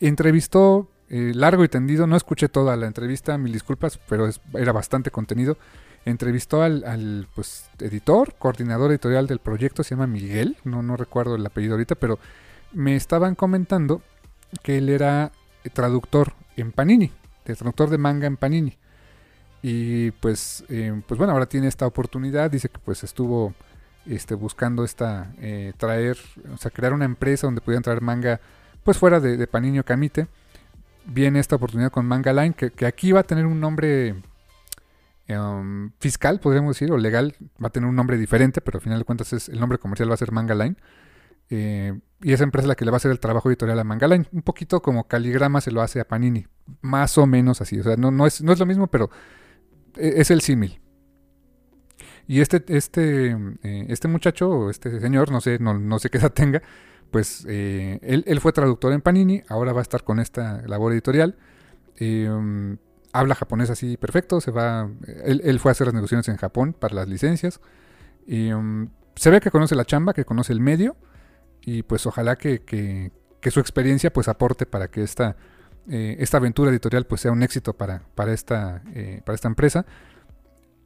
entrevistó 0.00 0.90
eh, 1.10 1.32
largo 1.34 1.64
y 1.64 1.68
tendido. 1.68 2.06
No 2.06 2.16
escuché 2.16 2.48
toda 2.48 2.76
la 2.76 2.86
entrevista, 2.86 3.36
mil 3.36 3.52
disculpas, 3.52 3.98
pero 4.08 4.28
era 4.54 4.72
bastante 4.72 5.10
contenido. 5.10 5.58
Entrevistó 6.04 6.62
al, 6.62 7.28
pues, 7.34 7.68
editor, 7.80 8.34
coordinador 8.38 8.90
editorial 8.90 9.26
del 9.26 9.40
proyecto, 9.40 9.82
se 9.82 9.90
llama 9.90 10.06
Miguel, 10.06 10.56
no, 10.64 10.82
no 10.82 10.96
recuerdo 10.96 11.34
el 11.34 11.44
apellido 11.44 11.74
ahorita, 11.74 11.96
pero 11.96 12.18
me 12.72 12.96
estaban 12.96 13.34
comentando 13.34 14.02
que 14.62 14.78
él 14.78 14.88
era 14.88 15.32
traductor 15.72 16.32
en 16.56 16.72
Panini, 16.72 17.12
traductor 17.44 17.90
de 17.90 17.98
manga 17.98 18.26
en 18.26 18.36
Panini. 18.36 18.78
Y 19.60 20.12
pues, 20.12 20.64
eh, 20.68 21.02
pues 21.06 21.18
bueno, 21.18 21.32
ahora 21.32 21.46
tiene 21.46 21.66
esta 21.66 21.86
oportunidad, 21.86 22.50
dice 22.50 22.68
que 22.68 22.78
pues 22.78 23.02
estuvo 23.04 23.54
este, 24.06 24.34
buscando 24.34 24.84
esta, 24.84 25.32
eh, 25.40 25.72
traer, 25.76 26.16
o 26.54 26.56
sea, 26.56 26.70
crear 26.70 26.92
una 26.92 27.04
empresa 27.04 27.46
donde 27.46 27.60
pudieran 27.60 27.82
traer 27.82 28.00
manga 28.00 28.40
pues 28.84 28.96
fuera 28.96 29.20
de, 29.20 29.36
de 29.36 29.46
Panini 29.46 29.80
o 29.80 29.84
Camite 29.84 30.28
viene 31.08 31.40
esta 31.40 31.56
oportunidad 31.56 31.90
con 31.90 32.06
Manga 32.06 32.32
Line, 32.32 32.54
que, 32.54 32.70
que 32.70 32.86
aquí 32.86 33.12
va 33.12 33.20
a 33.20 33.24
tener 33.24 33.46
un 33.46 33.60
nombre 33.60 34.14
um, 35.28 35.90
fiscal, 35.98 36.40
podríamos 36.40 36.76
decir, 36.76 36.92
o 36.92 36.98
legal, 36.98 37.34
va 37.62 37.68
a 37.68 37.70
tener 37.70 37.88
un 37.88 37.96
nombre 37.96 38.16
diferente, 38.16 38.60
pero 38.60 38.78
al 38.78 38.82
final 38.82 38.98
de 38.98 39.04
cuentas 39.04 39.32
es, 39.32 39.48
el 39.48 39.60
nombre 39.60 39.78
comercial 39.78 40.10
va 40.10 40.14
a 40.14 40.18
ser 40.18 40.32
Manga 40.32 40.54
Line. 40.54 40.76
Eh, 41.50 41.98
y 42.20 42.32
esa 42.32 42.44
empresa 42.44 42.64
es 42.64 42.68
la 42.68 42.74
que 42.74 42.84
le 42.84 42.90
va 42.90 42.96
a 42.96 42.98
hacer 42.98 43.10
el 43.10 43.20
trabajo 43.20 43.48
editorial 43.48 43.78
a 43.78 43.84
Manga 43.84 44.08
Line. 44.08 44.26
Un 44.32 44.42
poquito 44.42 44.82
como 44.82 45.06
Caligrama 45.06 45.60
se 45.60 45.70
lo 45.70 45.82
hace 45.82 46.00
a 46.00 46.06
Panini. 46.06 46.46
Más 46.80 47.16
o 47.18 47.26
menos 47.26 47.60
así. 47.60 47.78
O 47.78 47.82
sea, 47.82 47.96
no, 47.96 48.10
no, 48.10 48.26
es, 48.26 48.42
no 48.42 48.52
es 48.52 48.58
lo 48.58 48.66
mismo, 48.66 48.88
pero 48.88 49.10
e, 49.96 50.20
es 50.20 50.30
el 50.30 50.40
símil. 50.40 50.80
Y 52.26 52.40
este, 52.40 52.62
este, 52.68 53.30
eh, 53.62 53.86
este 53.88 54.08
muchacho, 54.08 54.68
este 54.68 55.00
señor, 55.00 55.30
no 55.30 55.40
sé, 55.40 55.58
no, 55.58 55.78
no 55.78 55.98
sé 55.98 56.10
qué 56.10 56.18
edad 56.18 56.32
tenga, 56.32 56.62
pues 57.10 57.46
eh, 57.48 57.98
él, 58.02 58.22
él, 58.26 58.40
fue 58.40 58.52
traductor 58.52 58.92
en 58.92 59.00
Panini, 59.00 59.42
ahora 59.48 59.72
va 59.72 59.80
a 59.80 59.82
estar 59.82 60.04
con 60.04 60.20
esta 60.20 60.62
labor 60.66 60.92
editorial. 60.92 61.36
Eh, 61.96 62.76
habla 63.12 63.34
japonés 63.34 63.70
así 63.70 63.96
perfecto, 63.96 64.40
se 64.40 64.50
va, 64.50 64.90
él, 65.24 65.40
él, 65.44 65.60
fue 65.60 65.70
a 65.70 65.72
hacer 65.72 65.86
las 65.86 65.94
negociaciones 65.94 66.28
en 66.28 66.36
Japón 66.36 66.74
para 66.78 66.94
las 66.94 67.08
licencias. 67.08 67.60
Y, 68.26 68.52
um, 68.52 68.88
se 69.18 69.30
ve 69.30 69.40
que 69.40 69.50
conoce 69.50 69.74
la 69.74 69.84
chamba, 69.84 70.14
que 70.14 70.24
conoce 70.24 70.52
el 70.52 70.60
medio, 70.60 70.96
y 71.60 71.82
pues 71.82 72.06
ojalá 72.06 72.36
que, 72.36 72.60
que, 72.60 73.10
que 73.40 73.50
su 73.50 73.58
experiencia 73.58 74.12
pues 74.12 74.28
aporte 74.28 74.64
para 74.64 74.88
que 74.88 75.02
esta, 75.02 75.36
eh, 75.88 76.16
esta 76.20 76.36
aventura 76.36 76.70
editorial 76.70 77.04
pues 77.04 77.22
sea 77.22 77.32
un 77.32 77.42
éxito 77.42 77.76
para, 77.76 78.02
para, 78.14 78.32
esta, 78.32 78.82
eh, 78.94 79.20
para 79.24 79.34
esta 79.34 79.48
empresa. 79.48 79.86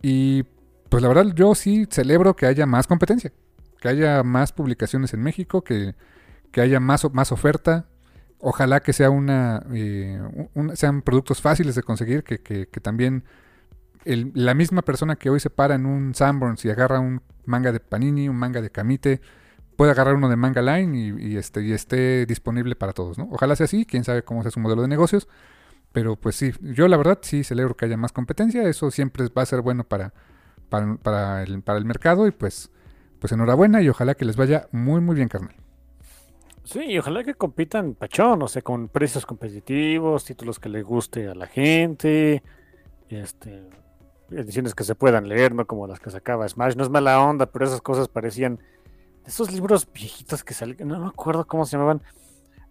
Y 0.01 0.45
pues 0.89 1.03
la 1.03 1.09
verdad 1.09 1.27
yo 1.35 1.55
sí 1.55 1.87
celebro 1.91 2.35
que 2.35 2.47
haya 2.47 2.65
más 2.65 2.87
competencia, 2.87 3.33
que 3.79 3.89
haya 3.89 4.23
más 4.23 4.53
publicaciones 4.53 5.13
en 5.13 5.23
México, 5.23 5.63
que, 5.63 5.95
que 6.51 6.61
haya 6.63 6.81
más, 6.81 7.05
más 7.13 7.33
oferta. 7.33 7.87
Ojalá 8.45 8.81
que 8.81 8.93
sea 8.93 9.09
una, 9.09 9.63
eh, 9.73 10.21
un, 10.55 10.77
sean 10.77 11.03
productos 11.03 11.41
fáciles 11.41 11.77
de 11.77 11.83
conseguir, 11.85 12.25
que, 12.25 12.41
que, 12.41 12.67
que 12.67 12.81
también 12.81 13.25
la 14.05 14.55
misma 14.55 14.83
persona 14.83 15.15
que 15.15 15.31
hoy 15.31 15.39
se 15.39 15.49
para 15.49 15.77
en 15.77 15.87
un 15.87 16.13
Sanborns 16.13 16.65
y 16.65 16.71
agarra 16.71 16.99
un 16.99 17.23
manga 17.45 17.71
de 17.71 17.79
Panini, 17.79 18.29
un 18.29 18.37
manga 18.37 18.61
de 18.61 18.71
Kamite, 18.71 19.21
puede 19.77 19.93
agarrar 19.93 20.17
uno 20.17 20.29
de 20.29 20.35
Manga 20.35 20.61
Line 20.61 20.99
y, 20.99 21.33
y, 21.33 21.37
este, 21.37 21.63
y 21.63 21.73
esté 21.73 22.27
disponible 22.27 22.75
para 22.75 22.93
todos. 22.93 23.17
¿no? 23.17 23.29
Ojalá 23.31 23.55
sea 23.55 23.65
así, 23.65 23.87
quién 23.87 24.03
sabe 24.03 24.25
cómo 24.25 24.43
sea 24.43 24.51
su 24.51 24.59
modelo 24.59 24.83
de 24.83 24.89
negocios. 24.89 25.29
Pero 25.93 26.17
pues 26.17 26.37
sí, 26.37 26.53
yo 26.63 26.89
la 26.89 26.97
verdad 26.97 27.19
sí 27.23 27.45
celebro 27.45 27.77
que 27.77 27.85
haya 27.85 27.97
más 27.97 28.13
competencia, 28.13 28.69
eso 28.69 28.91
siempre 28.91 29.29
va 29.29 29.43
a 29.43 29.47
ser 29.47 29.61
bueno 29.61 29.85
para, 29.85 30.13
el, 30.73 30.99
para 31.63 31.79
el 31.79 31.85
mercado 31.85 32.27
y 32.27 32.31
pues, 32.31 32.71
pues 33.21 33.33
enhorabuena 33.33 33.83
y 33.83 33.89
ojalá 33.89 34.15
que 34.15 34.25
les 34.25 34.37
vaya 34.37 34.69
muy 34.73 35.01
muy 35.01 35.15
bien, 35.15 35.29
carnal. 35.29 35.55
Sí, 36.65 36.81
y 36.81 36.99
ojalá 36.99 37.25
que 37.25 37.35
compitan 37.35 37.95
pachón, 37.95 38.43
o 38.43 38.49
sea, 38.49 38.63
con 38.63 38.89
precios 38.89 39.27
competitivos, 39.27 40.25
títulos 40.25 40.61
que 40.61 40.69
le 40.69 40.83
guste 40.83 41.29
a 41.29 41.35
la 41.35 41.47
gente, 41.47 42.43
este, 43.09 43.69
ediciones 44.31 44.75
que 44.75 44.85
se 44.85 44.95
puedan 44.95 45.29
leer, 45.29 45.55
no 45.55 45.67
como 45.67 45.87
las 45.87 45.99
que 46.01 46.11
sacaba 46.11 46.49
Smash. 46.49 46.77
No 46.77 46.85
es 46.85 46.91
mala 46.91 47.21
onda, 47.21 47.47
pero 47.47 47.65
esas 47.65 47.81
cosas 47.81 48.09
parecían 48.09 48.61
esos 49.27 49.53
libros 49.53 49.89
viejitos 49.93 50.43
que 50.45 50.55
salían, 50.55 50.89
no 50.89 51.01
me 51.01 51.07
acuerdo 51.07 51.47
cómo 51.47 51.65
se 51.65 51.77
llamaban, 51.77 52.03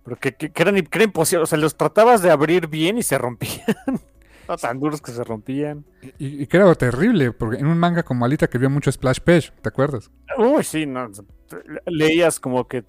pero 0.03 0.17
que, 0.17 0.33
que, 0.33 0.51
que, 0.51 0.61
eran, 0.61 0.75
que 0.75 0.97
era 0.97 1.03
imposible, 1.03 1.43
o 1.43 1.45
sea, 1.45 1.57
los 1.57 1.75
tratabas 1.75 2.21
de 2.21 2.31
abrir 2.31 2.67
bien 2.67 2.97
y 2.97 3.03
se 3.03 3.17
rompían. 3.17 3.65
no 4.47 4.57
tan 4.57 4.79
duros 4.79 5.01
que 5.01 5.11
se 5.11 5.23
rompían. 5.23 5.85
Y, 6.17 6.43
y, 6.43 6.47
que 6.47 6.57
era 6.57 6.73
terrible, 6.75 7.31
porque 7.31 7.59
en 7.59 7.67
un 7.67 7.77
manga 7.77 8.03
como 8.03 8.25
Alita 8.25 8.47
que 8.47 8.57
había 8.57 8.69
mucho 8.69 8.91
splash 8.91 9.19
page, 9.19 9.51
¿te 9.61 9.69
acuerdas? 9.69 10.11
Uy, 10.37 10.63
sí, 10.63 10.85
no, 10.85 11.09
leías 11.85 12.39
como 12.39 12.67
que 12.67 12.83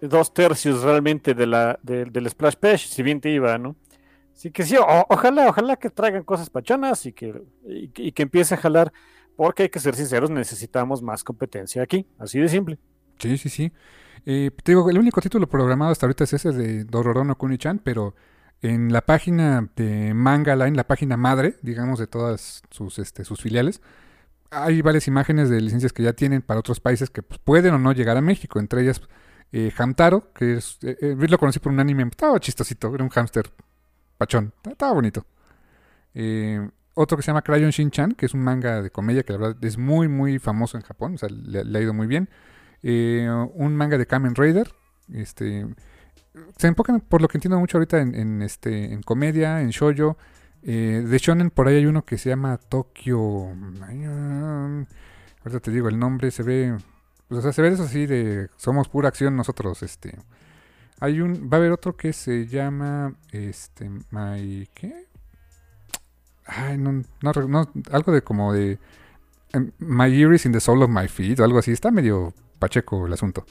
dos 0.00 0.32
tercios 0.32 0.82
realmente 0.82 1.34
de 1.34 1.46
la, 1.46 1.78
de, 1.82 2.04
del 2.06 2.28
splash 2.28 2.54
page, 2.56 2.88
si 2.88 3.02
bien 3.02 3.20
te 3.20 3.30
iba, 3.30 3.58
¿no? 3.58 3.76
Así 4.34 4.50
que 4.50 4.64
sí, 4.64 4.76
ojalá, 4.78 5.48
ojalá 5.48 5.76
que 5.76 5.88
traigan 5.88 6.22
cosas 6.22 6.50
pachonas 6.50 7.06
y 7.06 7.12
que, 7.12 7.42
y, 7.64 8.12
que 8.12 8.22
empiece 8.22 8.54
a 8.54 8.58
jalar, 8.58 8.92
porque 9.34 9.64
hay 9.64 9.68
que 9.70 9.80
ser 9.80 9.94
sinceros, 9.94 10.30
necesitamos 10.30 11.02
más 11.02 11.24
competencia 11.24 11.82
aquí, 11.82 12.06
así 12.18 12.38
de 12.38 12.48
simple. 12.48 12.78
Sí, 13.18 13.38
sí, 13.38 13.48
sí. 13.48 13.72
Eh, 14.26 14.50
te 14.62 14.72
digo, 14.72 14.90
el 14.90 14.98
único 14.98 15.22
título 15.22 15.48
programado 15.48 15.90
hasta 15.90 16.04
ahorita 16.04 16.24
es 16.24 16.34
ese 16.34 16.52
de 16.52 16.84
Dororo 16.84 17.24
no 17.24 17.38
Kuni-chan, 17.38 17.80
pero 17.82 18.14
en 18.60 18.92
la 18.92 19.00
página 19.00 19.70
de 19.74 20.12
Manga 20.12 20.54
Line, 20.54 20.76
la 20.76 20.86
página 20.86 21.16
madre, 21.16 21.56
digamos, 21.62 21.98
de 21.98 22.06
todas 22.06 22.62
sus, 22.70 22.98
este, 22.98 23.24
sus 23.24 23.40
filiales, 23.40 23.80
hay 24.50 24.82
varias 24.82 25.08
imágenes 25.08 25.48
de 25.48 25.60
licencias 25.60 25.92
que 25.92 26.02
ya 26.02 26.12
tienen 26.12 26.42
para 26.42 26.60
otros 26.60 26.80
países 26.80 27.10
que 27.10 27.22
pues, 27.22 27.38
pueden 27.38 27.74
o 27.74 27.78
no 27.78 27.92
llegar 27.92 28.16
a 28.16 28.20
México, 28.20 28.58
entre 28.58 28.82
ellas 28.82 29.00
eh, 29.52 29.72
Hamtaro, 29.76 30.32
que 30.32 30.54
es, 30.54 30.78
eh, 30.82 30.96
eh, 31.00 31.16
lo 31.16 31.38
conocí 31.38 31.58
por 31.58 31.72
un 31.72 31.80
anime, 31.80 32.04
estaba 32.04 32.38
chistosito, 32.40 32.94
era 32.94 33.04
un 33.04 33.10
hámster 33.10 33.50
pachón, 34.18 34.52
estaba 34.64 34.92
bonito. 34.92 35.24
Otro 36.94 37.18
que 37.18 37.22
se 37.22 37.26
llama 37.26 37.42
Crayon 37.42 37.70
Shin-chan, 37.70 38.12
que 38.12 38.24
es 38.26 38.32
un 38.32 38.40
manga 38.40 38.80
de 38.80 38.90
comedia 38.90 39.22
que 39.22 39.34
la 39.34 39.38
verdad 39.38 39.64
es 39.64 39.76
muy, 39.76 40.08
muy 40.08 40.38
famoso 40.38 40.78
en 40.78 40.82
Japón, 40.82 41.14
o 41.14 41.18
sea, 41.18 41.28
le, 41.28 41.78
ha 41.78 41.82
ido 41.82 41.92
muy 41.92 42.06
bien. 42.06 42.30
Un 42.82 43.76
manga 43.76 43.98
de 43.98 44.06
Kamen 44.06 44.34
Rider, 44.34 44.72
este, 45.12 45.66
se 46.56 46.66
enfocan, 46.66 47.00
por 47.00 47.20
lo 47.20 47.28
que 47.28 47.36
entiendo 47.36 47.58
mucho 47.58 47.76
ahorita, 47.76 48.00
en, 48.00 48.40
este, 48.42 48.92
en 48.92 49.02
comedia, 49.02 49.60
en 49.60 49.70
shoujo. 49.70 50.16
Eh, 50.68 51.04
de 51.06 51.18
shonen, 51.18 51.50
por 51.50 51.68
ahí 51.68 51.76
hay 51.76 51.86
uno 51.86 52.04
que 52.04 52.18
se 52.18 52.28
llama 52.28 52.58
Tokyo... 52.58 53.46
ahorita 55.44 55.60
te 55.62 55.70
digo 55.70 55.88
el 55.88 55.98
nombre, 55.98 56.30
se 56.30 56.42
ve... 56.42 56.76
Pues, 57.28 57.38
o 57.38 57.42
sea, 57.42 57.52
se 57.52 57.62
ve 57.62 57.68
eso 57.68 57.84
así 57.84 58.06
de... 58.06 58.48
Somos 58.56 58.88
pura 58.88 59.08
acción 59.08 59.36
nosotros, 59.36 59.82
este... 59.82 60.18
Hay 61.00 61.20
un... 61.20 61.50
Va 61.52 61.56
a 61.56 61.60
haber 61.60 61.72
otro 61.72 61.96
que 61.96 62.12
se 62.12 62.46
llama... 62.46 63.14
Este... 63.32 63.90
My... 64.10 64.68
¿Qué? 64.74 65.06
Ay, 66.46 66.78
no, 66.78 67.02
no, 67.22 67.32
no, 67.48 67.72
algo 67.90 68.12
de 68.12 68.22
como 68.22 68.52
de 68.52 68.78
um, 69.54 69.70
My 69.78 70.06
Iris 70.06 70.46
in 70.46 70.52
the 70.52 70.60
Soul 70.60 70.82
of 70.82 70.90
My 70.90 71.08
Feet 71.08 71.40
o 71.40 71.44
algo 71.44 71.58
así. 71.58 71.72
Está 71.72 71.90
medio 71.90 72.32
pacheco 72.58 73.06
el 73.06 73.12
asunto. 73.12 73.44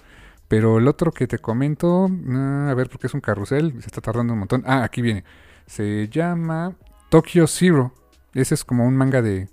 Pero 0.47 0.77
el 0.77 0.87
otro 0.87 1.11
que 1.11 1.27
te 1.27 1.39
comento, 1.39 2.05
uh, 2.05 2.69
a 2.69 2.73
ver, 2.73 2.89
porque 2.89 3.07
es 3.07 3.13
un 3.13 3.21
carrusel, 3.21 3.73
se 3.81 3.87
está 3.87 3.99
tardando 3.99 4.33
un 4.33 4.39
montón. 4.39 4.63
Ah, 4.65 4.83
aquí 4.83 5.01
viene. 5.01 5.25
Se 5.67 6.07
llama 6.07 6.73
Tokyo 7.09 7.47
Zero. 7.47 7.93
Ese 8.33 8.53
es 8.53 8.63
como 8.63 8.85
un 8.85 8.95
manga 8.95 9.21
de 9.21 9.49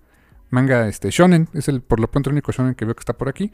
manga 0.50 0.86
este 0.86 1.10
shonen, 1.10 1.48
es 1.54 1.68
el 1.68 1.80
por 1.80 1.98
lo 1.98 2.10
pronto 2.10 2.28
el 2.28 2.34
único 2.34 2.52
shonen 2.52 2.74
que 2.74 2.84
veo 2.84 2.94
que 2.94 3.00
está 3.00 3.14
por 3.14 3.28
aquí, 3.28 3.52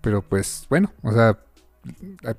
pero 0.00 0.22
pues 0.22 0.66
bueno, 0.68 0.92
o 1.02 1.12
sea, 1.12 1.38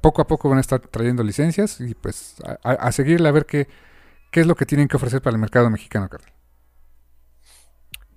poco 0.01 0.21
a 0.21 0.27
poco 0.27 0.49
van 0.49 0.57
a 0.57 0.61
estar 0.61 0.79
trayendo 0.79 1.23
licencias 1.23 1.79
y 1.81 1.95
pues 1.95 2.35
a, 2.63 2.71
a 2.71 2.91
seguirle 2.91 3.29
a 3.29 3.31
ver 3.31 3.45
qué, 3.45 3.67
qué 4.31 4.41
es 4.41 4.47
lo 4.47 4.55
que 4.55 4.65
tienen 4.65 4.87
que 4.87 4.97
ofrecer 4.97 5.21
para 5.21 5.35
el 5.35 5.41
mercado 5.41 5.69
mexicano, 5.69 6.09
carnal. 6.09 6.31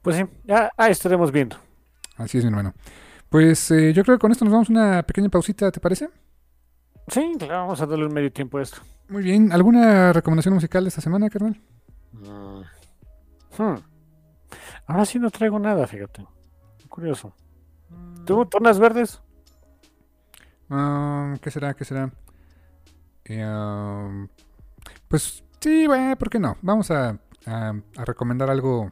Pues 0.03 0.17
sí, 0.17 0.25
ya 0.45 0.71
ah, 0.77 0.89
estaremos 0.89 1.31
viendo. 1.31 1.57
Así 2.17 2.39
es, 2.39 2.45
mi 2.45 2.49
hermano. 2.49 2.75
Pues 3.29 3.71
eh, 3.71 3.93
yo 3.93 4.03
creo 4.03 4.17
que 4.17 4.21
con 4.21 4.33
esto 4.33 4.45
nos 4.45 4.53
vamos 4.53 4.69
a 4.69 4.73
una 4.73 5.03
pequeña 5.05 5.29
pausita, 5.29 5.71
¿te 5.71 5.81
parece? 5.81 6.11
Sí, 7.09 7.35
claro, 7.39 7.63
vamos 7.63 7.81
a 7.81 7.87
darle 7.87 8.07
un 8.07 8.13
medio 8.13 8.33
tiempo 8.33 8.59
a 8.59 8.63
esto. 8.63 8.79
Muy 9.09 9.23
bien. 9.23 9.53
¿Alguna 9.53 10.13
recomendación 10.13 10.55
musical 10.55 10.85
de 10.85 10.89
esta 10.89 11.01
semana, 11.01 11.31
carnal? 11.31 11.61
Uh, 12.15 12.63
hmm. 13.57 13.77
Ahora 14.87 15.05
sí 15.05 15.19
no 15.19 15.31
traigo 15.31 15.59
nada, 15.59 15.87
fíjate. 15.87 16.27
Curioso. 16.89 17.35
¿Tú, 18.27 18.45
tonas 18.47 18.79
verdes? 18.79 19.23
Uh, 20.73 21.39
¿Qué 21.41 21.51
será? 21.51 21.75
¿Qué 21.75 21.85
será? 21.85 22.11
Eh, 23.25 24.27
pues 25.07 25.45
sí, 25.61 25.87
bueno, 25.87 26.17
¿por 26.17 26.31
qué 26.31 26.39
no? 26.39 26.57
Vamos 26.63 26.91
a 26.91 27.19
recomendar 28.05 28.51
algo 28.51 28.91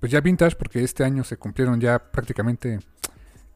pues 0.00 0.12
ya 0.12 0.20
vintage, 0.20 0.56
porque 0.56 0.82
este 0.82 1.04
año 1.04 1.24
se 1.24 1.36
cumplieron 1.36 1.80
ya 1.80 1.98
prácticamente 1.98 2.78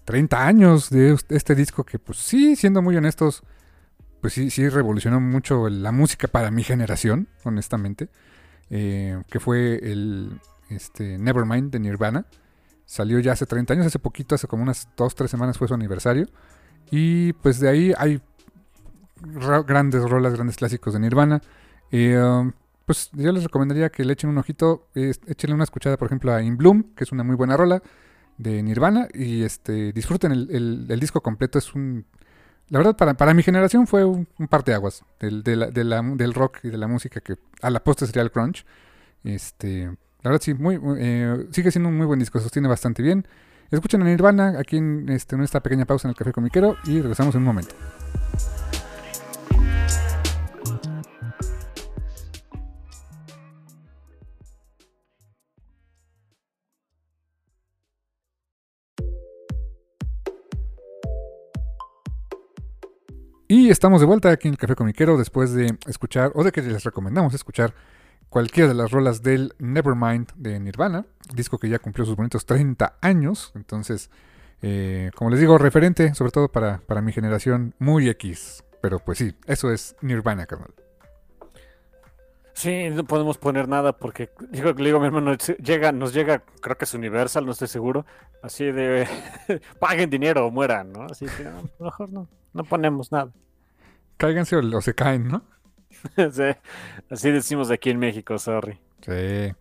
30 0.04 0.46
años 0.46 0.90
de 0.90 1.16
este 1.28 1.54
disco 1.54 1.84
que, 1.84 1.98
pues 1.98 2.18
sí, 2.18 2.56
siendo 2.56 2.82
muy 2.82 2.96
honestos, 2.96 3.42
pues 4.20 4.32
sí, 4.32 4.50
sí 4.50 4.68
revolucionó 4.68 5.20
mucho 5.20 5.68
la 5.68 5.92
música 5.92 6.28
para 6.28 6.50
mi 6.50 6.64
generación, 6.64 7.28
honestamente, 7.44 8.08
eh, 8.70 9.22
que 9.30 9.40
fue 9.40 9.78
el 9.82 10.40
este, 10.68 11.18
Nevermind 11.18 11.70
de 11.70 11.78
Nirvana. 11.78 12.26
Salió 12.84 13.20
ya 13.20 13.32
hace 13.32 13.46
30 13.46 13.74
años, 13.74 13.86
hace 13.86 13.98
poquito, 13.98 14.34
hace 14.34 14.48
como 14.48 14.62
unas 14.62 14.88
2-3 14.96 15.28
semanas 15.28 15.58
fue 15.58 15.68
su 15.68 15.74
aniversario. 15.74 16.26
Y 16.94 17.32
pues 17.32 17.58
de 17.58 17.70
ahí 17.70 17.92
hay 17.96 18.20
grandes 19.66 20.08
rolas, 20.08 20.34
grandes 20.34 20.56
clásicos 20.56 20.92
de 20.92 21.00
Nirvana. 21.00 21.40
Eh, 21.90 22.50
pues 22.84 23.08
yo 23.14 23.32
les 23.32 23.44
recomendaría 23.44 23.88
que 23.88 24.04
le 24.04 24.12
echen 24.12 24.28
un 24.28 24.36
ojito, 24.36 24.88
eh, 24.94 25.14
una 25.48 25.64
escuchada, 25.64 25.96
por 25.96 26.06
ejemplo, 26.06 26.34
a 26.34 26.42
In 26.42 26.58
Bloom, 26.58 26.94
que 26.94 27.04
es 27.04 27.12
una 27.12 27.24
muy 27.24 27.34
buena 27.34 27.56
rola 27.56 27.82
de 28.36 28.62
Nirvana, 28.62 29.08
y 29.14 29.42
este 29.42 29.92
disfruten 29.94 30.32
el 30.32 31.00
disco 31.00 31.22
completo, 31.22 31.58
es 31.58 31.74
un... 31.74 32.04
La 32.68 32.78
verdad, 32.78 32.94
para, 32.96 33.14
para 33.14 33.32
mi 33.32 33.42
generación 33.42 33.86
fue 33.86 34.04
un, 34.04 34.28
un 34.38 34.48
parteaguas 34.48 35.02
del, 35.18 35.42
de 35.42 35.56
la, 35.56 35.70
de 35.70 35.84
la, 35.84 36.02
del 36.02 36.34
rock 36.34 36.58
y 36.64 36.68
de 36.68 36.76
la 36.76 36.88
música 36.88 37.20
que 37.20 37.36
a 37.62 37.70
la 37.70 37.82
posta 37.82 38.06
sería 38.06 38.22
el 38.22 38.30
crunch. 38.30 38.66
Este, 39.24 39.86
la 39.86 40.30
verdad, 40.30 40.40
sí, 40.42 40.52
muy, 40.52 40.78
eh, 40.98 41.46
sigue 41.52 41.70
siendo 41.70 41.88
un 41.88 41.96
muy 41.96 42.06
buen 42.06 42.18
disco, 42.18 42.38
sostiene 42.38 42.68
bastante 42.68 43.02
bien. 43.02 43.26
Escuchen 43.72 44.02
a 44.02 44.04
Nirvana 44.04 44.58
aquí 44.58 44.76
en 44.76 45.08
este, 45.08 45.34
nuestra 45.34 45.60
pequeña 45.60 45.86
pausa 45.86 46.06
en 46.06 46.10
el 46.10 46.16
Café 46.16 46.30
Comiquero 46.30 46.76
y 46.84 47.00
regresamos 47.00 47.34
en 47.34 47.40
un 47.40 47.46
momento. 47.46 47.74
Y 63.48 63.70
estamos 63.70 64.02
de 64.02 64.06
vuelta 64.06 64.30
aquí 64.30 64.48
en 64.48 64.54
el 64.54 64.58
Café 64.58 64.74
Comiquero 64.74 65.16
después 65.16 65.54
de 65.54 65.78
escuchar, 65.86 66.32
o 66.34 66.44
de 66.44 66.52
que 66.52 66.60
les 66.60 66.84
recomendamos 66.84 67.32
escuchar 67.32 67.72
cualquiera 68.32 68.66
de 68.66 68.74
las 68.74 68.90
rolas 68.90 69.22
del 69.22 69.52
Nevermind 69.58 70.32
de 70.36 70.58
Nirvana, 70.58 71.04
disco 71.34 71.58
que 71.58 71.68
ya 71.68 71.78
cumplió 71.78 72.06
sus 72.06 72.16
bonitos 72.16 72.46
30 72.46 72.96
años. 73.02 73.52
Entonces, 73.54 74.10
eh, 74.62 75.10
como 75.14 75.28
les 75.28 75.38
digo, 75.38 75.58
referente, 75.58 76.14
sobre 76.14 76.32
todo 76.32 76.50
para, 76.50 76.78
para 76.78 77.02
mi 77.02 77.12
generación, 77.12 77.74
muy 77.78 78.08
X. 78.08 78.64
Pero 78.80 79.00
pues 79.00 79.18
sí, 79.18 79.36
eso 79.46 79.70
es 79.70 79.96
Nirvana, 80.00 80.46
carnal. 80.46 80.72
Sí, 82.54 82.88
no 82.88 83.04
podemos 83.04 83.36
poner 83.36 83.68
nada 83.68 83.92
porque 83.92 84.30
digo, 84.50 84.72
le 84.72 84.84
digo 84.84 84.96
a 84.96 85.00
mi 85.00 85.06
hermano, 85.06 85.34
llega, 85.34 85.92
nos 85.92 86.14
llega, 86.14 86.42
creo 86.60 86.78
que 86.78 86.86
es 86.86 86.94
Universal, 86.94 87.44
no 87.44 87.52
estoy 87.52 87.68
seguro, 87.68 88.06
así 88.42 88.64
de 88.64 89.06
paguen 89.78 90.08
dinero 90.08 90.46
o 90.46 90.50
mueran, 90.50 90.90
¿no? 90.90 91.02
Así 91.04 91.26
que 91.26 91.50
mejor 91.78 92.10
no, 92.10 92.28
no 92.54 92.64
ponemos 92.64 93.12
nada. 93.12 93.30
Cáiganse 94.16 94.56
o, 94.56 94.80
se 94.80 94.94
caen, 94.94 95.28
¿no? 95.28 95.42
sí, 96.32 96.42
así 97.10 97.30
decimos 97.30 97.70
aquí 97.70 97.90
en 97.90 97.98
México, 97.98 98.38
sorry. 98.38 98.78
Sí. 99.00 99.54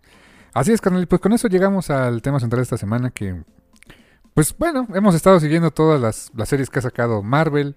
Así 0.54 0.72
es, 0.72 0.82
carnal. 0.82 1.08
Pues 1.08 1.22
con 1.22 1.34
eso 1.34 1.48
llegamos 1.48 1.90
al 1.90 2.22
tema 2.22 2.40
central 2.40 2.60
de 2.60 2.64
esta 2.64 2.78
semana 2.78 3.12
que, 3.12 3.42
pues 4.34 4.56
bueno, 4.58 4.88
hemos 4.94 5.16
estado 5.16 5.40
siguiendo 5.40 5.72
todas 5.72 6.00
las, 6.02 6.32
las 6.36 6.50
series 6.50 6.70
que 6.70 6.80
ha 6.80 6.82
sacado 6.82 7.24
Marvel, 7.24 7.76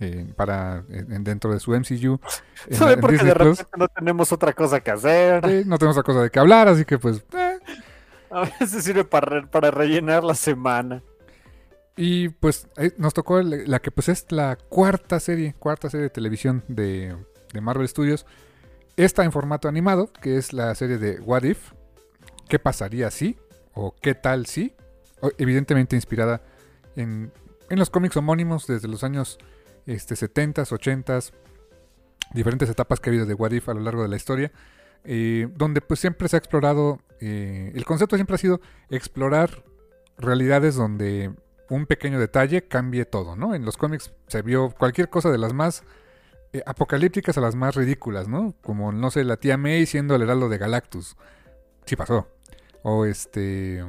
eh, 0.00 0.32
para 0.36 0.82
dentro 0.82 1.52
de 1.52 1.58
su 1.58 1.72
MCU. 1.72 2.20
En, 2.68 3.00
porque 3.00 3.18
de 3.18 3.34
repente 3.34 3.64
no 3.76 3.88
tenemos 3.88 4.30
otra 4.30 4.52
cosa 4.52 4.80
que 4.80 4.92
hacer. 4.92 5.66
no 5.66 5.76
tenemos 5.76 5.98
otra 5.98 6.04
cosa 6.04 6.22
de 6.22 6.30
que 6.30 6.38
hablar, 6.38 6.68
así 6.68 6.84
que 6.84 6.98
pues... 6.98 7.24
Eh. 7.36 7.58
A 8.30 8.42
veces 8.42 8.84
sirve 8.84 9.04
para, 9.04 9.46
para 9.46 9.70
rellenar 9.70 10.22
la 10.22 10.34
semana. 10.34 11.02
Y 11.96 12.28
pues 12.28 12.68
eh, 12.76 12.92
nos 12.96 13.12
tocó 13.12 13.42
la 13.42 13.80
que 13.80 13.90
pues 13.90 14.08
es 14.08 14.26
la 14.30 14.56
cuarta 14.56 15.18
serie, 15.18 15.54
cuarta 15.58 15.90
serie 15.90 16.04
de 16.04 16.10
televisión 16.10 16.62
de, 16.68 17.16
de 17.52 17.60
Marvel 17.60 17.88
Studios. 17.88 18.26
Esta 18.96 19.24
en 19.24 19.32
formato 19.32 19.68
animado, 19.68 20.12
que 20.12 20.36
es 20.36 20.52
la 20.52 20.74
serie 20.74 20.98
de 20.98 21.20
What 21.20 21.44
If. 21.44 21.72
¿Qué 22.48 22.58
pasaría 22.58 23.10
si? 23.10 23.36
¿O 23.74 23.94
qué 24.00 24.14
tal 24.14 24.46
si? 24.46 24.74
Evidentemente 25.36 25.96
inspirada 25.96 26.42
en, 26.96 27.32
en 27.70 27.78
los 27.78 27.90
cómics 27.90 28.16
homónimos 28.16 28.66
desde 28.66 28.88
los 28.88 29.04
años 29.04 29.38
este, 29.86 30.14
70s, 30.14 30.70
80s, 30.70 31.32
diferentes 32.32 32.68
etapas 32.68 33.00
que 33.00 33.08
ha 33.08 33.12
habido 33.12 33.26
de 33.26 33.34
What 33.34 33.52
If 33.52 33.68
a 33.68 33.74
lo 33.74 33.80
largo 33.80 34.02
de 34.02 34.08
la 34.08 34.16
historia, 34.16 34.52
eh, 35.04 35.48
donde 35.54 35.80
pues 35.80 36.00
siempre 36.00 36.28
se 36.28 36.36
ha 36.36 36.38
explorado, 36.38 37.00
eh, 37.20 37.72
el 37.74 37.84
concepto 37.84 38.16
siempre 38.16 38.34
ha 38.34 38.38
sido 38.38 38.60
explorar 38.90 39.64
realidades 40.18 40.74
donde 40.74 41.32
un 41.70 41.86
pequeño 41.86 42.18
detalle 42.18 42.66
cambie 42.66 43.04
todo, 43.04 43.36
¿no? 43.36 43.54
En 43.54 43.64
los 43.64 43.76
cómics 43.76 44.12
se 44.26 44.42
vio 44.42 44.70
cualquier 44.70 45.08
cosa 45.08 45.30
de 45.30 45.38
las 45.38 45.52
más 45.52 45.84
eh, 46.52 46.62
apocalípticas 46.66 47.36
a 47.38 47.40
las 47.40 47.54
más 47.54 47.74
ridículas, 47.74 48.28
¿no? 48.28 48.54
Como, 48.62 48.92
no 48.92 49.10
sé, 49.10 49.24
la 49.24 49.36
tía 49.36 49.56
May 49.56 49.86
siendo 49.86 50.14
el 50.14 50.22
heraldo 50.22 50.48
de 50.48 50.58
Galactus. 50.58 51.16
Sí 51.86 51.96
pasó. 51.96 52.28
O 52.82 53.04
este... 53.04 53.84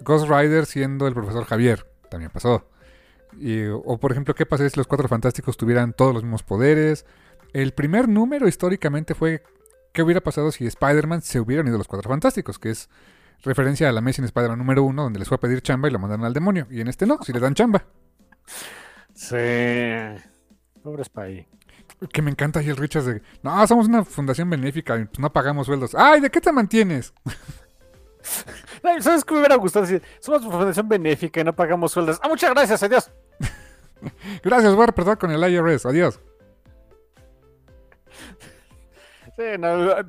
Ghost 0.00 0.28
Rider 0.28 0.66
siendo 0.66 1.08
el 1.08 1.14
profesor 1.14 1.44
Javier. 1.44 1.86
También 2.08 2.30
pasó 2.30 2.64
o 3.84 3.98
por 3.98 4.12
ejemplo, 4.12 4.34
¿qué 4.34 4.46
pasaría 4.46 4.70
si 4.70 4.76
los 4.76 4.86
Cuatro 4.86 5.08
Fantásticos 5.08 5.56
tuvieran 5.56 5.92
todos 5.92 6.14
los 6.14 6.22
mismos 6.22 6.42
poderes? 6.42 7.06
El 7.52 7.72
primer 7.72 8.08
número 8.08 8.48
históricamente 8.48 9.14
fue 9.14 9.42
¿qué 9.92 10.02
hubiera 10.02 10.20
pasado 10.20 10.50
si 10.50 10.66
Spider-Man 10.66 11.22
se 11.22 11.40
hubieran 11.40 11.66
ido 11.66 11.78
los 11.78 11.88
Cuatro 11.88 12.08
Fantásticos? 12.08 12.58
Que 12.58 12.70
es 12.70 12.88
referencia 13.42 13.88
a 13.88 13.92
la 13.92 14.00
Amazing 14.00 14.24
Spider-Man 14.24 14.58
número 14.58 14.82
uno, 14.82 15.04
donde 15.04 15.18
les 15.18 15.28
fue 15.28 15.36
a 15.36 15.40
pedir 15.40 15.62
chamba 15.62 15.88
y 15.88 15.92
lo 15.92 15.98
mandaron 15.98 16.24
al 16.24 16.32
demonio. 16.32 16.66
Y 16.70 16.80
en 16.80 16.88
este 16.88 17.06
no, 17.06 17.18
si 17.22 17.32
le 17.32 17.40
dan 17.40 17.54
chamba. 17.54 17.84
Sí. 19.14 19.36
Pobre 20.82 21.04
Spidey. 21.04 21.48
Que 22.12 22.22
me 22.22 22.30
encanta 22.30 22.60
el 22.60 22.76
Richards 22.76 23.06
de, 23.06 23.22
no, 23.42 23.66
somos 23.66 23.88
una 23.88 24.04
fundación 24.04 24.48
benéfica 24.48 24.96
y 24.98 25.04
pues 25.06 25.18
no 25.18 25.32
pagamos 25.32 25.66
sueldos. 25.66 25.94
Ay, 25.94 26.20
¿de 26.20 26.30
qué 26.30 26.40
te 26.40 26.52
mantienes? 26.52 27.12
¿Sabes 29.00 29.24
qué 29.24 29.34
me 29.34 29.40
hubiera 29.40 29.56
gustado 29.56 29.86
decir? 29.86 30.02
Somos 30.20 30.42
una 30.42 30.56
fundación 30.56 30.88
benéfica 30.88 31.40
y 31.40 31.44
no 31.44 31.54
pagamos 31.54 31.92
sueldos. 31.92 32.18
Ah, 32.22 32.28
muchas 32.28 32.50
gracias, 32.50 32.82
adiós. 32.82 33.10
gracias, 34.42 34.74
voy 34.74 34.84
a 34.84 34.86
reportar 34.86 35.18
con 35.18 35.30
el 35.30 35.52
IRS, 35.52 35.86
adiós. 35.86 36.20
Sí, 39.38 39.44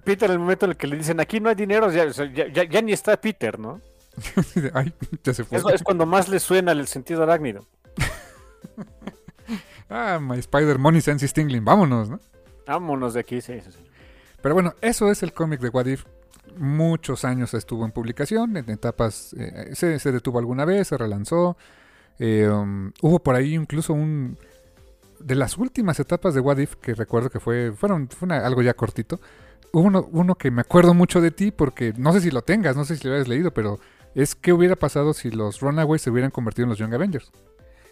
Peter, 0.03 0.29
en 0.29 0.33
el 0.33 0.39
momento 0.39 0.65
en 0.65 0.71
el 0.71 0.77
que 0.77 0.87
le 0.87 0.95
dicen 0.95 1.19
aquí 1.19 1.39
no 1.39 1.49
hay 1.49 1.55
dinero, 1.55 1.91
ya, 1.91 2.07
ya, 2.07 2.81
ni 2.81 2.93
está 2.93 3.15
Peter, 3.15 3.59
¿no? 3.59 3.79
Ay, 4.73 4.91
ya 5.23 5.33
se 5.33 5.43
fue. 5.43 5.57
Eso 5.57 5.69
es 5.69 5.83
cuando 5.83 6.07
más 6.07 6.27
le 6.29 6.39
suena 6.39 6.71
el 6.71 6.87
sentido 6.87 7.21
arácnido. 7.21 7.67
Ah, 9.89 10.19
my 10.21 10.37
Spider 10.39 10.77
Money 10.77 11.01
Sense 11.01 11.27
Stingling, 11.27 11.63
vámonos, 11.65 12.09
¿no? 12.09 12.19
Vámonos 12.65 13.13
de 13.13 13.21
aquí, 13.21 13.41
sí, 13.41 13.59
sí, 13.61 13.71
sí. 13.71 13.83
Pero 14.41 14.55
bueno, 14.55 14.73
eso 14.81 15.11
es 15.11 15.23
el 15.23 15.33
cómic 15.33 15.59
de 15.59 15.69
What 15.69 15.87
If 15.87 16.05
muchos 16.57 17.25
años 17.25 17.53
estuvo 17.53 17.85
en 17.85 17.91
publicación, 17.91 18.57
en 18.57 18.69
etapas, 18.69 19.33
eh, 19.33 19.71
se, 19.73 20.11
detuvo 20.11 20.39
alguna 20.39 20.65
vez, 20.65 20.89
se 20.89 20.97
relanzó. 20.97 21.57
Eh, 22.19 22.47
um, 22.49 22.91
hubo 23.01 23.19
por 23.19 23.35
ahí 23.35 23.55
incluso 23.55 23.93
un... 23.93 24.37
De 25.19 25.35
las 25.35 25.57
últimas 25.57 25.99
etapas 25.99 26.33
de 26.33 26.39
What 26.39 26.59
If, 26.59 26.75
que 26.75 26.93
recuerdo 26.93 27.29
que 27.29 27.41
fue, 27.41 27.73
fueron, 27.73 28.07
fue 28.07 28.33
algo 28.33 28.61
ya 28.61 28.73
cortito, 28.73 29.19
hubo 29.73 29.83
uno, 29.83 30.07
uno, 30.11 30.35
que 30.35 30.49
me 30.49 30.61
acuerdo 30.61 30.93
mucho 30.93 31.19
de 31.19 31.31
ti 31.31 31.51
porque 31.51 31.93
no 31.97 32.13
sé 32.13 32.21
si 32.21 32.31
lo 32.31 32.41
tengas, 32.41 32.77
no 32.77 32.85
sé 32.85 32.95
si 32.95 33.05
lo 33.05 33.15
hayas 33.15 33.27
leído, 33.27 33.51
pero 33.51 33.79
es 34.15 34.33
qué 34.33 34.53
hubiera 34.53 34.77
pasado 34.77 35.13
si 35.13 35.29
los 35.29 35.59
Runaways 35.59 36.01
se 36.01 36.09
hubieran 36.09 36.31
convertido 36.31 36.63
en 36.63 36.69
los 36.69 36.79
Young 36.79 36.93
Avengers. 36.93 37.31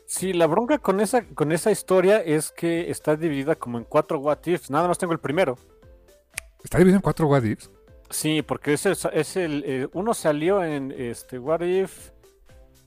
Sí, 0.08 0.32
la 0.32 0.48
bronca 0.48 0.78
con 0.78 1.02
esa, 1.02 1.26
con 1.26 1.52
esa 1.52 1.70
historia 1.70 2.22
es 2.22 2.52
que 2.54 2.90
está 2.90 3.18
dividida 3.18 3.56
como 3.56 3.78
en 3.78 3.84
cuatro 3.84 4.20
What 4.20 4.40
Ifs, 4.46 4.72
nada 4.72 4.88
más 4.88 4.98
tengo 4.98 5.12
el 5.12 5.20
primero. 5.20 5.58
¿Está 6.64 6.78
dividido 6.78 6.96
en 6.96 7.02
cuatro 7.02 7.28
What 7.28 7.44
Ifs? 7.44 7.70
Sí, 8.10 8.42
porque 8.42 8.74
es 8.74 8.86
el, 8.86 8.98
es 9.12 9.36
el 9.36 9.64
eh, 9.66 9.88
uno 9.92 10.14
salió 10.14 10.64
en 10.64 10.94
este 10.94 11.38
What 11.38 11.60
If, 11.60 12.12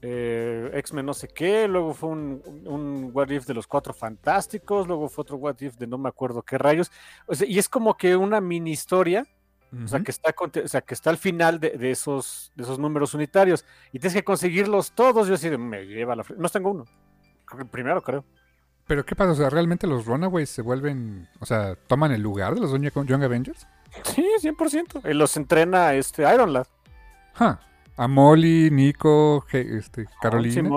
eh, 0.00 0.70
X-Men 0.72 1.04
no 1.04 1.12
sé 1.12 1.28
qué, 1.28 1.68
luego 1.68 1.92
fue 1.92 2.08
un, 2.08 2.42
un, 2.64 3.10
What 3.12 3.28
If 3.28 3.44
de 3.44 3.52
los 3.52 3.66
Cuatro 3.66 3.92
Fantásticos, 3.92 4.88
luego 4.88 5.10
fue 5.10 5.20
otro 5.20 5.36
What 5.36 5.60
If 5.60 5.76
de 5.76 5.86
no 5.86 5.98
me 5.98 6.08
acuerdo 6.08 6.40
qué 6.40 6.56
rayos, 6.56 6.90
y 7.46 7.58
es 7.58 7.68
como 7.68 7.98
que 7.98 8.16
una 8.16 8.40
mini 8.40 8.70
historia, 8.70 9.26
o, 9.84 9.86
sea, 9.86 10.00
que 10.00 10.10
está, 10.10 10.34
o 10.40 10.68
sea, 10.68 10.80
que 10.80 10.94
está 10.94 11.10
al 11.10 11.18
final 11.18 11.60
de, 11.60 11.70
de, 11.70 11.90
esos, 11.90 12.50
de 12.56 12.62
esos 12.62 12.78
números 12.78 13.12
unitarios, 13.12 13.66
y 13.92 13.98
tienes 13.98 14.14
que 14.14 14.24
conseguirlos 14.24 14.92
todos, 14.92 15.28
yo 15.28 15.34
así 15.34 15.50
de, 15.50 15.58
me 15.58 15.84
lleva 15.84 16.16
la... 16.16 16.24
No 16.38 16.48
tengo 16.48 16.70
uno, 16.70 16.86
el 17.58 17.66
primero 17.66 18.02
creo. 18.02 18.24
Pero 18.86 19.04
¿qué 19.04 19.14
pasa? 19.14 19.32
O 19.32 19.34
sea, 19.36 19.50
¿realmente 19.50 19.86
los 19.86 20.06
Runaways 20.06 20.50
se 20.50 20.62
vuelven, 20.62 21.28
o 21.38 21.46
sea, 21.46 21.76
toman 21.86 22.10
el 22.12 22.20
lugar 22.20 22.54
de 22.54 22.60
los 22.60 22.72
Young 22.72 23.22
Avengers? 23.22 23.66
Sí, 24.04 24.26
100%. 24.40 25.08
Y 25.08 25.14
los 25.14 25.36
entrena 25.36 25.94
este 25.94 26.22
Iron 26.22 26.52
Lad. 26.52 26.66
A 27.96 28.08
Molly, 28.08 28.70
Nico, 28.70 29.44
este, 29.52 30.06
Carolina. 30.20 30.68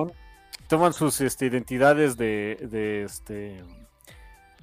Toman 0.67 0.93
sus 0.93 1.21
este, 1.21 1.45
identidades 1.45 2.17
de, 2.17 2.57
de, 2.69 3.03
este, 3.03 3.63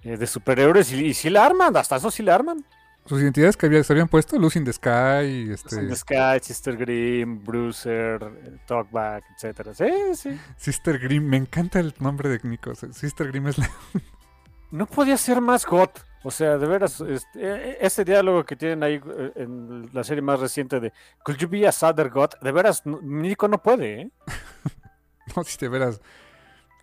eh, 0.02 0.16
de 0.16 0.26
superhéroes 0.26 0.92
y, 0.92 1.14
sí 1.14 1.30
la 1.30 1.44
arman. 1.44 1.76
Hasta 1.76 1.96
eso 1.96 2.10
sí 2.10 2.22
la 2.22 2.34
arman. 2.34 2.64
Sus 3.10 3.20
identidades 3.20 3.56
que 3.56 3.66
había, 3.66 3.82
se 3.82 3.92
habían 3.92 4.06
puesto, 4.06 4.38
Lucy 4.38 4.60
in 4.60 4.64
the 4.64 4.72
Sky, 4.72 5.50
este... 5.50 5.80
In 5.80 5.88
the 5.88 5.96
Sky, 5.96 6.38
Sister 6.40 6.76
Grimm, 6.76 7.42
Bruiser, 7.44 8.60
Talkback, 8.68 9.24
etcétera. 9.34 9.74
Sí, 9.74 9.90
sí. 10.14 10.40
Sister 10.56 10.96
Grimm, 10.96 11.24
me 11.24 11.36
encanta 11.36 11.80
el 11.80 11.92
nombre 11.98 12.28
de 12.28 12.38
Nico. 12.44 12.72
Sister 12.76 13.26
Grimm 13.26 13.48
es 13.48 13.58
la... 13.58 13.68
no 14.70 14.86
podía 14.86 15.16
ser 15.16 15.40
más 15.40 15.64
hot. 15.64 16.06
O 16.22 16.30
sea, 16.30 16.56
de 16.56 16.64
veras, 16.68 17.00
este, 17.00 17.84
ese 17.84 18.04
diálogo 18.04 18.44
que 18.44 18.54
tienen 18.54 18.84
ahí 18.84 19.00
eh, 19.04 19.32
en 19.34 19.90
la 19.92 20.04
serie 20.04 20.22
más 20.22 20.38
reciente 20.38 20.78
de 20.78 20.92
Could 21.24 21.38
you 21.38 21.48
be 21.48 21.66
a 21.66 21.72
sadder 21.72 22.10
god? 22.10 22.30
De 22.40 22.52
veras, 22.52 22.86
Nico 22.86 23.48
no 23.48 23.60
puede, 23.60 24.02
¿eh? 24.02 24.10
no, 25.34 25.42
si 25.42 25.58
de 25.58 25.68
veras, 25.68 26.00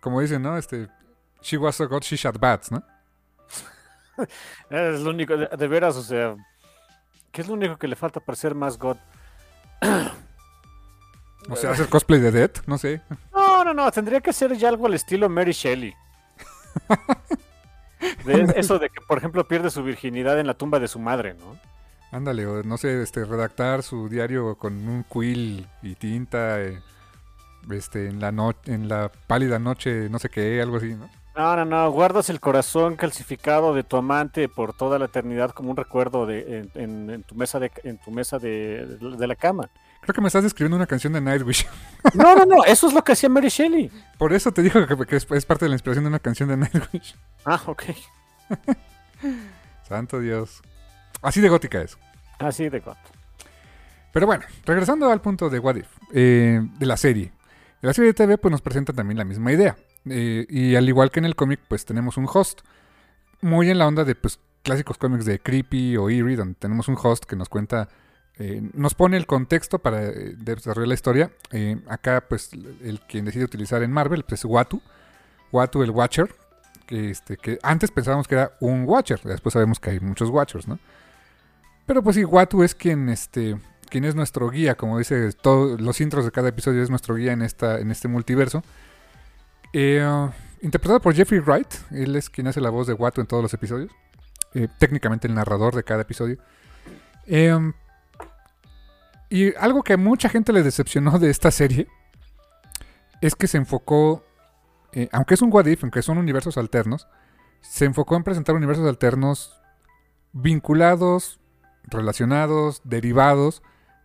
como 0.02 0.20
dicen, 0.20 0.42
¿no? 0.42 0.58
Este, 0.58 0.88
she 1.40 1.56
was 1.56 1.80
a 1.80 1.86
god, 1.86 2.02
she 2.02 2.16
shot 2.16 2.38
bats, 2.38 2.70
¿no? 2.70 2.84
es 4.70 5.00
lo 5.00 5.10
único, 5.10 5.36
de, 5.36 5.68
veras, 5.68 5.96
o 5.96 6.02
sea, 6.02 6.36
¿qué 7.32 7.42
es 7.42 7.48
lo 7.48 7.54
único 7.54 7.76
que 7.76 7.88
le 7.88 7.96
falta 7.96 8.20
para 8.20 8.36
ser 8.36 8.54
más 8.54 8.78
god? 8.78 8.96
o 11.48 11.56
sea, 11.56 11.70
hacer 11.70 11.88
cosplay 11.88 12.20
de 12.20 12.32
Death, 12.32 12.66
no 12.66 12.78
sé. 12.78 13.00
No, 13.32 13.64
no, 13.64 13.74
no, 13.74 13.90
tendría 13.92 14.20
que 14.20 14.32
ser 14.32 14.56
ya 14.56 14.68
algo 14.68 14.86
al 14.86 14.94
estilo 14.94 15.28
Mary 15.28 15.52
Shelley. 15.52 15.94
eso 18.56 18.78
de 18.78 18.90
que, 18.90 19.00
por 19.00 19.18
ejemplo, 19.18 19.46
pierde 19.46 19.70
su 19.70 19.82
virginidad 19.82 20.38
en 20.38 20.46
la 20.46 20.54
tumba 20.54 20.78
de 20.78 20.88
su 20.88 20.98
madre, 20.98 21.34
¿no? 21.34 21.58
Ándale, 22.10 22.46
o 22.46 22.62
no 22.62 22.78
sé, 22.78 23.02
este, 23.02 23.24
redactar 23.24 23.82
su 23.82 24.08
diario 24.08 24.56
con 24.56 24.88
un 24.88 25.04
quill 25.04 25.66
y 25.82 25.94
tinta, 25.94 26.60
eh, 26.60 26.80
este, 27.70 28.08
en 28.08 28.20
la 28.20 28.28
en 28.64 28.88
la 28.88 29.12
pálida 29.26 29.58
noche, 29.58 30.08
no 30.08 30.18
sé 30.18 30.30
qué, 30.30 30.62
algo 30.62 30.78
así, 30.78 30.94
¿no? 30.94 31.10
No, 31.38 31.54
no, 31.54 31.64
no, 31.64 31.88
guardas 31.92 32.30
el 32.30 32.40
corazón 32.40 32.96
calcificado 32.96 33.72
de 33.72 33.84
tu 33.84 33.96
amante 33.96 34.48
por 34.48 34.72
toda 34.72 34.98
la 34.98 35.04
eternidad 35.04 35.52
como 35.52 35.70
un 35.70 35.76
recuerdo 35.76 36.26
de, 36.26 36.68
en, 36.74 37.22
tu 37.22 37.36
mesa 37.36 37.60
de, 37.60 37.70
en 37.84 37.96
tu 37.98 38.10
mesa 38.10 38.40
de, 38.40 38.98
la 39.00 39.36
cama. 39.36 39.70
Creo 40.00 40.14
que 40.14 40.20
me 40.20 40.26
estás 40.26 40.42
describiendo 40.42 40.76
una 40.76 40.88
canción 40.88 41.12
de 41.12 41.20
Nightwish. 41.20 41.64
No, 42.14 42.34
no, 42.34 42.44
no, 42.44 42.64
eso 42.64 42.88
es 42.88 42.92
lo 42.92 43.04
que 43.04 43.12
hacía 43.12 43.28
Mary 43.28 43.50
Shelley. 43.50 43.88
Por 44.18 44.32
eso 44.32 44.50
te 44.50 44.62
digo 44.62 44.84
que, 44.84 44.96
que 45.06 45.14
es, 45.14 45.30
es 45.30 45.46
parte 45.46 45.66
de 45.66 45.68
la 45.68 45.76
inspiración 45.76 46.02
de 46.02 46.08
una 46.08 46.18
canción 46.18 46.48
de 46.48 46.56
Nightwish. 46.56 47.14
Ah, 47.44 47.60
ok. 47.66 47.84
Santo 49.88 50.18
Dios. 50.18 50.60
Así 51.22 51.40
de 51.40 51.48
gótica 51.48 51.80
es. 51.80 51.96
Así 52.40 52.68
de 52.68 52.80
corto. 52.80 53.10
Pero 54.12 54.26
bueno, 54.26 54.42
regresando 54.66 55.08
al 55.08 55.20
punto 55.20 55.48
de 55.50 55.60
What 55.60 55.76
If, 55.76 55.86
eh, 56.14 56.60
de 56.80 56.86
la 56.86 56.96
serie. 56.96 57.32
De 57.80 57.86
la 57.86 57.94
serie 57.94 58.08
de 58.08 58.14
TV, 58.14 58.38
pues 58.38 58.50
nos 58.50 58.60
presenta 58.60 58.92
también 58.92 59.18
la 59.18 59.24
misma 59.24 59.52
idea. 59.52 59.76
Eh, 60.10 60.46
y 60.48 60.74
al 60.74 60.88
igual 60.88 61.10
que 61.10 61.20
en 61.20 61.24
el 61.24 61.36
cómic, 61.36 61.60
pues 61.68 61.84
tenemos 61.84 62.16
un 62.16 62.26
host. 62.32 62.60
Muy 63.40 63.70
en 63.70 63.78
la 63.78 63.86
onda 63.86 64.04
de 64.04 64.14
pues 64.14 64.40
clásicos 64.62 64.98
cómics 64.98 65.24
de 65.24 65.38
Creepy 65.38 65.96
o 65.96 66.10
Eerie, 66.10 66.36
donde 66.36 66.54
tenemos 66.54 66.88
un 66.88 66.96
host 67.00 67.24
que 67.24 67.36
nos 67.36 67.48
cuenta, 67.48 67.88
eh, 68.38 68.60
nos 68.74 68.94
pone 68.94 69.16
el 69.16 69.26
contexto 69.26 69.78
para 69.78 70.06
eh, 70.06 70.34
desarrollar 70.36 70.88
la 70.88 70.94
historia. 70.94 71.30
Acá, 71.88 72.24
pues, 72.28 72.50
el 72.82 73.00
quien 73.08 73.24
decide 73.24 73.44
utilizar 73.44 73.82
en 73.82 73.92
Marvel 73.92 74.24
pues, 74.24 74.40
es 74.40 74.44
Watu. 74.44 74.80
Watu, 75.52 75.82
el 75.82 75.90
Watcher. 75.90 76.34
Que, 76.86 77.10
este, 77.10 77.36
que 77.36 77.58
antes 77.62 77.90
pensábamos 77.90 78.26
que 78.26 78.34
era 78.34 78.52
un 78.60 78.84
Watcher. 78.84 79.20
Después 79.22 79.52
sabemos 79.52 79.78
que 79.78 79.90
hay 79.90 80.00
muchos 80.00 80.30
Watchers, 80.30 80.66
¿no? 80.66 80.78
Pero 81.88 82.02
pues 82.02 82.16
sí, 82.16 82.24
Watu 82.24 82.62
es 82.62 82.74
quien, 82.74 83.08
este, 83.08 83.58
quien 83.88 84.04
es 84.04 84.14
nuestro 84.14 84.50
guía, 84.50 84.76
como 84.76 84.98
dice 84.98 85.32
todos 85.32 85.80
los 85.80 86.00
intros 86.02 86.26
de 86.26 86.30
cada 86.30 86.48
episodio, 86.50 86.82
es 86.82 86.90
nuestro 86.90 87.14
guía 87.14 87.32
en, 87.32 87.40
esta, 87.40 87.78
en 87.78 87.90
este 87.90 88.08
multiverso. 88.08 88.62
Eh, 89.72 90.30
interpretado 90.62 91.00
por 91.00 91.14
Jeffrey 91.14 91.40
Wright, 91.40 91.72
él 91.90 92.16
es 92.16 92.30
quien 92.30 92.46
hace 92.46 92.60
la 92.60 92.70
voz 92.70 92.86
de 92.86 92.94
Watu 92.94 93.20
en 93.20 93.26
todos 93.26 93.42
los 93.42 93.54
episodios. 93.54 93.92
Eh, 94.54 94.68
técnicamente 94.78 95.28
el 95.28 95.34
narrador 95.34 95.74
de 95.74 95.84
cada 95.84 96.02
episodio. 96.02 96.38
Eh, 97.26 97.72
y 99.28 99.54
algo 99.56 99.82
que 99.82 99.92
a 99.92 99.98
mucha 99.98 100.28
gente 100.28 100.52
le 100.52 100.62
decepcionó 100.62 101.18
de 101.18 101.28
esta 101.28 101.50
serie 101.50 101.86
es 103.20 103.34
que 103.34 103.46
se 103.46 103.58
enfocó, 103.58 104.24
eh, 104.92 105.08
aunque 105.12 105.34
es 105.34 105.42
un 105.42 105.52
what 105.52 105.66
if, 105.66 105.82
aunque 105.84 106.00
son 106.00 106.16
universos 106.16 106.56
alternos, 106.56 107.08
se 107.60 107.84
enfocó 107.84 108.16
en 108.16 108.24
presentar 108.24 108.54
universos 108.54 108.88
alternos 108.88 109.60
vinculados, 110.32 111.40
relacionados, 111.84 112.80
derivados 112.84 113.62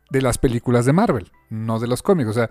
de 0.10 0.22
las 0.22 0.38
películas 0.38 0.86
de 0.86 0.94
Marvel, 0.94 1.32
no 1.50 1.80
de 1.80 1.88
los 1.88 2.04
cómics. 2.04 2.30
O 2.30 2.34
sea, 2.34 2.50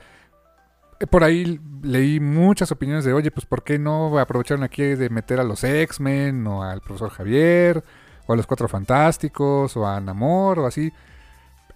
por 1.06 1.24
ahí 1.24 1.60
leí 1.82 2.20
muchas 2.20 2.70
opiniones 2.72 3.04
de, 3.04 3.12
oye, 3.12 3.30
pues 3.30 3.46
¿por 3.46 3.62
qué 3.64 3.78
no 3.78 4.18
aprovecharon 4.18 4.62
aquí 4.62 4.82
de 4.82 5.10
meter 5.10 5.40
a 5.40 5.44
los 5.44 5.64
X-Men 5.64 6.46
o 6.46 6.62
al 6.62 6.80
profesor 6.80 7.10
Javier 7.10 7.82
o 8.26 8.32
a 8.32 8.36
los 8.36 8.46
Cuatro 8.46 8.68
Fantásticos 8.68 9.76
o 9.76 9.86
a 9.86 10.00
Namor 10.00 10.60
o 10.60 10.66
así? 10.66 10.92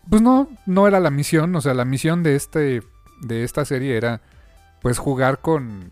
Pues 0.09 0.23
no, 0.23 0.49
no 0.67 0.87
era 0.87 1.01
la 1.01 1.11
misión, 1.11 1.55
o 1.57 1.61
sea, 1.61 1.75
la 1.75 1.85
misión 1.85 2.23
de 2.23 2.37
este 2.37 2.83
de 3.23 3.45
esta 3.45 3.65
serie 3.65 3.97
era 3.97 4.21
pues 4.83 4.99
jugar 4.99 5.41
con 5.41 5.91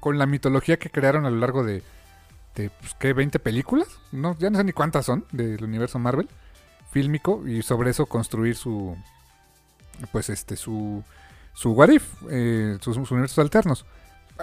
con 0.00 0.18
la 0.18 0.26
mitología 0.26 0.78
que 0.78 0.90
crearon 0.90 1.26
a 1.26 1.30
lo 1.30 1.38
largo 1.38 1.62
de 1.62 1.82
de 2.54 2.70
pues, 2.70 2.94
¿qué? 2.98 3.12
20 3.12 3.38
películas, 3.38 3.88
no 4.12 4.36
ya 4.38 4.50
no 4.50 4.58
sé 4.58 4.64
ni 4.64 4.72
cuántas 4.72 5.06
son 5.06 5.24
del 5.32 5.62
universo 5.62 5.98
Marvel 5.98 6.28
fílmico 6.90 7.46
y 7.46 7.62
sobre 7.62 7.90
eso 7.90 8.06
construir 8.06 8.56
su 8.56 8.96
pues 10.12 10.30
este 10.30 10.56
su 10.56 11.04
su 11.54 11.72
what 11.72 11.88
if, 11.88 12.04
eh, 12.30 12.76
sus, 12.80 12.96
universos 13.10 13.38
alternos. 13.38 13.86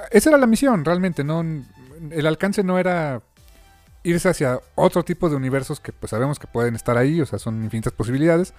Esa 0.10 0.30
era 0.30 0.38
la 0.38 0.48
misión, 0.48 0.84
realmente. 0.86 1.24
No, 1.24 1.42
el 1.42 2.26
alcance 2.28 2.64
no 2.64 2.80
era 2.80 3.22
irse 4.04 4.30
hacia 4.30 4.60
otro 4.76 5.04
tipo 5.04 5.30
de 5.30 5.36
universos 5.36 5.80
que 5.80 5.92
pues 5.92 6.10
sabemos 6.10 6.40
que 6.40 6.48
pueden 6.48 6.76
estar 6.76 6.98
ahí, 6.98 7.22
o 7.22 7.26
sea, 7.26 7.38
son 7.38 7.64
infinitas 7.64 7.94
posibilidades. 7.94 8.54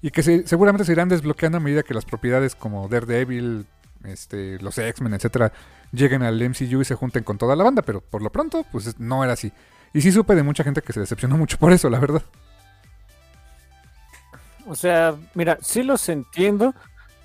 Y 0.00 0.10
que 0.10 0.22
se- 0.22 0.46
seguramente 0.46 0.84
se 0.84 0.92
irán 0.92 1.08
desbloqueando 1.08 1.58
a 1.58 1.60
medida 1.60 1.82
que 1.82 1.92
las 1.94 2.04
propiedades 2.04 2.54
como 2.54 2.88
Daredevil, 2.88 3.66
este, 4.04 4.58
los 4.60 4.78
X-Men, 4.78 5.14
etcétera, 5.14 5.52
lleguen 5.92 6.22
al 6.22 6.40
MCU 6.40 6.80
y 6.80 6.84
se 6.84 6.94
junten 6.94 7.24
con 7.24 7.36
toda 7.36 7.56
la 7.56 7.64
banda. 7.64 7.82
Pero 7.82 8.00
por 8.00 8.22
lo 8.22 8.30
pronto, 8.30 8.64
pues 8.72 8.98
no 8.98 9.22
era 9.24 9.32
así. 9.34 9.52
Y 9.92 10.00
sí 10.00 10.12
supe 10.12 10.34
de 10.34 10.42
mucha 10.42 10.64
gente 10.64 10.82
que 10.82 10.92
se 10.92 11.00
decepcionó 11.00 11.36
mucho 11.36 11.58
por 11.58 11.72
eso, 11.72 11.90
la 11.90 11.98
verdad. 11.98 12.22
O 14.66 14.74
sea, 14.76 15.14
mira, 15.34 15.58
sí 15.62 15.82
los 15.82 16.08
entiendo. 16.08 16.74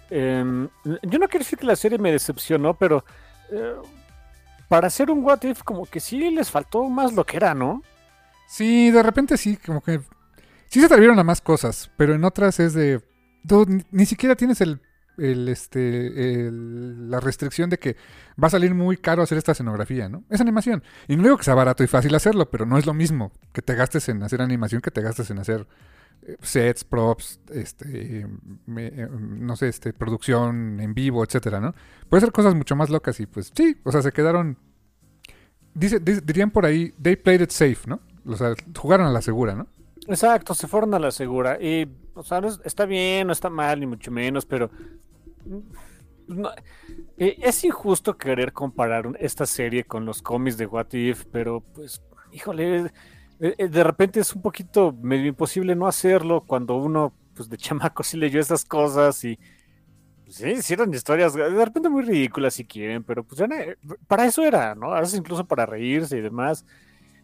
Em, 0.09 0.67
yo 0.83 1.19
no 1.19 1.27
quiero 1.27 1.43
decir 1.43 1.57
que 1.57 1.65
la 1.65 1.75
serie 1.75 1.97
me 1.97 2.11
decepcionó, 2.11 2.73
pero 2.73 3.03
eh, 3.51 3.75
para 4.67 4.87
hacer 4.87 5.09
un 5.11 5.23
What 5.23 5.43
If, 5.43 5.63
como 5.63 5.85
que 5.85 5.99
sí 5.99 6.29
les 6.31 6.49
faltó 6.49 6.83
más 6.89 7.13
lo 7.13 7.25
que 7.25 7.37
era, 7.37 7.53
¿no? 7.53 7.83
Sí, 8.47 8.91
de 8.91 9.03
repente 9.03 9.37
sí, 9.37 9.57
como 9.57 9.81
que. 9.81 10.01
Sí 10.67 10.79
se 10.79 10.87
atrevieron 10.87 11.19
a 11.19 11.23
más 11.23 11.41
cosas, 11.41 11.91
pero 11.97 12.13
en 12.13 12.23
otras 12.23 12.59
es 12.59 12.73
de. 12.73 13.01
ni, 13.67 13.83
ni 13.91 14.05
siquiera 14.05 14.35
tienes 14.35 14.61
el. 14.61 14.81
el, 15.17 15.47
este. 15.49 16.49
la 16.51 17.19
restricción 17.19 17.69
de 17.69 17.79
que 17.79 17.95
va 18.41 18.47
a 18.47 18.51
salir 18.51 18.73
muy 18.73 18.97
caro 18.97 19.23
hacer 19.23 19.37
esta 19.37 19.51
escenografía, 19.53 20.09
¿no? 20.09 20.23
Es 20.29 20.41
animación. 20.41 20.83
Y 21.07 21.15
no 21.15 21.23
digo 21.23 21.37
que 21.37 21.43
sea 21.43 21.55
barato 21.55 21.83
y 21.83 21.87
fácil 21.87 22.13
hacerlo, 22.15 22.49
pero 22.49 22.65
no 22.65 22.77
es 22.77 22.85
lo 22.85 22.93
mismo 22.93 23.31
que 23.53 23.61
te 23.61 23.75
gastes 23.75 24.09
en 24.09 24.23
hacer 24.23 24.41
animación 24.41 24.81
que 24.81 24.91
te 24.91 25.01
gastes 25.01 25.29
en 25.29 25.39
hacer 25.39 25.67
sets, 26.41 26.83
props, 26.83 27.39
este. 27.51 28.21
eh, 28.21 29.07
no 29.19 29.55
sé, 29.55 29.67
este. 29.69 29.93
producción 29.93 30.79
en 30.79 30.93
vivo, 30.93 31.23
etcétera, 31.23 31.59
¿no? 31.59 31.73
Puede 32.09 32.21
ser 32.21 32.31
cosas 32.31 32.55
mucho 32.55 32.75
más 32.75 32.89
locas 32.89 33.19
y 33.19 33.25
pues 33.25 33.51
sí, 33.55 33.77
o 33.83 33.91
sea, 33.91 34.01
se 34.01 34.11
quedaron. 34.11 34.57
Dice, 35.73 35.99
di- 35.99 36.19
dirían 36.23 36.51
por 36.51 36.65
ahí, 36.65 36.93
they 37.01 37.15
played 37.15 37.41
it 37.41 37.49
safe, 37.51 37.79
¿no? 37.87 37.99
O 38.25 38.35
sea, 38.35 38.53
jugaron 38.77 39.07
a 39.07 39.11
la 39.11 39.21
segura, 39.21 39.55
¿no? 39.55 39.67
Exacto, 40.07 40.53
se 40.53 40.67
fueron 40.67 40.93
a 40.93 40.99
la 40.99 41.11
segura. 41.11 41.57
Y, 41.61 41.87
o 42.13 42.23
sea, 42.23 42.41
no 42.41 42.47
es- 42.49 42.59
está 42.63 42.85
bien, 42.85 43.27
no 43.27 43.33
está 43.33 43.49
mal, 43.49 43.79
ni 43.79 43.85
mucho 43.87 44.11
menos, 44.11 44.45
pero. 44.45 44.69
eh, 47.17 47.35
es 47.41 47.63
injusto 47.63 48.17
querer 48.17 48.53
comparar 48.53 49.11
esta 49.19 49.45
serie 49.45 49.83
con 49.83 50.05
los 50.05 50.21
cómics 50.21 50.57
de 50.57 50.65
What 50.65 50.93
If, 50.93 51.25
pero 51.31 51.61
pues, 51.61 52.01
híjole, 52.31 52.91
de 53.43 53.83
repente 53.83 54.21
es 54.21 54.33
un 54.33 54.41
poquito 54.41 54.95
medio 55.01 55.27
imposible 55.27 55.75
no 55.75 55.87
hacerlo 55.87 56.45
cuando 56.47 56.75
uno, 56.77 57.13
pues 57.35 57.49
de 57.49 57.57
chamaco 57.57 58.03
sí 58.03 58.17
leyó 58.17 58.39
esas 58.39 58.65
cosas 58.65 59.23
y. 59.23 59.37
pues, 60.23 60.37
Sí, 60.37 60.49
hicieron 60.49 60.93
historias 60.93 61.33
de 61.33 61.65
repente 61.65 61.89
muy 61.89 62.03
ridículas 62.03 62.53
si 62.53 62.65
quieren, 62.65 63.03
pero 63.03 63.23
pues 63.23 63.41
para 64.07 64.25
eso 64.25 64.43
era, 64.43 64.75
¿no? 64.75 64.93
A 64.93 65.01
veces 65.01 65.19
incluso 65.19 65.45
para 65.45 65.65
reírse 65.65 66.17
y 66.17 66.21
demás. 66.21 66.65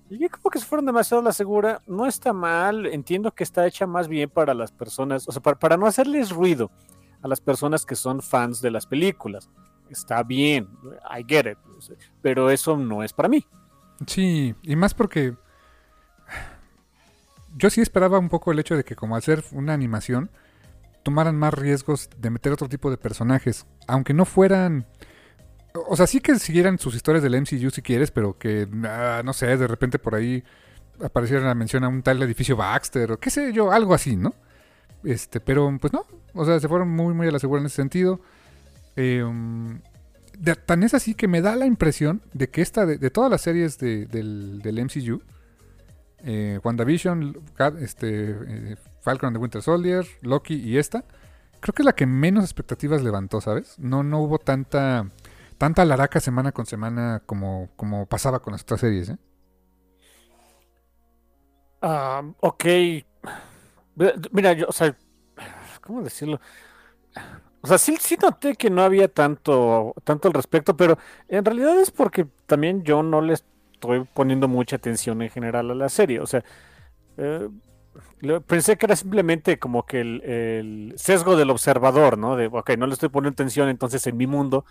Y 0.10 0.18
yo 0.18 0.28
como 0.30 0.50
que 0.50 0.60
se 0.60 0.66
fueron 0.66 0.86
demasiado 0.86 1.22
a 1.22 1.26
la 1.26 1.34
segura. 1.34 1.82
No 1.88 2.06
está 2.06 2.34
mal, 2.34 2.88
entiendo 2.88 3.32
que 3.32 3.44
está 3.44 3.66
hecha 3.66 3.88
más 3.88 4.08
bien 4.08 4.30
para 4.30 4.54
las 4.54 4.72
personas, 4.72 5.28
o 5.28 5.32
sea, 5.32 5.42
para, 5.42 5.58
para 5.58 5.78
no 5.78 5.86
hacerles 5.86 6.32
ruido 6.32 6.72
a 7.22 7.28
las 7.28 7.42
personas 7.42 7.86
que 7.86 7.96
son 7.96 8.22
fans 8.22 8.62
de 8.62 8.72
las 8.72 8.86
películas. 8.86 9.50
Está 9.90 10.22
bien, 10.24 10.68
I 11.10 11.24
get 11.28 11.52
it, 11.52 11.58
pero 12.22 12.50
eso 12.50 12.78
no 12.78 13.04
es 13.04 13.14
para 13.14 13.30
mí. 13.30 13.46
Sí, 14.06 14.56
y 14.62 14.76
más 14.76 14.94
porque 14.94 15.36
yo 17.58 17.70
sí 17.70 17.82
esperaba 17.82 18.20
un 18.20 18.30
poco 18.30 18.52
el 18.52 18.60
hecho 18.60 18.76
de 18.78 18.84
que 18.84 18.96
como 18.96 19.16
hacer 19.16 19.44
una 19.52 19.74
animación 19.74 20.30
tomaran 21.04 21.36
más 21.38 21.54
riesgos 21.54 22.10
de 22.18 22.30
meter 22.30 22.52
otro 22.52 22.68
tipo 22.70 22.90
de 22.92 22.98
personajes, 22.98 23.66
aunque 23.88 24.14
no 24.14 24.26
fueran 24.26 24.86
o 25.88 25.96
sea, 25.96 26.08
sí 26.08 26.20
que 26.20 26.38
siguieran 26.40 26.80
sus 26.80 26.96
historias 26.96 27.24
del 27.24 27.36
MCU 27.40 27.70
si 27.70 27.82
quieres, 27.82 28.12
pero 28.12 28.38
que 28.38 28.68
ah, 28.86 29.22
no 29.24 29.34
sé, 29.34 29.56
de 29.56 29.68
repente 29.68 30.00
por 30.00 30.16
ahí 30.16 30.44
apareciera 31.02 31.44
la 31.46 31.56
mención 31.56 31.84
a 31.84 31.88
un 31.88 32.02
tal 32.02 32.22
edificio 32.24 32.58
Baxter 32.58 33.12
o 33.14 33.20
qué 33.20 33.30
sé 33.30 33.54
yo, 33.54 33.72
algo 33.72 33.94
así, 33.94 34.16
¿no? 34.18 34.34
Este, 35.04 35.40
pero 35.40 35.76
pues 35.80 35.94
no, 35.94 36.06
o 36.34 36.44
sea, 36.44 36.60
se 36.60 36.68
fueron 36.68 36.90
muy 36.90 37.14
muy 37.14 37.28
a 37.28 37.32
la 37.32 37.40
segura 37.40 37.62
en 37.62 37.68
ese 37.68 37.78
sentido. 37.78 38.20
Um, 38.98 39.80
de- 40.38 40.56
tan 40.56 40.84
es 40.84 40.94
así 40.94 41.14
que 41.16 41.28
me 41.28 41.42
da 41.42 41.56
la 41.56 41.66
impresión 41.66 42.22
de 42.34 42.50
que 42.50 42.62
esta, 42.62 42.86
de, 42.86 42.98
de 42.98 43.10
todas 43.10 43.32
las 43.32 43.42
series 43.42 43.78
de- 43.78 44.06
del, 44.08 44.62
del 44.62 44.80
MCU, 44.80 45.22
eh, 46.24 46.60
WandaVision, 46.64 47.36
este, 47.80 48.32
eh, 48.32 48.76
Falcon 49.02 49.28
and 49.28 49.38
the 49.38 49.42
Winter 49.42 49.62
Soldier, 49.62 50.06
Loki 50.22 50.56
y 50.56 50.78
esta, 50.78 51.04
creo 51.60 51.74
que 51.74 51.82
es 51.82 51.86
la 51.86 51.94
que 51.94 52.06
menos 52.06 52.44
expectativas 52.44 53.02
levantó, 53.02 53.42
¿sabes? 53.42 53.78
No, 53.80 54.04
no 54.04 54.20
hubo 54.20 54.40
tanta, 54.40 55.08
tanta 55.58 55.86
laraca 55.86 56.20
semana 56.20 56.52
con 56.52 56.66
semana 56.66 57.22
como, 57.26 57.70
como 57.76 58.06
pasaba 58.06 58.40
con 58.40 58.54
las 58.54 58.64
otras 58.64 58.82
series, 58.82 59.10
¿eh? 59.10 59.18
Ah, 61.82 62.24
ok. 62.42 62.66
Mira, 64.32 64.54
yo, 64.54 64.68
o 64.68 64.72
sea, 64.72 64.96
¿cómo 65.82 66.02
decirlo? 66.02 66.40
O 67.62 67.68
sea, 67.68 67.78
sí, 67.78 67.98
sí 68.00 68.18
noté 68.22 68.56
que 68.56 68.70
no 68.70 68.84
había 68.84 69.08
tanto, 69.10 69.94
tanto 70.04 70.28
al 70.30 70.34
respecto, 70.34 70.78
pero 70.78 70.98
en 71.28 71.44
realidad 71.44 71.80
es 71.80 71.92
porque 71.92 72.26
también 72.46 72.84
yo 72.84 73.04
no 73.04 73.22
le 73.22 73.36
estoy 73.80 74.04
poniendo 74.14 74.48
mucha 74.48 74.76
atención 74.76 75.22
en 75.22 75.30
general 75.30 75.72
a 75.72 75.76
la 75.76 75.90
serie. 75.90 76.20
O 76.20 76.28
sea, 76.28 76.44
eh, 77.18 77.50
pensé 78.46 78.78
que 78.78 78.86
era 78.86 78.96
simplemente 78.96 79.58
como 79.58 79.86
que 79.86 80.02
el, 80.02 80.94
sesgo 80.98 81.38
del 81.38 81.50
observador, 81.50 82.18
¿no? 82.18 82.36
De, 82.36 82.48
ok, 82.48 82.72
no 82.78 82.88
le 82.88 82.94
estoy 82.94 83.10
poniendo 83.10 83.34
atención, 83.34 83.70
entonces 83.70 84.06
en 84.08 84.18
mi 84.18 84.28
mundo 84.28 84.66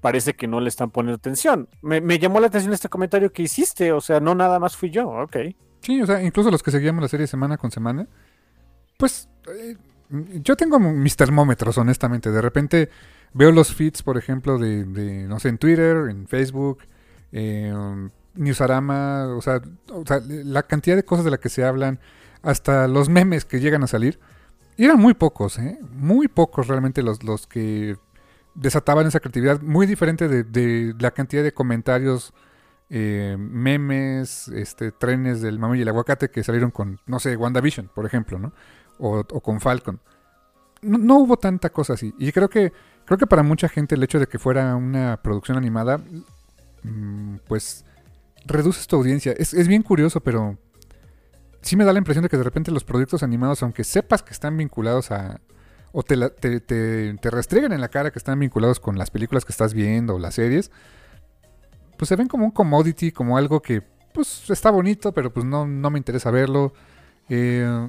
parece 0.00 0.34
que 0.34 0.46
no 0.46 0.60
le 0.60 0.68
están 0.68 0.90
poniendo 0.90 1.16
atención. 1.16 1.68
Me, 1.82 2.18
llamó 2.18 2.40
la 2.40 2.46
atención 2.46 2.72
este 2.72 2.88
comentario 2.88 3.32
que 3.32 3.42
hiciste, 3.42 3.92
o 3.92 4.00
sea, 4.00 4.20
no 4.20 4.34
nada 4.34 4.58
más 4.58 4.76
fui 4.76 4.90
yo, 4.90 5.08
ok. 5.08 5.36
Sí, 5.80 6.00
o 6.00 6.06
sea, 6.06 6.22
incluso 6.22 6.50
los 6.50 6.62
que 6.62 6.70
seguíamos 6.70 7.02
la 7.02 7.08
serie 7.08 7.26
semana 7.26 7.58
con 7.58 7.70
semana, 7.70 8.08
pues 8.96 9.28
eh, 9.54 9.76
Yo 10.42 10.56
tengo 10.56 10.78
mis 10.78 11.16
termómetros, 11.16 11.76
honestamente. 11.76 12.30
De 12.30 12.40
repente 12.40 12.88
veo 13.34 13.52
los 13.52 13.74
feeds, 13.74 14.02
por 14.02 14.16
ejemplo, 14.16 14.58
de, 14.58 14.84
no 15.28 15.38
sé, 15.38 15.50
en 15.50 15.58
Twitter, 15.58 16.08
en 16.08 16.26
Facebook, 16.26 16.78
en 17.32 18.10
Newsarama, 18.34 19.28
o 19.36 19.42
sea, 19.42 19.60
o 19.90 20.04
sea, 20.06 20.20
la 20.26 20.62
cantidad 20.64 20.96
de 20.96 21.04
cosas 21.04 21.24
de 21.24 21.30
las 21.30 21.40
que 21.40 21.48
se 21.48 21.64
hablan, 21.64 22.00
hasta 22.42 22.88
los 22.88 23.08
memes 23.08 23.44
que 23.44 23.60
llegan 23.60 23.82
a 23.82 23.86
salir. 23.86 24.20
Eran 24.76 24.98
muy 24.98 25.14
pocos, 25.14 25.58
¿eh? 25.58 25.78
Muy 25.92 26.28
pocos 26.28 26.66
realmente 26.66 27.02
los, 27.02 27.22
los 27.22 27.46
que 27.46 27.96
desataban 28.54 29.06
esa 29.06 29.20
creatividad. 29.20 29.60
Muy 29.60 29.86
diferente 29.86 30.28
de, 30.28 30.94
la 30.98 31.12
cantidad 31.12 31.42
de 31.42 31.52
comentarios, 31.52 32.32
eh, 32.90 33.36
memes, 33.38 34.48
este, 34.48 34.92
trenes 34.92 35.40
del 35.40 35.58
mami 35.58 35.78
y 35.78 35.82
el 35.82 35.88
aguacate 35.88 36.30
que 36.30 36.42
salieron 36.44 36.70
con, 36.70 37.00
no 37.06 37.18
sé, 37.18 37.36
WandaVision, 37.36 37.90
por 37.94 38.06
ejemplo, 38.06 38.38
¿no? 38.38 38.52
O, 38.98 39.24
con 39.24 39.60
Falcon. 39.60 40.00
No, 40.82 41.18
hubo 41.18 41.38
tanta 41.38 41.70
cosa 41.70 41.94
así. 41.94 42.14
Y 42.18 42.30
creo 42.32 42.48
que, 42.48 42.72
creo 43.06 43.18
que 43.18 43.26
para 43.26 43.42
mucha 43.42 43.68
gente 43.68 43.94
el 43.94 44.02
hecho 44.02 44.20
de 44.20 44.26
que 44.26 44.38
fuera 44.38 44.76
una 44.76 45.20
producción 45.22 45.56
animada, 45.56 45.98
mm, 46.82 47.36
pues 47.48 47.84
reduce 48.44 48.86
tu 48.86 48.96
audiencia. 48.96 49.32
Es, 49.36 49.54
es 49.54 49.68
bien 49.68 49.82
curioso, 49.82 50.20
pero 50.20 50.58
sí 51.62 51.76
me 51.76 51.84
da 51.84 51.92
la 51.92 51.98
impresión 51.98 52.22
de 52.22 52.28
que 52.28 52.36
de 52.36 52.42
repente 52.42 52.70
los 52.70 52.84
proyectos 52.84 53.22
animados, 53.22 53.62
aunque 53.62 53.84
sepas 53.84 54.22
que 54.22 54.32
están 54.32 54.56
vinculados 54.56 55.10
a... 55.10 55.40
o 55.92 56.02
te, 56.02 56.16
te, 56.30 56.60
te, 56.60 57.30
restregan 57.30 57.72
en 57.72 57.80
la 57.80 57.88
cara 57.88 58.10
que 58.10 58.18
están 58.18 58.38
vinculados 58.38 58.80
con 58.80 58.98
las 58.98 59.10
películas 59.10 59.44
que 59.44 59.52
estás 59.52 59.74
viendo 59.74 60.14
o 60.14 60.18
las 60.18 60.34
series, 60.34 60.70
pues 61.96 62.08
se 62.08 62.16
ven 62.16 62.28
como 62.28 62.44
un 62.44 62.50
commodity, 62.50 63.12
como 63.12 63.36
algo 63.36 63.62
que 63.62 63.82
pues 64.12 64.48
está 64.50 64.70
bonito, 64.70 65.12
pero 65.12 65.32
pues 65.32 65.44
no, 65.44 65.66
no 65.66 65.90
me 65.90 65.98
interesa 65.98 66.30
verlo. 66.30 66.72
Eh, 67.28 67.88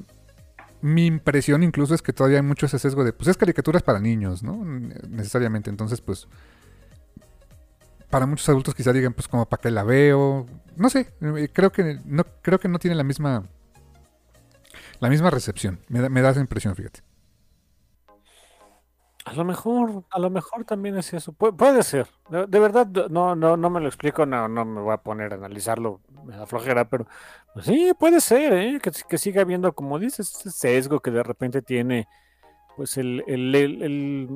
mi 0.80 1.06
impresión 1.06 1.62
incluso 1.62 1.94
es 1.94 2.02
que 2.02 2.12
todavía 2.12 2.38
hay 2.38 2.44
mucho 2.44 2.66
ese 2.66 2.78
sesgo 2.78 3.04
de, 3.04 3.12
pues 3.12 3.28
es 3.28 3.36
caricaturas 3.36 3.82
para 3.82 4.00
niños, 4.00 4.42
¿no? 4.42 4.64
Necesariamente. 4.64 5.70
Entonces, 5.70 6.00
pues, 6.00 6.28
para 8.10 8.26
muchos 8.26 8.48
adultos 8.48 8.74
quizá 8.74 8.92
digan, 8.92 9.12
pues 9.12 9.28
como 9.28 9.46
para 9.46 9.60
qué 9.60 9.70
la 9.70 9.84
veo. 9.84 10.46
No 10.76 10.90
sé, 10.90 11.12
eh, 11.20 11.48
creo 11.52 11.72
que 11.72 11.98
no, 12.04 12.24
creo 12.42 12.58
que 12.58 12.68
no 12.68 12.78
tiene 12.78 12.96
la 12.96 13.04
misma 13.04 13.44
la 15.00 15.08
misma 15.08 15.30
recepción. 15.30 15.80
Me 15.88 16.00
da, 16.00 16.08
me 16.08 16.22
da 16.22 16.30
esa 16.30 16.40
impresión, 16.40 16.74
fíjate. 16.74 17.00
A 19.24 19.32
lo 19.32 19.44
mejor, 19.44 20.04
a 20.08 20.20
lo 20.20 20.30
mejor 20.30 20.64
también 20.64 20.96
es 20.96 21.12
eso. 21.12 21.32
puede 21.32 21.82
ser. 21.82 22.06
De, 22.30 22.60
verdad, 22.60 22.86
no, 23.10 23.34
no, 23.34 23.56
no 23.56 23.70
me 23.70 23.80
lo 23.80 23.88
explico, 23.88 24.24
no, 24.24 24.46
no 24.46 24.64
me 24.64 24.80
voy 24.80 24.94
a 24.94 24.98
poner 24.98 25.32
a 25.32 25.36
analizarlo, 25.36 26.00
me 26.24 26.36
da 26.36 26.46
flojera, 26.46 26.88
pero 26.88 27.08
pues 27.52 27.66
sí, 27.66 27.92
puede 27.98 28.20
ser, 28.20 28.52
¿eh? 28.52 28.80
que, 28.80 29.18
siga 29.18 29.42
habiendo, 29.42 29.72
como 29.72 29.98
dices, 29.98 30.32
ese 30.32 30.50
sesgo 30.52 31.00
que 31.00 31.10
de 31.10 31.24
repente 31.24 31.60
tiene 31.60 32.06
pues 32.76 32.98
el, 32.98 33.24
el, 33.26 33.52
el, 33.54 34.28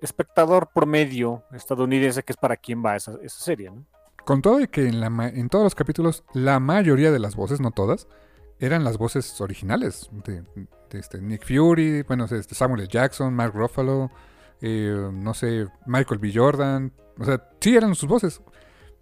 espectador 0.00 0.70
promedio 0.74 1.44
estadounidense, 1.52 2.22
que 2.22 2.32
es 2.32 2.36
para 2.36 2.56
quien 2.56 2.84
va 2.84 2.96
esa, 2.96 3.12
esa 3.22 3.44
serie, 3.44 3.70
¿no? 3.70 3.84
Con 4.24 4.42
todo 4.42 4.60
y 4.60 4.68
que 4.68 4.86
en, 4.86 5.00
la, 5.00 5.06
en 5.28 5.48
todos 5.48 5.64
los 5.64 5.74
capítulos, 5.74 6.22
la 6.34 6.60
mayoría 6.60 7.10
de 7.10 7.18
las 7.18 7.34
voces, 7.34 7.60
no 7.60 7.70
todas, 7.70 8.08
eran 8.60 8.84
las 8.84 8.98
voces 8.98 9.40
originales 9.40 10.10
de, 10.24 10.42
este 10.90 11.20
Nick 11.20 11.46
Fury, 11.46 12.02
bueno, 12.02 12.24
este 12.24 12.54
Samuel 12.54 12.82
L. 12.82 12.88
Jackson, 12.88 13.32
Mark 13.32 13.54
Ruffalo, 13.54 14.10
eh, 14.60 15.10
no 15.12 15.34
sé, 15.34 15.66
Michael 15.86 16.18
B. 16.18 16.32
Jordan. 16.34 16.92
O 17.18 17.24
sea, 17.24 17.42
sí 17.60 17.76
eran 17.76 17.94
sus 17.94 18.08
voces. 18.08 18.42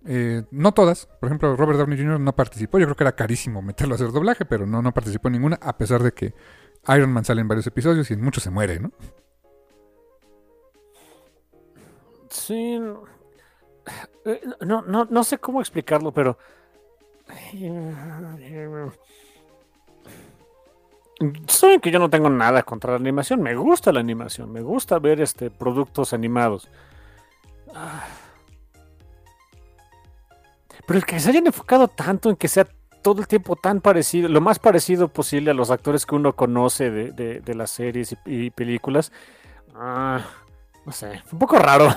Eh, 0.04 0.44
no 0.50 0.72
todas. 0.72 1.06
Por 1.18 1.28
ejemplo, 1.28 1.56
Robert 1.56 1.78
Downey 1.78 1.98
Jr. 1.98 2.20
no 2.20 2.36
participó. 2.36 2.78
Yo 2.78 2.86
creo 2.86 2.96
que 2.96 3.04
era 3.04 3.16
carísimo 3.16 3.62
meterlo 3.62 3.94
a 3.94 3.96
hacer 3.96 4.12
doblaje, 4.12 4.44
pero 4.44 4.66
no, 4.66 4.82
no 4.82 4.92
participó 4.92 5.28
en 5.28 5.32
ninguna, 5.32 5.58
a 5.60 5.76
pesar 5.76 6.02
de 6.02 6.12
que 6.12 6.34
Iron 6.88 7.12
Man 7.12 7.24
sale 7.24 7.40
en 7.40 7.48
varios 7.48 7.66
episodios 7.66 8.10
y 8.10 8.14
en 8.14 8.20
muchos 8.22 8.44
se 8.44 8.50
muere, 8.50 8.78
¿no? 8.78 8.92
Sí. 12.36 12.78
Eh, 14.24 14.40
no, 14.60 14.82
no, 14.82 15.04
no 15.04 15.24
sé 15.24 15.38
cómo 15.38 15.60
explicarlo, 15.60 16.12
pero 16.12 16.36
Saben 21.48 21.80
que 21.80 21.90
yo 21.90 21.98
no 21.98 22.10
tengo 22.10 22.28
nada 22.28 22.62
contra 22.62 22.92
la 22.92 22.98
animación, 22.98 23.42
me 23.42 23.54
gusta 23.54 23.90
la 23.90 24.00
animación, 24.00 24.52
me 24.52 24.60
gusta 24.60 24.98
ver 24.98 25.20
este 25.20 25.50
productos 25.50 26.12
animados. 26.12 26.68
Pero 30.86 30.98
el 30.98 31.06
que 31.06 31.18
se 31.18 31.30
hayan 31.30 31.46
enfocado 31.46 31.88
tanto 31.88 32.30
en 32.30 32.36
que 32.36 32.48
sea 32.48 32.66
todo 33.02 33.20
el 33.20 33.28
tiempo 33.28 33.56
tan 33.56 33.80
parecido, 33.80 34.28
lo 34.28 34.40
más 34.40 34.58
parecido 34.58 35.08
posible 35.08 35.50
a 35.50 35.54
los 35.54 35.70
actores 35.70 36.04
que 36.04 36.14
uno 36.14 36.34
conoce 36.34 36.90
de, 36.90 37.54
las 37.54 37.70
series 37.70 38.14
y, 38.26 38.50
películas, 38.50 39.10
ah, 39.74 40.20
no 40.84 40.92
sé, 40.92 41.22
un 41.32 41.38
poco 41.38 41.56
raro. 41.58 41.88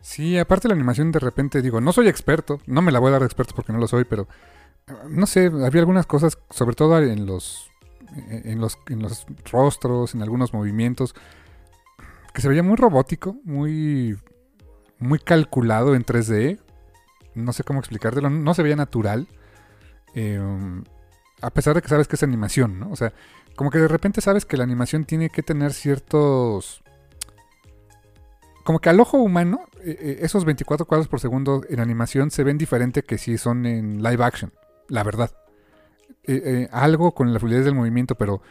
Sí, 0.00 0.38
aparte 0.38 0.68
la 0.68 0.74
animación 0.74 1.12
de 1.12 1.18
repente 1.18 1.62
digo, 1.62 1.80
no 1.80 1.92
soy 1.92 2.08
experto, 2.08 2.60
no 2.66 2.82
me 2.82 2.92
la 2.92 2.98
voy 2.98 3.08
a 3.08 3.12
dar 3.12 3.20
de 3.20 3.26
experto 3.26 3.54
porque 3.54 3.72
no 3.72 3.78
lo 3.78 3.88
soy, 3.88 4.04
pero 4.04 4.28
no 5.08 5.26
sé, 5.26 5.46
había 5.46 5.80
algunas 5.80 6.06
cosas, 6.06 6.38
sobre 6.50 6.74
todo 6.74 6.98
en 6.98 7.26
los 7.26 7.68
en 8.16 8.60
los, 8.60 8.78
en 8.88 9.02
los 9.02 9.26
rostros, 9.50 10.14
en 10.14 10.22
algunos 10.22 10.52
movimientos, 10.52 11.14
que 12.32 12.40
se 12.40 12.48
veía 12.48 12.62
muy 12.62 12.76
robótico, 12.76 13.36
muy, 13.44 14.18
muy 14.98 15.18
calculado 15.18 15.94
en 15.94 16.04
3D. 16.04 16.58
No 17.34 17.52
sé 17.52 17.64
cómo 17.64 17.80
explicártelo, 17.80 18.30
no 18.30 18.54
se 18.54 18.62
veía 18.62 18.76
natural. 18.76 19.28
Em, 20.14 20.84
a 21.40 21.50
pesar 21.50 21.74
de 21.74 21.82
que 21.82 21.88
sabes 21.88 22.08
que 22.08 22.16
es 22.16 22.22
animación, 22.22 22.80
¿no? 22.80 22.90
O 22.90 22.96
sea, 22.96 23.12
como 23.54 23.70
que 23.70 23.78
de 23.78 23.88
repente 23.88 24.20
sabes 24.20 24.44
que 24.44 24.56
la 24.56 24.64
animación 24.64 25.04
tiene 25.04 25.30
que 25.30 25.42
tener 25.42 25.72
ciertos... 25.72 26.82
Como 28.68 28.80
que 28.80 28.90
al 28.90 29.00
ojo 29.00 29.16
humano, 29.16 29.64
e, 29.82 29.92
e, 29.92 30.26
esos 30.26 30.44
24 30.44 30.84
cuadros 30.84 31.08
por 31.08 31.20
segundo 31.20 31.62
en 31.70 31.80
animación 31.80 32.30
se 32.30 32.44
ven 32.44 32.58
diferente 32.58 33.02
que 33.02 33.16
si 33.16 33.38
son 33.38 33.64
en 33.64 34.02
live 34.02 34.22
action, 34.22 34.52
la 34.88 35.02
verdad. 35.04 35.30
Eh, 36.24 36.42
eh, 36.44 36.68
algo 36.70 37.14
con 37.14 37.32
la 37.32 37.40
fluidez 37.40 37.64
del 37.64 37.74
movimiento, 37.74 38.14
pero 38.16 38.42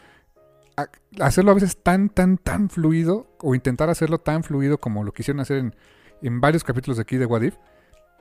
hacerlo 1.20 1.52
a 1.52 1.54
veces 1.54 1.80
tan, 1.84 2.08
tan, 2.08 2.36
tan 2.36 2.68
fluido, 2.68 3.28
o 3.38 3.54
intentar 3.54 3.90
hacerlo 3.90 4.18
tan 4.18 4.42
fluido 4.42 4.78
como 4.78 5.04
lo 5.04 5.12
quisieron 5.12 5.38
hacer 5.38 5.58
en, 5.58 5.76
en 6.20 6.40
varios 6.40 6.64
capítulos 6.64 6.96
de 6.96 7.02
aquí 7.02 7.16
de 7.16 7.26
Wadif, 7.26 7.54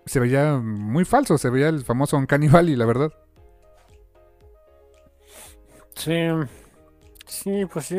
se 0.05 0.19
veía 0.19 0.57
muy 0.57 1.03
falso, 1.03 1.39
se 1.39 1.49
veía 1.49 1.67
el 1.67 1.83
famoso 1.83 2.15
Uncanny 2.15 2.47
Valley, 2.47 2.75
la 2.75 2.85
verdad. 2.85 3.11
Sí, 5.95 6.13
sí, 7.27 7.65
pues 7.65 7.85
sí, 7.85 7.97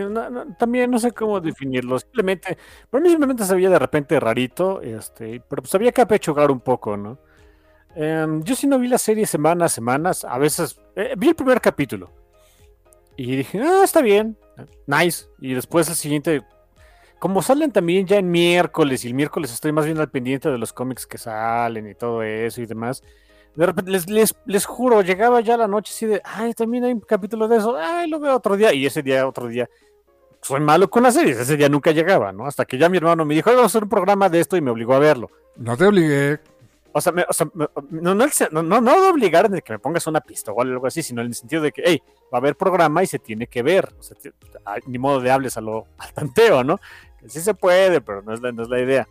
también 0.58 0.90
no 0.90 0.98
sé 0.98 1.12
cómo 1.12 1.40
definirlo, 1.40 1.98
simplemente, 1.98 2.58
para 2.90 3.02
mí 3.02 3.10
simplemente 3.10 3.44
se 3.44 3.54
veía 3.54 3.70
de 3.70 3.78
repente 3.78 4.18
rarito, 4.18 4.80
este, 4.82 5.40
pero 5.48 5.62
pues 5.62 5.74
había 5.74 5.92
que 5.92 6.00
apechugar 6.02 6.50
un 6.50 6.60
poco, 6.60 6.96
¿no? 6.96 7.18
Em, 7.94 8.42
yo 8.44 8.54
sí 8.54 8.66
no 8.66 8.78
vi 8.78 8.88
la 8.88 8.98
serie 8.98 9.26
semanas, 9.26 9.72
semanas, 9.72 10.24
a 10.24 10.38
veces 10.38 10.80
eh, 10.96 11.14
vi 11.16 11.28
el 11.28 11.34
primer 11.34 11.60
capítulo 11.60 12.10
y 13.16 13.36
dije, 13.36 13.60
ah, 13.60 13.82
está 13.84 14.00
bien, 14.02 14.36
nice. 14.86 15.26
Y 15.40 15.54
después 15.54 15.88
el 15.88 15.96
siguiente, 15.96 16.42
como 17.18 17.42
salen 17.42 17.72
también 17.72 18.06
ya 18.06 18.18
en 18.18 18.30
miércoles 18.30 19.04
y 19.04 19.08
el 19.08 19.14
miércoles 19.14 19.52
estoy 19.52 19.72
más 19.72 19.86
bien 19.86 19.98
al 19.98 20.10
pendiente 20.10 20.48
de 20.50 20.58
los 20.58 20.72
cómics 20.72 21.06
que 21.06 21.18
salen 21.18 21.88
y 21.88 21.94
todo 21.94 22.22
eso 22.22 22.60
y 22.62 22.66
demás. 22.66 23.02
De 23.54 23.66
repente 23.66 23.90
les, 23.90 24.08
les, 24.08 24.34
les 24.46 24.66
juro, 24.66 25.02
llegaba 25.02 25.40
ya 25.40 25.56
la 25.56 25.66
noche 25.66 25.92
así 25.92 26.06
de, 26.06 26.20
ay, 26.24 26.54
también 26.54 26.84
hay 26.84 26.92
un 26.92 27.00
capítulo 27.00 27.48
de 27.48 27.56
eso, 27.56 27.76
ay, 27.76 28.08
lo 28.08 28.20
veo 28.20 28.36
otro 28.36 28.56
día. 28.56 28.72
Y 28.72 28.86
ese 28.86 29.02
día, 29.02 29.26
otro 29.26 29.48
día, 29.48 29.68
soy 30.40 30.60
malo 30.60 30.88
con 30.88 31.02
las 31.02 31.14
series, 31.14 31.38
ese 31.38 31.56
día 31.56 31.68
nunca 31.68 31.90
llegaba, 31.90 32.32
¿no? 32.32 32.46
Hasta 32.46 32.64
que 32.64 32.78
ya 32.78 32.88
mi 32.88 32.98
hermano 32.98 33.24
me 33.24 33.34
dijo, 33.34 33.50
vamos 33.50 33.64
a 33.64 33.66
hacer 33.66 33.82
un 33.82 33.88
programa 33.88 34.28
de 34.28 34.40
esto 34.40 34.56
y 34.56 34.60
me 34.60 34.70
obligó 34.70 34.94
a 34.94 34.98
verlo. 34.98 35.30
No 35.56 35.76
te 35.76 35.86
obligué. 35.86 36.40
O 36.92 37.00
sea, 37.00 37.12
no, 37.12 38.14
no, 38.14 38.62
no, 38.62 38.80
no, 38.80 39.10
obligar 39.10 39.50
de 39.50 39.62
que 39.62 39.74
me 39.74 39.78
pongas 39.78 40.06
una 40.06 40.20
pista 40.20 40.52
o 40.52 40.60
algo 40.62 40.86
así, 40.86 41.02
sino 41.02 41.20
en 41.20 41.28
el 41.28 41.34
sentido 41.34 41.62
de 41.62 41.70
que, 41.70 41.82
hey, 41.84 42.02
va 42.32 42.38
a 42.38 42.40
haber 42.40 42.56
programa 42.56 43.02
y 43.02 43.06
se 43.06 43.18
tiene 43.18 43.46
que 43.46 43.62
ver. 43.62 43.88
O 43.98 44.02
sea, 44.02 44.16
ni 44.86 44.98
modo 44.98 45.20
de 45.20 45.30
hables 45.30 45.56
a 45.56 45.60
lo, 45.60 45.86
al 45.98 46.12
tanteo, 46.12 46.64
¿no? 46.64 46.80
Que 47.20 47.28
sí 47.28 47.40
se 47.40 47.54
puede, 47.54 48.00
pero 48.00 48.22
no 48.22 48.32
es 48.32 48.40
la, 48.40 48.52
no 48.52 48.62
es 48.62 48.68
la 48.68 48.80
idea. 48.80 49.08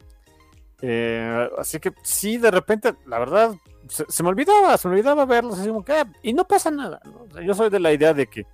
Eh, 0.81 1.49
así 1.57 1.79
que 1.79 1.93
sí, 2.01 2.38
de 2.38 2.51
repente, 2.51 2.95
la 3.05 3.19
verdad, 3.19 3.55
se, 3.89 4.23
me 4.23 4.29
olvidaba, 4.29 4.77
se 4.77 4.88
me 4.88 4.95
olvidaba 4.95 5.25
verlos 5.25 5.59
así 5.59 5.67
como 5.67 5.83
que, 5.83 5.93
ah, 5.93 6.07
y 6.21 6.33
no 6.33 6.45
pasa 6.45 6.71
nada. 6.71 6.99
yo 7.45 7.53
soy 7.53 7.69
de 7.69 7.79
la 7.79 7.91
idea 7.91 8.13
de 8.13 8.27
que 8.27 8.45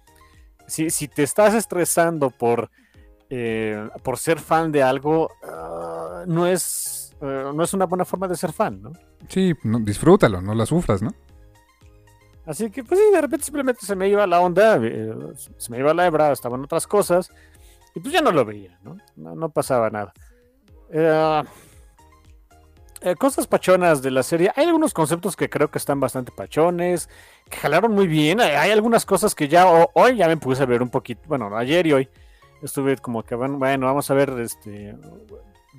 si, 0.67 0.89
si 0.89 1.07
te 1.07 1.23
estás 1.23 1.53
estresando 1.53 2.29
por, 2.29 2.69
eh, 3.29 3.89
por 4.03 4.17
ser 4.17 4.39
fan 4.39 4.71
de 4.71 4.83
algo, 4.83 5.29
ah, 5.43 6.23
no 6.27 6.47
es 6.47 7.03
eh, 7.23 7.51
no 7.55 7.63
es 7.63 7.73
una 7.73 7.85
buena 7.85 8.03
forma 8.03 8.27
de 8.27 8.35
ser 8.35 8.51
fan, 8.51 8.81
¿no? 8.81 8.91
Sí, 9.29 9.53
disfrútalo, 9.79 10.41
no 10.41 10.53
la 10.53 10.65
sufras, 10.65 11.01
¿no? 11.01 11.13
Así 12.45 12.69
que, 12.69 12.83
pues 12.83 12.99
sí, 12.99 13.05
de 13.13 13.21
repente 13.21 13.45
simplemente 13.45 13.85
se 13.85 13.95
me 13.95 14.09
iba 14.09 14.27
la 14.27 14.41
onda, 14.41 14.77
eh, 14.81 15.13
se 15.57 15.71
me 15.71 15.79
iba 15.79 15.93
la 15.93 16.05
hebra, 16.05 16.33
estaban 16.33 16.61
otras 16.61 16.85
cosas, 16.85 17.31
y 17.95 18.01
pues 18.01 18.13
ya 18.13 18.19
no 18.19 18.31
lo 18.33 18.43
veía, 18.43 18.77
¿no? 18.83 18.97
No, 19.15 19.49
pasaba 19.49 19.89
nada. 19.89 20.11
Eh, 20.89 21.43
cosas 23.17 23.47
pachonas 23.47 24.01
de 24.01 24.11
la 24.11 24.23
serie. 24.23 24.51
Hay 24.55 24.65
algunos 24.65 24.93
conceptos 24.93 25.35
que 25.35 25.49
creo 25.49 25.69
que 25.69 25.77
están 25.77 25.99
bastante 25.99 26.31
pachones, 26.31 27.09
que 27.49 27.57
jalaron 27.57 27.91
muy 27.93 28.07
bien. 28.07 28.39
Hay, 28.39 28.71
algunas 28.71 29.05
cosas 29.05 29.35
que 29.35 29.47
ya 29.47 29.65
hoy 29.93 30.15
ya 30.15 30.27
me 30.27 30.37
puse 30.37 30.63
a 30.63 30.65
ver 30.65 30.81
un 30.81 30.89
poquito, 30.89 31.21
bueno, 31.27 31.55
ayer 31.57 31.85
y 31.87 31.93
hoy, 31.93 32.09
estuve 32.61 32.97
como 32.97 33.23
que, 33.23 33.35
bueno, 33.35 33.85
vamos 33.85 34.09
a 34.09 34.13
ver, 34.13 34.29
este, 34.39 34.95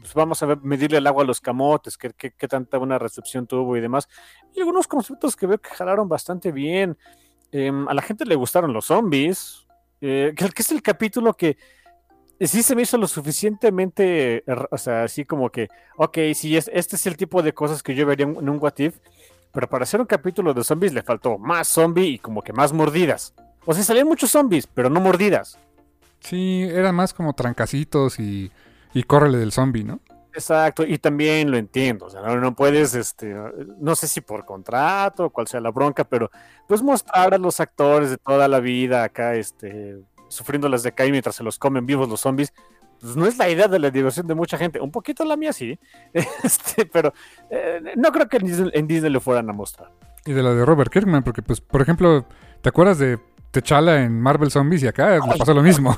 pues 0.00 0.12
vamos 0.14 0.42
a 0.42 0.46
ver, 0.46 0.58
medirle 0.62 0.98
el 0.98 1.06
agua 1.06 1.22
a 1.22 1.26
los 1.26 1.40
camotes, 1.40 1.96
qué, 1.96 2.10
qué, 2.12 2.32
qué, 2.32 2.46
tanta 2.46 2.76
buena 2.76 2.98
recepción 2.98 3.46
tuvo 3.46 3.76
y 3.76 3.80
demás. 3.80 4.08
Y 4.54 4.60
algunos 4.60 4.86
conceptos 4.86 5.34
que 5.34 5.46
veo 5.46 5.58
que 5.58 5.70
jalaron 5.70 6.08
bastante 6.08 6.52
bien. 6.52 6.98
Eh, 7.52 7.72
a 7.88 7.94
la 7.94 8.02
gente 8.02 8.26
le 8.26 8.34
gustaron 8.34 8.72
los 8.72 8.86
zombies, 8.86 9.66
eh, 10.00 10.34
que 10.36 10.62
es 10.62 10.72
el 10.72 10.82
capítulo 10.82 11.34
que 11.34 11.56
sí 12.40 12.62
se 12.62 12.74
me 12.74 12.82
hizo 12.82 12.98
lo 12.98 13.06
suficientemente, 13.06 14.44
o 14.70 14.78
sea, 14.78 15.04
así 15.04 15.24
como 15.24 15.50
que, 15.50 15.68
ok, 15.96 16.18
sí, 16.34 16.56
es, 16.56 16.70
este 16.72 16.96
es 16.96 17.06
el 17.06 17.16
tipo 17.16 17.42
de 17.42 17.54
cosas 17.54 17.82
que 17.82 17.94
yo 17.94 18.06
vería 18.06 18.26
en 18.26 18.48
un 18.48 18.58
What 18.60 18.78
If, 18.78 18.98
pero 19.52 19.68
para 19.68 19.84
hacer 19.84 20.00
un 20.00 20.06
capítulo 20.06 20.52
de 20.52 20.64
zombies 20.64 20.92
le 20.92 21.02
faltó 21.02 21.38
más 21.38 21.68
zombie 21.68 22.06
y 22.06 22.18
como 22.18 22.42
que 22.42 22.52
más 22.52 22.72
mordidas. 22.72 23.34
O 23.64 23.72
sea, 23.72 23.84
salían 23.84 24.08
muchos 24.08 24.30
zombies, 24.30 24.66
pero 24.66 24.90
no 24.90 25.00
mordidas. 25.00 25.58
Sí, 26.20 26.62
era 26.70 26.92
más 26.92 27.14
como 27.14 27.34
trancacitos 27.34 28.18
y, 28.18 28.50
y 28.92 29.02
córrele 29.04 29.38
del 29.38 29.52
zombie, 29.52 29.84
¿no? 29.84 30.00
Exacto, 30.34 30.84
y 30.84 30.98
también 30.98 31.48
lo 31.52 31.56
entiendo, 31.56 32.06
o 32.06 32.10
sea, 32.10 32.20
no, 32.20 32.36
no, 32.36 32.56
puedes, 32.56 32.92
este, 32.96 33.32
no 33.78 33.94
sé 33.94 34.08
si 34.08 34.20
por 34.20 34.44
contrato 34.44 35.26
o 35.26 35.30
cuál 35.30 35.46
sea 35.46 35.60
la 35.60 35.70
bronca, 35.70 36.02
pero 36.02 36.28
pues 36.66 36.82
mostrar 36.82 37.34
a 37.34 37.38
los 37.38 37.60
actores 37.60 38.10
de 38.10 38.16
toda 38.16 38.48
la 38.48 38.58
vida 38.58 39.04
acá, 39.04 39.36
este, 39.36 40.00
sufriendo 40.28 40.68
las 40.68 40.82
de 40.82 40.92
caer 40.92 41.10
mientras 41.10 41.36
se 41.36 41.42
los 41.42 41.58
comen 41.58 41.86
vivos 41.86 42.08
los 42.08 42.20
zombies, 42.20 42.52
pues 43.00 43.16
no 43.16 43.26
es 43.26 43.36
la 43.36 43.48
idea 43.48 43.68
de 43.68 43.78
la 43.78 43.90
diversión 43.90 44.26
de 44.26 44.34
mucha 44.34 44.56
gente. 44.56 44.80
Un 44.80 44.90
poquito 44.90 45.24
la 45.24 45.36
mía 45.36 45.52
sí, 45.52 45.78
este, 46.42 46.86
pero 46.86 47.12
eh, 47.50 47.80
no 47.96 48.12
creo 48.12 48.28
que 48.28 48.38
en 48.38 48.86
Disney, 48.86 49.10
lo 49.10 49.20
fueran 49.20 49.48
a 49.50 49.52
mostrar. 49.52 49.90
Y 50.24 50.32
de 50.32 50.42
la 50.42 50.54
de 50.54 50.64
Robert 50.64 50.90
Kirkman, 50.90 51.22
porque 51.22 51.42
pues, 51.42 51.60
por 51.60 51.82
ejemplo, 51.82 52.26
¿te 52.62 52.68
acuerdas 52.68 52.98
de 52.98 53.18
T'Challa 53.50 54.02
en 54.02 54.20
Marvel 54.20 54.50
Zombies 54.50 54.82
y 54.82 54.86
acá 54.86 55.18
le 55.18 55.38
pasó 55.38 55.52
lo 55.52 55.62
mismo? 55.62 55.96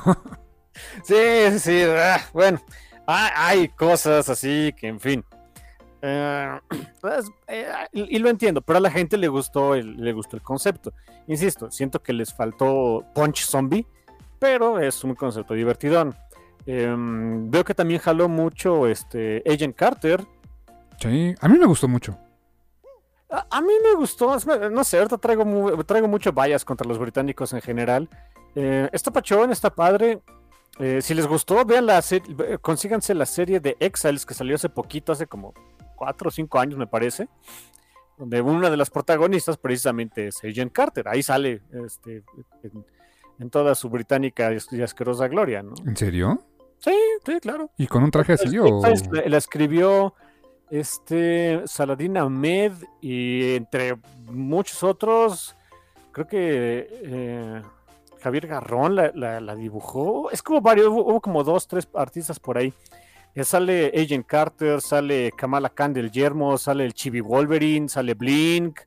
sí, 1.04 1.58
sí, 1.58 1.82
ah, 1.82 2.20
bueno, 2.32 2.60
hay 3.06 3.68
cosas 3.68 4.28
así 4.28 4.74
que, 4.76 4.88
en 4.88 5.00
fin. 5.00 5.24
Eh, 6.02 6.58
pues, 7.00 7.26
eh, 7.46 7.66
y, 7.92 8.18
lo 8.18 8.28
entiendo, 8.28 8.60
pero 8.62 8.78
a 8.78 8.80
la 8.80 8.90
gente 8.90 9.16
le 9.16 9.28
gustó 9.28 9.74
el, 9.74 9.96
le 9.96 10.12
gustó 10.12 10.36
el 10.36 10.42
concepto. 10.42 10.92
Insisto, 11.28 11.70
siento 11.70 12.02
que 12.02 12.12
les 12.12 12.34
faltó 12.34 13.04
Punch 13.14 13.44
Zombie 13.44 13.86
pero 14.38 14.78
es 14.78 15.02
un 15.04 15.14
concepto 15.14 15.54
divertidón. 15.54 16.14
Em, 16.66 17.50
veo 17.50 17.64
que 17.64 17.74
también 17.74 18.00
jaló 18.00 18.28
mucho 18.28 18.86
este 18.86 19.42
Agent 19.46 19.76
Carter. 19.76 20.24
Sí, 20.98 21.34
a 21.40 21.48
mí 21.48 21.58
me 21.58 21.66
gustó 21.66 21.88
mucho. 21.88 22.18
A, 23.28 23.60
mí 23.60 23.72
me 23.82 23.94
gustó, 23.96 24.36
no 24.70 24.84
sé, 24.84 24.98
ahorita 24.98 25.18
traigo, 25.18 25.84
traigo 25.84 26.06
mucho 26.06 26.32
vallas 26.32 26.64
contra 26.64 26.86
los 26.86 26.98
británicos 26.98 27.52
en 27.52 27.60
general. 27.60 28.08
Eh, 28.54 28.88
está 28.92 29.10
pachón, 29.10 29.50
está 29.50 29.74
padre. 29.74 30.20
Eh, 30.78 31.00
si 31.02 31.12
les 31.14 31.26
gustó, 31.26 31.64
vean 31.64 31.86
la 31.86 32.02
consíganse 32.60 33.14
la 33.14 33.26
serie 33.26 33.60
de 33.60 33.76
Exiles 33.80 34.24
que 34.26 34.34
salió 34.34 34.54
hace 34.54 34.68
poquito, 34.68 35.12
hace 35.12 35.26
como 35.26 35.54
4 35.96 36.28
o 36.28 36.30
5 36.30 36.58
años 36.58 36.78
me 36.78 36.86
parece, 36.86 37.28
donde 38.16 38.40
una 38.40 38.70
de 38.70 38.76
las 38.76 38.90
protagonistas 38.90 39.56
precisamente 39.56 40.28
es 40.28 40.44
Agent 40.44 40.72
Carter. 40.72 41.08
Ahí 41.08 41.22
sale 41.22 41.62
este, 41.84 42.22
en 42.62 42.84
toda 43.50 43.74
su 43.74 43.88
británica 43.88 44.50
y 44.70 44.82
asquerosa 44.82 45.28
gloria, 45.28 45.62
¿no? 45.62 45.74
¿En 45.86 45.96
serio? 45.96 46.40
Sí, 46.78 46.94
sí, 47.24 47.40
claro. 47.40 47.70
¿Y 47.76 47.86
con 47.86 48.02
un 48.02 48.10
traje 48.10 48.34
así 48.34 48.58
o...? 48.58 48.82
La, 49.26 49.38
escribió 49.38 50.14
este 50.70 51.62
Saladin 51.66 52.16
Ahmed 52.16 52.72
y 53.00 53.54
entre 53.54 53.96
muchos 54.26 54.82
otros, 54.82 55.56
creo 56.12 56.26
que 56.26 56.88
eh, 56.90 57.62
Javier 58.20 58.46
Garrón 58.46 58.96
la, 58.96 59.54
dibujó. 59.54 60.30
Es 60.30 60.42
como 60.42 60.60
varios, 60.60 60.88
hubo, 60.88 61.20
como 61.20 61.44
dos, 61.44 61.68
tres 61.68 61.88
artistas 61.94 62.40
por 62.40 62.58
ahí. 62.58 62.72
Eh, 63.34 63.44
sale 63.44 63.92
Agent 63.94 64.26
Carter, 64.26 64.80
sale 64.80 65.30
Kamala 65.36 65.68
Khan 65.68 65.92
del 65.92 66.10
Yermo, 66.10 66.56
sale 66.56 66.84
el 66.84 66.94
Chibi 66.94 67.20
Wolverine, 67.20 67.88
sale 67.88 68.14
Blink. 68.14 68.80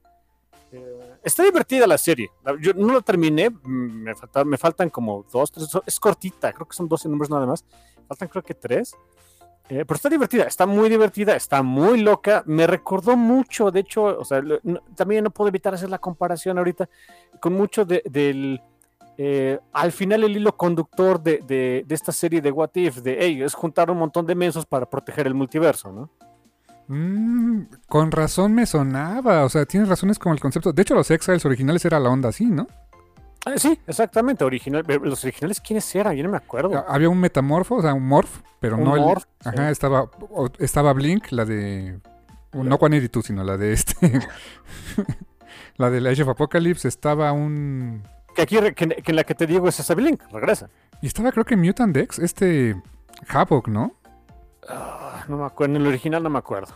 Está 1.24 1.44
divertida 1.44 1.86
la 1.86 1.98
serie. 1.98 2.32
Yo 2.62 2.74
no 2.74 2.94
la 2.94 3.02
terminé, 3.02 3.50
mm, 3.50 4.06
me, 4.46 4.58
faltan 4.58 4.90
como 4.90 5.26
dos, 5.32 5.52
tres. 5.52 5.70
Es 5.86 6.00
cortita, 6.00 6.54
creo 6.54 6.68
que 6.68 6.76
son 6.76 6.88
12 6.88 7.10
números 7.10 7.30
nada 7.30 7.46
más. 7.46 7.66
Faltan 8.08 8.28
creo 8.30 8.44
que 8.44 8.54
tres. 8.54 8.96
Eh, 9.70 9.86
pero 9.86 9.96
está 9.96 10.10
divertida, 10.10 10.46
está 10.46 10.66
muy 10.66 10.90
divertida, 10.90 11.36
está 11.36 11.62
muy 11.62 12.02
loca. 12.02 12.42
Me 12.48 12.66
recordó 12.66 13.16
mucho, 13.16 13.70
de 13.70 13.82
hecho, 13.82 14.04
o 14.04 14.26
sea, 14.26 14.42
también 14.96 15.24
no 15.24 15.30
puedo 15.30 15.50
evitar 15.50 15.74
hacer 15.76 15.90
la 15.90 16.00
comparación 16.00 16.58
ahorita 16.58 16.90
con 17.40 17.54
mucho 17.54 17.86
del. 17.86 18.62
Eh, 19.22 19.60
al 19.74 19.92
final, 19.92 20.24
el 20.24 20.38
hilo 20.38 20.56
conductor 20.56 21.22
de, 21.22 21.40
de, 21.46 21.84
de, 21.86 21.96
esta 21.96 22.14
serie 22.14 22.42
de 22.42 22.52
What 22.52 22.72
If, 22.76 22.98
de 23.02 23.18
hey, 23.20 23.44
es 23.44 23.54
juntar 23.54 23.92
un 23.92 23.98
montón 23.98 24.26
de 24.26 24.34
mensos 24.34 24.66
para 24.66 24.90
proteger 24.90 25.28
el 25.28 25.34
multiverso, 25.36 25.92
¿no? 25.92 26.10
Mm, 26.90 27.68
con 27.88 28.12
razón 28.12 28.54
me 28.54 28.66
sonaba. 28.66 29.46
O 29.46 29.50
sea, 29.50 29.66
tienes 29.66 29.88
razones 29.88 30.18
como 30.18 30.34
el 30.34 30.42
concepto. 30.42 30.74
De 30.74 30.82
hecho, 30.82 30.96
los 30.96 31.10
Exiles 31.12 31.46
originales 31.46 31.86
era 31.86 32.00
la 32.00 32.10
onda 32.10 32.30
así, 32.30 32.46
¿no? 32.46 32.68
Ah, 33.46 33.54
sí, 33.58 33.80
exactamente. 33.88 34.44
Original, 34.44 34.84
los 35.04 35.24
originales, 35.24 35.62
¿quiénes 35.62 35.96
eran? 35.96 36.16
Yo 36.16 36.24
no 36.24 36.32
me 36.32 36.38
acuerdo. 36.38 36.84
Había 36.88 37.10
un 37.10 37.20
metamorfo, 37.20 37.76
o 37.76 37.82
sea, 37.82 37.94
un 37.94 38.08
morph, 38.08 38.42
pero 38.60 38.76
no 38.76 38.96
morph, 38.96 39.24
el. 39.46 39.50
Ajá, 39.50 39.70
estaba, 39.70 40.10
estaba 40.58 40.92
Blink, 40.94 41.32
la 41.32 41.46
de. 41.46 42.00
No 42.54 42.78
Juan 42.78 43.08
tú, 43.10 43.22
sino 43.22 43.44
la 43.44 43.56
de 43.56 43.74
este. 43.74 44.20
la 45.78 45.92
de 45.92 46.02
la 46.02 46.10
Age 46.10 46.24
of 46.24 46.30
Apocalypse. 46.30 46.88
Estaba 46.88 47.32
un. 47.32 48.04
Que 48.36 48.42
aquí, 48.42 48.58
que, 48.74 49.04
en 49.06 49.16
la 49.16 49.24
que 49.24 49.36
te 49.36 49.46
digo 49.46 49.70
es 49.70 49.80
esa 49.80 49.94
Blink, 49.94 50.24
regresa. 50.32 50.70
Y 51.04 51.08
estaba, 51.08 51.32
creo 51.32 51.46
que 51.46 51.56
Mutant 51.56 51.96
Dex, 51.96 52.18
este. 52.18 52.82
Havoc, 53.28 53.68
¿no? 53.68 53.94
Ah, 54.68 55.09
no 55.30 55.38
me 55.38 55.46
acuerdo, 55.46 55.76
en 55.76 55.82
el 55.82 55.88
original 55.88 56.24
no 56.24 56.30
me 56.30 56.40
acuerdo. 56.40 56.74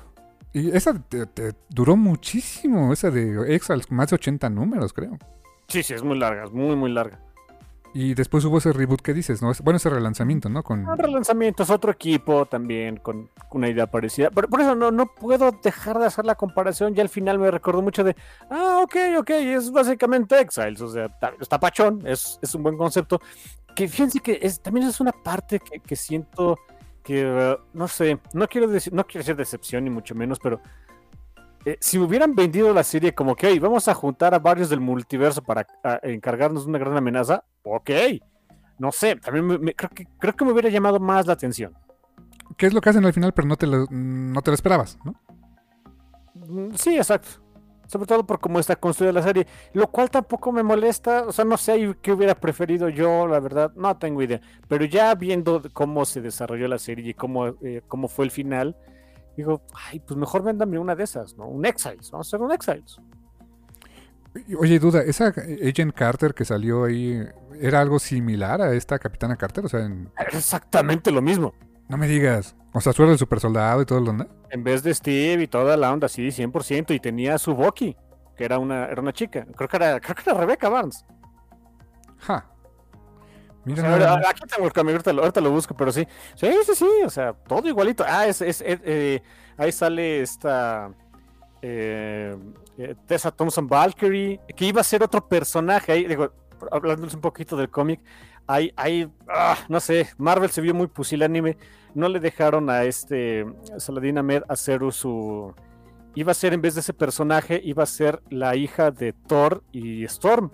Y 0.54 0.70
esa 0.70 0.94
te, 0.94 1.26
duró 1.70 1.98
muchísimo, 1.98 2.94
esa 2.94 3.10
de 3.10 3.56
Exals, 3.56 3.92
más 3.92 4.12
de 4.12 4.16
80 4.16 4.50
números, 4.52 4.94
creo. 4.94 5.18
Sí, 5.68 5.82
sí, 5.82 5.96
es 5.96 6.04
muy 6.04 6.18
larga, 6.18 6.44
es 6.46 6.52
muy, 6.52 6.76
muy 6.76 6.92
larga. 6.92 7.20
Y 7.96 8.16
después 8.16 8.44
hubo 8.46 8.58
ese 8.58 8.74
reboot 8.74 9.02
que 9.02 9.14
dices, 9.14 9.42
¿no? 9.42 9.52
Bueno, 9.64 9.78
ese 9.78 9.90
relanzamiento, 9.90 10.50
¿no? 10.50 10.64
Con... 10.64 10.88
Un 10.88 10.98
relanzamiento, 10.98 11.62
es 11.64 11.70
otro 11.70 11.92
equipo 11.92 12.46
también 12.46 12.98
con, 12.98 13.30
una 13.52 13.70
idea 13.70 13.86
parecida. 13.88 14.32
Por, 14.32 14.50
por 14.50 14.62
eso 14.62 14.74
no, 14.76 14.92
no 14.92 15.08
puedo 15.08 15.52
dejar 15.52 16.00
de 16.00 16.08
hacer 16.08 16.26
la 16.26 16.36
comparación. 16.36 16.96
Ya 16.96 17.04
al 17.04 17.10
final 17.10 17.38
me 17.38 17.52
recordó 17.52 17.84
mucho 17.84 18.04
de, 18.04 18.16
ah, 18.50 18.82
ok, 18.84 18.96
ok, 19.20 19.30
es 19.30 19.72
básicamente 19.72 20.40
Exiles. 20.40 20.82
O 20.82 20.90
sea, 20.90 21.08
está, 21.40 21.60
pachón, 21.60 22.02
es, 22.06 22.40
es, 22.42 22.56
un 22.56 22.64
buen 22.64 22.78
concepto. 22.78 23.22
Que 23.76 23.88
fíjense 23.88 24.20
que 24.20 24.40
es, 24.42 24.60
también 24.60 24.88
es 24.88 25.00
una 25.00 25.12
parte 25.12 25.60
que, 25.60 25.80
que 25.80 25.96
siento 25.96 26.58
que 27.04 27.58
no 27.74 27.88
sé, 27.88 28.20
no 28.34 28.48
quiero 28.48 28.68
decir, 28.68 28.94
no 28.94 29.06
quiero 29.06 29.20
decir 29.20 29.36
decepción 29.36 29.84
ni 29.84 29.90
mucho 29.90 30.16
menos, 30.16 30.40
pero 30.40 30.62
eh, 31.66 31.78
si 31.80 31.98
hubieran 31.98 32.34
vendido 32.34 32.74
la 32.74 32.84
serie 32.84 33.14
como 33.14 33.36
que, 33.36 33.60
vamos 33.60 33.88
a 33.88 33.94
juntar 33.94 34.34
a 34.34 34.40
varios 34.40 34.70
del 34.70 34.80
multiverso 34.80 35.44
para 35.44 35.68
encargarnos 36.02 36.64
de 36.64 36.70
una 36.70 36.80
gran 36.80 36.96
amenaza, 36.96 37.44
ok, 37.64 37.90
no 38.80 38.92
sé, 38.92 39.16
también 39.18 39.46
me, 39.62 39.76
creo, 39.76 39.90
que, 39.90 40.08
creo 40.20 40.36
que 40.36 40.46
me 40.46 40.52
hubiera 40.52 40.70
llamado 40.70 41.00
más 41.00 41.28
la 41.28 41.34
atención. 41.34 41.74
¿Qué 42.58 42.68
es 42.68 42.74
lo 42.74 42.82
que 42.82 42.90
hacen 42.90 43.06
al 43.06 43.14
final, 43.14 43.34
pero 43.34 43.48
no 43.48 43.58
te 43.58 43.68
lo, 43.68 43.86
no 43.90 44.42
te 44.42 44.52
lo 44.52 44.56
esperabas, 44.56 44.98
¿no? 45.04 45.16
Mm, 46.36 46.74
sí, 46.76 46.96
exacto 46.96 47.43
sobre 47.94 48.08
todo 48.08 48.26
por 48.26 48.40
cómo 48.40 48.60
está 48.60 48.76
construida 48.76 49.14
la 49.14 49.22
serie, 49.22 49.46
lo 49.74 49.88
cual 49.88 50.10
tampoco 50.10 50.52
me 50.52 50.64
molesta, 50.64 51.26
o 51.28 51.32
sea, 51.32 51.46
no 51.46 51.58
sé 51.58 51.96
qué 52.02 52.12
hubiera 52.12 52.34
preferido 52.34 52.90
yo, 52.90 53.28
la 53.28 53.40
verdad, 53.40 53.72
no 53.76 53.96
tengo 53.98 54.22
idea, 54.22 54.42
pero 54.68 54.84
ya 54.86 55.14
viendo 55.14 55.62
cómo 55.74 56.06
se 56.06 56.22
desarrolló 56.22 56.68
la 56.68 56.80
serie 56.80 57.12
y 57.12 57.14
cómo, 57.14 57.48
eh, 57.62 57.82
cómo 57.88 58.08
fue 58.08 58.26
el 58.26 58.32
final, 58.32 58.76
digo, 59.38 59.62
ay, 59.90 60.00
pues 60.00 60.18
mejor 60.18 60.44
véndame 60.44 60.80
una 60.80 60.96
de 60.96 61.04
esas, 61.04 61.38
¿no? 61.38 61.48
Un 61.48 61.66
Exiles, 61.66 62.10
vamos 62.12 62.28
a 62.28 62.30
hacer 62.30 62.42
un 62.42 62.52
Exiles. 62.52 63.00
Oye, 64.58 64.80
duda, 64.80 65.04
¿esa 65.04 65.28
Agent 65.28 65.94
Carter 65.94 66.34
que 66.34 66.44
salió 66.44 66.86
ahí 66.86 67.24
era 67.62 67.82
algo 67.82 68.00
similar 68.00 68.62
a 68.62 68.74
esta 68.74 68.98
Capitana 68.98 69.36
Carter? 69.36 69.66
O 69.66 69.70
sea, 69.70 69.88
Exactamente 70.32 71.12
lo 71.12 71.22
mismo. 71.22 71.54
No 71.88 71.98
me 71.98 72.08
digas. 72.08 72.56
O 72.74 72.82
sea, 72.82 72.92
suena 72.92 73.12
el 73.12 73.20
super 73.20 73.40
soldado 73.40 73.82
y 73.82 73.86
todo 73.86 74.00
el 74.00 74.08
onda. 74.08 74.28
En 74.50 74.64
vez 74.64 74.82
de 74.82 74.94
Steve 74.94 75.44
y 75.44 75.48
toda 75.48 75.78
la 75.78 75.94
onda, 75.94 76.08
sí, 76.10 76.28
100%. 76.28 76.96
Y 76.96 77.00
tenía 77.00 77.38
su 77.38 77.54
Bucky, 77.54 77.96
que 78.36 78.46
era 78.46 78.58
una, 78.58 78.86
era 78.86 79.00
una 79.00 79.14
chica. 79.14 79.46
Creo 79.56 79.70
que 79.70 79.78
era, 79.78 80.00
creo 80.00 80.16
que 80.16 80.30
era 80.30 80.40
Rebecca 80.40 80.70
Barnes. 80.70 81.06
Ja. 82.18 82.50
Mira, 83.66 84.16
aquí 84.28 84.42
tengo 84.48 84.68
el 84.68 84.74
camino, 84.74 85.00
ahorita 85.06 85.40
lo, 85.40 85.52
busco, 85.52 85.76
pero 85.76 85.92
sí. 85.92 86.06
Sí, 86.36 86.52
sí, 86.66 86.76
sí, 86.76 86.90
o 87.06 87.10
sea, 87.10 87.34
todo 87.34 87.68
igualito. 87.68 88.04
Ah, 88.06 88.28
es, 88.28 88.42
es 88.42 88.62
eh, 88.66 89.22
ahí 89.56 89.72
sale 89.72 90.22
esta 90.22 90.92
eh, 91.62 92.36
eh, 92.78 92.96
Tessa 93.06 93.32
Thompson 93.32 93.68
Valkyrie, 93.68 94.40
que 94.56 94.66
iba 94.66 94.82
a 94.82 94.84
ser 94.84 95.02
otro 95.04 95.26
personaje. 95.28 95.92
Ahí, 95.92 96.06
digo, 96.06 96.34
hablándoles 96.72 97.14
un 97.14 97.22
poquito 97.22 97.56
del 97.56 97.70
cómic, 97.70 98.02
hay, 98.48 98.74
hay 98.76 99.10
ah, 99.30 99.58
no 99.70 99.80
sé, 99.80 100.10
Marvel 100.18 100.50
se 100.50 100.60
vio 100.60 100.74
muy 100.74 100.88
pusilánime 100.88 101.56
no 101.96 102.10
le 102.10 102.20
dejaron 102.20 102.70
a 102.70 102.84
este 102.84 103.46
Saladin 103.78 104.18
Ahmed 104.18 104.44
hacer 104.50 104.82
su... 104.92 105.54
Iba 106.16 106.32
a 106.32 106.36
ser, 106.36 106.54
en 106.54 106.62
vez 106.62 106.76
de 106.76 106.82
ese 106.82 106.94
personaje, 106.94 107.60
iba 107.64 107.82
a 107.84 107.88
ser 107.88 108.22
la 108.30 108.56
hija 108.56 108.92
de 108.92 109.14
Thor 109.14 109.64
y 109.72 110.04
Storm. 110.06 110.52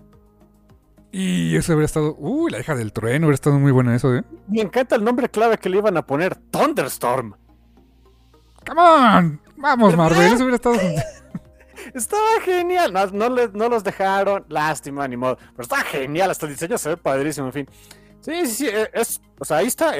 Y 1.12 1.56
eso 1.58 1.74
hubiera 1.74 1.86
estado. 1.86 2.16
Uy, 2.18 2.52
la 2.52 2.60
hija 2.60 2.76
del 2.76 2.94
trueno 2.94 3.26
hubiera 3.28 3.36
estado 3.36 3.60
muy 3.60 3.72
buena 3.72 3.96
eso, 3.96 4.16
¿eh? 4.16 4.24
Me 4.48 4.62
encanta 4.62 4.96
el 4.96 5.04
nombre 5.04 5.28
clave 5.28 5.58
que 5.58 5.68
le 5.68 5.78
iban 5.80 5.98
a 5.98 6.06
poner: 6.06 6.36
Thunderstorm. 6.36 7.34
¡Come 8.68 8.82
on! 8.82 9.42
Vamos. 9.58 9.98
Marvel, 9.98 10.22
eso 10.22 10.36
hubiera 10.44 10.56
estado. 10.56 10.76
Estaba 11.94 12.42
genial. 12.44 12.94
No, 12.94 13.08
no, 13.08 13.30
le- 13.36 13.50
no 13.54 13.70
los 13.70 13.84
dejaron. 13.84 14.46
Lástima, 14.50 15.08
ni 15.08 15.18
modo. 15.18 15.38
Pero 15.38 15.64
estaba 15.64 15.82
genial. 15.84 16.30
Hasta 16.32 16.46
el 16.46 16.52
diseño 16.54 16.78
se 16.78 16.90
ve 16.90 16.98
padrísimo, 16.98 17.48
en 17.48 17.54
fin. 17.54 17.70
Sí, 18.22 18.46
sí, 18.46 18.52
sí. 18.52 18.68
eh, 18.68 18.90
Es, 18.94 19.22
o 19.40 19.46
sea, 19.46 19.58
ahí 19.58 19.68
está. 19.68 19.94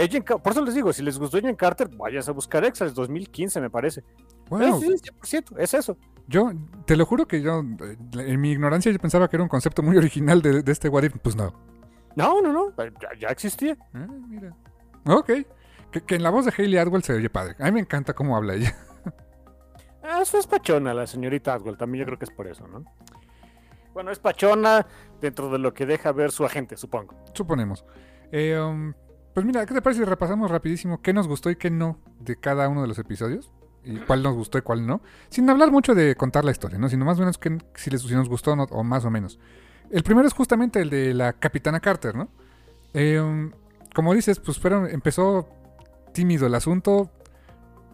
Por 0.44 0.52
eso 0.52 0.64
les 0.66 0.74
digo: 0.76 0.92
si 0.94 1.02
les 1.04 1.18
gustó 1.18 1.38
Agent 1.38 1.58
Carter, 1.58 1.88
vayas 1.90 2.28
a 2.28 2.32
buscar 2.34 2.64
Extras 2.66 2.94
2015, 2.94 3.62
me 3.62 3.70
parece. 3.70 4.02
Eh, 4.02 4.72
sí, 4.80 5.12
100%, 5.22 5.56
es 5.60 5.74
eso. 5.74 5.98
yo 6.28 6.52
te 6.86 6.96
lo 6.98 7.06
juro 7.06 7.28
que 7.28 7.42
yo, 7.42 7.60
en 7.60 8.42
mi 8.42 8.52
ignorancia, 8.52 8.92
yo 8.92 9.00
pensaba 9.00 9.30
que 9.30 9.36
era 9.36 9.44
un 9.44 9.50
concepto 9.50 9.82
muy 9.84 9.96
original 9.98 10.42
de, 10.42 10.64
de 10.64 10.72
este 10.72 10.90
What 10.90 11.04
If. 11.04 11.16
Pues 11.22 11.36
no. 11.36 11.54
No, 12.16 12.42
no, 12.42 12.52
no. 12.52 12.70
eh, 12.84 12.92
Ya, 13.02 13.10
ya 13.20 13.28
existía. 13.30 13.78
Ah, 13.94 14.08
mira. 14.28 14.54
Ok. 15.06 15.32
Que, 15.92 16.02
que 16.02 16.16
en 16.16 16.24
la 16.24 16.30
voz 16.30 16.46
de 16.46 16.54
Hayley 16.58 16.78
Atwell 16.78 17.04
se 17.04 17.14
oye 17.14 17.30
padre. 17.30 17.56
A 17.60 17.66
mí 17.66 17.72
me 17.72 17.80
encanta 17.80 18.14
cómo 18.14 18.36
habla 18.36 18.56
ella. 18.56 18.76
Ah, 20.02 20.22
Eso 20.22 20.40
es 20.40 20.48
pachona, 20.48 20.94
la 20.94 21.06
señorita 21.06 21.54
Atwell. 21.54 21.78
También 21.78 22.00
yo 22.02 22.06
creo 22.08 22.18
que 22.18 22.26
es 22.26 22.32
por 22.32 22.48
eso, 22.48 22.68
¿no? 22.68 22.84
Bueno, 23.94 24.12
es 24.12 24.18
pachona 24.20 24.86
dentro 25.22 25.50
de 25.52 25.60
lo 25.60 25.74
que 25.74 25.86
deja 25.86 26.12
ver 26.12 26.32
su 26.32 26.46
agente, 26.46 26.78
supongo. 26.78 27.14
Suponemos. 27.34 27.86
Eh, 28.32 28.60
um, 28.60 28.94
pues 29.34 29.46
mira, 29.46 29.66
¿qué 29.66 29.74
te 29.74 29.82
parece 29.82 30.02
si 30.02 30.06
repasamos 30.06 30.52
rapidísimo 30.52 31.02
qué 31.02 31.14
nos 31.14 31.28
gustó 31.28 31.50
y 31.50 31.56
qué 31.56 31.70
no 31.70 32.00
de 32.20 32.36
cada 32.36 32.68
uno 32.68 32.82
de 32.82 32.88
los 32.88 33.00
episodios? 33.00 33.52
Y 33.84 33.98
cuál 33.98 34.22
nos 34.22 34.36
gustó 34.36 34.58
y 34.58 34.62
cuál 34.62 34.86
no. 34.86 35.02
Sin 35.30 35.50
hablar 35.50 35.72
mucho 35.72 35.96
de 35.96 36.16
contar 36.16 36.44
la 36.44 36.52
historia, 36.52 36.78
¿no? 36.78 36.90
Sino 36.90 37.06
más 37.06 37.18
o 37.18 37.22
menos 37.22 37.38
que, 37.38 37.58
si, 37.76 37.90
les, 37.90 38.02
si 38.02 38.14
nos 38.14 38.28
gustó 38.28 38.52
o, 38.52 38.56
no, 38.56 38.64
o 38.64 38.84
más 38.84 39.06
o 39.06 39.10
menos. 39.10 39.40
El 39.90 40.04
primero 40.04 40.28
es 40.28 40.34
justamente 40.34 40.82
el 40.82 40.90
de 40.90 41.14
la 41.14 41.34
Capitana 41.34 41.80
Carter, 41.80 42.16
¿no? 42.16 42.30
Eh, 42.94 43.20
um, 43.20 43.52
como 43.96 44.14
dices, 44.14 44.40
pues 44.40 44.60
fueron, 44.60 44.88
empezó 44.88 45.48
tímido 46.14 46.48
el 46.48 46.56
asunto, 46.56 47.10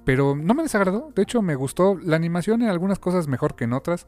pero 0.03 0.35
no 0.35 0.53
me 0.53 0.63
desagradó. 0.63 1.11
De 1.15 1.23
hecho, 1.23 1.41
me 1.41 1.55
gustó 1.55 1.97
la 2.01 2.15
animación 2.15 2.61
en 2.61 2.69
algunas 2.69 2.99
cosas 2.99 3.27
mejor 3.27 3.55
que 3.55 3.65
en 3.65 3.73
otras. 3.73 4.05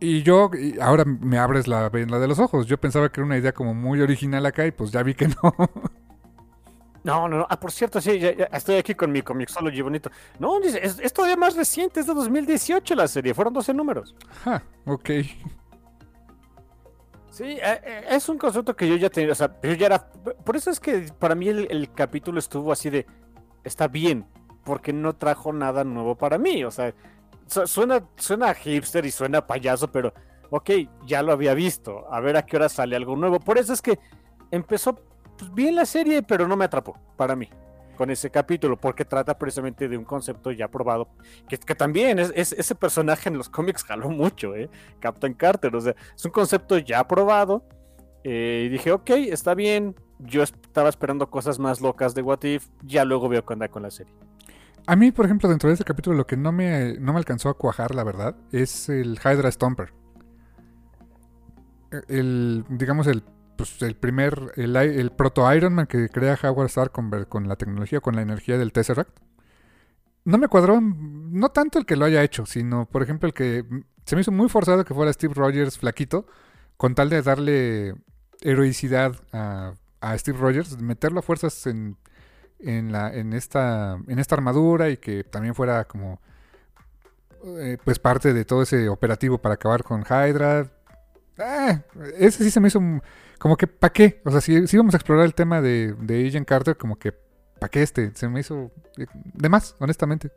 Y 0.00 0.22
yo, 0.22 0.50
y 0.58 0.80
ahora 0.80 1.04
me 1.04 1.38
abres 1.38 1.68
la, 1.68 1.90
la 1.92 2.18
de 2.18 2.26
los 2.26 2.38
ojos. 2.38 2.66
Yo 2.66 2.78
pensaba 2.80 3.10
que 3.10 3.20
era 3.20 3.26
una 3.26 3.36
idea 3.36 3.52
como 3.52 3.74
muy 3.74 4.00
original 4.00 4.46
acá 4.46 4.66
y 4.66 4.70
pues 4.70 4.90
ya 4.90 5.02
vi 5.02 5.14
que 5.14 5.28
no. 5.28 5.54
No, 7.02 7.28
no, 7.28 7.38
no. 7.38 7.46
Ah, 7.48 7.58
por 7.58 7.72
cierto, 7.72 7.98
sí, 7.98 8.18
ya, 8.18 8.34
ya 8.34 8.44
estoy 8.52 8.76
aquí 8.76 8.94
con 8.94 9.10
mi 9.10 9.22
Comixology 9.22 9.80
bonito. 9.80 10.10
No, 10.38 10.60
dice, 10.60 10.80
es, 10.82 10.98
es 10.98 11.12
todavía 11.12 11.36
más 11.36 11.56
reciente, 11.56 12.00
es 12.00 12.06
de 12.06 12.12
2018 12.12 12.94
la 12.94 13.08
serie, 13.08 13.32
fueron 13.32 13.54
12 13.54 13.72
números. 13.72 14.14
Ja, 14.44 14.62
ok. 14.84 15.10
Sí, 17.30 17.44
eh, 17.44 17.60
eh, 17.62 18.04
es 18.10 18.28
un 18.28 18.36
concepto 18.36 18.76
que 18.76 18.86
yo 18.86 18.96
ya 18.96 19.08
tenía, 19.08 19.32
o 19.32 19.34
sea, 19.34 19.56
yo 19.62 19.72
ya 19.72 19.86
era... 19.86 20.12
Por 20.44 20.56
eso 20.56 20.70
es 20.70 20.78
que 20.78 21.06
para 21.18 21.34
mí 21.34 21.48
el, 21.48 21.68
el 21.70 21.90
capítulo 21.90 22.38
estuvo 22.38 22.70
así 22.70 22.90
de, 22.90 23.06
está 23.64 23.88
bien, 23.88 24.26
porque 24.64 24.92
no 24.92 25.14
trajo 25.14 25.52
nada 25.54 25.84
nuevo 25.84 26.16
para 26.16 26.36
mí, 26.36 26.64
o 26.64 26.70
sea, 26.70 26.92
suena, 27.66 28.04
suena 28.16 28.54
hipster 28.54 29.04
y 29.06 29.10
suena 29.10 29.46
payaso, 29.46 29.90
pero, 29.90 30.12
ok, 30.50 30.70
ya 31.06 31.22
lo 31.22 31.32
había 31.32 31.54
visto, 31.54 32.06
a 32.12 32.20
ver 32.20 32.36
a 32.36 32.44
qué 32.46 32.56
hora 32.56 32.68
sale 32.68 32.96
algo 32.96 33.16
nuevo. 33.16 33.40
Por 33.40 33.58
eso 33.58 33.72
es 33.72 33.82
que 33.82 33.98
empezó 34.50 34.94
pues, 35.38 35.52
bien 35.54 35.74
la 35.76 35.86
serie, 35.86 36.22
pero 36.22 36.46
no 36.48 36.56
me 36.56 36.64
atrapó, 36.66 36.96
para 37.16 37.36
mí, 37.36 37.48
con 37.96 38.10
ese 38.10 38.30
capítulo, 38.30 38.76
porque 38.78 39.04
trata 39.04 39.36
precisamente 39.38 39.88
de 39.88 39.96
un 39.96 40.04
concepto 40.04 40.50
ya 40.52 40.68
probado, 40.68 41.08
que, 41.48 41.58
que 41.58 41.74
también 41.74 42.18
es, 42.18 42.32
es- 42.34 42.52
ese 42.52 42.74
personaje 42.74 43.28
en 43.28 43.36
los 43.38 43.48
cómics 43.48 43.84
jaló 43.84 44.08
mucho, 44.10 44.54
¿eh? 44.56 44.70
Captain 45.00 45.34
Carter, 45.34 45.74
o 45.76 45.80
sea, 45.80 45.94
es 46.16 46.24
un 46.24 46.30
concepto 46.32 46.78
ya 46.78 47.06
probado. 47.06 47.64
eh, 48.24 48.64
y 48.66 48.68
dije, 48.68 48.92
ok, 48.92 49.10
está 49.10 49.54
bien. 49.54 49.94
Yo 50.18 50.42
estaba 50.42 50.88
esperando 50.90 51.30
cosas 51.30 51.58
más 51.58 51.80
locas 51.80 52.14
de 52.14 52.20
What 52.22 52.42
If. 52.44 52.68
Ya 52.82 53.04
luego 53.06 53.28
veo 53.30 53.44
qué 53.46 53.54
onda 53.54 53.68
con 53.68 53.82
la 53.82 53.90
serie. 53.90 54.12
A 54.90 54.96
mí, 54.96 55.12
por 55.12 55.24
ejemplo, 55.24 55.48
dentro 55.48 55.68
de 55.68 55.74
este 55.74 55.84
capítulo 55.84 56.16
lo 56.16 56.26
que 56.26 56.36
no 56.36 56.50
me, 56.50 56.94
no 56.98 57.12
me 57.12 57.20
alcanzó 57.20 57.48
a 57.48 57.54
cuajar, 57.54 57.94
la 57.94 58.02
verdad, 58.02 58.34
es 58.50 58.88
el 58.88 59.20
Hydra 59.24 59.48
Stomper. 59.52 59.92
El, 62.08 62.64
digamos, 62.68 63.06
el, 63.06 63.22
pues, 63.54 63.80
el 63.82 63.94
primer, 63.94 64.52
el, 64.56 65.12
proto 65.12 65.54
Iron 65.54 65.74
Man 65.74 65.86
que 65.86 66.08
crea 66.08 66.36
Howard 66.42 66.66
Stark 66.66 66.90
con, 66.90 67.08
con 67.26 67.46
la 67.46 67.54
tecnología, 67.54 68.00
con 68.00 68.16
la 68.16 68.22
energía 68.22 68.58
del 68.58 68.72
Tesseract. 68.72 69.16
No 70.24 70.38
me 70.38 70.48
cuadró, 70.48 70.80
no 70.80 71.50
tanto 71.50 71.78
el 71.78 71.86
que 71.86 71.94
lo 71.94 72.04
haya 72.04 72.24
hecho, 72.24 72.44
sino, 72.44 72.86
por 72.86 73.04
ejemplo, 73.04 73.28
el 73.28 73.32
que 73.32 73.64
se 74.06 74.16
me 74.16 74.22
hizo 74.22 74.32
muy 74.32 74.48
forzado 74.48 74.84
que 74.84 74.92
fuera 74.92 75.12
Steve 75.12 75.34
Rogers 75.34 75.78
flaquito, 75.78 76.26
con 76.76 76.96
tal 76.96 77.10
de 77.10 77.22
darle 77.22 77.94
heroicidad 78.40 79.14
a, 79.32 79.74
a 80.00 80.18
Steve 80.18 80.38
Rogers, 80.38 80.80
meterlo 80.82 81.20
a 81.20 81.22
fuerzas 81.22 81.68
en, 81.68 81.96
en, 82.62 82.92
la, 82.92 83.12
en, 83.14 83.32
esta, 83.32 83.98
en 84.08 84.18
esta 84.18 84.34
armadura 84.34 84.90
y 84.90 84.96
que 84.96 85.24
también 85.24 85.54
fuera 85.54 85.84
como 85.86 86.20
eh, 87.58 87.78
pues 87.84 87.98
parte 87.98 88.32
de 88.34 88.44
todo 88.44 88.62
ese 88.62 88.88
operativo 88.88 89.38
para 89.38 89.54
acabar 89.54 89.82
con 89.82 90.02
Hydra. 90.02 90.66
Ah, 91.38 91.80
ese 92.18 92.44
sí 92.44 92.50
se 92.50 92.60
me 92.60 92.68
hizo 92.68 92.80
como 93.38 93.56
que 93.56 93.66
¿para 93.66 93.92
qué? 93.92 94.20
O 94.24 94.30
sea, 94.30 94.40
si, 94.42 94.66
si 94.66 94.76
íbamos 94.76 94.94
a 94.94 94.98
explorar 94.98 95.24
el 95.24 95.34
tema 95.34 95.60
de, 95.62 95.94
de 95.98 96.26
Agent 96.28 96.46
Carter, 96.46 96.76
como 96.76 96.96
que 96.98 97.12
¿para 97.58 97.70
qué 97.70 97.82
este? 97.82 98.10
Se 98.14 98.28
me 98.28 98.40
hizo 98.40 98.70
eh, 98.98 99.06
de 99.14 99.48
más, 99.48 99.74
honestamente. 99.78 100.30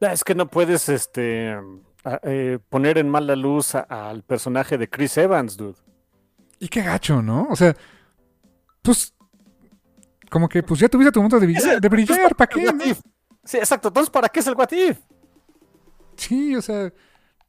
Ah, 0.00 0.12
Es 0.12 0.22
que 0.24 0.34
no 0.34 0.48
puedes 0.48 0.88
este, 0.88 1.54
a- 2.04 2.20
eh, 2.22 2.58
poner 2.68 2.98
en 2.98 3.08
mala 3.08 3.34
luz 3.36 3.74
al 3.74 4.22
personaje 4.22 4.76
de 4.78 4.88
Chris 4.88 5.16
Evans, 5.16 5.56
dude. 5.56 5.78
Y 6.60 6.68
qué 6.68 6.82
gacho, 6.82 7.22
¿no? 7.22 7.48
O 7.50 7.56
sea, 7.56 7.74
pues 8.82 9.14
como 10.30 10.48
que 10.48 10.62
pues 10.62 10.80
ya 10.80 10.88
tuviste 10.88 11.12
tu 11.12 11.20
momento 11.20 11.38
de 11.38 11.46
brillar, 11.46 11.80
de 11.80 11.88
brillar 11.88 12.34
¿para 12.34 12.48
qué? 12.48 12.64
No? 12.64 12.84
Sí, 13.44 13.58
exacto. 13.58 13.88
Entonces, 13.88 14.10
¿para 14.10 14.28
qué 14.28 14.40
es 14.40 14.46
el 14.46 14.54
What 14.54 14.72
If? 14.72 14.98
Sí, 16.16 16.56
o 16.56 16.62
sea, 16.62 16.92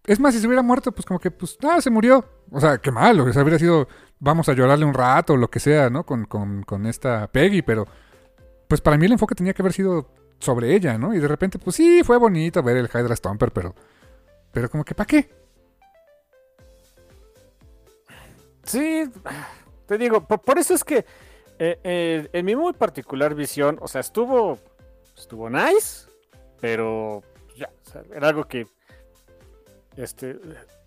es 0.06 0.20
más, 0.20 0.34
si 0.34 0.40
se 0.40 0.48
hubiera 0.48 0.62
muerto, 0.62 0.92
pues 0.92 1.06
como 1.06 1.20
que, 1.20 1.32
pues, 1.32 1.58
ah, 1.64 1.82
se 1.82 1.90
murió. 1.90 2.26
O 2.52 2.60
sea, 2.60 2.78
qué 2.78 2.92
malo, 2.92 3.24
o 3.24 3.34
sea, 3.34 3.42
habría 3.42 3.58
sido, 3.58 3.88
vamos 4.20 4.48
a 4.50 4.54
llorarle 4.54 4.86
un 4.86 4.94
rato 4.94 5.34
o 5.34 5.38
lo 5.38 5.50
que 5.50 5.60
sea, 5.60 5.90
¿no? 5.90 6.06
Con, 6.06 6.26
con, 6.26 6.64
con 6.64 6.86
esta 6.86 7.28
Peggy, 7.28 7.62
pero, 7.62 7.88
pues 8.68 8.82
para 8.82 8.98
mí 8.98 9.06
el 9.06 9.14
enfoque 9.14 9.36
tenía 9.36 9.54
que 9.54 9.62
haber 9.62 9.74
sido 9.74 10.12
sobre 10.40 10.76
ella, 10.76 10.98
¿no? 10.98 11.14
Y 11.14 11.20
de 11.20 11.28
repente, 11.28 11.58
pues 11.58 11.76
sí, 11.76 12.04
fue 12.04 12.18
bonito 12.18 12.62
ver 12.62 12.78
el 12.78 12.90
Hydra 12.94 13.16
Stomper, 13.16 13.52
pero, 13.52 13.74
pero 14.52 14.70
como 14.70 14.84
que, 14.84 14.94
¿para 14.94 15.08
qué? 15.08 15.30
Sí, 18.64 19.10
te 19.88 19.98
digo, 19.98 20.28
por, 20.28 20.42
por 20.42 20.58
eso 20.60 20.74
es 20.74 20.84
que 20.84 21.06
eh, 21.60 21.80
eh, 21.84 22.30
en 22.34 22.46
mi 22.46 22.56
muy 22.56 22.74
particular 22.74 23.36
visión, 23.36 23.78
o 23.82 23.88
sea, 23.88 24.02
estuvo, 24.02 24.60
estuvo 25.18 25.50
nice, 25.50 26.08
pero 26.60 27.24
ya, 27.58 27.70
era 28.14 28.30
algo 28.30 28.46
que, 28.46 28.68
este, 29.96 30.38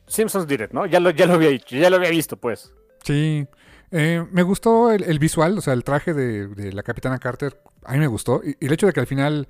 Simpsons 0.07 0.47
did 0.47 0.61
it, 0.61 0.71
¿no? 0.73 0.87
Ya 0.87 1.01
lo, 1.01 1.11
ya 1.11 1.27
lo 1.27 1.35
había 1.35 1.51
dicho, 1.51 1.77
ya 1.77 1.91
lo 1.91 1.97
había 1.97 2.11
visto, 2.11 2.37
pues. 2.37 2.73
Sí, 3.03 3.47
eh, 3.91 4.25
me 4.31 4.43
gustó 4.43 4.93
el, 4.93 5.19
visual, 5.19 5.59
o 5.59 5.61
sea, 5.61 5.73
el 5.73 5.85
traje 5.85 6.13
de, 6.15 6.73
la 6.73 6.83
Capitana 6.83 7.19
Carter, 7.19 7.61
a 7.85 7.93
mí 7.93 7.99
me 7.99 8.07
gustó. 8.07 8.43
Y, 8.45 8.57
y 8.61 8.67
el 8.67 8.73
hecho 8.73 8.87
de 8.87 8.93
que 8.93 9.01
al 9.01 9.07
final 9.07 9.49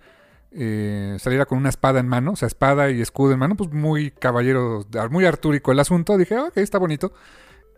eh, 0.51 1.17
saliera 1.21 1.45
con 1.45 1.59
una 1.59 1.69
espada 1.69 2.01
en 2.01 2.09
mano, 2.09 2.33
o 2.33 2.37
sea, 2.37 2.47
espada 2.47 2.91
y 2.91 3.01
escudo 3.01 3.33
en 3.33 3.39
mano, 3.39 3.57
pues 3.57 3.71
muy 3.71 4.11
caballero, 4.11 4.87
muy 5.11 5.25
artúrico 5.27 5.73
el 5.73 5.81
asunto. 5.81 6.17
Dije, 6.17 6.39
ok, 6.39 6.57
está 6.57 6.79
bonito. 6.79 7.13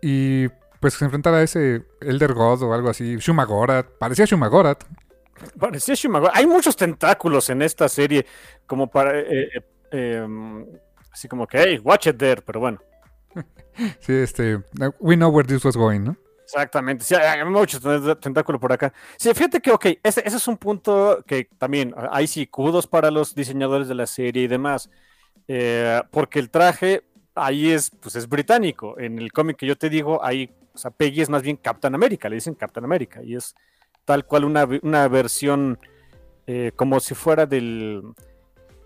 Y 0.02 0.48
pues 0.80 0.94
se 0.94 1.04
enfrentara 1.04 1.38
a 1.38 1.42
ese 1.42 1.84
Elder 2.00 2.32
God 2.34 2.62
o 2.62 2.74
algo 2.74 2.88
así, 2.88 3.16
Shumagorat, 3.16 3.86
parecía 3.98 4.24
Shumagorat. 4.24 4.84
Parecía 5.58 5.94
Shumagorat. 5.94 6.36
Hay 6.36 6.46
muchos 6.46 6.76
tentáculos 6.76 7.48
en 7.50 7.62
esta 7.62 7.88
serie, 7.88 8.26
como 8.66 8.90
para, 8.90 9.18
eh, 9.20 9.50
eh, 9.92 10.20
em, 10.22 10.66
así 11.12 11.28
como 11.28 11.46
que, 11.46 11.58
hey, 11.58 11.80
watch 11.82 12.06
it 12.08 12.16
there, 12.16 12.42
pero 12.42 12.60
bueno. 12.60 12.78
Sí, 14.00 14.12
este, 14.12 14.62
we 14.98 15.16
know 15.16 15.30
where 15.30 15.46
this 15.46 15.64
was 15.64 15.76
going, 15.76 16.00
¿no? 16.04 16.16
Exactamente, 16.44 17.04
sí, 17.04 17.14
hay 17.14 17.44
muchos 17.44 17.80
tent- 17.80 18.18
tentáculos 18.20 18.60
por 18.60 18.72
acá. 18.72 18.92
Sí, 19.16 19.32
fíjate 19.32 19.60
que, 19.60 19.70
ok, 19.70 19.86
ese, 20.02 20.20
ese 20.26 20.36
es 20.36 20.48
un 20.48 20.56
punto 20.56 21.22
que 21.26 21.44
también 21.56 21.94
hay 22.10 22.26
sí 22.26 22.48
para 22.90 23.10
los 23.10 23.34
diseñadores 23.34 23.86
de 23.86 23.94
la 23.94 24.06
serie 24.06 24.42
y 24.42 24.48
demás, 24.48 24.90
eh, 25.46 26.02
porque 26.10 26.40
el 26.40 26.50
traje 26.50 27.04
ahí 27.36 27.70
es, 27.70 27.90
pues 28.00 28.16
es 28.16 28.28
británico. 28.28 28.98
En 28.98 29.18
el 29.18 29.32
cómic 29.32 29.58
que 29.58 29.66
yo 29.66 29.76
te 29.76 29.88
digo, 29.88 30.24
ahí, 30.24 30.50
o 30.59 30.59
sea, 30.80 30.90
Peggy 30.90 31.20
es 31.20 31.28
más 31.28 31.42
bien 31.42 31.56
Captain 31.56 31.94
America, 31.94 32.28
le 32.28 32.34
dicen 32.36 32.54
Captain 32.54 32.84
America, 32.84 33.22
y 33.22 33.36
es 33.36 33.54
tal 34.04 34.24
cual 34.24 34.44
una, 34.44 34.66
una 34.82 35.06
versión 35.08 35.78
eh, 36.46 36.72
como 36.74 36.98
si 37.00 37.14
fuera 37.14 37.46
del... 37.46 38.02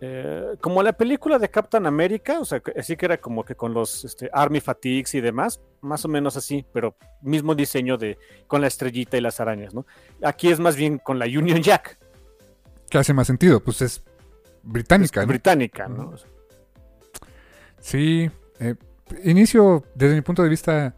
eh, 0.00 0.56
como 0.60 0.82
la 0.82 0.92
película 0.92 1.38
de 1.38 1.48
Captain 1.48 1.86
America, 1.86 2.40
o 2.40 2.44
sea, 2.44 2.60
así 2.76 2.96
que 2.96 3.06
era 3.06 3.16
como 3.18 3.44
que 3.44 3.54
con 3.54 3.72
los 3.72 4.04
este, 4.04 4.28
Army 4.32 4.60
Fatigues 4.60 5.14
y 5.14 5.20
demás, 5.22 5.60
más 5.80 6.04
o 6.04 6.08
menos 6.08 6.36
así, 6.36 6.66
pero 6.72 6.94
mismo 7.22 7.54
diseño 7.54 7.96
de 7.96 8.18
con 8.46 8.60
la 8.60 8.66
estrellita 8.66 9.16
y 9.16 9.22
las 9.22 9.40
arañas, 9.40 9.72
¿no? 9.72 9.86
Aquí 10.22 10.50
es 10.50 10.60
más 10.60 10.76
bien 10.76 10.98
con 10.98 11.18
la 11.18 11.24
Union 11.26 11.62
Jack, 11.62 11.98
Que 12.90 12.98
hace 12.98 13.14
más 13.14 13.26
sentido, 13.26 13.60
pues 13.60 13.80
es 13.80 14.04
británica, 14.62 15.20
es 15.20 15.26
¿no? 15.26 15.30
británica, 15.30 15.88
¿no? 15.88 16.14
Sí, 17.80 18.30
eh, 18.60 18.74
inicio, 19.24 19.84
desde 19.94 20.14
mi 20.14 20.22
punto 20.22 20.42
de 20.42 20.48
vista, 20.48 20.96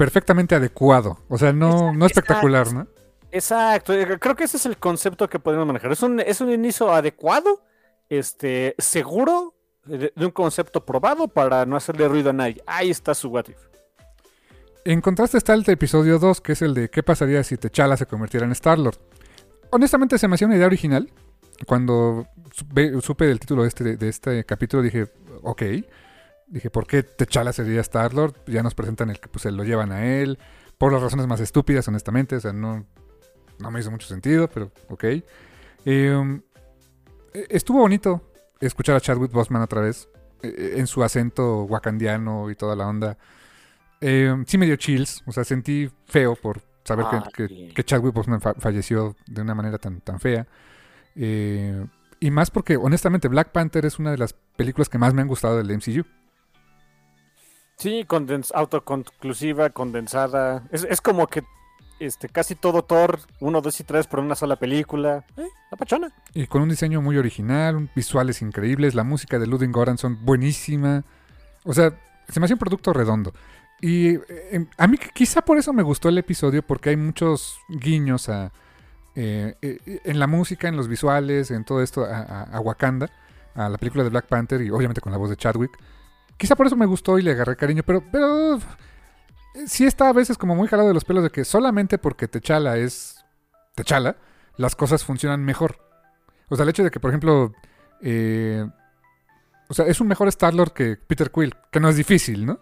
perfectamente 0.00 0.54
adecuado. 0.54 1.18
O 1.28 1.36
sea, 1.36 1.52
no, 1.52 1.92
no 1.92 2.06
espectacular, 2.06 2.72
¿no? 2.72 2.86
Exacto, 3.30 3.92
eh, 3.92 4.18
creo 4.18 4.34
que 4.34 4.44
ese 4.44 4.56
es 4.56 4.64
el 4.64 4.78
concepto 4.78 5.28
que 5.28 5.38
podemos 5.38 5.66
manejar. 5.66 5.92
Es 5.92 6.02
un, 6.02 6.20
es 6.20 6.40
un 6.40 6.50
inicio 6.50 6.90
adecuado, 6.90 7.60
este, 8.08 8.74
seguro, 8.78 9.52
de, 9.84 10.10
un 10.16 10.30
concepto 10.30 10.86
probado 10.86 11.28
para 11.28 11.66
no 11.66 11.76
hacerle 11.76 12.08
ruido 12.08 12.30
a 12.30 12.32
nadie. 12.32 12.62
Ahí 12.66 12.88
está 12.88 13.12
su 13.12 13.28
what 13.28 13.44
if. 13.48 13.58
En 14.86 15.02
contraste 15.02 15.36
está 15.36 15.52
el 15.52 15.68
episodio 15.68 16.18
2, 16.18 16.40
que 16.40 16.52
es 16.52 16.62
el 16.62 16.72
de 16.72 16.88
qué 16.88 17.02
pasaría 17.02 17.44
si 17.44 17.58
T'Challa 17.58 17.98
se 17.98 18.06
convirtiera 18.06 18.46
en 18.46 18.52
Star-Lord. 18.52 18.96
Honestamente 19.68 20.16
se 20.16 20.28
me 20.28 20.36
hacía 20.36 20.46
una 20.46 20.56
idea 20.56 20.66
original. 20.66 21.10
Cuando 21.66 22.26
supe 23.02 23.26
del 23.26 23.38
título 23.38 23.64
de 23.64 23.68
este, 23.68 23.96
de 23.98 24.08
este 24.08 24.44
capítulo 24.46 24.82
dije, 24.82 25.08
ok. 25.42 25.62
Dije, 26.50 26.68
¿por 26.68 26.86
qué 26.86 27.04
T'Challa 27.04 27.52
sería 27.52 27.80
Star-Lord? 27.80 28.34
Ya 28.46 28.64
nos 28.64 28.74
presentan 28.74 29.08
el 29.08 29.20
que 29.20 29.28
pues, 29.28 29.42
se 29.42 29.52
lo 29.52 29.62
llevan 29.62 29.92
a 29.92 30.04
él. 30.04 30.38
Por 30.78 30.92
las 30.92 31.00
razones 31.00 31.28
más 31.28 31.40
estúpidas, 31.40 31.86
honestamente. 31.86 32.34
O 32.36 32.40
sea, 32.40 32.52
no, 32.52 32.84
no 33.60 33.70
me 33.70 33.78
hizo 33.78 33.90
mucho 33.92 34.08
sentido, 34.08 34.48
pero 34.48 34.72
ok. 34.88 35.04
Em, 35.84 36.42
e, 37.32 37.46
estuvo 37.50 37.78
bonito 37.78 38.32
escuchar 38.60 38.96
a 38.96 39.00
Chadwick 39.00 39.30
Boseman 39.30 39.62
otra 39.62 39.80
vez. 39.80 40.08
E, 40.42 40.48
e, 40.48 40.80
en 40.80 40.88
su 40.88 41.04
acento 41.04 41.62
wakandiano 41.64 42.50
y 42.50 42.56
toda 42.56 42.74
la 42.74 42.88
onda. 42.88 43.16
Em, 44.00 44.44
sí 44.44 44.58
me 44.58 44.66
dio 44.66 44.74
chills. 44.74 45.22
O 45.26 45.32
sea, 45.32 45.44
sentí 45.44 45.88
feo 46.06 46.34
por 46.34 46.62
saber 46.82 47.06
que, 47.32 47.72
que, 47.72 47.84
Chadwick 47.84 48.12
Boseman 48.12 48.40
falleció 48.40 49.14
de 49.28 49.42
una 49.42 49.54
manera 49.54 49.78
tan, 49.78 50.00
tan 50.00 50.18
fea. 50.18 50.48
Eh, 51.14 51.86
y 52.18 52.30
más 52.30 52.50
porque, 52.50 52.76
honestamente, 52.76 53.28
Black 53.28 53.52
Panther 53.52 53.86
es 53.86 54.00
una 54.00 54.10
de 54.10 54.18
las 54.18 54.34
películas 54.56 54.88
que 54.88 54.98
más 54.98 55.14
me 55.14 55.22
han 55.22 55.28
gustado 55.28 55.56
del 55.56 55.70
MCU. 55.76 56.04
Sí, 57.80 58.04
condens 58.06 58.52
autoconclusiva, 58.54 59.70
condensada. 59.70 60.62
Es, 60.70 60.84
es 60.84 61.00
como 61.00 61.26
que 61.26 61.42
este, 61.98 62.28
casi 62.28 62.54
todo 62.54 62.82
Thor 62.82 63.20
1, 63.40 63.60
2 63.60 63.80
y 63.80 63.84
3 63.84 64.06
por 64.06 64.20
una 64.20 64.34
sola 64.34 64.56
película. 64.56 65.24
Eh. 65.36 65.48
Y 66.34 66.46
con 66.46 66.62
un 66.62 66.68
diseño 66.68 67.02
muy 67.02 67.16
original, 67.16 67.90
visuales 67.94 68.42
increíbles, 68.42 68.94
la 68.94 69.04
música 69.04 69.38
de 69.38 69.46
Ludwig 69.46 69.70
Göransson 69.70 70.24
buenísima. 70.24 71.04
O 71.64 71.72
sea, 71.72 71.92
se 72.28 72.40
me 72.40 72.44
hace 72.44 72.54
un 72.54 72.58
producto 72.58 72.92
redondo. 72.92 73.32
Y 73.80 74.14
eh, 74.14 74.66
a 74.76 74.86
mí 74.86 74.98
quizá 75.14 75.42
por 75.42 75.58
eso 75.58 75.72
me 75.72 75.82
gustó 75.82 76.08
el 76.08 76.18
episodio, 76.18 76.62
porque 76.62 76.90
hay 76.90 76.96
muchos 76.96 77.58
guiños 77.68 78.28
a, 78.28 78.52
eh, 79.14 79.56
eh, 79.62 80.00
en 80.04 80.18
la 80.18 80.26
música, 80.26 80.68
en 80.68 80.76
los 80.76 80.88
visuales, 80.88 81.50
en 81.50 81.64
todo 81.64 81.82
esto, 81.82 82.04
a, 82.04 82.60
Wakanda, 82.60 83.10
a 83.54 83.68
la 83.68 83.78
película 83.78 84.04
de 84.04 84.10
Black 84.10 84.26
Panther 84.26 84.60
y 84.62 84.70
obviamente 84.70 85.00
con 85.00 85.12
la 85.12 85.18
voz 85.18 85.30
de 85.30 85.36
Chadwick. 85.36 85.78
Quizá 86.40 86.56
por 86.56 86.66
eso 86.66 86.74
me 86.74 86.86
gustó 86.86 87.18
y 87.18 87.22
le 87.22 87.32
agarré 87.32 87.54
cariño, 87.54 87.82
pero, 87.84 88.02
pero 88.10 88.58
sí 89.66 89.84
está 89.84 90.08
a 90.08 90.14
veces 90.14 90.38
como 90.38 90.54
muy 90.54 90.68
jalado 90.68 90.88
de 90.88 90.94
los 90.94 91.04
pelos 91.04 91.22
de 91.22 91.28
que 91.28 91.44
solamente 91.44 91.98
porque 91.98 92.28
Techala 92.28 92.78
es 92.78 93.22
Techala, 93.74 94.16
las 94.56 94.74
cosas 94.74 95.04
funcionan 95.04 95.44
mejor. 95.44 95.76
O 96.48 96.56
sea, 96.56 96.62
el 96.62 96.70
hecho 96.70 96.82
de 96.82 96.90
que, 96.90 96.98
por 96.98 97.10
ejemplo, 97.10 97.52
eh, 98.00 98.66
o 99.68 99.74
sea, 99.74 99.84
es 99.84 100.00
un 100.00 100.08
mejor 100.08 100.28
Star-Lord 100.28 100.72
que 100.72 100.96
Peter 100.96 101.30
Quill, 101.30 101.54
que 101.70 101.78
no 101.78 101.90
es 101.90 101.96
difícil, 101.96 102.46
¿no? 102.46 102.58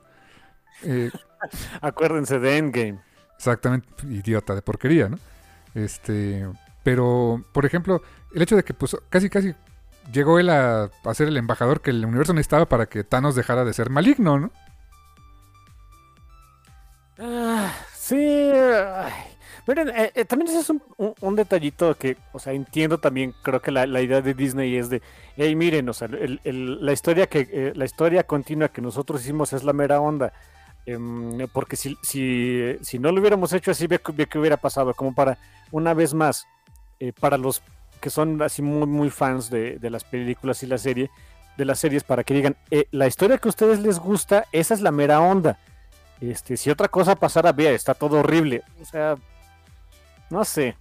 Eh, 0.83 1.13
Acuérdense 1.81 2.41
de 2.41 2.59
Endgame. 2.59 2.99
Exactamente, 3.37 3.89
idiota 4.09 4.57
de 4.57 4.63
porquería, 4.63 5.09
¿no? 5.09 5.21
Este, 5.77 6.49
pero, 6.83 7.45
por 7.53 7.65
ejemplo, 7.65 8.03
el 8.35 8.43
hecho 8.43 8.57
de 8.57 8.65
que 8.65 8.75
pues 8.75 8.97
casi 9.09 9.31
casi 9.31 9.55
llegó 10.13 10.39
él 10.39 10.51
a, 10.51 10.91
a 11.05 11.15
ser 11.15 11.29
el 11.29 11.37
embajador 11.37 11.81
que 11.81 11.91
el 11.91 12.05
universo 12.05 12.33
necesitaba 12.33 12.67
para 12.67 12.87
que 12.87 13.05
Thanos 13.05 13.35
dejara 13.35 13.65
de 13.65 13.73
ser 13.73 13.91
maligno, 13.91 14.39
¿no? 14.39 14.51
Ah, 17.19 17.73
sí. 17.95 18.51
Miren, 19.67 19.89
eh, 19.91 20.13
eh, 20.15 20.25
también 20.25 20.51
ese 20.51 20.61
es 20.61 20.71
un, 20.97 21.37
detallito 21.37 21.95
que, 21.97 22.17
o 22.33 22.39
sea, 22.39 22.53
entiendo 22.53 22.99
también, 22.99 23.35
creo 23.43 23.61
que 23.61 23.71
la, 23.71 24.01
idea 24.01 24.23
de 24.23 24.33
Disney 24.33 24.77
es 24.77 24.89
de, 24.89 25.03
hey, 25.37 25.55
miren, 25.55 25.89
o 25.89 25.93
sea, 25.93 26.09
la 26.09 26.93
historia 26.93 27.27
que 27.27 27.49
eh, 27.53 27.73
la 27.75 27.85
historia 27.85 28.23
continua 28.23 28.69
que 28.69 28.81
nosotros 28.81 29.21
hicimos 29.21 29.53
es 29.53 29.65
la 29.65 29.73
mera 29.73 30.01
onda. 30.01 30.33
Em, 30.87 31.47
porque 31.53 31.77
si, 31.77 31.99
si, 32.03 32.79
si, 32.81 32.99
no 32.99 33.13
lo 33.13 33.21
hubiéramos 33.21 33.53
hecho 33.53 33.73
así, 33.73 33.87
ve, 33.87 33.99
que 34.01 34.39
hubiera 34.39 34.57
pasado, 34.57 34.95
como 34.95 35.15
para, 35.15 35.37
una 35.71 35.93
vez 35.93 36.15
más, 36.15 36.47
para 37.21 37.37
los 37.37 37.63
que 37.99 38.11
son 38.11 38.41
así 38.43 38.63
muy, 38.63 38.87
muy 38.87 39.11
fans 39.11 39.51
de, 39.51 39.79
de, 39.79 39.91
las 39.91 40.05
películas 40.05 40.63
y 40.63 40.67
la 40.67 40.79
serie, 40.79 41.11
de 41.57 41.65
las 41.65 41.79
series, 41.79 42.05
para 42.05 42.25
que 42.25 42.35
digan, 42.35 42.57
la 42.91 43.07
historia 43.07 43.39
que 43.39 43.49
a 43.49 43.51
ustedes 43.51 43.81
les 43.81 43.99
gusta, 43.99 44.47
esa 44.53 44.75
es 44.75 44.81
la 44.81 44.93
mera 44.93 45.21
onda 45.21 45.59
este, 46.21 46.57
si 46.57 46.71
otra 46.71 46.89
cosa 46.89 47.15
pasara, 47.17 47.53
vea, 47.53 47.71
está 47.73 47.95
todo 47.95 48.21
horrible. 48.21 48.63
O 48.81 48.85
sea, 48.85 49.17
no 50.31 50.45
sé. 50.45 50.77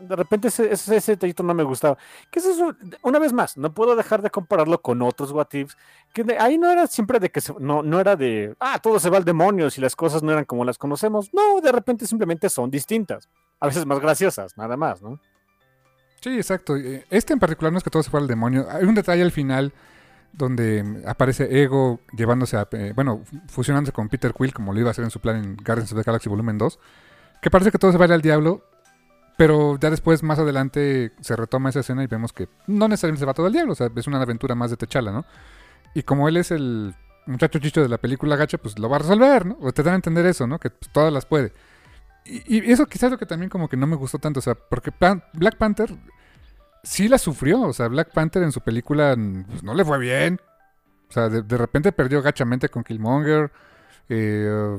De 0.00 0.16
repente 0.16 0.48
ese, 0.48 0.72
ese, 0.72 1.12
detallito 1.12 1.42
no 1.42 1.54
me 1.54 1.62
gustaba. 1.62 1.96
¿Qué 2.30 2.38
es 2.38 2.46
eso? 2.46 2.74
Una 3.02 3.18
vez 3.18 3.32
más, 3.32 3.56
no 3.56 3.72
puedo 3.72 3.96
dejar 3.96 4.22
de 4.22 4.30
compararlo 4.30 4.80
con 4.80 5.02
otros 5.02 5.32
What 5.32 5.52
Ifs. 5.52 5.76
Que 6.12 6.36
ahí 6.38 6.58
no 6.58 6.70
era 6.70 6.86
siempre 6.86 7.18
de 7.18 7.30
que 7.30 7.40
no, 7.58 7.82
no 7.82 8.00
era 8.00 8.16
de, 8.16 8.54
ah, 8.60 8.78
todo 8.80 8.98
se 8.98 9.10
va 9.10 9.18
al 9.18 9.24
demonio 9.24 9.70
si 9.70 9.80
las 9.80 9.96
cosas 9.96 10.22
no 10.22 10.32
eran 10.32 10.44
como 10.44 10.64
las 10.64 10.78
conocemos. 10.78 11.32
No, 11.32 11.60
de 11.60 11.72
repente 11.72 12.06
simplemente 12.06 12.48
son 12.48 12.70
distintas. 12.70 13.28
A 13.60 13.66
veces 13.66 13.86
más 13.86 14.00
graciosas, 14.00 14.56
nada 14.56 14.76
más, 14.76 15.00
¿no? 15.00 15.18
Sí, 16.26 16.34
exacto. 16.34 16.76
Eh, 16.76 17.06
este 17.08 17.34
en 17.34 17.38
particular 17.38 17.70
no 17.70 17.78
es 17.78 17.84
que 17.84 17.90
todo 17.90 18.02
se 18.02 18.10
fue 18.10 18.18
al 18.18 18.26
demonio. 18.26 18.66
Hay 18.68 18.82
un 18.82 18.96
detalle 18.96 19.22
al 19.22 19.30
final 19.30 19.72
donde 20.32 21.04
aparece 21.06 21.62
Ego 21.62 22.00
llevándose 22.16 22.56
a, 22.56 22.66
eh, 22.72 22.92
bueno, 22.96 23.22
fusionándose 23.46 23.92
con 23.92 24.08
Peter 24.08 24.34
Quill, 24.34 24.52
como 24.52 24.72
lo 24.72 24.80
iba 24.80 24.88
a 24.88 24.90
hacer 24.90 25.04
en 25.04 25.12
su 25.12 25.20
plan 25.20 25.36
en 25.36 25.56
Guardians 25.56 25.92
of 25.92 25.98
the 25.98 26.02
Galaxy 26.02 26.28
Volumen 26.28 26.58
2, 26.58 26.80
que 27.40 27.48
parece 27.48 27.70
que 27.70 27.78
todo 27.78 27.92
se 27.92 27.98
va 27.98 28.06
a 28.06 28.08
ir 28.08 28.12
al 28.12 28.22
diablo, 28.22 28.64
pero 29.36 29.78
ya 29.78 29.88
después, 29.88 30.24
más 30.24 30.40
adelante, 30.40 31.12
se 31.20 31.36
retoma 31.36 31.68
esa 31.68 31.78
escena 31.78 32.02
y 32.02 32.08
vemos 32.08 32.32
que 32.32 32.48
no 32.66 32.88
necesariamente 32.88 33.20
se 33.20 33.26
va 33.26 33.32
todo 33.32 33.46
al 33.46 33.52
diablo, 33.52 33.74
o 33.74 33.76
sea, 33.76 33.88
es 33.94 34.06
una 34.08 34.20
aventura 34.20 34.56
más 34.56 34.72
de 34.72 34.76
Techala, 34.76 35.12
¿no? 35.12 35.24
Y 35.94 36.02
como 36.02 36.28
él 36.28 36.38
es 36.38 36.50
el 36.50 36.92
muchacho 37.26 37.60
chicho 37.60 37.82
de 37.82 37.88
la 37.88 37.98
película 37.98 38.34
gacha, 38.34 38.58
pues 38.58 38.80
lo 38.80 38.88
va 38.88 38.96
a 38.96 38.98
resolver, 38.98 39.46
¿no? 39.46 39.58
O 39.60 39.70
te 39.70 39.84
dan 39.84 39.92
a 39.92 39.96
entender 39.96 40.26
eso, 40.26 40.48
¿no? 40.48 40.58
Que 40.58 40.70
pues, 40.70 40.90
todas 40.90 41.12
las 41.12 41.24
puede. 41.24 41.52
Y, 42.24 42.70
eso 42.70 42.86
quizás 42.86 43.10
lo 43.12 43.18
que 43.18 43.26
también 43.26 43.48
como 43.48 43.68
que 43.68 43.76
no 43.76 43.86
me 43.86 43.94
gustó 43.94 44.18
tanto, 44.18 44.40
o 44.40 44.42
sea, 44.42 44.54
porque 44.54 44.92
Black 45.32 45.56
Panther 45.56 45.96
sí 46.86 47.08
la 47.08 47.18
sufrió. 47.18 47.62
O 47.62 47.72
sea, 47.72 47.88
Black 47.88 48.12
Panther 48.12 48.42
en 48.42 48.52
su 48.52 48.60
película 48.60 49.16
pues, 49.48 49.62
no 49.62 49.74
le 49.74 49.84
fue 49.84 49.98
bien. 49.98 50.40
O 51.08 51.12
sea, 51.12 51.28
de, 51.28 51.56
repente 51.56 51.92
perdió 51.92 52.22
gachamente 52.22 52.68
con 52.68 52.84
Killmonger. 52.84 53.50
Eh, 54.08 54.78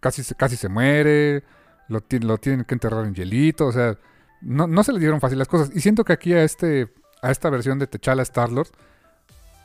casi, 0.00 0.22
casi 0.34 0.56
se 0.56 0.68
muere. 0.68 1.44
Lo, 1.88 2.02
lo, 2.20 2.38
tienen 2.38 2.64
que 2.64 2.74
enterrar 2.74 3.06
en 3.06 3.14
hielito. 3.14 3.66
O 3.66 3.72
sea, 3.72 3.96
no, 4.42 4.66
no, 4.66 4.82
se 4.82 4.92
le 4.92 4.98
dieron 4.98 5.20
fácil 5.20 5.38
las 5.38 5.48
cosas. 5.48 5.70
Y 5.74 5.80
siento 5.80 6.04
que 6.04 6.12
aquí 6.12 6.34
a 6.34 6.42
este 6.42 6.92
a 7.22 7.30
esta 7.30 7.50
versión 7.50 7.78
de 7.78 7.86
T'Challa 7.86 8.22
Star-Lord, 8.22 8.68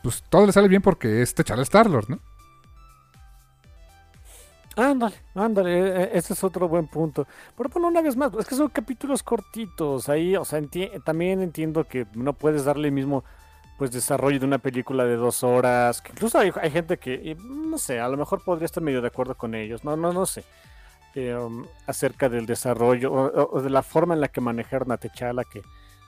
pues 0.03 0.23
todo 0.29 0.45
le 0.45 0.51
sale 0.51 0.67
bien 0.67 0.81
porque 0.81 1.21
es 1.21 1.33
T'Challa 1.33 1.61
Star-Lord, 1.61 2.09
¿no? 2.09 2.19
Ándale, 4.75 5.15
ándale, 5.33 5.79
e, 5.79 6.03
e, 6.03 6.17
ese 6.17 6.33
es 6.33 6.43
otro 6.43 6.67
buen 6.67 6.87
punto. 6.87 7.25
Pero 7.57 7.69
bueno, 7.69 7.87
una 7.87 8.01
vez 8.01 8.17
más, 8.17 8.33
es 8.33 8.45
que 8.45 8.55
son 8.55 8.69
capítulos 8.69 9.23
cortitos, 9.23 10.09
ahí, 10.09 10.35
o 10.35 10.43
sea, 10.43 10.61
también 11.03 11.41
entiendo 11.41 11.85
que 11.85 12.05
no 12.13 12.33
puedes 12.33 12.65
darle 12.65 12.89
el 12.89 12.93
mismo 12.93 13.23
pues 13.77 13.91
desarrollo 13.91 14.39
de 14.39 14.45
una 14.45 14.57
película 14.57 15.05
de 15.05 15.15
dos 15.15 15.43
horas, 15.43 16.01
que 16.01 16.11
incluso 16.13 16.39
hay, 16.39 16.51
gente 16.71 16.97
que, 16.97 17.35
no 17.43 17.77
sé, 17.77 17.99
a 17.99 18.07
lo 18.07 18.17
mejor 18.17 18.43
podría 18.43 18.65
estar 18.65 18.81
medio 18.81 19.01
de 19.01 19.07
acuerdo 19.07 19.35
con 19.35 19.53
ellos, 19.53 19.83
no, 19.83 19.97
no, 19.97 20.13
no 20.13 20.25
sé, 20.25 20.45
eh, 21.13 21.35
um, 21.35 21.65
acerca 21.85 22.29
del 22.29 22.45
desarrollo 22.45 23.11
o, 23.11 23.61
de 23.61 23.69
la 23.69 23.83
forma 23.83 24.13
en 24.13 24.21
la 24.21 24.29
que 24.29 24.39
manejar 24.39 24.87
Natechala, 24.87 25.43
que 25.43 25.61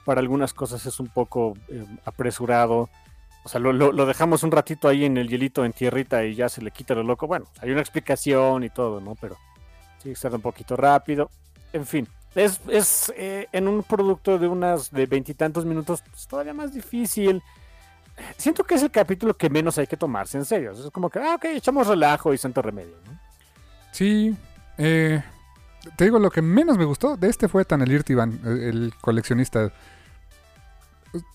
para 0.06 0.22
algunas 0.22 0.54
cosas 0.54 0.86
es 0.86 1.00
un 1.02 1.08
poco 1.08 1.56
eh, 1.68 1.86
apresurado, 2.06 2.90
o 3.48 3.50
sea, 3.50 3.62
lo, 3.62 4.06
dejamos 4.06 4.44
un 4.44 4.52
ratito 4.52 4.90
ahí 4.90 5.06
en 5.06 5.16
el 5.16 5.30
hielito, 5.30 5.64
en 5.64 5.72
tierrita 5.72 6.26
y 6.26 6.36
ya 6.36 6.50
se 6.50 6.62
le 6.62 6.72
quita 6.72 6.94
lo 6.96 7.04
loco. 7.04 7.28
Bueno, 7.28 7.46
hay 7.62 7.72
una 7.72 7.80
explicación 7.80 8.66
y 8.66 8.70
todo, 8.70 9.00
¿no? 9.00 9.16
Pero 9.16 9.38
sí, 10.04 10.14
ser 10.16 10.36
un 10.36 10.42
poquito 10.42 10.76
rápido. 10.76 11.32
En 11.72 11.86
fin, 11.86 12.06
es, 12.36 12.60
es 12.68 13.14
eh, 13.16 13.48
en 13.54 13.70
un 13.70 13.84
producto 13.84 14.38
de 14.38 14.50
unas 14.50 14.92
de 14.92 15.06
veintitantos 15.06 15.64
minutos 15.64 16.04
pues, 16.10 16.28
todavía 16.28 16.54
más 16.54 16.74
difícil. 16.74 17.42
Siento 18.36 18.66
que 18.66 18.76
es 18.76 18.84
el 18.84 18.92
capítulo 18.92 19.38
que 19.38 19.50
menos 19.50 19.78
hay 19.78 19.88
que 19.88 19.96
tomarse 19.96 20.38
en 20.38 20.44
serio. 20.44 20.74
Es 20.74 20.92
como 20.92 21.10
que, 21.10 21.20
ah, 21.20 21.36
ok, 21.36 21.46
echamos 21.46 21.88
relajo 21.88 22.34
y 22.34 22.38
santo 22.38 22.62
remedio, 22.62 22.98
¿no? 23.06 23.18
Sí, 23.94 24.36
eh, 24.78 25.24
te 25.96 26.04
digo, 26.04 26.20
lo 26.20 26.32
que 26.32 26.42
menos 26.42 26.78
me 26.78 26.84
gustó 26.84 27.16
de 27.16 27.30
este 27.30 27.48
fue 27.48 27.64
Tan 27.64 27.82
el 27.82 27.94
Irtivan, 27.94 28.42
el 28.44 28.92
coleccionista 29.00 29.72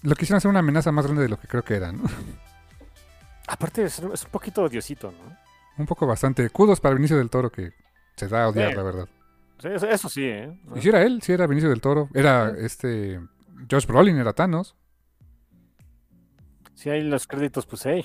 lo 0.02 0.14
quisieron 0.14 0.38
hacer 0.38 0.48
una 0.48 0.60
amenaza 0.60 0.92
más 0.92 1.04
grande 1.06 1.22
de 1.22 1.28
lo 1.28 1.38
que 1.38 1.48
creo 1.48 1.62
que 1.64 1.74
era, 1.74 1.92
¿no? 1.92 2.02
Aparte 3.46 3.84
es, 3.84 3.98
un 3.98 4.12
poquito 4.30 4.62
odiosito, 4.64 5.10
¿no? 5.12 5.36
Un 5.78 5.86
poco 5.86 6.06
bastante. 6.06 6.48
Kudos 6.50 6.80
para 6.80 6.94
Vinicio 6.94 7.16
del 7.16 7.30
Toro 7.30 7.50
que 7.50 7.72
se 8.16 8.28
da 8.28 8.44
a 8.44 8.48
odiar, 8.48 8.74
la 8.74 8.82
verdad. 8.82 9.08
eso, 9.90 10.08
sí, 10.08 10.24
¿eh? 10.24 10.60
Y 10.74 10.80
si 10.80 10.88
era 10.88 11.02
él, 11.02 11.22
si 11.22 11.32
era 11.32 11.46
Vinicio 11.46 11.70
del 11.70 11.80
Toro. 11.80 12.08
Era 12.14 12.50
este. 12.58 13.20
Josh 13.70 13.86
Brolin, 13.86 14.16
era 14.18 14.32
Thanos. 14.32 14.76
Si 16.74 16.90
hay 16.90 17.02
los 17.02 17.26
créditos, 17.26 17.66
pues 17.66 17.82
hey. 17.86 18.04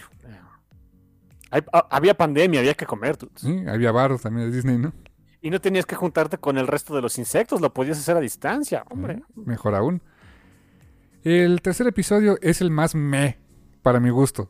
Hay- 1.51 1.63
a- 1.71 1.87
había 1.91 2.15
pandemia, 2.15 2.59
había 2.59 2.73
que 2.73 2.85
comer. 2.85 3.17
dude. 3.17 3.31
Sí, 3.35 3.63
había 3.67 3.91
baros 3.91 4.21
también 4.21 4.49
de 4.49 4.55
Disney, 4.55 4.77
¿no? 4.77 4.93
Y 5.41 5.49
no 5.49 5.61
tenías 5.61 5.85
que 5.85 5.95
juntarte 5.95 6.37
con 6.37 6.57
el 6.57 6.67
resto 6.67 6.95
de 6.95 7.01
los 7.01 7.17
insectos, 7.17 7.61
lo 7.61 7.73
podías 7.73 7.97
hacer 7.97 8.17
a 8.17 8.19
distancia, 8.19 8.83
hombre. 8.89 9.21
Mejor 9.35 9.75
aún. 9.75 10.01
El 11.29 11.61
tercer 11.61 11.87
episodio 11.87 12.37
es 12.41 12.61
el 12.61 12.71
más 12.71 12.95
me 12.95 13.37
para 13.81 13.99
mi 13.99 14.09
gusto. 14.09 14.49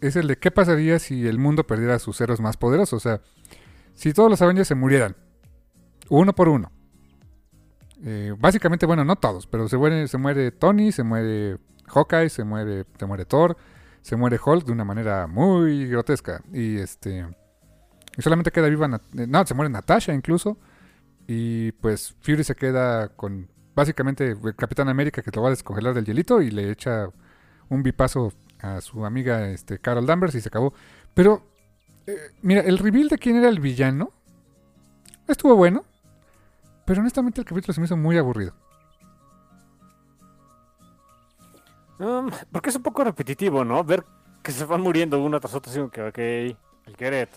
Es 0.00 0.16
el 0.16 0.26
de 0.26 0.38
qué 0.38 0.50
pasaría 0.50 0.98
si 0.98 1.26
el 1.26 1.38
mundo 1.38 1.66
perdiera 1.66 1.96
a 1.96 1.98
sus 1.98 2.18
héroes 2.22 2.40
más 2.40 2.56
poderosos. 2.56 2.94
O 2.94 3.00
sea, 3.00 3.20
si 3.92 4.14
todos 4.14 4.30
los 4.30 4.40
Avengers 4.40 4.66
se 4.66 4.74
murieran, 4.74 5.14
uno 6.08 6.34
por 6.34 6.48
uno. 6.48 6.72
Eh, 8.02 8.34
básicamente, 8.38 8.86
bueno, 8.86 9.04
no 9.04 9.16
todos, 9.16 9.46
pero 9.46 9.68
se 9.68 9.76
muere, 9.76 10.08
se 10.08 10.16
muere 10.16 10.52
Tony, 10.52 10.90
se 10.90 11.02
muere 11.02 11.58
Hawkeye, 11.88 12.30
se 12.30 12.44
muere, 12.44 12.86
se 12.98 13.04
muere 13.04 13.26
Thor, 13.26 13.58
se 14.00 14.16
muere 14.16 14.40
Hulk 14.42 14.64
de 14.64 14.72
una 14.72 14.86
manera 14.86 15.26
muy 15.26 15.86
grotesca. 15.86 16.42
Y 16.50 16.78
este. 16.78 17.26
Y 18.16 18.22
solamente 18.22 18.50
queda 18.50 18.68
viva. 18.68 18.86
Eh, 19.18 19.26
No, 19.26 19.44
se 19.44 19.52
muere 19.52 19.68
Natasha 19.68 20.14
incluso. 20.14 20.56
Y 21.26 21.72
pues 21.72 22.16
Fury 22.22 22.42
se 22.42 22.54
queda 22.54 23.10
con 23.10 23.50
básicamente 23.74 24.32
el 24.42 24.56
Capitán 24.56 24.88
América 24.88 25.22
que 25.22 25.30
lo 25.34 25.42
va 25.42 25.48
a 25.48 25.50
descongelar 25.50 25.94
del 25.94 26.04
hielito 26.04 26.42
y 26.42 26.50
le 26.50 26.70
echa 26.70 27.08
un 27.68 27.82
bipazo 27.82 28.32
a 28.60 28.80
su 28.80 29.04
amiga 29.06 29.48
este, 29.48 29.78
Carol 29.78 30.06
Danvers 30.06 30.34
y 30.34 30.40
se 30.40 30.48
acabó. 30.48 30.74
Pero, 31.14 31.42
eh, 32.06 32.16
mira, 32.42 32.60
el 32.62 32.78
reveal 32.78 33.08
de 33.08 33.18
quién 33.18 33.36
era 33.36 33.48
el 33.48 33.60
villano 33.60 34.10
estuvo 35.28 35.54
bueno. 35.56 35.84
Pero 36.84 37.00
honestamente 37.00 37.40
el 37.40 37.46
capítulo 37.46 37.72
se 37.72 37.80
me 37.80 37.84
hizo 37.86 37.96
muy 37.96 38.18
aburrido. 38.18 38.54
Um, 41.98 42.30
porque 42.50 42.70
es 42.70 42.76
un 42.76 42.82
poco 42.82 43.04
repetitivo, 43.04 43.64
¿no? 43.64 43.84
Ver 43.84 44.04
que 44.42 44.52
se 44.52 44.64
van 44.64 44.80
muriendo 44.80 45.22
uno 45.22 45.38
tras 45.38 45.54
otro, 45.54 45.70
así 45.70 45.78
como 45.78 45.90
que, 45.90 46.02
ok, 46.02 46.18
el 46.86 46.96
Geret. 46.96 47.28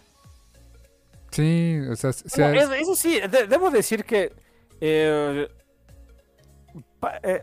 Sí, 1.31 1.79
o 1.91 1.95
sea, 1.95 2.13
se- 2.13 2.41
Bueno, 2.41 2.61
eso, 2.61 2.73
eso 2.73 2.95
sí, 2.95 3.19
de- 3.19 3.47
debo 3.47 3.69
decir 3.71 4.05
que. 4.05 4.31
eh, 4.79 5.47
eh, 7.23 7.41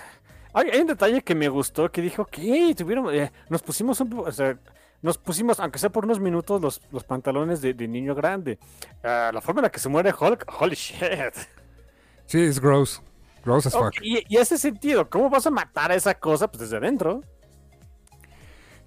hay, 0.54 0.70
hay 0.70 0.80
un 0.80 0.86
detalle 0.86 1.22
que 1.22 1.34
me 1.34 1.48
gustó 1.48 1.90
que 1.90 2.00
dijo 2.02 2.24
que 2.26 2.74
tuvieron. 2.76 3.14
eh, 3.14 3.32
nos 3.48 3.62
pusimos 3.62 4.00
un. 4.00 4.10
po- 4.10 4.22
O 4.22 4.32
sea, 4.32 4.58
nos 5.02 5.18
pusimos, 5.18 5.60
aunque 5.60 5.78
sea 5.78 5.90
por 5.90 6.04
unos 6.04 6.18
minutos, 6.20 6.60
los, 6.60 6.80
los 6.90 7.04
pantalones 7.04 7.60
de, 7.60 7.74
de 7.74 7.86
niño 7.86 8.14
grande. 8.14 8.58
Ah, 9.04 9.30
la 9.32 9.40
forma 9.40 9.60
en 9.60 9.64
la 9.64 9.70
que 9.70 9.78
se 9.78 9.88
muere 9.88 10.12
Hulk, 10.18 10.46
holy 10.60 10.74
shit. 10.74 11.34
sí, 12.26 12.40
es 12.42 12.58
gross. 12.60 13.02
Gross 13.44 13.66
as 13.66 13.74
fuck. 13.74 13.94
Y, 14.02 14.24
y 14.28 14.38
ese 14.38 14.58
sentido, 14.58 15.08
¿cómo 15.08 15.30
vas 15.30 15.46
a 15.46 15.50
matar 15.50 15.92
a 15.92 15.94
esa 15.94 16.14
cosa? 16.14 16.48
Pues 16.48 16.62
desde 16.62 16.78
adentro. 16.78 17.22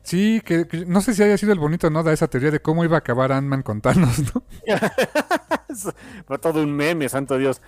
Sí, 0.01 0.41
que, 0.43 0.67
que 0.67 0.85
no 0.85 1.01
sé 1.01 1.13
si 1.13 1.21
haya 1.23 1.37
sido 1.37 1.51
el 1.53 1.59
bonito 1.59 1.89
no 1.89 2.03
da 2.03 2.11
esa 2.13 2.27
teoría 2.27 2.51
de 2.51 2.61
cómo 2.61 2.83
iba 2.83 2.95
a 2.95 2.99
acabar 2.99 3.31
Ant-Man 3.31 3.61
con 3.61 3.79
Thanos, 3.81 4.19
¿no? 4.33 4.43
Fue 6.25 6.37
todo 6.39 6.63
un 6.63 6.73
meme, 6.75 7.07
santo 7.09 7.37
Dios. 7.37 7.61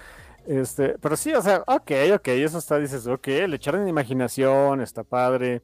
Este, 0.48 0.98
pero 1.00 1.16
sí, 1.16 1.34
o 1.34 1.42
sea, 1.42 1.64
ok, 1.68 1.92
ok, 2.16 2.28
eso 2.30 2.58
está, 2.58 2.80
dices, 2.80 3.06
ok, 3.08 3.28
le 3.28 3.56
echaron 3.56 3.88
imaginación, 3.88 4.82
está 4.82 5.04
padre. 5.04 5.62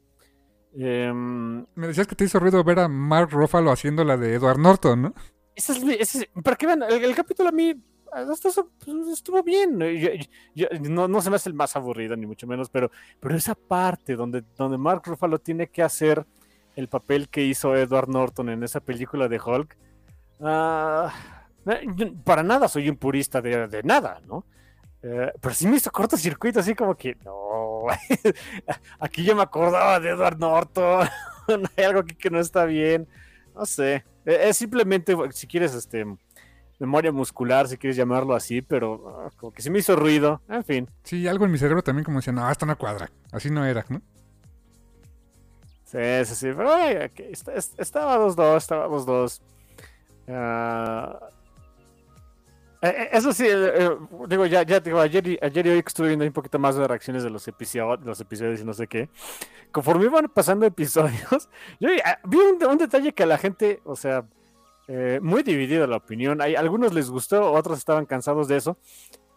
Em, 0.75 1.65
Me 1.75 1.87
decías 1.87 2.05
que 2.07 2.15
te 2.15 2.25
hizo 2.25 2.39
ruido 2.39 2.63
ver 2.63 2.79
a 2.79 2.87
Mark 2.87 3.29
Ruffalo 3.31 3.71
haciendo 3.71 4.03
la 4.03 4.17
de 4.17 4.35
Edward 4.35 4.59
Norton, 4.59 5.01
¿no? 5.01 5.13
ese 5.55 5.73
es, 5.73 5.83
ese 5.83 6.17
es- 6.19 6.43
para 6.43 6.55
que 6.55 6.67
vean, 6.67 6.83
el, 6.83 7.03
el 7.03 7.15
capítulo 7.15 7.49
a 7.49 7.51
mí 7.51 7.73
hasta 8.13 8.49
eso, 8.49 8.69
pues, 8.85 9.07
estuvo 9.07 9.41
bien. 9.43 9.79
Yo- 9.79 9.87
yo- 10.55 10.67
yo- 10.69 10.89
no, 10.89 11.07
no 11.07 11.19
se 11.21 11.29
me 11.31 11.35
hace 11.37 11.49
el 11.49 11.55
más 11.55 11.75
aburrido, 11.75 12.15
ni 12.15 12.25
mucho 12.27 12.45
menos, 12.47 12.69
pero, 12.69 12.91
pero 13.19 13.35
esa 13.35 13.55
parte 13.55 14.15
donde, 14.15 14.43
donde 14.55 14.77
Mark 14.77 15.01
Ruffalo 15.05 15.39
tiene 15.39 15.67
que 15.67 15.81
hacer 15.83 16.25
el 16.75 16.87
papel 16.87 17.27
que 17.29 17.43
hizo 17.43 17.75
Edward 17.75 18.07
Norton 18.09 18.49
en 18.49 18.63
esa 18.63 18.79
película 18.79 19.27
de 19.27 19.39
Hulk, 19.43 19.75
ah, 20.41 21.11
eh, 21.65 22.13
para 22.23 22.43
nada 22.43 22.67
soy 22.67 22.87
un 22.89 22.97
purista 22.97 23.41
de, 23.41 23.67
de 23.67 23.83
nada, 23.83 24.21
¿no? 24.27 24.45
Eh, 25.03 25.31
pero 25.39 25.53
sí 25.53 25.67
me 25.67 25.77
hizo 25.77 25.91
cortocircuito, 25.91 26.59
así 26.59 26.73
como 26.73 26.95
que, 26.95 27.15
no, 27.23 27.83
aquí 28.99 29.23
yo 29.23 29.35
me 29.35 29.43
acordaba 29.43 29.99
de 29.99 30.09
Edward 30.09 30.39
Norton, 30.39 31.07
hay 31.77 31.83
algo 31.83 31.99
aquí 31.99 32.15
que 32.15 32.29
no 32.29 32.39
está 32.39 32.65
bien, 32.65 33.07
no 33.55 33.65
sé, 33.65 34.03
Eh, 34.25 34.49
es 34.49 34.57
simplemente, 34.57 35.15
si 35.31 35.47
quieres, 35.47 35.73
este, 35.73 36.05
memoria 36.79 37.11
muscular, 37.11 37.67
si 37.67 37.77
quieres 37.77 37.95
llamarlo 37.95 38.35
así, 38.35 38.61
pero 38.61 39.23
ah, 39.25 39.29
como 39.37 39.51
que 39.51 39.61
sí 39.61 39.69
me 39.69 39.79
hizo 39.79 39.95
ruido, 39.95 40.41
en 40.49 40.63
fin. 40.63 40.89
Sí, 41.03 41.27
algo 41.27 41.45
en 41.45 41.51
mi 41.51 41.57
cerebro 41.57 41.81
también 41.83 42.03
como 42.03 42.19
decía, 42.19 42.33
no, 42.33 42.49
esto 42.49 42.65
no 42.65 42.77
cuadra. 42.77 43.09
Así 43.31 43.49
no 43.49 43.65
era, 43.65 43.85
¿no? 43.89 44.01
Sí, 45.85 46.25
sí, 46.25 46.35
sí, 46.35 46.47
pero 46.55 46.73
ay, 46.73 47.09
estaba 47.77 48.17
2-2, 48.17 48.57
estaba 48.57 48.87
2-2. 48.87 49.41
Ah, 50.27 51.17
eh, 51.21 51.25
eh, 51.25 51.36
eso 52.89 53.33
sí, 53.33 53.45
eh, 53.45 53.71
eh, 53.75 53.89
digo, 54.27 54.45
ya, 54.45 54.63
ya 54.63 54.79
digo, 54.79 54.99
ayer, 54.99 55.39
ayer 55.41 55.67
y 55.67 55.69
hoy 55.69 55.83
que 55.83 55.87
estuve 55.89 56.07
viendo 56.09 56.25
un 56.25 56.33
poquito 56.33 56.59
más 56.59 56.75
de 56.75 56.87
reacciones 56.87 57.23
de 57.23 57.29
los, 57.29 57.47
episodios, 57.47 58.05
los 58.05 58.19
episodios 58.19 58.61
y 58.61 58.65
no 58.65 58.73
sé 58.73 58.87
qué. 58.87 59.09
Conforme 59.71 60.05
iban 60.05 60.29
pasando 60.29 60.65
episodios, 60.65 61.49
yo 61.79 61.89
ah, 62.05 62.19
vi 62.25 62.37
un, 62.37 62.63
un 62.65 62.77
detalle 62.77 63.13
que 63.13 63.23
a 63.23 63.27
la 63.27 63.37
gente, 63.37 63.81
o 63.83 63.95
sea, 63.95 64.25
eh, 64.87 65.19
muy 65.21 65.43
dividida 65.43 65.85
la 65.85 65.97
opinión. 65.97 66.41
Hay, 66.41 66.55
algunos 66.55 66.93
les 66.93 67.09
gustó, 67.09 67.51
otros 67.51 67.77
estaban 67.77 68.05
cansados 68.05 68.47
de 68.47 68.57
eso. 68.57 68.77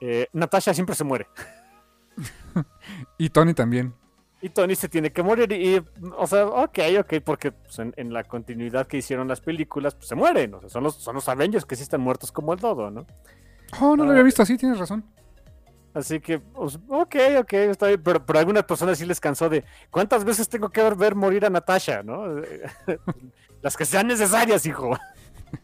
Eh, 0.00 0.28
Natasha 0.32 0.72
siempre 0.74 0.94
se 0.94 1.04
muere. 1.04 1.26
Y 3.16 3.30
Tony 3.30 3.54
también. 3.54 3.94
Y 4.42 4.48
Tony 4.48 4.74
se 4.74 4.88
tiene 4.88 5.12
que 5.12 5.22
morir. 5.22 5.52
Y, 5.52 5.82
o 6.16 6.26
sea, 6.26 6.46
ok, 6.46 6.78
ok, 7.00 7.14
porque 7.24 7.52
pues, 7.52 7.78
en, 7.78 7.92
en 7.96 8.12
la 8.12 8.24
continuidad 8.24 8.86
que 8.86 8.96
hicieron 8.96 9.28
las 9.28 9.40
películas, 9.40 9.94
pues 9.94 10.08
se 10.08 10.14
mueren. 10.14 10.54
O 10.54 10.60
sea, 10.60 10.68
son 10.70 10.82
los, 10.84 10.94
son 10.96 11.14
los 11.14 11.28
Avengers 11.28 11.66
que 11.66 11.76
sí 11.76 11.82
están 11.82 12.00
muertos 12.00 12.32
como 12.32 12.52
el 12.54 12.60
todo, 12.60 12.90
¿no? 12.90 13.06
Oh, 13.80 13.96
no 13.96 14.04
lo 14.04 14.10
Ah. 14.10 14.12
había 14.12 14.22
visto 14.24 14.42
así, 14.42 14.56
tienes 14.56 14.78
razón. 14.78 15.04
Así 15.92 16.20
que, 16.20 16.38
pues, 16.38 16.78
ok, 16.88 17.16
ok, 17.40 17.52
está 17.54 17.88
bien. 17.88 18.02
Pero, 18.02 18.24
pero 18.24 18.38
algunas 18.38 18.64
personas 18.64 18.96
sí 18.96 19.04
les 19.04 19.20
cansó 19.20 19.48
de 19.48 19.64
cuántas 19.90 20.24
veces 20.24 20.48
tengo 20.48 20.70
que 20.70 20.82
ver, 20.82 20.94
ver 20.94 21.14
morir 21.14 21.44
a 21.44 21.50
Natasha, 21.50 22.02
¿no? 22.02 22.24
las 23.62 23.76
que 23.76 23.84
sean 23.84 24.06
necesarias, 24.06 24.64
hijo. 24.66 24.96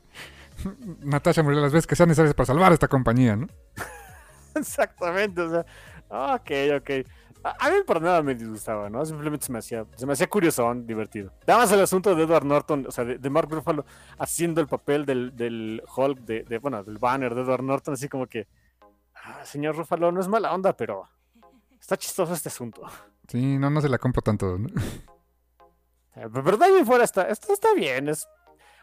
Natasha 1.02 1.42
murió 1.42 1.60
las 1.60 1.72
veces 1.72 1.86
que 1.86 1.96
sean 1.96 2.08
necesarias 2.08 2.34
para 2.34 2.46
salvar 2.46 2.72
a 2.72 2.74
esta 2.74 2.88
compañía, 2.88 3.36
¿no? 3.36 3.46
Exactamente, 4.54 5.40
o 5.42 5.50
sea, 5.50 5.66
ok, 6.34 6.50
ok. 6.80 6.90
A, 7.42 7.66
a 7.66 7.70
mí 7.70 7.76
por 7.86 8.00
nada 8.02 8.22
me 8.22 8.34
disgustaba, 8.34 8.90
¿no? 8.90 9.04
Simplemente 9.04 9.46
se 9.46 9.52
me 9.52 9.58
hacía, 9.58 9.86
se 9.94 10.06
me 10.06 10.12
hacía 10.14 10.28
curiosón, 10.28 10.86
divertido. 10.86 11.32
Nada 11.46 11.60
más 11.60 11.72
el 11.72 11.80
asunto 11.80 12.14
de 12.14 12.22
Edward 12.22 12.44
Norton, 12.44 12.86
o 12.88 12.90
sea, 12.90 13.04
de, 13.04 13.18
de 13.18 13.30
Mark 13.30 13.48
Ruffalo 13.50 13.84
haciendo 14.18 14.60
el 14.60 14.66
papel 14.66 15.04
del, 15.06 15.36
del 15.36 15.82
Hulk, 15.96 16.20
de, 16.20 16.42
de, 16.44 16.58
bueno, 16.58 16.82
del 16.82 16.98
banner 16.98 17.34
de 17.34 17.42
Edward 17.42 17.62
Norton, 17.62 17.94
así 17.94 18.08
como 18.08 18.26
que, 18.26 18.48
ah, 19.14 19.44
señor 19.44 19.76
Ruffalo, 19.76 20.10
no 20.12 20.20
es 20.20 20.28
mala 20.28 20.52
onda, 20.52 20.76
pero 20.76 21.08
está 21.78 21.96
chistoso 21.96 22.32
este 22.32 22.48
asunto. 22.48 22.82
Sí, 23.28 23.58
no, 23.58 23.70
no 23.70 23.80
se 23.80 23.88
la 23.88 23.98
compro 23.98 24.22
tanto. 24.22 24.58
¿no? 24.58 24.68
Eh, 26.18 26.28
Pero 26.32 26.64
en 26.64 26.86
fuera 26.86 27.04
está, 27.04 27.28
está, 27.28 27.52
está 27.52 27.74
bien, 27.74 28.08
es 28.08 28.26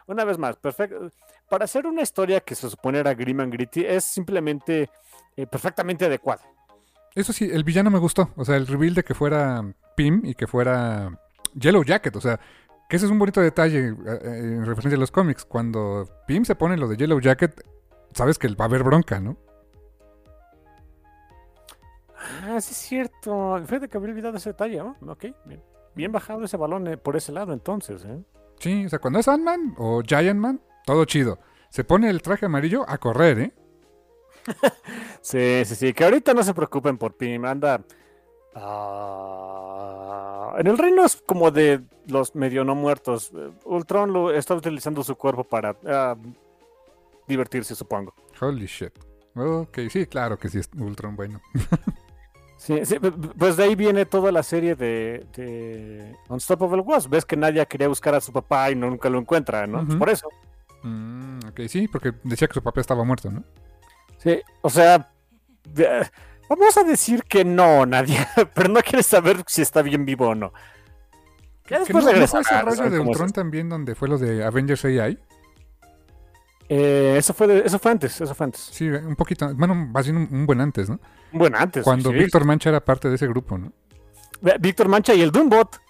una 0.06 0.24
vez 0.24 0.38
más, 0.38 0.56
perfecto. 0.56 1.10
Para 1.48 1.64
hacer 1.64 1.84
una 1.84 2.02
historia 2.02 2.40
que 2.40 2.54
se 2.54 2.70
supone 2.70 2.98
era 3.00 3.12
grim 3.12 3.40
and 3.40 3.52
gritty, 3.52 3.84
es 3.84 4.04
simplemente 4.04 4.88
eh, 5.36 5.46
perfectamente 5.46 6.04
adecuada. 6.04 6.42
Eso 7.14 7.32
sí, 7.32 7.48
el 7.50 7.64
villano 7.64 7.90
me 7.90 7.98
gustó. 7.98 8.30
O 8.36 8.44
sea, 8.44 8.56
el 8.56 8.66
reveal 8.66 8.94
de 8.94 9.04
que 9.04 9.14
fuera 9.14 9.62
Pim 9.96 10.22
y 10.24 10.34
que 10.34 10.46
fuera 10.46 11.20
Yellow 11.54 11.84
Jacket. 11.84 12.16
O 12.16 12.20
sea, 12.20 12.40
que 12.88 12.96
ese 12.96 13.06
es 13.06 13.12
un 13.12 13.18
bonito 13.18 13.40
detalle 13.40 13.88
eh, 13.88 13.94
eh, 14.06 14.18
en 14.24 14.66
referencia 14.66 14.96
a 14.96 15.00
los 15.00 15.10
cómics. 15.10 15.44
Cuando 15.44 16.08
Pim 16.26 16.44
se 16.44 16.56
pone 16.56 16.76
lo 16.76 16.88
de 16.88 16.96
Yellow 16.96 17.20
Jacket, 17.20 17.64
sabes 18.12 18.38
que 18.38 18.48
va 18.48 18.64
a 18.64 18.68
haber 18.68 18.82
bronca, 18.82 19.20
¿no? 19.20 19.36
Ah, 22.42 22.60
sí 22.60 22.72
es 22.72 22.78
cierto. 22.78 23.60
Fíjate 23.64 23.88
que 23.88 23.96
había 23.96 24.10
olvidado 24.10 24.36
ese 24.36 24.50
detalle, 24.50 24.78
¿no? 24.78 24.96
Ok, 25.06 25.26
bien. 25.44 25.62
Bien 25.94 26.10
bajado 26.10 26.44
ese 26.44 26.56
balón 26.56 26.88
eh, 26.88 26.96
por 26.96 27.16
ese 27.16 27.30
lado 27.30 27.52
entonces, 27.52 28.04
¿eh? 28.04 28.20
Sí, 28.58 28.86
o 28.86 28.88
sea, 28.88 28.98
cuando 28.98 29.20
es 29.20 29.28
Ant-Man 29.28 29.74
o 29.78 30.02
Giant 30.02 30.40
Man, 30.40 30.60
todo 30.84 31.04
chido. 31.04 31.38
Se 31.70 31.84
pone 31.84 32.08
el 32.10 32.22
traje 32.22 32.46
amarillo 32.46 32.84
a 32.88 32.98
correr, 32.98 33.38
¿eh? 33.38 33.54
Sí, 35.20 35.62
sí, 35.64 35.74
sí. 35.74 35.92
Que 35.92 36.04
ahorita 36.04 36.34
no 36.34 36.42
se 36.42 36.54
preocupen 36.54 36.98
por 36.98 37.14
Pim. 37.14 37.44
Anda. 37.44 37.80
ah, 38.54 40.54
en 40.58 40.66
el 40.66 40.78
reino 40.78 41.04
es 41.04 41.22
como 41.24 41.50
de 41.50 41.82
los 42.06 42.34
medio 42.34 42.64
no 42.64 42.74
muertos. 42.74 43.32
Ultron 43.64 44.12
lo 44.12 44.32
está 44.32 44.54
utilizando 44.54 45.02
su 45.02 45.16
cuerpo 45.16 45.44
para 45.44 45.76
ah, 45.86 46.16
divertirse, 47.26 47.74
supongo. 47.74 48.14
Holy 48.40 48.66
shit. 48.66 48.92
Ok, 49.34 49.78
sí, 49.90 50.06
claro 50.06 50.38
que 50.38 50.48
sí 50.48 50.58
es 50.58 50.70
Ultron 50.78 51.16
bueno. 51.16 51.40
Sí, 52.56 52.86
sí, 52.86 52.96
pues 53.36 53.58
de 53.58 53.64
ahí 53.64 53.74
viene 53.74 54.06
toda 54.06 54.32
la 54.32 54.42
serie 54.42 54.74
de, 54.74 55.26
de 55.36 56.16
Unstoppable 56.30 56.80
Wasp. 56.80 57.10
Ves 57.10 57.26
que 57.26 57.36
Nadia 57.36 57.66
quería 57.66 57.88
buscar 57.88 58.14
a 58.14 58.22
su 58.22 58.32
papá 58.32 58.70
y 58.70 58.74
nunca 58.74 59.10
lo 59.10 59.18
encuentra, 59.18 59.66
¿no? 59.66 59.82
Ujú. 59.82 59.98
Por 59.98 60.08
eso. 60.08 60.28
Mm, 60.82 61.40
ok, 61.48 61.60
sí, 61.68 61.88
porque 61.88 62.12
decía 62.22 62.48
que 62.48 62.54
su 62.54 62.62
papá 62.62 62.80
estaba 62.80 63.04
muerto, 63.04 63.30
¿no? 63.30 63.44
Sí, 64.24 64.40
o 64.62 64.70
sea, 64.70 65.10
vamos 66.48 66.76
a 66.76 66.82
decir 66.84 67.22
que 67.24 67.44
no, 67.44 67.86
Nadia, 67.86 68.28
pero 68.54 68.68
no 68.70 68.80
quieres 68.80 69.06
saber 69.06 69.44
si 69.46 69.62
está 69.62 69.82
bien 69.82 70.04
vivo 70.04 70.28
o 70.30 70.34
no. 70.34 70.52
¿Que 71.64 71.78
después 71.78 72.04
no, 72.04 72.10
no 72.10 72.12
regresa. 72.12 72.32
fue 72.32 72.40
ese 72.42 72.62
rollo 72.62 72.76
¿saben 72.76 72.92
de 72.92 72.98
cómo 72.98 73.10
es 73.12 73.16
Ultron 73.16 73.32
también 73.32 73.68
donde 73.68 73.94
fue 73.94 74.08
lo 74.08 74.18
de 74.18 74.44
Avengers 74.44 74.84
AI? 74.84 75.18
Eh, 76.68 77.16
eso, 77.18 77.34
fue 77.34 77.46
de- 77.46 77.58
eso 77.66 77.78
fue 77.78 77.90
antes, 77.92 78.20
eso 78.20 78.34
fue 78.34 78.44
antes. 78.44 78.68
Sí, 78.72 78.88
un 78.88 79.16
poquito, 79.16 79.54
bueno, 79.54 79.74
más 79.74 80.06
bien 80.06 80.16
un, 80.16 80.28
un 80.30 80.46
buen 80.46 80.60
antes, 80.60 80.88
¿no? 80.88 80.98
Bueno, 81.32 81.58
antes. 81.58 81.84
Cuando 81.84 82.10
sí. 82.10 82.16
Víctor 82.16 82.44
Mancha 82.44 82.70
era 82.70 82.82
parte 82.84 83.08
de 83.08 83.16
ese 83.16 83.26
grupo, 83.26 83.58
¿no? 83.58 83.72
Víctor 84.60 84.88
Mancha 84.88 85.14
y 85.14 85.20
el 85.22 85.30
Doombot. 85.30 85.80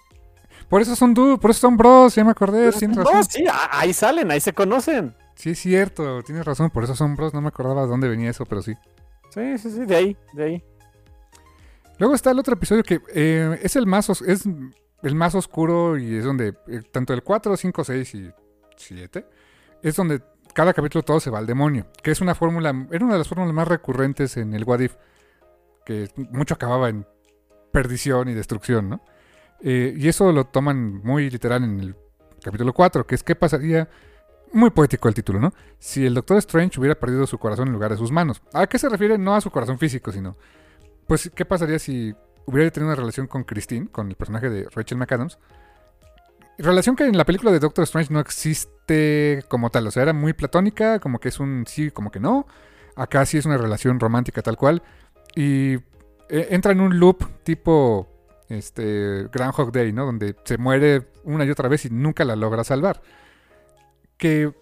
Por 0.69 0.81
eso 0.81 0.95
son 0.95 1.13
du- 1.13 1.37
por 1.39 1.51
eso 1.51 1.61
son 1.61 1.77
bros, 1.77 2.15
ya 2.15 2.23
me 2.23 2.31
acordé. 2.31 2.71
No, 2.87 3.23
sí, 3.23 3.45
ahí 3.71 3.93
salen, 3.93 4.31
ahí 4.31 4.39
se 4.39 4.53
conocen. 4.53 5.15
Sí, 5.35 5.51
es 5.51 5.59
cierto, 5.59 6.23
tienes 6.23 6.45
razón, 6.45 6.69
por 6.71 6.83
eso 6.83 6.95
son 6.95 7.15
bros, 7.15 7.33
no 7.33 7.41
me 7.41 7.49
acordaba 7.49 7.81
de 7.83 7.87
dónde 7.87 8.07
venía 8.07 8.29
eso, 8.29 8.45
pero 8.45 8.61
sí. 8.61 8.73
Sí, 9.29 9.57
sí, 9.57 9.69
sí, 9.71 9.85
de 9.85 9.95
ahí, 9.95 10.17
de 10.33 10.43
ahí. 10.43 10.63
Luego 11.97 12.15
está 12.15 12.31
el 12.31 12.39
otro 12.39 12.53
episodio 12.55 12.83
que 12.83 13.01
eh, 13.13 13.59
es 13.61 13.75
el 13.75 13.85
más 13.85 14.09
os- 14.09 14.21
es 14.21 14.45
el 15.03 15.15
más 15.15 15.35
oscuro 15.35 15.97
y 15.97 16.15
es 16.17 16.25
donde 16.25 16.53
eh, 16.67 16.81
tanto 16.91 17.13
el 17.13 17.23
4, 17.23 17.55
5, 17.55 17.83
6 17.83 18.15
y 18.15 18.31
7 18.75 19.25
es 19.81 19.95
donde 19.95 20.21
cada 20.53 20.73
capítulo 20.73 21.03
todo 21.03 21.19
se 21.19 21.29
va 21.29 21.39
al 21.39 21.45
demonio, 21.45 21.87
que 22.01 22.11
es 22.11 22.21
una 22.21 22.33
fórmula, 22.33 22.73
era 22.91 23.03
una 23.03 23.13
de 23.13 23.19
las 23.19 23.27
fórmulas 23.27 23.53
más 23.53 23.67
recurrentes 23.67 24.37
en 24.37 24.53
el 24.53 24.63
What 24.63 24.79
If, 24.79 24.95
que 25.85 26.09
mucho 26.31 26.53
acababa 26.55 26.89
en 26.89 27.05
perdición 27.71 28.29
y 28.29 28.33
destrucción, 28.33 28.89
¿no? 28.89 29.01
Eh, 29.61 29.93
y 29.97 30.07
eso 30.07 30.31
lo 30.31 30.45
toman 30.45 31.01
muy 31.03 31.29
literal 31.29 31.63
en 31.63 31.79
el 31.81 31.95
capítulo 32.41 32.73
4, 32.73 33.05
que 33.05 33.15
es 33.15 33.23
qué 33.23 33.35
pasaría, 33.35 33.89
muy 34.53 34.69
poético 34.69 35.07
el 35.07 35.13
título, 35.13 35.39
¿no? 35.39 35.53
Si 35.79 36.05
el 36.05 36.13
Doctor 36.13 36.37
Strange 36.37 36.79
hubiera 36.79 36.95
perdido 36.95 37.27
su 37.27 37.37
corazón 37.37 37.67
en 37.67 37.73
lugar 37.73 37.91
de 37.91 37.97
sus 37.97 38.11
manos. 38.11 38.41
¿A 38.53 38.67
qué 38.67 38.79
se 38.79 38.89
refiere? 38.89 39.17
No 39.17 39.35
a 39.35 39.41
su 39.41 39.51
corazón 39.51 39.77
físico, 39.77 40.11
sino 40.11 40.37
pues, 41.07 41.31
¿qué 41.33 41.45
pasaría 41.45 41.79
si 41.79 42.15
hubiera 42.45 42.69
tenido 42.71 42.89
una 42.89 42.95
relación 42.95 43.27
con 43.27 43.43
Christine, 43.43 43.87
con 43.87 44.09
el 44.09 44.15
personaje 44.15 44.49
de 44.49 44.67
Rachel 44.73 44.97
McAdams? 44.97 45.37
Relación 46.57 46.95
que 46.95 47.05
en 47.05 47.17
la 47.17 47.25
película 47.25 47.51
de 47.51 47.59
Doctor 47.59 47.83
Strange 47.83 48.13
no 48.13 48.19
existe 48.19 49.43
como 49.49 49.69
tal, 49.69 49.87
o 49.87 49.91
sea, 49.91 50.03
era 50.03 50.13
muy 50.13 50.33
platónica, 50.33 50.99
como 50.99 51.19
que 51.19 51.29
es 51.29 51.39
un 51.39 51.65
sí, 51.67 51.91
como 51.91 52.11
que 52.11 52.19
no. 52.19 52.47
Acá 52.95 53.25
sí 53.25 53.37
es 53.37 53.45
una 53.45 53.57
relación 53.57 53.99
romántica 53.99 54.41
tal 54.41 54.55
cual. 54.55 54.81
Y 55.35 55.73
eh, 56.29 56.47
entra 56.51 56.71
en 56.71 56.79
un 56.79 56.97
loop 56.97 57.43
tipo 57.43 58.07
este 58.47 59.27
Groundhog 59.33 59.71
Day, 59.71 59.91
¿no? 59.91 60.05
Donde 60.05 60.35
se 60.45 60.57
muere 60.57 61.07
una 61.23 61.43
y 61.45 61.49
otra 61.49 61.67
vez 61.67 61.85
y 61.85 61.89
nunca 61.89 62.23
la 62.23 62.35
logra 62.35 62.63
salvar. 62.63 63.01
Que 64.17 64.53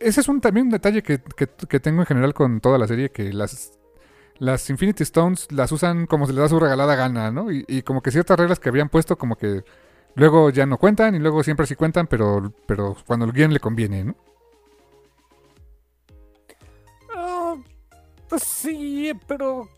ese 0.00 0.20
es 0.20 0.28
un, 0.28 0.40
también 0.40 0.66
un 0.66 0.72
detalle 0.72 1.02
que, 1.02 1.20
que- 1.36 1.48
que 1.48 1.80
tengo 1.80 2.00
en 2.02 2.06
general 2.06 2.34
con 2.34 2.60
toda 2.60 2.78
la 2.78 2.86
serie, 2.88 3.10
que 3.10 3.32
las, 3.32 3.72
las 4.38 4.68
Infinity 4.70 5.02
Stones 5.04 5.50
las 5.52 5.72
usan 5.72 6.06
como 6.06 6.26
se 6.26 6.32
les 6.32 6.42
da 6.42 6.48
su 6.48 6.60
regalada 6.60 6.94
gana, 6.96 7.30
¿no? 7.30 7.50
Y, 7.52 7.64
y 7.68 7.82
como 7.82 8.02
que 8.02 8.10
ciertas 8.10 8.38
reglas 8.38 8.60
que 8.60 8.68
habían 8.70 8.88
puesto 8.88 9.16
como 9.18 9.36
que 9.36 9.64
luego 10.16 10.50
ya 10.50 10.66
no 10.66 10.78
cuentan 10.78 11.14
y 11.14 11.18
luego 11.18 11.42
siempre 11.42 11.66
sí 11.66 11.74
cuentan, 11.76 12.06
pero, 12.06 12.52
pero 12.66 12.96
cuando 13.06 13.26
el 13.26 13.32
guion 13.32 13.52
le 13.52 13.60
conviene, 13.60 14.04
¿no? 14.04 14.16
Ah, 17.14 17.56
pues 18.28 18.42
sí, 18.42 19.12
pero. 19.26 19.68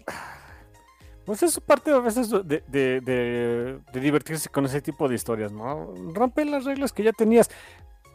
Pues 1.25 1.43
es 1.43 1.59
parte 1.59 1.91
a 1.91 1.99
veces 1.99 2.31
de, 2.31 2.63
de- 2.69 3.01
de- 3.01 3.81
de 3.93 4.01
divertirse 4.01 4.49
con 4.49 4.65
ese 4.65 4.81
tipo 4.81 5.09
de 5.09 5.17
historias, 5.17 5.51
¿no? 5.51 5.93
Rompe 6.15 6.45
las 6.45 6.65
reglas 6.65 6.93
que 6.93 7.03
ya 7.03 7.13
tenías. 7.13 7.51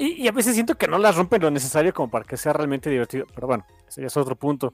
Y, 0.04 0.28
a 0.28 0.32
veces 0.32 0.56
siento 0.56 0.76
que 0.76 0.88
no 0.88 0.98
las 0.98 1.16
rompen 1.16 1.44
lo 1.44 1.52
necesario 1.52 1.94
como 1.94 2.10
para 2.10 2.26
que 2.26 2.36
sea 2.36 2.54
realmente 2.54 2.90
divertido. 2.90 3.28
Pero 3.36 3.46
bueno, 3.46 3.66
ese 3.88 4.02
ya 4.02 4.08
es 4.08 4.18
otro 4.18 4.36
punto. 4.36 4.74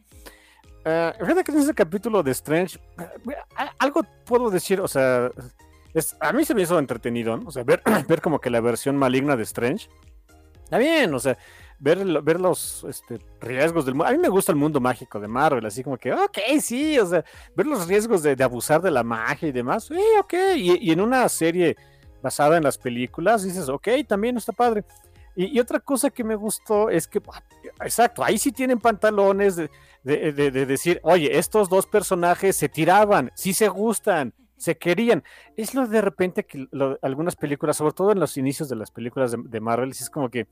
Eh, 0.86 1.14
fíjate 1.20 1.44
que 1.44 1.52
en 1.52 1.58
ese 1.58 1.74
capítulo 1.74 2.24
de 2.24 2.32
Strange, 2.32 2.80
eh, 2.98 3.36
algo 3.78 4.06
puedo 4.26 4.50
decir, 4.50 4.80
o 4.80 4.88
sea, 4.88 5.30
es, 5.94 6.16
a 6.22 6.32
mí 6.32 6.46
se 6.46 6.56
me 6.56 6.62
hizo 6.62 6.80
entretenido, 6.80 7.36
¿no? 7.36 7.50
O 7.50 7.52
sea, 7.52 7.66
ver, 7.66 7.84
ver 8.08 8.22
como 8.22 8.40
que 8.40 8.50
la 8.50 8.62
versión 8.62 8.96
maligna 8.96 9.36
de 9.36 9.44
Strange. 9.44 9.90
Está 10.64 10.78
bien, 10.78 11.14
o 11.14 11.20
sea, 11.20 11.38
ver, 11.78 12.22
ver 12.22 12.40
los 12.40 12.86
este, 12.86 13.20
riesgos 13.42 13.86
del 13.86 13.96
mundo. 13.96 14.08
A 14.08 14.12
mí 14.14 14.20
me 14.20 14.30
gusta 14.30 14.54
el 14.54 14.58
mundo 14.58 14.80
mágico 14.80 15.20
de 15.20 15.28
Marvel, 15.28 15.66
así 15.66 15.84
como 15.84 15.98
que, 15.98 16.14
ok, 16.14 16.38
sí, 16.62 16.98
o 17.00 17.06
sea, 17.06 17.26
ver 17.54 17.68
los 17.68 17.86
riesgos 17.86 18.24
de, 18.24 18.42
abusar 18.42 18.82
de 18.82 18.92
la 18.92 19.04
magia 19.04 19.50
y 19.50 19.52
demás, 19.52 19.86
sí, 19.86 20.00
ok. 20.22 20.34
Y, 20.56 20.90
y 20.90 20.92
en 20.92 21.02
una 21.02 21.28
serie 21.28 21.76
basada 22.22 22.58
en 22.58 22.64
las 22.64 22.78
películas, 22.78 23.44
dices, 23.44 23.68
ok, 23.68 23.90
también 24.08 24.38
está 24.38 24.54
padre. 24.54 24.86
Y, 25.40 25.60
otra 25.60 25.80
cosa 25.80 26.10
que 26.10 26.24
me 26.24 26.34
gustó 26.36 26.90
es 26.90 27.08
que, 27.08 27.22
ah, 27.32 27.44
exacto, 27.86 28.24
ahí 28.24 28.40
sí 28.40 28.52
tienen 28.52 28.80
pantalones 28.80 29.56
de, 29.56 29.70
de- 30.04 30.34
de- 30.34 30.50
de 30.52 30.66
decir, 30.66 31.00
oye, 31.04 31.38
estos 31.38 31.70
dos 31.70 31.86
personajes 31.86 32.56
se 32.56 32.70
tiraban, 32.70 33.32
sí 33.36 33.54
se 33.54 33.68
gustan, 33.68 34.34
se 34.58 34.78
querían. 34.80 35.24
Es 35.56 35.76
lo 35.76 35.86
de 35.86 36.02
repente 36.02 36.44
que 36.46 36.68
lo- 36.72 36.98
algunas 37.04 37.36
películas, 37.36 37.78
sobre 37.78 37.94
todo 37.94 38.12
en 38.12 38.20
los 38.20 38.36
inicios 38.38 38.68
de 38.68 38.78
las 38.78 38.90
películas 38.90 39.36
de, 39.38 39.60
Marvel, 39.62 39.92
es 39.92 40.10
como 40.10 40.30
que 40.32 40.48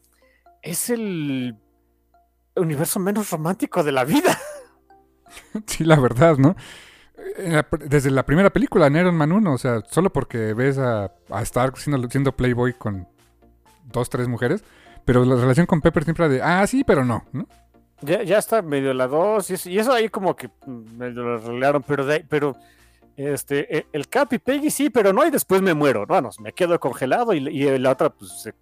es 0.62 0.92
el 0.92 1.58
universo 2.56 3.00
menos 3.00 3.32
romántico 3.32 3.84
de 3.84 3.92
la 3.92 4.04
vida. 4.06 4.38
Sí, 5.66 5.84
la 5.84 6.00
verdad, 6.00 6.38
¿no? 6.38 6.56
Desde 7.90 8.12
la 8.12 8.26
primera 8.26 8.52
película, 8.52 8.88
en 8.88 8.96
Iron 8.96 9.16
Man 9.16 9.32
1, 9.32 9.54
o 9.54 9.58
sea, 9.58 9.82
solo 9.90 10.14
porque 10.14 10.54
ves 10.54 10.78
a, 10.78 11.12
a 11.30 11.42
Stark 11.42 11.78
siendo, 11.78 12.08
siendo 12.10 12.36
Playboy 12.36 12.74
con 12.74 13.08
dos, 13.96 14.10
tres 14.10 14.28
mujeres, 14.28 14.64
pero 15.06 15.26
la 15.26 15.36
relación 15.36 15.66
con 15.66 15.82
Pepper 15.82 16.04
siempre 16.04 16.30
de, 16.30 16.42
ah, 16.42 16.66
sí, 16.68 16.84
pero 16.84 17.04
no. 17.04 17.24
Ya, 18.02 18.22
ya 18.24 18.38
está 18.38 18.62
medio 18.62 18.94
la 18.94 19.08
dos, 19.08 19.50
y 19.50 19.54
eso, 19.56 19.70
y 19.70 19.80
eso 19.80 19.92
ahí 19.94 20.10
como 20.10 20.36
que 20.36 20.50
medio 20.68 21.24
lo 21.24 21.36
arreglaron, 21.36 21.82
pero, 21.88 22.06
pero 22.30 22.56
este, 23.16 23.78
e- 23.78 23.88
el 23.94 24.08
Cap 24.10 24.34
y 24.34 24.40
Peggy 24.40 24.70
sí, 24.70 24.90
pero 24.90 25.14
no, 25.14 25.26
y 25.26 25.32
después 25.32 25.62
me 25.62 25.74
muero, 25.74 26.06
bueno, 26.06 26.30
me 26.40 26.52
quedo 26.54 26.80
congelado 26.80 27.34
y, 27.34 27.40
la 27.80 27.92
otra 27.92 28.10
pues 28.10 28.32
se- 28.42 28.54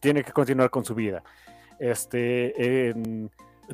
tiene 0.00 0.24
que 0.24 0.32
continuar 0.32 0.70
con 0.70 0.84
su 0.84 0.94
vida. 0.94 1.22
Este, 1.78 2.88
en 2.90 3.30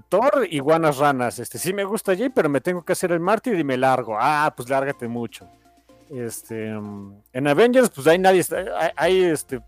Thor, 0.09 0.47
iguanas 0.51 0.99
ranas, 0.99 1.39
este, 1.39 1.59
sí 1.59 1.73
me 1.73 1.85
gusta 1.85 2.17
Jay, 2.17 2.29
pero 2.31 2.49
me 2.49 2.61
tengo 2.61 2.85
que 2.85 2.93
hacer 2.93 3.13
el 3.13 3.21
mártir 3.21 3.59
y 3.59 3.65
me 3.65 3.77
largo, 3.77 4.17
ah, 4.19 4.53
pues 4.57 4.69
lárgate 4.69 5.07
mucho. 5.09 5.47
Este, 6.11 6.69
en 6.69 7.47
Avengers, 7.49 7.91
pues 7.91 8.07
ahí 8.07 8.19
nadie 8.19 8.41
está, 8.41 8.65
hay, 8.97 9.23
este, 9.25 9.61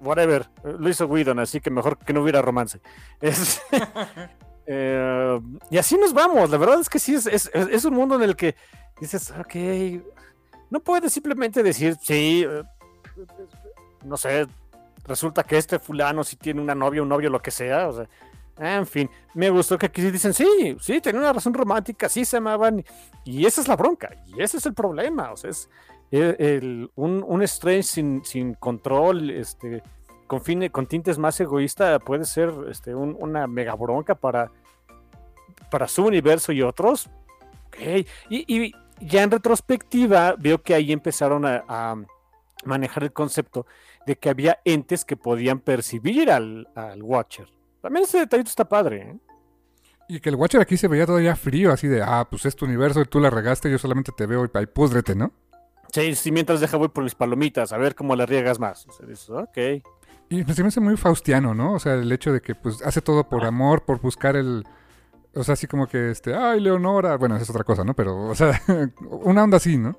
whatever, 0.00 0.48
lo 0.64 0.88
hizo 0.88 1.06
Whedon, 1.06 1.38
así 1.38 1.60
que 1.60 1.70
mejor 1.70 1.98
que 1.98 2.12
no 2.12 2.22
hubiera 2.22 2.42
romance. 2.42 2.80
Es- 3.20 3.60
eh, 4.66 5.40
y 5.70 5.78
así 5.78 5.96
nos 5.96 6.12
vamos, 6.12 6.50
la 6.50 6.58
verdad 6.58 6.80
es 6.80 6.88
que 6.88 6.98
sí, 6.98 7.14
es, 7.14 7.26
es- 7.26 7.50
es 7.54 7.84
un 7.84 7.94
mundo 7.94 8.16
en 8.16 8.22
el 8.22 8.36
que 8.36 8.54
dices, 9.00 9.32
ok, 9.38 9.54
no 10.70 10.80
puedes 10.80 11.12
simplemente 11.12 11.62
decir, 11.62 11.96
sí, 12.00 12.44
eh, 12.48 12.62
no 14.04 14.16
sé, 14.16 14.46
resulta 15.04 15.42
que 15.44 15.56
este 15.58 15.78
fulano 15.78 16.24
sí 16.24 16.36
tiene 16.36 16.60
una 16.60 16.74
novia, 16.74 17.02
un 17.02 17.08
novio, 17.08 17.30
lo 17.30 17.40
que 17.40 17.50
sea, 17.50 17.88
o 17.88 17.92
sea, 17.92 18.08
en 18.58 18.86
fin, 18.86 19.10
me 19.34 19.50
gustó 19.50 19.76
que 19.78 19.86
aquí 19.86 20.00
dicen, 20.10 20.32
sí, 20.32 20.76
sí, 20.80 21.00
tenía 21.00 21.20
una 21.20 21.32
razón 21.32 21.52
romántica, 21.54 22.08
sí 22.08 22.24
se 22.24 22.38
amaban, 22.38 22.84
y 23.24 23.44
esa 23.46 23.60
es 23.60 23.68
la 23.68 23.76
bronca, 23.76 24.10
y 24.26 24.42
ese 24.42 24.56
es 24.56 24.66
el 24.66 24.74
problema, 24.74 25.30
o 25.32 25.36
sea, 25.36 25.50
es 25.50 25.68
un, 26.10 27.24
un 27.26 27.42
Strange 27.42 28.20
sin, 28.24 28.54
control, 28.54 29.30
este, 29.30 29.82
con, 30.26 30.40
fine- 30.40 30.70
con 30.70 30.86
tintes 30.86 31.18
más 31.18 31.38
egoísta, 31.40 31.98
puede 31.98 32.24
ser 32.24 32.52
este, 32.70 32.94
un- 32.94 33.16
una 33.18 33.46
mega 33.46 33.74
bronca 33.74 34.14
para, 34.14 34.50
para 35.70 35.88
su 35.88 36.04
universo 36.04 36.52
y 36.52 36.62
otros. 36.62 37.08
Y, 37.78 38.06
y 38.30 38.72
ya 39.00 39.22
en 39.22 39.30
retrospectiva, 39.30 40.34
veo 40.38 40.62
que 40.62 40.74
ahí 40.74 40.92
empezaron 40.92 41.44
a, 41.44 41.96
manejar 42.64 43.04
el 43.04 43.12
concepto 43.12 43.66
de 44.06 44.16
que 44.16 44.28
había 44.30 44.58
entes 44.64 45.04
que 45.04 45.16
podían 45.16 45.60
percibir 45.60 46.30
al, 46.30 46.66
Watcher. 47.02 47.48
También 47.82 48.04
ese 48.04 48.18
detallito 48.18 48.48
está 48.48 48.68
padre, 48.68 49.02
¿eh? 49.02 49.16
Y 50.08 50.20
que 50.20 50.30
el 50.30 50.36
Watcher 50.36 50.60
aquí 50.60 50.76
se 50.76 50.88
veía 50.88 51.04
todavía 51.04 51.36
frío, 51.36 51.72
así 51.72 51.86
de, 51.88 52.00
ah, 52.02 52.26
pues 52.30 52.46
es 52.46 52.56
tu 52.56 52.64
universo 52.64 53.00
y 53.00 53.04
tú 53.04 53.20
la 53.20 53.28
regaste, 53.28 53.70
yo 53.70 53.78
solamente 53.78 54.12
te 54.16 54.26
veo 54.26 54.44
y 54.44 54.48
ahí 54.56 54.66
púdrete, 54.66 55.14
¿no? 55.14 55.32
Sí, 55.96 56.14
sí, 56.14 56.30
mientras 56.30 56.60
deja 56.60 56.76
voy 56.76 56.88
por 56.88 57.02
mis 57.04 57.14
palomitas, 57.14 57.72
a 57.72 57.78
ver 57.78 57.94
cómo 57.94 58.14
le 58.14 58.26
riegas 58.26 58.58
más. 58.58 58.86
O 58.86 58.92
sea, 58.92 59.06
dices, 59.06 59.30
ok. 59.30 59.56
Y 60.28 60.44
pues 60.44 60.54
se 60.56 60.62
me 60.62 60.68
hace 60.68 60.80
muy 60.80 60.96
faustiano, 60.98 61.54
¿no? 61.54 61.72
O 61.72 61.78
sea, 61.78 61.94
el 61.94 62.12
hecho 62.12 62.32
de 62.34 62.42
que 62.42 62.54
pues 62.54 62.82
hace 62.82 63.00
todo 63.00 63.26
por 63.28 63.44
amor, 63.46 63.82
por 63.84 63.98
buscar 64.00 64.36
el... 64.36 64.66
O 65.34 65.42
sea, 65.42 65.54
así 65.54 65.66
como 65.66 65.86
que, 65.86 66.10
este, 66.10 66.34
ay, 66.34 66.60
Leonora, 66.60 67.16
bueno, 67.16 67.36
esa 67.36 67.44
es 67.44 67.50
otra 67.50 67.64
cosa, 67.64 67.82
¿no? 67.82 67.94
Pero, 67.94 68.26
o 68.28 68.34
sea, 68.34 68.60
una 69.10 69.44
onda 69.44 69.56
así, 69.56 69.78
¿no? 69.78 69.96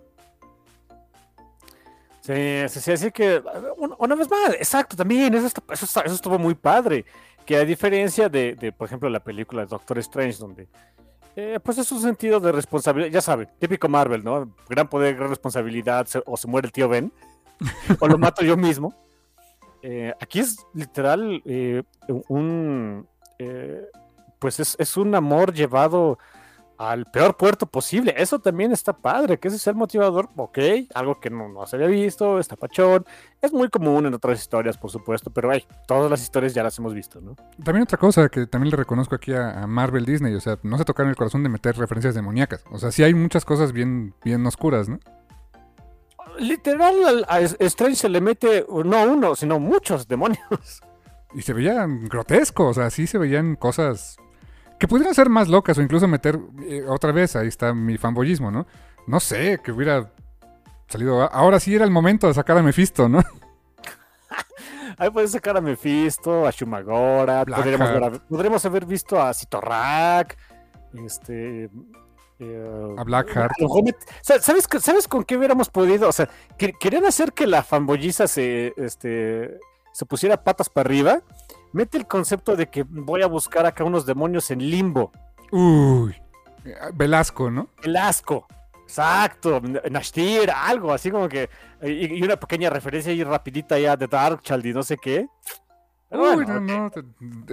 Sí, 2.22 2.34
sí, 2.68 2.80
sí, 2.82 2.92
así 2.92 3.12
que 3.12 3.42
una, 3.78 3.96
una 3.98 4.16
vez 4.16 4.30
más, 4.30 4.50
exacto, 4.56 4.96
también, 4.98 5.34
eso, 5.34 5.48
está- 5.48 5.64
eso, 5.72 5.86
está- 5.86 6.02
eso 6.02 6.16
estuvo 6.16 6.38
muy 6.38 6.56
padre. 6.56 7.06
Que 7.46 7.56
a 7.56 7.64
diferencia 7.66 8.28
de, 8.30 8.56
de, 8.56 8.72
por 8.74 8.88
ejemplo, 8.88 9.10
la 9.10 9.22
película 9.24 9.62
de 9.62 9.68
Doctor 9.70 9.98
Strange, 10.00 10.38
donde 10.38 10.68
eh, 11.38 11.60
pues 11.62 11.78
es 11.78 11.92
un 11.92 12.02
sentido 12.02 12.40
de 12.40 12.52
responsabilidad, 12.52 13.12
ya 13.12 13.22
saben, 13.22 13.48
típico 13.60 13.88
Marvel, 13.88 14.24
¿no? 14.24 14.52
Gran 14.68 14.90
poder, 14.90 15.16
gran 15.16 15.30
responsabilidad, 15.30 16.08
o 16.26 16.36
se 16.36 16.48
muere 16.48 16.66
el 16.66 16.72
tío 16.72 16.90
Ben, 16.90 17.14
o 18.00 18.08
lo 18.08 18.18
mato 18.18 18.44
yo 18.44 18.58
mismo. 18.58 18.96
Eh, 19.84 20.12
aquí 20.20 20.40
es 20.40 20.66
literal 20.74 21.44
eh, 21.46 21.84
un, 22.28 23.08
eh, 23.38 23.86
pues 24.40 24.60
es, 24.60 24.76
es 24.80 24.98
un 24.98 25.14
amor 25.14 25.54
llevado 25.54 26.18
al 26.78 27.06
peor 27.06 27.38
puerto 27.38 27.66
posible. 27.66 28.14
Eso 28.18 28.40
también 28.40 28.72
está 28.72 28.94
padre, 28.94 29.40
que 29.40 29.48
ese 29.48 29.58
es 29.58 29.66
el 29.68 29.76
motivador, 29.76 30.30
ok, 30.36 30.58
algo 30.94 31.20
que 31.20 31.30
no, 31.30 31.50
no 31.50 31.66
se 31.66 31.76
había 31.76 31.88
visto, 31.88 32.40
está 32.40 32.56
pachón. 32.56 33.06
Es 33.42 33.52
muy 33.52 33.70
común 33.70 34.06
en 34.06 34.14
otras 34.14 34.40
historias, 34.40 34.78
por 34.78 34.92
supuesto, 34.92 35.30
pero 35.32 35.52
hey, 35.52 35.66
todas 35.88 36.10
las 36.12 36.22
historias 36.22 36.54
ya 36.54 36.64
las 36.64 36.78
hemos 36.80 36.94
visto, 36.94 37.20
¿no? 37.22 37.36
También 37.64 37.84
otra 37.84 37.98
cosa 37.98 38.30
que 38.30 38.46
también 38.48 38.72
le 38.72 38.78
reconozco 38.78 39.16
aquí 39.16 39.34
a, 39.34 39.64
a 39.64 39.68
Marvel 39.68 40.06
Disney, 40.06 40.34
o 40.36 40.40
sea, 40.40 40.60
no 40.64 40.78
se 40.78 40.86
tocaron 40.86 41.10
el 41.10 41.16
corazón 41.16 41.44
de 41.44 41.50
meter 41.50 41.76
referencias 41.78 42.14
demoníacas. 42.16 42.64
O 42.72 42.78
sea, 42.78 42.92
sí 42.92 43.04
hay 43.04 43.14
muchas 43.14 43.44
cosas 43.46 43.72
bien, 43.72 44.14
bien 44.24 44.46
oscuras, 44.46 44.88
¿no? 44.90 45.00
Literal, 46.40 47.04
al- 47.06 47.26
a 47.28 47.40
Strange 47.42 47.96
se 47.96 48.10
le 48.10 48.22
mete 48.22 48.66
no 48.70 49.04
uno, 49.04 49.36
sino 49.36 49.60
muchos 49.60 50.08
demonios. 50.08 50.82
Y 51.34 51.42
se 51.42 51.54
veían 51.54 52.06
grotesco, 52.06 52.68
o 52.68 52.74
sea, 52.74 52.90
sí 52.90 53.08
se 53.08 53.18
veían 53.18 53.56
cosas 53.56 54.18
que 54.80 54.88
pudieran 54.88 55.14
ser 55.16 55.30
más 55.30 55.48
locas 55.48 55.78
o 55.78 55.82
incluso 55.82 56.08
meter 56.08 56.40
eh, 56.64 56.84
otra 56.88 57.12
vez, 57.12 57.36
ahí 57.36 57.48
está 57.48 57.74
mi 57.74 57.98
fanboyismo, 57.98 58.52
¿no? 58.52 58.68
No 59.08 59.20
sé, 59.20 59.60
que 59.64 59.72
hubiera 59.72 60.12
salido. 60.88 61.22
Ahora 61.32 61.60
sí 61.60 61.74
era 61.76 61.86
el 61.86 61.92
momento 61.92 62.28
de 62.28 62.34
sacar 62.34 62.58
a 62.58 62.64
Mephisto, 62.64 63.08
¿no? 63.10 63.24
Ahí 65.00 65.10
puedes 65.12 65.32
sacar 65.32 65.56
a 65.58 65.62
Mephisto, 65.62 66.48
a 66.48 66.52
Shumagora, 66.52 67.46
podríamos, 67.46 67.90
Blackheart. 67.92 68.12
ver 68.14 68.22
a- 68.22 68.28
podríamos 68.28 68.66
haber 68.66 68.86
visto 68.86 69.22
a 69.22 69.32
Citorrak, 69.34 70.36
este... 71.06 71.70
eh, 72.40 72.96
A 72.98 73.04
Blackheart. 73.04 73.52
¿Sabes, 74.22 74.68
¿Sabes 74.82 75.08
con 75.08 75.24
qué 75.24 75.38
hubiéramos 75.38 75.70
podido? 75.70 76.10
O 76.10 76.12
sea, 76.12 76.28
que- 76.58 76.74
querían 76.74 77.06
hacer 77.06 77.34
que 77.34 77.46
la 77.46 77.62
fanboyiza 77.62 78.28
se, 78.28 78.74
este, 78.78 79.60
se 79.94 80.06
pusiera 80.08 80.44
patas 80.44 80.70
para 80.70 80.88
arriba. 80.88 81.22
Mete 81.74 81.98
el 81.98 82.08
concepto 82.08 82.56
de 82.56 82.68
que 82.70 82.84
voy 82.88 83.22
a 83.22 83.28
buscar 83.28 83.66
acá 83.66 83.84
unos 83.84 84.06
demonios 84.06 84.50
en 84.52 84.60
limbo. 84.60 85.12
Uy. 85.52 86.16
eh, 86.66 86.74
Velasco, 86.94 87.50
¿no? 87.52 87.70
El 87.84 87.96
asco. 87.98 88.48
Exacto. 88.84 89.62
Nashtir, 89.92 90.50
algo 90.50 90.94
así 90.94 91.12
como 91.12 91.28
que. 91.28 91.50
Y, 91.84 92.18
y 92.20 92.24
una 92.24 92.38
pequeña 92.38 92.70
referencia 92.70 93.12
ahí 93.12 93.24
rapidita 93.24 93.78
ya 93.78 93.96
de 93.98 94.08
Dark 94.08 94.42
Child 94.42 94.66
y 94.66 94.74
no 94.74 94.82
sé 94.84 94.98
qué. 94.98 95.28
Pero 96.10 96.24
Uy, 96.30 96.36
bueno, 96.36 96.60
no, 96.62 96.84
no. 96.84 96.90
te- 96.90 97.04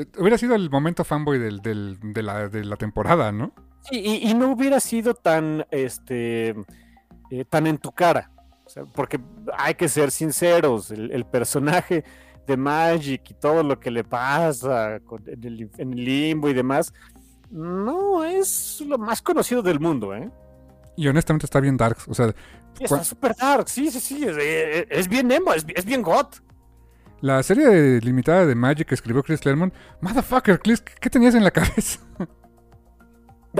te- 0.04 0.20
hubiera 0.20 0.38
sido 0.38 0.54
el 0.54 0.70
momento 0.70 1.02
fanboy 1.02 1.38
del, 1.40 1.60
del- 1.60 1.98
de, 2.00 2.22
la, 2.22 2.48
de 2.48 2.64
la 2.64 2.76
temporada, 2.76 3.32
¿no? 3.32 3.52
Sí, 3.90 4.00
y, 4.00 4.30
y 4.30 4.34
no 4.34 4.52
hubiera 4.52 4.78
sido 4.78 5.12
tan, 5.14 5.66
este, 5.72 6.50
eh, 7.30 7.44
tan 7.50 7.66
en 7.66 7.78
tu 7.78 7.90
cara. 7.90 8.30
O 8.64 8.68
sea, 8.70 8.84
porque 8.84 9.20
hay 9.58 9.74
que 9.74 9.88
ser 9.88 10.10
sinceros, 10.12 10.90
el, 10.92 11.10
el 11.10 11.26
personaje 11.26 12.04
de 12.46 12.56
Magic 12.56 13.30
y 13.30 13.34
todo 13.34 13.62
lo 13.62 13.78
que 13.78 13.90
le 13.90 14.04
pasa 14.04 15.00
con- 15.04 15.22
en, 15.28 15.44
el, 15.44 15.70
en 15.78 15.92
el 15.92 16.04
limbo 16.04 16.48
y 16.48 16.54
demás, 16.54 16.92
no 17.50 18.24
es 18.24 18.82
lo 18.86 18.98
más 18.98 19.22
conocido 19.22 19.62
del 19.62 19.80
mundo, 19.80 20.14
¿eh? 20.14 20.30
Y 20.96 21.08
honestamente 21.08 21.46
está 21.46 21.60
bien 21.60 21.76
darks. 21.76 22.06
O 22.08 22.14
sea, 22.14 22.34
está 22.78 23.02
súper 23.04 23.34
dark, 23.36 23.68
sí, 23.68 23.90
sí, 23.90 24.00
sí, 24.00 24.24
es, 24.24 24.36
es- 24.36 24.86
es 24.90 25.08
bien 25.08 25.30
emo, 25.30 25.52
es, 25.54 25.64
es 25.74 25.84
bien 25.84 26.02
got. 26.02 26.42
la 27.20 27.42
serie 27.42 28.00
limitada 28.00 28.44
de 28.46 28.54
Magic 28.54 28.88
que 28.88 28.94
escribió 28.94 29.22
Chris 29.22 29.40
Claremont, 29.40 29.72
motherfucker, 30.00 30.60
Chris, 30.60 30.80
¿qué 30.82 31.08
tenías 31.10 31.34
en 31.34 31.44
la 31.44 31.50
cabeza? 31.50 32.00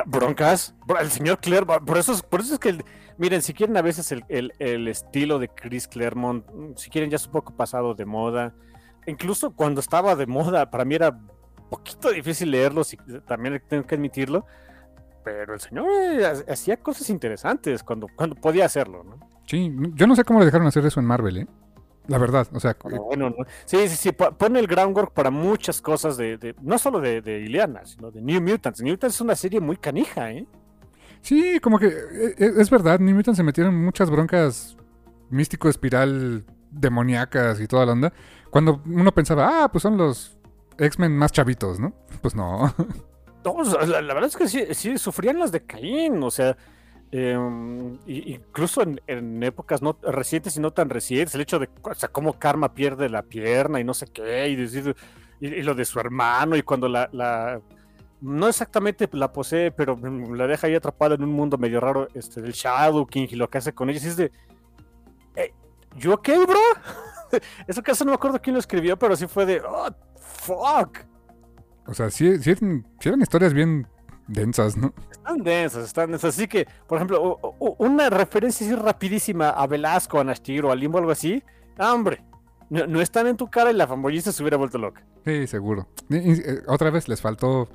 Broncas, 0.07 0.75
bro, 0.87 0.99
el 0.99 1.11
señor 1.11 1.39
Claremont, 1.39 1.85
por 1.85 1.97
eso, 1.99 2.13
es- 2.13 2.23
por 2.23 2.41
eso 2.41 2.55
es 2.55 2.59
que, 2.61 2.71
el- 2.71 2.85
miren, 3.17 3.43
si 3.43 3.55
quieren 3.55 3.77
a 3.77 3.83
veces 3.83 4.11
el, 4.11 4.25
el- 4.29 4.53
el 4.59 4.89
estilo 4.89 5.39
de 5.39 5.49
Chris 5.49 5.87
Claremont, 5.87 6.45
si 6.77 6.91
quieren 6.91 7.11
ya 7.11 7.17
es 7.17 7.27
un 7.27 7.33
poco 7.33 7.55
pasado 7.57 7.95
de 7.95 8.05
moda, 8.05 8.55
incluso 9.07 9.51
cuando 9.53 9.81
estaba 9.81 10.15
de 10.17 10.27
moda, 10.27 10.71
para 10.71 10.85
mí 10.85 10.95
era 10.95 11.11
un 11.11 11.69
poquito 11.71 12.11
difícil 12.11 12.51
leerlo, 12.51 12.85
si- 12.85 12.97
también 13.27 13.63
tengo 13.69 13.87
que 13.87 13.95
admitirlo, 13.95 14.47
pero 15.25 15.55
el 15.55 15.61
señor 15.61 15.87
eh, 15.91 16.27
ha- 16.27 16.53
hacía 16.53 16.77
cosas 16.77 17.09
interesantes 17.11 17.83
cuando, 17.83 18.07
cuando 18.15 18.37
podía 18.37 18.67
hacerlo, 18.67 19.03
¿no? 19.05 19.19
Sí, 19.47 19.71
yo 19.95 20.07
no 20.07 20.17
sé 20.17 20.25
cómo 20.25 20.39
le 20.41 20.47
dejaron 20.47 20.67
hacer 20.67 20.85
eso 20.87 21.01
en 21.01 21.07
Marvel, 21.07 21.37
¿eh? 21.39 21.47
La 22.07 22.19
verdad, 22.19 22.47
o 22.53 22.61
sea, 22.61 22.75
Pero 22.75 23.03
bueno, 23.05 23.31
¿no? 23.31 23.37
Sí, 23.65 23.89
sí, 23.89 23.97
sí, 23.97 24.13
po- 24.13 24.33
pone 24.33 24.59
el 24.61 24.67
groundwork 24.67 25.13
para 25.15 25.31
muchas 25.31 25.81
cosas 25.81 26.19
de, 26.19 26.37
de- 26.37 26.55
no 26.61 26.79
solo 26.79 27.01
de, 27.01 27.23
de 27.23 27.41
Ileana, 27.41 27.87
sino 27.87 28.11
de 28.11 28.21
New 28.21 28.43
Mutants. 28.43 28.83
New 28.83 28.93
Mutants 28.93 29.15
es 29.17 29.21
una 29.23 29.35
serie 29.35 29.61
muy 29.61 29.77
canija, 29.79 30.31
¿eh? 30.31 30.47
sí, 31.23 31.59
como 31.61 31.79
que 31.79 31.87
eh, 31.87 32.35
eh, 32.39 32.53
es 32.59 32.69
verdad, 32.69 33.01
New 33.01 33.15
Mutants 33.17 33.39
se 33.39 33.43
metieron 33.43 33.83
muchas 33.83 34.11
broncas 34.11 34.77
místico, 35.31 35.71
espiral, 35.71 36.45
demoníacas 36.71 37.59
y 37.61 37.67
toda 37.67 37.87
la 37.87 37.93
onda. 37.93 38.13
Cuando 38.55 38.81
uno 38.87 39.11
pensaba, 39.11 39.65
ah, 39.65 39.69
pues 39.69 39.83
son 39.83 39.97
los 39.97 40.39
X-Men 40.79 41.17
más 41.19 41.33
chavitos, 41.33 41.81
¿no? 41.81 41.93
Pues 42.23 42.37
no. 42.37 42.73
No, 43.45 43.63
la, 43.85 44.01
la 44.01 44.15
verdad 44.15 44.29
es 44.31 44.37
que 44.37 44.47
sí, 44.47 44.65
sí 44.75 44.97
sufrían 44.97 45.41
las 45.41 45.51
de 45.51 45.67
Caín, 45.67 46.23
o 46.23 46.31
sea, 46.31 46.57
y- 47.11 48.33
incluso 48.33 48.83
en, 49.07 49.43
épocas 49.43 49.83
no 49.83 49.99
recientes 50.05 50.57
y 50.57 50.61
no 50.61 50.71
tan 50.73 50.89
recientes, 50.89 51.35
el 51.35 51.41
hecho 51.41 51.59
de 51.59 51.69
o 51.83 51.95
sea, 51.97 52.09
cómo 52.11 52.39
Karma 52.39 52.75
pierde 52.75 53.09
la 53.09 53.23
pierna 53.25 53.81
y 53.81 53.85
no 53.85 53.93
sé 53.93 54.07
qué, 54.07 54.49
y, 54.49 54.55
decir- 54.55 54.95
y- 55.41 55.63
lo 55.63 55.75
de 55.75 55.85
su 55.85 55.99
hermano, 55.99 56.55
y 56.55 56.63
cuando 56.63 56.89
la, 56.89 57.61
no 58.21 58.47
exactamente 58.49 59.09
la 59.15 59.33
posee, 59.33 59.73
pero 59.73 59.99
la 60.33 60.47
deja 60.47 60.69
ahí 60.69 60.77
atrapada 60.77 61.17
en 61.17 61.25
un 61.25 61.33
mundo 61.33 61.59
medio 61.59 61.81
raro, 61.81 62.07
este, 62.15 62.41
del 62.41 62.53
Shadow 62.53 63.05
King 63.05 63.27
y 63.31 63.35
lo 63.35 63.51
que 63.51 63.59
hace 63.59 63.75
con 63.75 63.91
ella, 63.91 63.99
es 63.99 64.17
de, 64.17 64.31
"Eh, 65.35 65.53
¿you 65.97 66.13
okay, 66.13 66.39
bro? 66.47 66.61
Eso 67.67 67.83
caso 67.83 68.05
no 68.05 68.11
me 68.11 68.15
acuerdo 68.17 68.41
quién 68.41 68.55
lo 68.55 68.61
escribió, 68.61 68.99
pero 68.99 69.17
sí 69.17 69.27
fue 69.27 69.47
de, 69.47 69.61
oh, 69.61 69.89
fuck. 70.17 70.99
O 71.87 71.95
sea, 71.95 72.11
sí, 72.11 72.39
sí 72.43 72.51
eran, 72.51 72.87
sí 73.01 73.09
eran 73.09 73.21
historias 73.23 73.53
bien 73.53 73.87
densas, 74.27 74.77
¿no? 74.77 74.95
Están 75.11 75.43
densas, 75.43 75.85
están 75.85 76.11
densas. 76.11 76.35
Así 76.35 76.49
que, 76.49 76.67
por 76.87 76.97
ejemplo, 76.97 77.39
una 77.79 78.09
referencia 78.11 78.67
así 78.67 78.75
rapidísima 78.75 79.51
a 79.51 79.67
Velasco, 79.67 80.19
a 80.19 80.25
Nashtir 80.25 80.65
o 80.65 80.73
a 80.73 80.77
Limbo, 80.77 80.99
algo 80.99 81.11
así. 81.11 81.43
ah, 81.79 81.93
hombre, 81.93 82.25
no, 82.71 82.87
no 82.87 83.01
están 83.03 83.27
en 83.27 83.37
tu 83.37 83.51
cara 83.51 83.71
y 83.71 83.75
la 83.75 83.87
fanboyista 83.87 84.33
se 84.33 84.43
hubiera 84.43 84.57
vuelto 84.57 84.79
loca. 84.79 85.05
Sí, 85.27 85.47
seguro. 85.47 85.89
Y- 86.09 86.17
y, 86.17 86.33
eh, 86.33 86.63
otra 86.67 86.91
vez 86.91 87.07
les 87.09 87.21
faltó 87.21 87.69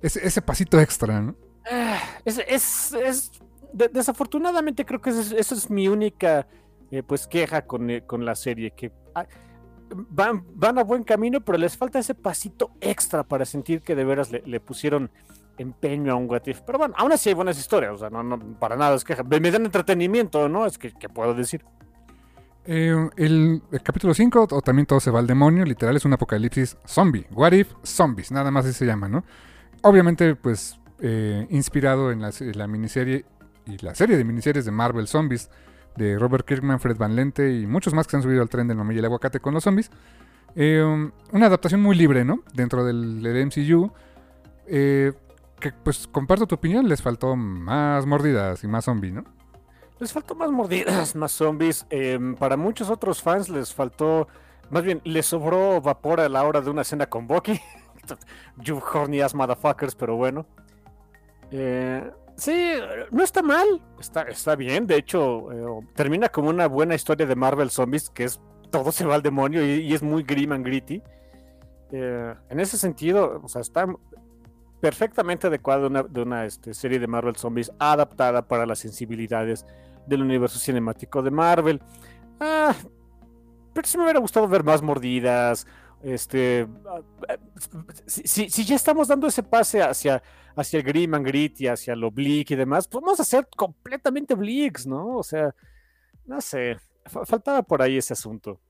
ese, 0.00 0.24
ese 0.26 0.40
pasito 0.42 0.80
extra, 0.80 1.20
¿no? 1.20 1.34
Ah, 1.70 1.98
Es, 2.24 2.38
es, 2.46 2.92
es- 2.92 3.32
de- 3.72 3.88
desafortunadamente 3.88 4.84
creo 4.86 5.00
que 5.00 5.10
esa 5.10 5.20
es, 5.20 5.32
esa 5.32 5.54
es 5.56 5.68
mi 5.68 5.88
única 5.88 6.46
eh, 6.90 7.02
pues 7.02 7.26
queja 7.26 7.66
con, 7.66 7.90
eh, 7.90 8.02
con 8.06 8.24
la 8.24 8.34
serie, 8.34 8.70
que 8.70 8.92
ah, 9.14 9.26
van, 9.90 10.44
van 10.54 10.78
a 10.78 10.84
buen 10.84 11.04
camino, 11.04 11.40
pero 11.40 11.58
les 11.58 11.76
falta 11.76 11.98
ese 11.98 12.14
pasito 12.14 12.70
extra 12.80 13.24
para 13.24 13.44
sentir 13.44 13.82
que 13.82 13.94
de 13.94 14.04
veras 14.04 14.30
le, 14.32 14.60
pusieron 14.60 15.10
empeño 15.58 16.12
a 16.12 16.14
un 16.16 16.30
What 16.30 16.46
If. 16.46 16.62
Pero 16.62 16.78
bueno, 16.78 16.94
aún 16.96 17.12
así 17.12 17.28
hay 17.28 17.34
buenas 17.34 17.58
historias, 17.58 17.92
o 17.92 17.98
sea, 17.98 18.10
no, 18.10 18.38
para 18.58 18.76
nada 18.76 18.94
es 18.96 19.04
queja. 19.04 19.22
Me 19.22 19.50
dan 19.50 19.66
entretenimiento, 19.66 20.48
¿no? 20.48 20.64
Es 20.64 20.78
que, 20.78 20.92
que 20.92 21.08
puedo 21.08 21.34
decir. 21.34 21.64
Eh, 22.64 22.94
el, 23.16 23.62
capítulo 23.82 24.14
5, 24.14 24.48
o 24.50 24.62
también 24.62 24.86
todo 24.86 25.00
se 25.00 25.10
va 25.10 25.18
al 25.18 25.26
demonio, 25.26 25.64
literal 25.64 25.96
es 25.96 26.04
un 26.04 26.12
apocalipsis 26.14 26.76
zombie. 26.86 27.26
What 27.30 27.52
if 27.52 27.72
zombies, 27.82 28.30
nada 28.30 28.50
más 28.50 28.64
así 28.64 28.74
se 28.74 28.86
llama, 28.86 29.08
¿no? 29.08 29.24
Obviamente, 29.82 30.34
pues, 30.36 30.78
inspirado 31.50 32.12
en 32.12 32.20
la, 32.20 32.32
se- 32.32 32.54
la 32.54 32.66
miniserie 32.66 33.24
y 33.66 33.76
la 33.84 33.94
serie 33.94 34.16
de 34.16 34.24
miniseries 34.24 34.64
de 34.64 34.70
Marvel 34.70 35.06
Zombies 35.06 35.50
de 35.98 36.18
Robert 36.18 36.46
Kirkman, 36.46 36.80
Fred 36.80 36.96
Van 36.96 37.14
Lente 37.14 37.52
y 37.52 37.66
muchos 37.66 37.92
más 37.92 38.06
que 38.06 38.16
han 38.16 38.22
subido 38.22 38.40
al 38.40 38.48
tren 38.48 38.68
del 38.68 38.76
mamey 38.76 38.96
y 38.96 38.98
el 39.00 39.04
aguacate 39.04 39.40
con 39.40 39.52
los 39.52 39.64
zombies. 39.64 39.90
Um, 40.56 41.12
una 41.32 41.46
adaptación 41.46 41.82
muy 41.82 41.94
libre, 41.94 42.24
¿no? 42.24 42.42
Dentro 42.54 42.84
del, 42.84 43.20
MCU. 43.46 43.92
eh, 44.66 45.12
que, 45.60 45.72
pues, 45.72 46.06
comparto 46.06 46.46
tu 46.46 46.54
opinión, 46.54 46.88
les 46.88 47.02
faltó 47.02 47.34
más 47.34 48.06
mordidas 48.06 48.62
y 48.62 48.68
más 48.68 48.84
zombie, 48.84 49.10
¿no? 49.10 49.24
Les 49.98 50.12
faltó 50.12 50.34
más 50.36 50.50
mordidas, 50.50 51.16
más 51.16 51.32
zombies. 51.32 51.84
Em, 51.90 52.36
para 52.36 52.56
muchos 52.56 52.88
otros 52.88 53.20
fans 53.20 53.48
les 53.48 53.74
faltó, 53.74 54.28
más 54.70 54.84
bien, 54.84 55.00
les 55.04 55.26
sobró 55.26 55.80
vapor 55.80 56.20
a 56.20 56.28
la 56.28 56.44
hora 56.44 56.60
de 56.60 56.70
una 56.70 56.84
cena 56.84 57.06
con 57.06 57.26
Bucky. 57.26 57.60
you 58.62 58.80
horny 58.92 59.20
ass 59.20 59.34
motherfuckers, 59.34 59.94
pero 59.96 60.16
bueno. 60.16 60.46
Eh, 61.50 62.08
sí, 62.38 62.72
no 63.10 63.22
está 63.22 63.42
mal, 63.42 63.66
está, 64.00 64.22
está 64.22 64.56
bien. 64.56 64.86
De 64.86 64.96
hecho, 64.96 65.52
eh, 65.52 65.86
termina 65.94 66.30
como 66.30 66.48
una 66.48 66.66
buena 66.66 66.94
historia 66.94 67.26
de 67.26 67.36
Marvel 67.36 67.70
Zombies, 67.70 68.08
que 68.08 68.24
es 68.24 68.40
todo 68.70 68.92
se 68.92 69.04
va 69.04 69.14
al 69.14 69.22
demonio 69.22 69.64
y, 69.64 69.92
es 69.92 70.02
muy 70.02 70.22
grim 70.22 70.52
and 70.52 70.64
gritty. 70.64 71.02
Eh, 71.92 72.34
en 72.48 72.60
ese 72.60 72.78
sentido, 72.78 73.40
o 73.42 73.48
sea, 73.48 73.60
está 73.60 73.86
perfectamente 74.80 75.46
adecuada 75.46 75.82
de 75.82 75.86
una, 75.86 76.02
de 76.02 76.22
una 76.22 76.44
este, 76.44 76.74
serie 76.74 76.98
de 76.98 77.06
Marvel 77.06 77.36
Zombies 77.36 77.72
adaptada 77.78 78.46
para 78.46 78.66
las 78.66 78.78
sensibilidades 78.78 79.66
del 80.06 80.22
universo 80.22 80.58
cinemático 80.58 81.22
de 81.22 81.30
Marvel. 81.30 81.82
Ah, 82.40 82.74
pero 83.72 83.86
sí 83.86 83.96
me 83.96 84.04
hubiera 84.04 84.20
gustado 84.20 84.48
ver 84.48 84.64
más 84.64 84.82
mordidas. 84.82 85.66
Este, 86.02 86.66
si, 88.06 88.48
si- 88.48 88.64
ya 88.64 88.76
estamos 88.76 89.08
dando 89.08 89.26
ese 89.26 89.42
pase 89.42 89.82
hacia, 89.82 90.22
hacia 90.56 90.78
el 90.78 90.84
grim 90.84 91.14
and 91.14 91.26
gritty, 91.26 91.66
hacia 91.66 91.96
lo 91.96 92.10
bleak 92.10 92.52
y 92.52 92.56
demás, 92.56 92.86
pues 92.88 93.02
vamos 93.02 93.20
a 93.20 93.24
ser 93.24 93.48
completamente 93.56 94.34
bleaks, 94.34 94.86
¿no? 94.86 95.16
O 95.16 95.22
sea, 95.22 95.54
no 96.26 96.40
sé, 96.40 96.76
fa- 97.06 97.24
faltaba 97.26 97.62
por 97.62 97.82
ahí 97.82 97.96
ese 97.96 98.12
asunto. 98.12 98.60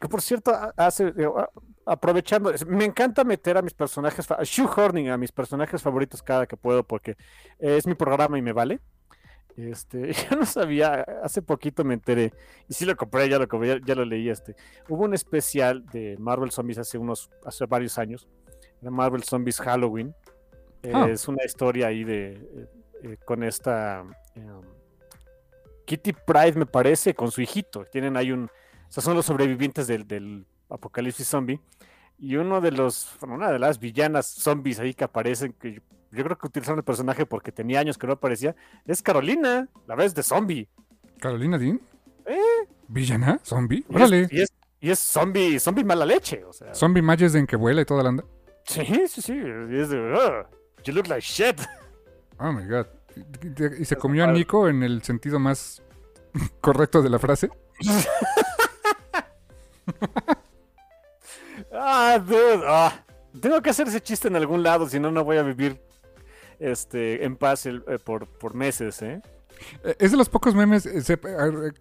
Que 0.00 0.08
por 0.08 0.22
cierto, 0.22 0.52
ha- 0.52 0.72
hace, 0.76 1.12
aprovechando, 1.84 2.52
me 2.66 2.84
encanta 2.84 3.24
meter 3.24 3.56
a 3.56 3.62
mis 3.62 3.74
personajes, 3.74 4.26
shoehorning 4.44 5.08
a 5.08 5.16
mis 5.18 5.32
personajes 5.32 5.82
favoritos 5.82 6.22
cada 6.22 6.46
que 6.46 6.56
puedo 6.56 6.84
porque 6.84 7.16
es 7.58 7.86
mi 7.86 7.94
programa 7.94 8.38
y 8.38 8.42
me 8.42 8.52
vale. 8.52 8.80
Este, 9.58 10.12
yo 10.30 10.36
no 10.36 10.46
sabía, 10.46 11.04
hace 11.22 11.42
poquito 11.42 11.84
me 11.84 11.94
enteré, 11.94 12.32
y 12.68 12.74
sí 12.74 12.84
lo 12.84 12.96
compré, 12.96 13.28
ya 13.28 13.38
lo 13.38 13.48
compré, 13.48 13.68
ya, 13.68 13.78
ya 13.84 13.94
lo 13.96 14.04
leí, 14.04 14.28
este. 14.28 14.54
Hubo 14.88 15.04
un 15.04 15.14
especial 15.14 15.84
de 15.86 16.16
Marvel 16.18 16.52
Zombies 16.52 16.78
hace 16.78 16.96
unos, 16.96 17.28
hace 17.44 17.66
varios 17.66 17.98
años, 17.98 18.28
era 18.80 18.90
Marvel 18.90 19.24
Zombies 19.24 19.60
Halloween. 19.60 20.14
Eh, 20.82 20.92
Ah. 20.94 21.08
Es 21.10 21.26
una 21.26 21.44
historia 21.44 21.88
ahí 21.88 22.04
de, 22.04 22.34
eh, 22.34 22.66
eh, 23.02 23.16
con 23.24 23.42
esta 23.42 24.04
em, 24.36 24.60
Kitty 25.84 26.12
Pride, 26.12 26.52
me 26.52 26.66
parece, 26.66 27.14
con 27.14 27.32
su 27.32 27.40
hijito. 27.40 27.84
Tienen 27.86 28.16
ahí 28.16 28.30
un, 28.30 28.44
o 28.44 28.92
sea, 28.92 29.02
son 29.02 29.16
los 29.16 29.26
sobrevivientes 29.26 29.88
del, 29.88 30.06
del 30.06 30.46
apocalipsis 30.68 31.26
zombie. 31.26 31.60
Y 32.16 32.36
uno 32.36 32.60
de 32.60 32.70
los, 32.72 33.16
bueno, 33.20 33.34
una 33.34 33.50
de 33.50 33.58
las 33.58 33.80
villanas 33.80 34.26
zombies 34.26 34.78
ahí 34.78 34.94
que 34.94 35.04
aparecen, 35.04 35.52
que 35.52 35.82
yo, 36.10 36.24
creo 36.24 36.36
que 36.38 36.46
utilizaron 36.46 36.78
el 36.78 36.84
personaje 36.84 37.26
porque 37.26 37.52
tenía 37.52 37.80
años 37.80 37.98
que 37.98 38.06
no 38.06 38.14
aparecía, 38.14 38.54
es 38.86 39.02
Carolina, 39.02 39.68
la 39.86 39.94
vez 39.94 40.14
de 40.14 40.22
zombie. 40.22 40.68
¿Carolina 41.20 41.58
Dean? 41.58 41.80
¿Eh? 42.26 42.38
¿Villana? 42.88 43.40
¿Zombie? 43.42 43.78
Y 43.88 43.94
es, 43.94 43.96
Órale. 43.96 44.28
y 44.30 44.40
es, 44.42 44.52
y 44.80 44.90
es 44.90 44.98
zombie, 44.98 45.58
zombie 45.58 45.84
mala 45.84 46.06
leche, 46.06 46.44
o 46.44 46.52
sea. 46.52 46.74
¿Zombie 46.74 47.02
Majesden 47.02 47.46
que 47.46 47.56
vuela 47.56 47.80
y 47.80 47.84
toda 47.84 48.02
la 48.02 48.10
onda? 48.10 48.24
Sí, 48.64 48.84
sí, 49.08 49.22
sí. 49.22 49.32
Y 49.34 49.80
es 49.80 49.88
de, 49.88 49.98
"Ugh, 50.12 50.46
you 50.84 50.92
look 50.94 51.06
like 51.08 51.22
shit. 51.22 51.60
Oh 52.38 52.52
my 52.52 52.64
god. 52.68 52.86
¿Y 53.78 53.84
se 53.84 53.96
comió 53.96 54.24
a. 54.24 54.26
Nico 54.28 54.68
en 54.68 54.82
el 54.84 55.02
sentido 55.02 55.38
más 55.40 55.82
correcto 56.60 57.02
de 57.02 57.10
la 57.10 57.18
frase? 57.18 57.48
Ah, 61.72 62.18
dude. 62.24 62.62
ah. 62.66 63.04
Tengo 63.40 63.60
que 63.62 63.70
hacer 63.70 63.88
ese 63.88 64.00
chiste 64.00 64.28
en 64.28 64.36
algún 64.36 64.62
lado, 64.62 64.88
si 64.88 64.98
no, 64.98 65.10
no 65.10 65.22
voy 65.24 65.36
a 65.36 65.42
vivir 65.42 65.80
este, 66.58 67.24
en 67.24 67.36
paz 67.36 67.66
el- 67.66 67.84
eh, 67.88 67.98
por, 67.98 68.26
por 68.26 68.54
meses, 68.54 69.00
¿eh? 69.02 69.20
Eh, 69.84 69.96
Es 69.98 70.10
de 70.12 70.16
los 70.16 70.28
pocos 70.28 70.54
memes 70.54 70.86
eh, 70.86 71.02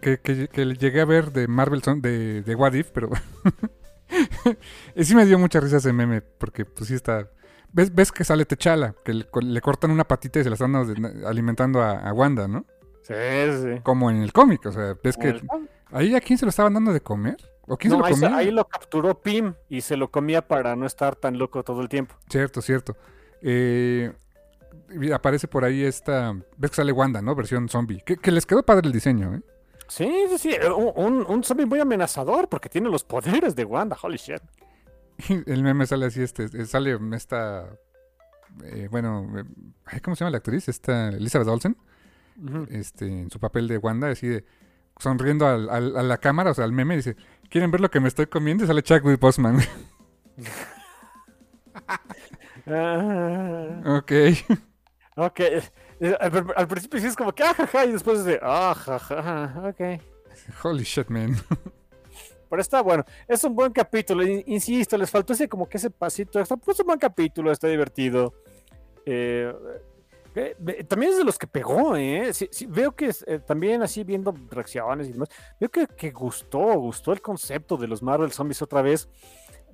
que, 0.02 0.20
que- 0.20 0.48
que 0.48 0.66
llegué 0.66 1.02
a 1.02 1.06
ver 1.06 1.32
de 1.32 1.48
Marvel 1.48 1.84
son- 1.84 2.02
de, 2.02 2.42
de 2.44 2.56
What 2.56 2.74
If, 2.74 2.90
pero 2.92 3.10
sí 4.96 5.16
me 5.16 5.26
dio 5.26 5.38
mucha 5.40 5.60
risa 5.60 5.78
ese 5.78 5.94
meme, 5.94 6.22
porque 6.22 6.66
pues 6.66 6.88
sí 6.88 6.94
está... 6.96 7.30
¿Ves, 7.74 7.94
ves 7.94 8.12
que 8.12 8.24
sale 8.24 8.46
Techala, 8.46 8.96
que 9.04 9.14
le, 9.14 9.24
co- 9.26 9.42
le 9.42 9.62
cortan 9.62 9.92
una 9.92 10.06
patita 10.06 10.40
y 10.40 10.44
se 10.44 10.50
la 10.50 10.54
están 10.56 10.72
dando- 10.74 11.28
alimentando 11.28 11.82
a, 11.82 12.00
a 12.00 12.14
Wanda, 12.14 12.48
¿no? 12.48 12.66
Sí, 13.04 13.14
sí. 13.62 13.80
Como 13.84 14.10
en 14.10 14.22
el 14.24 14.32
cómic, 14.34 14.66
o 14.66 14.72
sea, 14.72 14.96
ves 15.04 15.18
que... 15.18 15.40
¿Ahí 15.92 16.16
a 16.16 16.22
quién 16.22 16.38
se 16.40 16.46
lo 16.46 16.50
estaban 16.50 16.74
dando 16.74 16.92
de 16.94 17.02
comer? 17.02 17.38
¿O 17.68 17.78
quién 17.78 17.92
No, 17.92 17.98
se 17.98 18.00
lo 18.00 18.06
ahí, 18.06 18.14
comía? 18.14 18.38
ahí 18.38 18.52
lo 18.52 18.66
capturó 18.68 19.22
Pim 19.22 19.54
y 19.70 19.82
se 19.82 19.96
lo 19.98 20.10
comía 20.12 20.46
para 20.48 20.76
no 20.76 20.86
estar 20.86 21.16
tan 21.16 21.38
loco 21.38 21.64
todo 21.64 21.82
el 21.82 21.90
tiempo. 21.90 22.16
Cierto, 22.30 22.62
cierto. 22.62 22.96
Eh, 23.42 24.12
aparece 25.14 25.48
por 25.48 25.64
ahí 25.64 25.84
esta... 25.84 26.34
¿Ves 26.58 26.72
que 26.72 26.76
sale 26.76 26.92
Wanda, 26.92 27.22
no? 27.22 27.36
Versión 27.36 27.70
zombie. 27.70 28.02
Que, 28.06 28.18
que 28.18 28.32
les 28.32 28.46
quedó 28.46 28.64
padre 28.64 28.88
el 28.88 28.94
diseño, 28.94 29.36
¿eh? 29.36 29.42
Sí, 29.88 30.12
sí, 30.30 30.38
sí. 30.38 30.56
Un, 30.96 31.26
un, 31.28 31.44
zombie 31.44 31.66
muy 31.66 31.80
amenazador 31.80 32.50
porque 32.50 32.70
tiene 32.70 32.90
los 32.90 33.04
poderes 33.04 33.56
de 33.56 33.66
Wanda. 33.66 33.98
Holy 34.02 34.18
shit. 34.18 34.42
El 35.48 35.64
meme 35.64 35.86
sale 35.88 36.06
así, 36.08 36.22
este, 36.22 36.46
eh, 36.46 36.66
sale 36.66 36.98
esta, 37.16 37.68
eh, 38.64 38.88
bueno, 38.92 39.28
eh, 39.92 40.00
¿cómo 40.02 40.16
se 40.16 40.20
llama 40.24 40.32
la 40.32 40.38
actriz? 40.38 40.68
Esta 40.70 41.10
Elizabeth 41.10 41.48
Olsen, 41.48 41.76
este, 42.70 43.08
en 43.08 43.32
su 43.32 43.40
papel 43.40 43.68
de 43.68 43.78
Wanda, 43.80 44.10
así 44.10 44.28
de, 44.28 44.46
sonriendo 45.00 45.48
al- 45.48 45.70
al- 45.70 45.98
a 45.98 46.04
la 46.04 46.18
cámara, 46.18 46.52
o 46.52 46.54
sea, 46.54 46.66
al 46.66 46.72
meme, 46.72 46.96
dice, 46.98 47.16
¿quieren 47.50 47.72
ver 47.72 47.82
lo 47.82 47.90
que 47.90 48.00
me 48.00 48.08
estoy 48.10 48.28
comiendo? 48.28 48.64
Y 48.64 48.68
sale 48.68 48.84
Chadwick 48.84 49.20
Boseman. 49.20 49.58
Ah, 52.68 53.98
ok. 53.98 54.12
ok. 55.18 55.40
Al, 56.20 56.46
al 56.56 56.68
principio 56.68 57.00
sí 57.00 57.08
es 57.08 57.16
como 57.16 57.34
que, 57.34 57.44
ah, 57.44 57.54
jaja, 57.54 57.86
y 57.86 57.92
después 57.92 58.20
es 58.20 58.26
de, 58.26 58.40
ah, 58.42 58.76
jaja, 58.76 59.64
ok. 59.70 60.02
Holy 60.64 60.84
shit, 60.84 61.08
man. 61.10 61.36
Pero 62.50 62.62
está 62.62 62.82
bueno. 62.82 63.04
Es 63.28 63.44
un 63.44 63.56
buen 63.56 63.72
capítulo. 63.74 64.24
in- 64.26 64.44
Insisto, 64.46 64.98
les 64.98 65.10
faltó 65.12 65.34
ese 65.34 65.50
como 65.50 65.68
que 65.68 65.78
ese 65.78 65.90
pasito 65.90 66.40
extra. 66.40 66.56
Pues 66.58 66.76
es 66.78 66.82
un 66.82 66.88
buen 66.88 67.00
capítulo, 67.00 67.52
está 67.52 67.68
divertido. 67.68 68.34
Eh, 69.06 69.54
eh, 70.36 70.84
también 70.88 71.12
es 71.14 71.18
de 71.18 71.24
los 71.26 71.38
que 71.38 71.48
pegó, 71.48 71.96
¿eh? 71.98 72.32
Sí, 72.34 72.48
sí, 72.52 72.66
veo 72.68 72.96
que 72.96 73.12
eh, 73.26 73.40
también 73.40 73.82
así 73.82 74.04
viendo 74.04 74.34
reacciones 74.52 75.08
y 75.10 75.14
demás, 75.14 75.30
veo 75.60 75.70
que, 75.70 75.88
que 75.88 76.12
gustó, 76.12 76.60
gustó 76.80 77.12
el 77.12 77.22
concepto 77.22 77.76
de 77.76 77.88
los 77.88 78.02
Marvel 78.04 78.32
Zombies 78.32 78.62
otra 78.62 78.82
vez. 78.82 79.10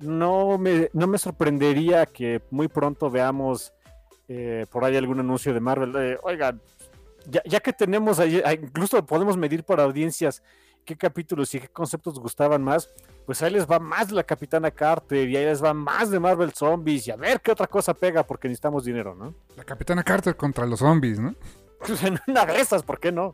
No 0.00 0.58
me, 0.58 0.90
no 0.92 1.06
me 1.06 1.18
sorprendería 1.18 2.06
que 2.06 2.42
muy 2.50 2.68
pronto 2.68 3.10
veamos 3.10 3.72
eh, 4.28 4.66
por 4.70 4.84
ahí 4.84 4.96
algún 4.96 5.20
anuncio 5.20 5.54
de 5.54 5.60
Marvel. 5.60 5.92
de, 5.92 6.18
Oigan, 6.22 6.60
ya, 7.26 7.42
ya 7.44 7.60
que 7.60 7.72
tenemos 7.72 8.18
ahí, 8.18 8.42
ah, 8.44 8.52
incluso 8.52 9.04
podemos 9.04 9.36
medir 9.36 9.64
por 9.64 9.80
audiencias 9.80 10.42
qué 10.84 10.96
capítulos 10.96 11.54
y 11.54 11.60
qué 11.60 11.68
conceptos 11.68 12.18
gustaban 12.18 12.62
más, 12.62 12.90
pues 13.26 13.42
ahí 13.42 13.52
les 13.52 13.66
va 13.66 13.78
más 13.78 14.10
la 14.12 14.22
Capitana 14.22 14.70
Carter 14.70 15.28
y 15.28 15.36
ahí 15.36 15.44
les 15.44 15.62
va 15.62 15.72
más 15.72 16.10
de 16.10 16.20
Marvel 16.20 16.52
Zombies 16.52 17.08
y 17.08 17.10
a 17.10 17.16
ver 17.16 17.40
qué 17.40 17.52
otra 17.52 17.66
cosa 17.66 17.94
pega 17.94 18.22
porque 18.22 18.48
necesitamos 18.48 18.84
dinero, 18.84 19.14
¿no? 19.14 19.34
La 19.56 19.64
Capitana 19.64 20.02
Carter 20.02 20.36
contra 20.36 20.66
los 20.66 20.80
zombies, 20.80 21.18
¿no? 21.18 21.34
Pues 21.78 22.02
en 22.02 22.18
una 22.26 22.44
de 22.46 22.60
esas, 22.60 22.82
¿por 22.82 23.00
qué 23.00 23.12
no? 23.12 23.32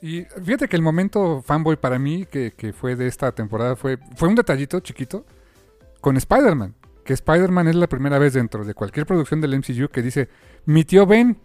Y 0.00 0.22
fíjate 0.22 0.68
que 0.68 0.76
el 0.76 0.82
momento 0.82 1.42
fanboy 1.42 1.76
para 1.76 1.98
mí 1.98 2.26
que, 2.26 2.52
que 2.52 2.72
fue 2.72 2.96
de 2.96 3.06
esta 3.06 3.32
temporada 3.32 3.76
fue, 3.76 3.98
fue 4.16 4.28
un 4.28 4.34
detallito 4.34 4.80
chiquito 4.80 5.24
con 6.04 6.18
Spider-Man. 6.18 6.74
Que 7.02 7.14
Spider-Man 7.14 7.68
es 7.68 7.76
la 7.76 7.86
primera 7.88 8.18
vez 8.18 8.34
dentro 8.34 8.62
de 8.62 8.74
cualquier 8.74 9.06
producción 9.06 9.40
del 9.40 9.56
MCU 9.58 9.88
que 9.88 10.02
dice, 10.02 10.28
mi 10.66 10.84
tío 10.84 11.06
Ben. 11.06 11.38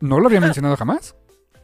No 0.00 0.18
lo 0.20 0.26
había 0.26 0.40
mencionado 0.48 0.76
jamás. 0.76 1.14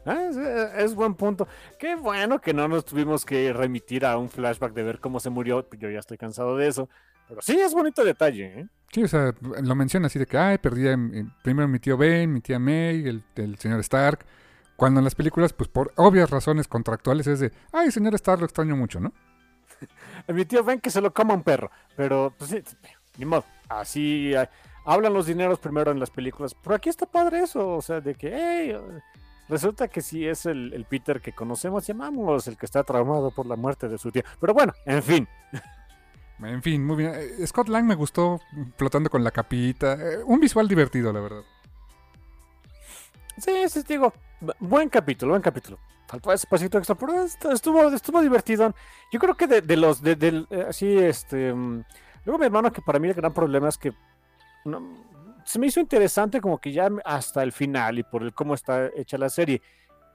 Ah, 0.06 0.28
es, 0.30 0.36
es 0.36 0.94
buen 0.94 1.14
punto. 1.14 1.46
Qué 1.80 1.96
bueno 1.96 2.40
que 2.40 2.54
no 2.54 2.66
nos 2.68 2.84
tuvimos 2.84 3.24
que 3.24 3.52
remitir 3.52 4.04
a 4.06 4.16
un 4.18 4.28
flashback 4.28 4.72
de 4.72 4.82
ver 4.84 5.00
cómo 5.00 5.18
se 5.20 5.30
murió. 5.30 5.68
Yo 5.78 5.90
ya 5.90 5.98
estoy 5.98 6.16
cansado 6.16 6.56
de 6.56 6.68
eso. 6.68 6.88
Pero 7.28 7.42
sí, 7.42 7.58
es 7.60 7.72
bonito 7.74 8.04
detalle, 8.04 8.60
¿eh? 8.60 8.66
Sí, 8.92 9.02
o 9.04 9.08
sea, 9.08 9.32
lo 9.62 9.74
menciona 9.74 10.06
así 10.06 10.18
de 10.18 10.26
que, 10.26 10.36
ay, 10.38 10.58
perdí 10.58 10.88
a 10.88 10.96
mi- 10.96 11.24
primero 11.42 11.66
mi 11.66 11.78
tío 11.78 11.96
Ben, 11.96 12.32
mi 12.32 12.40
tía 12.40 12.58
May, 12.58 13.08
el, 13.08 13.24
el 13.36 13.56
señor 13.58 13.80
Stark. 13.80 14.24
Cuando 14.76 15.00
en 15.00 15.04
las 15.04 15.14
películas, 15.14 15.52
pues 15.52 15.68
por 15.68 15.92
obvias 15.96 16.28
razones 16.30 16.68
contractuales 16.68 17.26
es 17.26 17.40
de, 17.40 17.52
ay, 17.72 17.90
señor 17.90 18.14
Stark, 18.16 18.40
lo 18.40 18.44
extraño 18.46 18.76
mucho, 18.76 19.00
¿no? 19.00 19.12
A 20.28 20.32
mi 20.32 20.44
tío 20.44 20.62
ven 20.64 20.80
que 20.80 20.90
se 20.90 21.00
lo 21.00 21.12
coma 21.12 21.34
un 21.34 21.42
perro. 21.42 21.70
Pero, 21.96 22.32
pues 22.38 22.54
ni 23.18 23.24
modo. 23.24 23.44
Así 23.68 24.34
ah, 24.34 24.48
hablan 24.84 25.12
los 25.14 25.26
dineros 25.26 25.58
primero 25.58 25.90
en 25.90 26.00
las 26.00 26.10
películas. 26.10 26.54
Pero 26.54 26.74
aquí 26.76 26.88
está 26.88 27.06
padre 27.06 27.40
eso. 27.40 27.68
O 27.76 27.82
sea, 27.82 28.00
de 28.00 28.14
que, 28.14 28.32
hey, 28.34 28.76
resulta 29.48 29.88
que 29.88 30.00
sí 30.00 30.26
es 30.26 30.46
el, 30.46 30.72
el 30.72 30.84
Peter 30.84 31.20
que 31.20 31.32
conocemos, 31.32 31.86
llamamos, 31.86 32.46
el 32.48 32.56
que 32.56 32.66
está 32.66 32.82
traumado 32.84 33.30
por 33.30 33.46
la 33.46 33.56
muerte 33.56 33.88
de 33.88 33.98
su 33.98 34.10
tío. 34.10 34.22
Pero 34.40 34.54
bueno, 34.54 34.72
en 34.86 35.02
fin. 35.02 35.28
En 36.40 36.60
fin, 36.62 36.84
muy 36.84 36.96
bien. 36.96 37.12
Eh, 37.14 37.46
Scott 37.46 37.68
Lang 37.68 37.84
me 37.84 37.94
gustó 37.94 38.40
flotando 38.76 39.08
con 39.10 39.22
la 39.22 39.30
capita. 39.30 39.92
eh, 39.94 40.22
un 40.24 40.40
visual 40.40 40.66
divertido, 40.66 41.12
la 41.12 41.20
verdad. 41.20 41.42
Sí, 43.38 43.68
sí, 43.68 43.82
digo, 43.88 44.12
bu- 44.40 44.54
buen 44.60 44.88
capítulo, 44.88 45.30
buen 45.32 45.42
capítulo. 45.42 45.78
Faltó 46.06 46.32
ese 46.32 46.46
pasito 46.46 46.78
extra, 46.78 46.94
pero 46.94 47.22
est- 47.22 47.44
estuvo, 47.46 47.88
estuvo 47.88 48.20
divertido. 48.20 48.74
Yo 49.10 49.18
creo 49.18 49.34
que 49.36 49.46
de, 49.46 49.62
de 49.62 49.76
los, 49.76 50.02
de, 50.02 50.16
del, 50.16 50.46
eh, 50.50 50.66
así, 50.68 50.96
este... 50.98 51.52
mm, 51.54 51.84
Luego 52.24 52.38
mi 52.38 52.46
hermano, 52.46 52.70
que 52.70 52.82
para 52.82 52.98
mí 53.00 53.08
el 53.08 53.14
gran 53.14 53.32
problema 53.32 53.68
es 53.68 53.76
que 53.78 53.92
se 55.44 55.58
me 55.58 55.66
hizo 55.66 55.80
interesante 55.80 56.40
como 56.40 56.58
que 56.58 56.72
ya 56.72 56.88
hasta 57.04 57.42
el 57.42 57.52
final 57.52 57.98
y 57.98 58.02
por 58.04 58.22
el 58.22 58.32
cómo 58.32 58.54
está 58.54 58.86
hecha 58.96 59.18
la 59.18 59.28
serie. 59.28 59.60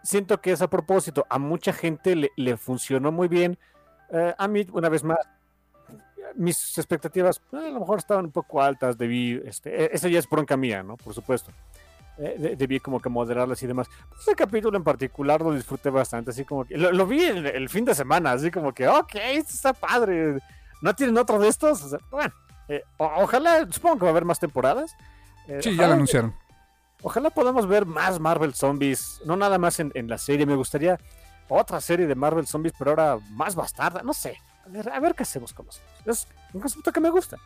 Siento 0.04 0.40
que 0.40 0.52
es 0.54 0.62
a 0.62 0.70
propósito, 0.70 1.26
a 1.30 1.38
mucha 1.38 1.74
gente 1.74 2.16
le, 2.36 2.58
funcionó 2.58 3.12
muy 3.12 3.28
bien. 3.28 3.58
Eh, 4.12 4.34
a 4.38 4.48
mí, 4.48 4.66
una 4.72 4.88
vez 4.88 5.04
más, 5.04 5.18
mis 6.36 6.78
expectativas 6.78 7.42
eh, 7.54 7.58
a 7.58 7.72
lo 7.72 7.80
mejor 7.80 7.98
estaban 8.00 8.26
un 8.26 8.32
poco 8.32 8.62
altas, 8.62 8.98
debí, 8.98 9.42
este, 9.46 9.84
e- 9.86 9.90
esa 9.94 10.08
ya 10.08 10.20
es 10.20 10.30
bronca 10.30 10.56
mía, 10.56 10.84
¿no? 10.84 10.96
Por 10.98 11.14
supuesto. 11.14 11.52
Eh, 12.20 12.36
de- 12.40 12.56
debí 12.56 12.80
como 12.80 13.00
que 13.00 13.10
moderarlas 13.10 13.62
y 13.62 13.68
demás. 13.68 13.88
Ese 14.20 14.36
capítulo 14.36 14.76
en 14.78 14.84
particular 14.84 15.40
lo 15.42 15.54
disfruté 15.54 15.90
bastante, 15.92 16.32
así 16.32 16.46
como 16.46 16.66
que 16.66 16.76
lo, 16.78 16.92
lo 16.92 17.06
vi 17.06 17.24
el, 17.24 17.46
el 17.46 17.70
fin 17.70 17.86
de 17.86 17.94
semana, 17.94 18.32
así 18.32 18.50
como 18.50 18.74
que, 18.74 18.88
ok, 18.88 19.16
esto 19.16 19.52
está 19.54 19.74
padre. 19.74 20.40
¿No 20.82 20.96
tienen 20.96 21.18
otro 21.18 21.38
de 21.40 21.48
estos? 21.48 21.84
O 21.84 21.90
sea, 21.90 22.00
bueno, 22.10 22.34
eh, 22.70 22.84
ojalá, 22.98 23.68
supongo 23.70 23.98
que 23.98 24.02
va 24.04 24.08
a 24.10 24.12
haber 24.12 24.26
más 24.26 24.40
temporadas. 24.40 24.96
Eh, 25.48 25.60
Sí, 25.62 25.76
ya 25.76 25.88
lo 25.88 25.94
anunciaron. 25.94 26.34
Ojalá 27.04 27.30
podamos 27.30 27.68
ver 27.68 27.86
más 27.86 28.20
Marvel 28.20 28.56
Zombies, 28.56 29.22
no 29.26 29.36
nada 29.38 29.60
más 29.60 29.80
en, 29.80 29.92
en 29.94 30.08
la 30.08 30.18
serie. 30.18 30.46
Me 30.48 30.56
gustaría 30.56 31.00
otra 31.48 31.80
serie 31.80 32.08
de 32.08 32.16
Marvel 32.16 32.48
Zombies, 32.48 32.74
pero 32.78 32.92
ahora 32.92 33.20
más 33.30 33.54
bastarda, 33.56 34.02
no 34.02 34.14
sé. 34.14 34.38
A 34.66 34.70
ver, 34.70 34.90
a 34.92 35.00
ver 35.00 35.14
qué 35.14 35.22
hacemos 35.24 35.54
con 35.54 35.68
los 35.68 35.80
Es 36.06 36.28
un 36.54 36.62
concepto 36.62 36.92
que 36.92 37.00
me 37.00 37.10
gusta. 37.12 37.38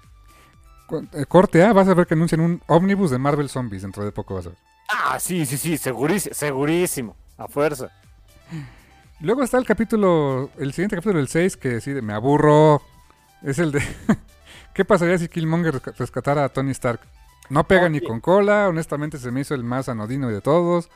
Eh, 1.14 1.26
Corte 1.28 1.64
A, 1.64 1.74
vas 1.74 1.88
a 1.88 1.94
ver 1.94 2.08
que 2.08 2.14
anuncian 2.14 2.42
un 2.42 2.62
ómnibus 2.68 3.12
de 3.12 3.18
Marvel 3.18 3.50
Zombies 3.50 3.82
dentro 3.84 4.04
de 4.04 4.12
poco 4.12 4.36
vas 4.36 4.46
a 4.48 4.50
ver. 4.50 4.58
Ah, 4.90 5.20
sí, 5.20 5.46
sí, 5.46 5.58
sí, 5.58 5.78
segurísimo, 5.78 6.34
segurísimo, 6.36 7.16
a 7.38 7.48
fuerza. 7.48 7.90
Luego 9.20 9.44
está 9.44 9.58
el 9.58 9.66
capítulo, 9.66 10.50
el 10.58 10.74
siguiente 10.74 10.96
capítulo, 10.96 11.20
el 11.20 11.28
6, 11.28 11.56
que 11.58 11.70
decide, 11.70 12.02
me 12.02 12.14
aburro. 12.14 12.82
Es 13.44 13.60
el 13.60 13.72
de. 13.72 13.82
¿Qué 14.74 14.84
pasaría 14.86 15.18
si 15.18 15.28
Killmonger 15.28 15.76
resca- 15.76 15.94
rescatara 15.98 16.44
a 16.46 16.50
Tony 16.50 16.72
Stark? 16.72 17.02
No 17.50 17.66
pega 17.68 17.90
ni 17.90 18.00
con 18.02 18.22
cola, 18.22 18.70
honestamente 18.70 19.18
se 19.18 19.30
me 19.32 19.42
hizo 19.42 19.54
el 19.54 19.64
más 19.64 19.90
anodino 19.90 20.30
de 20.30 20.42
todos. 20.42 20.90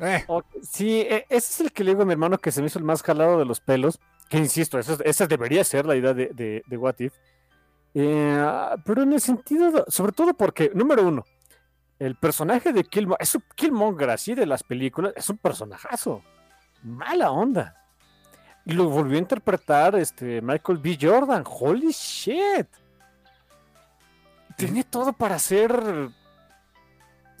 Eh, 0.00 0.24
Sí, 0.62 1.00
e- 1.00 1.26
ese 1.28 1.52
es 1.52 1.60
el 1.60 1.72
que 1.72 1.82
le 1.82 1.90
digo 1.90 2.02
a 2.02 2.06
mi 2.06 2.12
hermano 2.12 2.38
que 2.38 2.52
se 2.52 2.60
me 2.60 2.68
hizo 2.68 2.78
el 2.78 2.84
más 2.84 3.02
jalado 3.02 3.38
de 3.38 3.44
los 3.44 3.60
pelos. 3.60 3.98
Que 4.28 4.38
insisto, 4.38 4.78
esa, 4.78 4.92
es- 4.94 5.00
esa 5.04 5.26
debería 5.26 5.64
ser 5.64 5.86
la 5.86 5.96
idea 5.96 6.14
de, 6.14 6.28
de, 6.32 6.62
de 6.66 6.76
What 6.76 6.96
If. 7.00 7.14
Eh, 7.94 8.44
pero 8.84 9.02
en 9.02 9.12
el 9.12 9.20
sentido, 9.20 9.84
sobre 9.88 10.12
todo 10.12 10.34
porque, 10.34 10.70
número 10.74 11.06
uno, 11.06 11.24
el 11.98 12.14
personaje 12.16 12.72
de 12.72 12.84
Killmonger, 12.84 13.22
es 13.22 13.34
un 13.34 13.44
Killmonger 13.54 14.10
así 14.10 14.34
de 14.34 14.46
las 14.46 14.62
películas, 14.62 15.12
es 15.16 15.28
un 15.30 15.38
personajazo. 15.38 16.22
Mala 16.82 17.30
onda. 17.30 17.74
Y 18.64 18.72
lo 18.72 18.88
volvió 18.88 19.16
a 19.16 19.20
interpretar 19.20 19.96
este 19.96 20.40
Michael 20.42 20.78
B. 20.78 20.98
Jordan. 21.00 21.42
Holy 21.46 21.90
shit. 21.90 22.68
Tiene 24.56 24.84
todo 24.84 25.12
para 25.12 25.38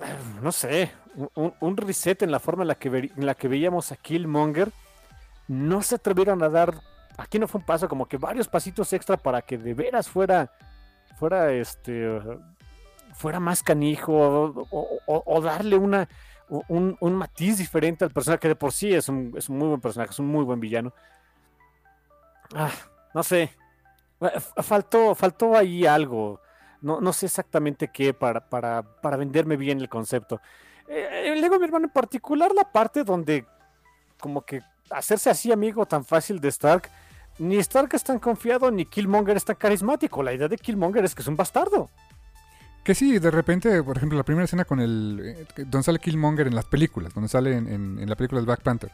eh, 0.00 0.16
no 0.42 0.52
sé, 0.52 0.90
un- 1.34 1.76
reset 1.76 2.22
en 2.22 2.30
la 2.30 2.38
forma 2.38 2.62
en 2.62 2.68
la, 2.68 2.74
que 2.76 2.88
en 2.88 3.26
la 3.26 3.34
que 3.34 3.48
veíamos 3.48 3.92
a 3.92 3.96
Killmonger. 3.96 4.72
No 5.48 5.82
se 5.82 5.96
atrevieron 5.96 6.42
a 6.42 6.48
dar, 6.48 6.74
aquí 7.18 7.38
no 7.38 7.46
fue 7.46 7.60
un 7.60 7.66
paso, 7.66 7.88
como 7.88 8.06
que 8.06 8.16
varios 8.16 8.48
pasitos 8.48 8.92
extra 8.92 9.16
para 9.16 9.42
que 9.42 9.58
de 9.58 9.74
veras 9.74 10.08
fuera, 10.08 10.50
fuera 11.16 11.52
este, 11.52 12.20
fuera 13.12 13.40
más 13.40 13.62
canijo 13.62 14.14
o, 14.70 15.40
darle 15.42 15.76
una, 15.76 16.08
un, 16.48 17.14
matiz 17.14 17.58
diferente 17.58 18.04
al 18.04 18.10
personaje 18.10 18.40
que 18.40 18.48
de 18.48 18.56
por 18.56 18.72
sí 18.72 18.94
es 18.94 19.08
un, 19.08 19.34
es 19.36 19.48
un 19.48 19.58
muy 19.58 19.68
buen 19.68 19.80
personaje, 19.80 20.12
es 20.12 20.18
un 20.18 20.28
muy 20.28 20.44
buen 20.44 20.60
villano. 20.60 20.94
Ah, 22.54 22.70
no 23.12 23.22
sé, 23.22 23.50
faltó, 24.62 25.14
faltó 25.14 25.56
ahí 25.56 25.84
algo. 25.84 26.40
No, 26.80 27.00
no 27.00 27.12
sé 27.12 27.26
exactamente 27.26 27.88
qué 27.88 28.14
para, 28.14 28.48
para, 28.48 28.82
para 28.82 29.16
venderme 29.16 29.56
bien 29.56 29.80
el 29.80 29.88
concepto. 29.88 30.40
Eh, 30.86 31.32
le 31.34 31.42
digo 31.42 31.56
a 31.56 31.58
mi 31.58 31.64
hermano 31.64 31.86
en 31.86 31.92
particular 31.92 32.52
la 32.54 32.64
parte 32.64 33.02
donde 33.02 33.44
como 34.20 34.42
que 34.42 34.62
hacerse 34.90 35.28
así 35.28 35.52
amigo 35.52 35.84
tan 35.84 36.04
fácil 36.04 36.40
de 36.40 36.48
Stark, 36.48 36.88
ni 37.38 37.56
Stark 37.58 37.90
es 37.94 38.04
tan 38.04 38.18
confiado, 38.18 38.70
ni 38.70 38.84
Killmonger 38.84 39.36
es 39.36 39.44
tan 39.44 39.56
carismático. 39.56 40.22
La 40.22 40.32
idea 40.32 40.48
de 40.48 40.56
Killmonger 40.56 41.04
es 41.04 41.14
que 41.14 41.22
es 41.22 41.28
un 41.28 41.36
bastardo. 41.36 41.90
que 42.84 42.94
sí, 42.94 43.18
de 43.18 43.30
repente, 43.30 43.82
por 43.82 43.96
ejemplo, 43.98 44.16
la 44.16 44.24
primera 44.24 44.44
escena 44.44 44.64
con 44.64 44.80
el. 44.80 45.20
eh, 45.22 45.46
donde 45.66 45.82
sale 45.82 45.98
Killmonger 45.98 46.46
en 46.46 46.54
las 46.54 46.64
películas, 46.64 47.12
donde 47.14 47.28
sale 47.28 47.56
en, 47.56 47.68
en- 47.68 47.98
en 47.98 48.08
la 48.08 48.16
película 48.16 48.40
de 48.40 48.46
Black 48.46 48.62
Panther. 48.62 48.90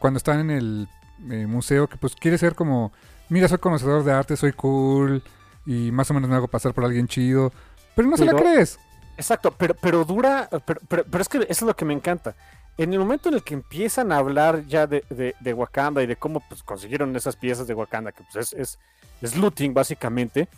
Cuando 0.00 0.16
están 0.18 0.40
en 0.40 0.50
el 0.50 0.88
eh, 1.30 1.46
museo, 1.46 1.86
que 1.86 1.96
pues 1.96 2.14
quiere 2.16 2.38
ser 2.38 2.54
como. 2.54 2.92
Mira, 3.28 3.46
soy 3.46 3.58
conocedor 3.58 4.02
de 4.02 4.12
arte, 4.12 4.36
soy 4.36 4.52
cool. 4.52 5.22
Y 5.66 5.92
más 5.92 6.10
o 6.10 6.14
menos 6.14 6.28
me 6.28 6.34
hago 6.36 6.48
pasar 6.48 6.74
por 6.74 6.84
alguien 6.84 7.06
chido. 7.06 7.52
Pero 7.94 8.08
no 8.08 8.16
se 8.16 8.24
la 8.24 8.32
crees. 8.32 8.78
Exacto, 9.16 9.54
pero, 9.56 9.74
pero 9.74 10.04
dura, 10.04 10.48
pero, 10.66 10.80
pero- 10.88 11.04
pero 11.04 11.22
es 11.22 11.28
que 11.28 11.38
eso 11.38 11.46
es 11.50 11.62
lo 11.62 11.76
que 11.76 11.84
me 11.84 11.92
encanta. 11.94 12.34
En 12.80 12.94
el 12.94 12.98
momento 12.98 13.28
en 13.28 13.34
el 13.34 13.42
que 13.42 13.52
empiezan 13.52 14.10
a 14.10 14.16
hablar 14.16 14.64
ya 14.66 14.86
de, 14.86 15.04
de- 15.10 15.52
Wakanda 15.52 16.02
y 16.02 16.06
de 16.06 16.16
cómo 16.16 16.40
pues, 16.48 16.62
consiguieron 16.62 17.14
esas 17.14 17.36
piezas 17.36 17.66
de 17.66 17.74
Wakanda, 17.74 18.10
que 18.10 18.24
pues, 18.32 18.54
es, 18.54 18.78
es, 19.20 19.36
looting 19.36 19.74
básicamente, 19.74 20.48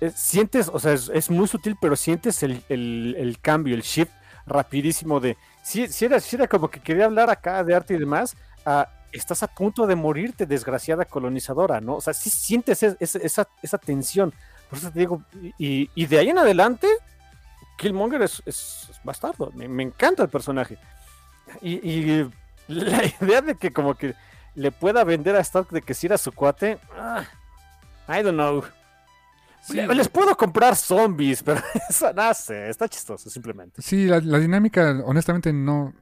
eh, 0.00 0.10
sientes, 0.16 0.70
o 0.72 0.78
sea, 0.80 0.94
es, 0.94 1.28
muy 1.28 1.46
sutil, 1.46 1.76
pero 1.78 1.96
sientes 1.96 2.42
el, 2.42 2.64
el- 2.70 3.38
cambio, 3.42 3.74
el 3.74 3.82
shift 3.82 4.10
rapidísimo 4.46 5.20
de, 5.20 5.36
si, 5.62 5.86
si, 5.88 6.06
era, 6.06 6.18
si 6.18 6.36
era 6.36 6.48
como 6.48 6.70
que 6.70 6.80
quería 6.80 7.04
hablar 7.04 7.28
acá 7.28 7.62
de 7.62 7.74
arte 7.74 7.92
y 7.92 7.98
demás, 7.98 8.34
a, 8.64 8.88
estás 9.12 9.42
a 9.42 9.46
punto 9.46 9.86
de 9.86 9.96
morirte, 9.96 10.46
desgraciada 10.46 11.04
colonizadora, 11.04 11.78
¿no? 11.82 11.96
O 11.96 12.00
sea, 12.00 12.14
sí 12.14 12.30
sientes 12.30 12.82
es- 12.82 12.96
es- 13.00 13.16
esa, 13.16 13.46
esa 13.62 13.76
tensión. 13.76 14.32
Por 14.70 14.78
eso 14.78 14.90
te 14.90 15.00
digo, 15.00 15.22
y, 15.58 15.90
y 15.94 16.06
de 16.06 16.18
ahí 16.20 16.30
en 16.30 16.38
adelante, 16.38 16.88
Killmonger 17.76 18.22
es 18.22 18.88
bastardo. 19.04 19.50
Me, 19.54 19.68
me 19.68 19.82
encanta 19.82 20.22
el 20.22 20.30
personaje. 20.30 20.78
Y, 21.60 21.88
y 21.88 22.30
la 22.68 23.02
idea 23.20 23.42
de 23.42 23.54
que 23.56 23.72
como 23.72 23.94
que 23.94 24.14
le 24.54 24.72
pueda 24.72 25.04
vender 25.04 25.36
a 25.36 25.40
Stark 25.40 25.70
de 25.70 25.82
que 25.82 25.94
si 25.94 26.06
era 26.06 26.18
su 26.18 26.32
cuate, 26.32 26.78
ah, 26.96 27.24
I 28.08 28.22
don't 28.22 28.34
know. 28.34 28.62
Sí. 29.62 29.76
Les 29.76 30.08
puedo 30.08 30.36
comprar 30.36 30.74
zombies, 30.74 31.42
pero 31.44 31.60
eso 31.88 32.12
no 32.12 32.34
sé, 32.34 32.70
está 32.70 32.88
chistoso 32.88 33.28
simplemente. 33.28 33.82
Sí, 33.82 34.06
la, 34.06 34.20
la 34.20 34.38
dinámica, 34.38 35.02
honestamente, 35.04 35.52
no. 35.52 35.94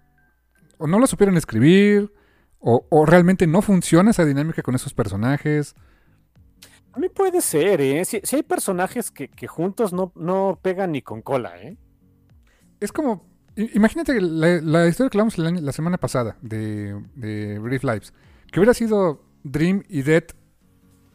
O 0.79 0.87
no 0.87 0.99
la 0.99 1.07
supieron 1.07 1.37
escribir. 1.37 2.13
O, 2.61 2.87
o 2.89 3.07
realmente 3.07 3.47
no 3.47 3.63
funciona 3.63 4.11
esa 4.11 4.25
dinámica 4.25 4.63
con 4.63 4.75
esos 4.75 4.93
personajes. 4.93 5.77
A 6.93 6.99
mí 6.99 7.09
puede 7.09 7.41
ser, 7.41 7.81
¿eh? 7.81 8.05
Si, 8.05 8.21
si 8.25 8.37
hay 8.37 8.43
personajes 8.43 9.13
que, 9.13 9.29
que 9.29 9.47
juntos 9.47 9.93
no, 9.93 10.13
no 10.17 10.59
pegan 10.61 10.91
ni 10.93 11.03
con 11.03 11.23
cola, 11.23 11.57
¿eh? 11.61 11.77
Es 12.81 12.91
como. 12.91 13.25
Imagínate 13.75 14.21
la, 14.21 14.61
la 14.61 14.87
historia 14.87 15.11
que 15.11 15.19
hablamos 15.19 15.37
la 15.39 15.73
semana 15.73 15.99
pasada 15.99 16.37
de, 16.43 17.01
de 17.15 17.59
Brief 17.59 17.83
Lives. 17.85 18.13
Que 18.53 18.61
hubiera 18.61 18.73
sido 18.75 19.23
Dream 19.43 19.83
y 19.89 20.03
Dead 20.03 20.25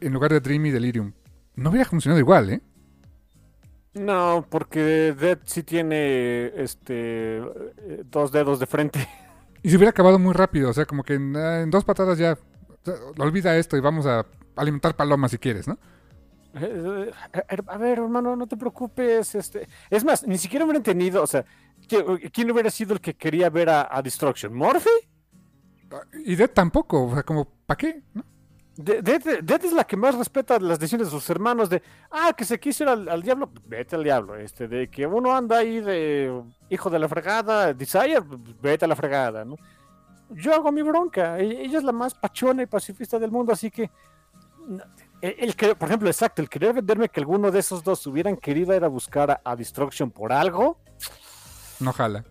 en 0.00 0.12
lugar 0.12 0.30
de 0.32 0.40
Dream 0.40 0.66
y 0.66 0.70
Delirium. 0.70 1.12
No 1.56 1.70
hubiera 1.70 1.88
funcionado 1.88 2.20
igual, 2.20 2.50
¿eh? 2.50 2.60
No, 3.94 4.44
porque 4.50 5.14
Dead 5.18 5.38
sí 5.44 5.62
tiene 5.62 6.46
este 6.56 7.40
dos 8.10 8.32
dedos 8.32 8.58
de 8.58 8.66
frente. 8.66 9.08
Y 9.62 9.70
se 9.70 9.76
hubiera 9.76 9.90
acabado 9.90 10.18
muy 10.18 10.34
rápido. 10.34 10.68
O 10.70 10.72
sea, 10.72 10.84
como 10.84 11.02
que 11.04 11.14
en, 11.14 11.34
ah, 11.36 11.62
en 11.62 11.70
dos 11.70 11.84
patadas 11.84 12.18
ya. 12.18 12.36
olvida 13.18 13.56
esto 13.56 13.76
y 13.76 13.80
vamos 13.80 14.04
a 14.06 14.26
alimentar 14.56 14.94
palomas 14.96 15.30
si 15.30 15.38
quieres, 15.38 15.66
¿no? 15.66 15.78
Eh, 16.60 17.10
eh, 17.32 17.56
A 17.66 17.78
ver, 17.78 17.98
hermano, 17.98 18.36
no 18.36 18.46
te 18.46 18.56
preocupes. 18.56 19.34
Este... 19.34 19.66
Es 19.90 20.04
más, 20.04 20.26
ni 20.26 20.38
siquiera 20.38 20.64
hubiera 20.64 20.78
entendido, 20.78 21.22
o 21.22 21.26
sea, 21.26 21.44
¿qui- 21.44 21.46
¿quién 21.88 22.50
hubiera 22.50 22.70
sido 22.70 22.94
el 22.94 23.00
que 23.00 23.14
quería 23.14 23.50
ver 23.50 23.68
a, 23.70 23.88
a 23.90 24.02
Destruction? 24.02 24.52
¿Morphy? 24.54 24.88
Y 26.24 26.34
Dead 26.34 26.50
tampoco. 26.50 27.04
O 27.06 27.14
sea, 27.14 27.22
como, 27.22 27.44
¿para 27.66 27.76
qué? 27.78 28.02
¿No? 28.12 28.24
De- 28.76 29.00
Dead, 29.02 29.64
es 29.64 29.72
la 29.72 29.84
que 29.84 29.96
más 29.96 30.16
respeta 30.16 30.58
las 30.58 30.80
decisiones 30.80 31.06
de 31.06 31.12
sus 31.12 31.30
hermanos 31.30 31.70
de, 31.70 31.80
ah, 32.10 32.32
que 32.36 32.44
se 32.44 32.58
quiso 32.58 32.82
ir 32.82 32.88
al, 32.90 33.08
al 33.08 33.22
diablo, 33.22 33.48
vete 33.66 33.94
al 33.94 34.02
diablo, 34.02 34.34
este, 34.34 34.66
de 34.66 34.88
que 34.90 35.06
uno 35.06 35.32
anda 35.32 35.58
ahí 35.58 35.80
de 35.80 36.42
hijo 36.70 36.90
de 36.90 36.98
la 36.98 37.08
fregada, 37.08 37.72
Desire, 37.72 38.18
vete 38.60 38.84
a 38.84 38.88
la 38.88 38.96
fregada, 38.96 39.44
¿no? 39.44 39.54
Yo 40.30 40.52
hago 40.52 40.72
mi 40.72 40.82
bronca, 40.82 41.38
e- 41.38 41.62
ella 41.66 41.78
es 41.78 41.84
la 41.84 41.92
más 41.92 42.14
pachona 42.14 42.64
y 42.64 42.66
pacifista 42.66 43.16
del 43.20 43.30
mundo, 43.30 43.52
así 43.52 43.70
que, 43.70 43.88
el, 45.20 45.34
el 45.38 45.54
que, 45.54 45.76
por 45.76 45.88
ejemplo, 45.88 46.08
exacto, 46.08 46.42
el 46.42 46.48
querer 46.48 46.72
venderme 46.72 47.08
que 47.08 47.20
alguno 47.20 47.52
de 47.52 47.60
esos 47.60 47.84
dos 47.84 48.04
hubieran 48.08 48.36
querido 48.36 48.74
ir 48.74 48.82
a 48.82 48.88
buscar 48.88 49.30
a, 49.30 49.40
a 49.44 49.54
Destruction 49.54 50.10
por 50.10 50.32
algo, 50.32 50.80
No 51.80 51.92
jala. 51.92 52.24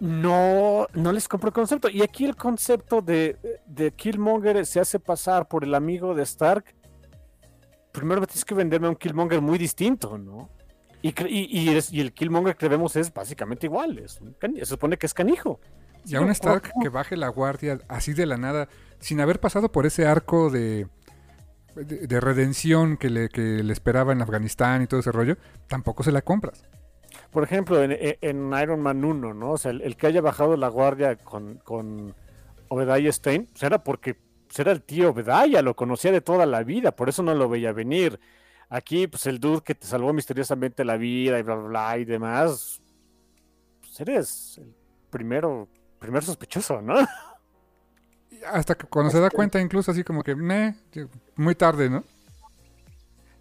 no, 0.00 0.86
no 0.94 1.12
les 1.12 1.28
compro 1.28 1.48
el 1.48 1.54
concepto. 1.54 1.88
Y 1.88 2.02
aquí 2.02 2.24
el 2.24 2.36
concepto 2.36 3.02
de, 3.02 3.36
de 3.66 3.92
Killmonger 3.92 4.64
se 4.66 4.80
hace 4.80 4.98
pasar 4.98 5.46
por 5.48 5.64
el 5.64 5.74
amigo 5.74 6.14
de 6.14 6.22
Stark. 6.22 6.64
Primero 7.92 8.26
tienes 8.26 8.44
que 8.44 8.54
venderme 8.54 8.88
un 8.88 8.96
Killmonger 8.96 9.40
muy 9.40 9.58
distinto, 9.58 10.16
¿no? 10.16 10.48
Y, 11.02 11.08
y, 11.26 11.60
y 11.60 11.68
es- 11.70 11.92
y 11.92 12.00
el 12.00 12.12
Killmonger 12.12 12.56
que 12.56 12.68
vemos 12.68 12.94
es 12.96 13.12
básicamente 13.12 13.66
igual. 13.66 13.98
Es 13.98 14.20
se 14.40 14.66
supone 14.66 14.96
que 14.96 15.06
es 15.06 15.14
canijo. 15.14 15.60
Y 16.06 16.14
a 16.14 16.20
un 16.22 16.30
Stark 16.30 16.72
que 16.80 16.88
baje 16.88 17.16
la 17.16 17.28
guardia 17.28 17.78
así 17.88 18.14
de 18.14 18.24
la 18.26 18.38
nada, 18.38 18.68
sin 19.00 19.20
haber 19.20 19.38
pasado 19.40 19.70
por 19.70 19.84
ese 19.84 20.06
arco 20.06 20.48
de, 20.48 20.86
de, 21.74 22.06
de 22.06 22.20
redención 22.20 22.96
que 22.96 23.10
le, 23.10 23.28
que 23.28 23.62
le 23.62 23.72
esperaba 23.72 24.12
en 24.12 24.22
Afganistán 24.22 24.80
y 24.82 24.86
todo 24.86 25.00
ese 25.00 25.12
rollo, 25.12 25.36
tampoco 25.68 26.02
se 26.02 26.12
la 26.12 26.22
compras. 26.22 26.64
Por 27.30 27.44
ejemplo, 27.44 27.82
en, 27.82 27.92
en- 27.92 28.16
en 28.20 28.52
Iron 28.62 28.80
Man 28.80 29.04
1, 29.04 29.34
¿no? 29.34 29.52
O 29.52 29.58
sea, 29.58 29.70
el, 29.70 29.82
el 29.82 29.96
que 29.96 30.06
haya 30.08 30.20
bajado 30.20 30.56
la 30.56 30.68
guardia 30.68 31.16
con, 31.16 31.56
con 31.58 32.14
Obadiah 32.68 33.12
Stein, 33.12 33.46
pues 33.46 33.62
era 33.62 33.82
porque 33.84 34.16
pues 34.46 34.58
era 34.58 34.72
el 34.72 34.82
tío 34.82 35.10
Obadiah, 35.10 35.62
lo 35.62 35.76
conocía 35.76 36.10
de 36.12 36.20
toda 36.20 36.44
la 36.46 36.62
vida, 36.64 36.90
por 36.96 37.08
eso 37.08 37.22
no 37.22 37.34
lo 37.34 37.48
veía 37.48 37.72
venir. 37.72 38.18
Aquí, 38.68 39.06
pues 39.06 39.26
el 39.26 39.38
dude 39.40 39.62
que 39.62 39.74
te 39.74 39.86
salvó 39.86 40.12
misteriosamente 40.12 40.84
la 40.84 40.96
vida 40.96 41.38
y 41.38 41.42
bla, 41.42 41.54
bla, 41.56 41.68
bla 41.68 41.98
y 41.98 42.04
demás, 42.04 42.80
pues 43.80 44.00
eres 44.00 44.58
el 44.58 44.74
primero, 45.10 45.68
primer 45.98 46.22
sospechoso, 46.24 46.80
¿no? 46.82 46.96
Y 48.30 48.42
Hasta 48.44 48.74
que 48.76 48.86
cuando 48.86 49.10
se 49.10 49.20
da 49.20 49.30
cuenta, 49.30 49.60
incluso 49.60 49.90
así 49.90 50.04
como 50.04 50.22
que, 50.22 50.34
"Meh, 50.34 50.74
muy 51.36 51.54
tarde, 51.54 51.90
¿no? 51.90 52.04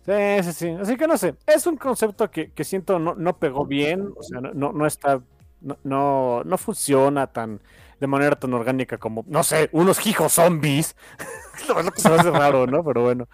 Sí, 0.10 0.44
sí, 0.44 0.53
sí. 0.53 0.69
Así 0.81 0.98
que 0.98 1.07
no 1.07 1.18
sé. 1.18 1.36
Es 1.45 1.68
un 1.68 1.77
concepto 1.77 2.31
que, 2.31 2.52
que 2.52 2.64
siento 2.64 2.98
no, 2.98 3.14
no 3.15 3.38
pegó 3.38 3.65
bien. 3.65 4.11
O 4.18 4.23
sea, 4.23 4.41
no, 4.41 4.72
no, 4.73 4.86
está. 4.88 5.22
No, 5.61 5.77
no, 5.84 6.44
no 6.44 6.57
funciona 6.57 7.27
tan 7.27 7.61
de 7.99 8.07
manera 8.07 8.40
tan 8.40 8.53
orgánica 8.53 8.98
como, 8.98 9.26
no 9.27 9.44
sé, 9.44 9.69
unos 9.73 10.06
hijos 10.07 10.34
zombies. 10.34 10.95
es 11.60 11.86
lo 11.86 11.91
que 11.91 12.02
se 12.02 12.07
hace 12.10 12.31
raro, 12.31 12.65
¿no? 12.65 12.84
Pero 12.84 13.03
bueno. 13.03 13.27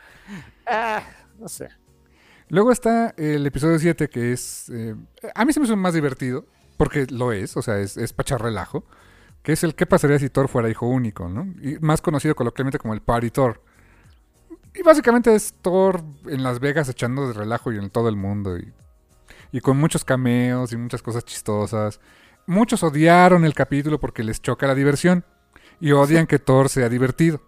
Ah, 0.66 1.04
no 1.40 1.48
sé. 1.48 1.70
Luego 2.50 2.72
está 2.72 3.14
el 3.18 3.46
episodio 3.46 3.80
7, 3.80 4.10
que 4.10 4.34
es. 4.34 4.70
eh, 4.70 4.96
a 5.34 5.46
mí 5.46 5.54
se 5.54 5.60
me 5.60 5.66
hizo 5.66 5.78
más 5.78 5.94
divertido, 5.94 6.46
porque 6.78 7.06
lo 7.10 7.32
es, 7.32 7.56
o 7.58 7.62
sea, 7.62 7.80
es, 7.80 7.96
es 7.98 8.12
pachar 8.14 8.42
relajo. 8.42 8.84
Que 9.44 9.54
es 9.54 9.64
el 9.64 9.76
qué 9.76 9.86
pasaría 9.86 10.20
si 10.20 10.30
Thor 10.30 10.48
fuera 10.50 10.70
hijo 10.70 10.88
único, 10.88 11.30
¿no? 11.30 11.46
Y 11.62 11.78
más 11.80 12.02
conocido 12.02 12.36
coloquialmente 12.36 12.80
como 12.80 12.94
el 12.96 13.02
Party 13.02 13.30
Thor. 13.30 13.62
Y 14.76 14.84
básicamente 14.84 15.34
es 15.34 15.54
Thor 15.62 16.04
en 16.26 16.44
Las 16.44 16.60
Vegas 16.60 16.90
echando 16.90 17.28
de 17.28 17.34
relajo 17.34 17.72
y 17.72 17.78
en 17.78 17.90
todo 17.90 18.10
el 18.10 18.16
mundo. 18.18 18.58
Y, 18.58 18.74
y 19.52 19.62
con 19.62 19.78
muchos 19.78 20.04
cameos 20.04 20.74
y 20.74 20.78
muchas 20.78 21.02
cosas 21.02 21.24
chistosas. 21.24 22.00
Muchos 22.46 22.84
odiaron 22.84 23.46
el 23.46 23.54
capítulo 23.54 24.00
porque 24.00 24.24
les 24.24 24.42
choca 24.42 24.68
la 24.68 24.76
diversión. 24.76 25.24
Y 25.80 25.92
odian 25.92 26.28
que 26.28 26.40
Thor 26.40 26.70
sea 26.70 26.90
divertido. 26.90 27.42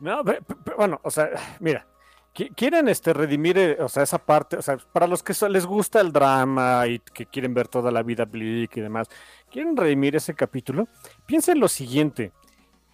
No, 0.00 0.24
pe- 0.24 0.40
pe- 0.42 0.72
bueno, 0.76 1.00
o 1.04 1.10
sea, 1.10 1.30
mira, 1.60 1.86
qui- 2.34 2.52
quieren 2.54 2.88
este 2.88 3.12
redimir, 3.12 3.56
eh, 3.56 3.76
o 3.80 3.88
sea, 3.88 4.02
esa 4.02 4.18
parte, 4.18 4.56
o 4.56 4.62
sea, 4.62 4.76
para 4.92 5.06
los 5.06 5.22
que 5.22 5.32
les 5.48 5.64
gusta 5.64 6.00
el 6.00 6.12
drama 6.12 6.86
y 6.88 6.98
que 6.98 7.24
quieren 7.26 7.54
ver 7.54 7.68
toda 7.68 7.90
la 7.92 8.02
vida 8.02 8.24
Bleak 8.24 8.76
y 8.76 8.80
demás, 8.80 9.08
quieren 9.50 9.76
redimir 9.76 10.16
ese 10.16 10.34
capítulo, 10.34 10.88
piensen 11.24 11.60
lo 11.60 11.68
siguiente, 11.68 12.32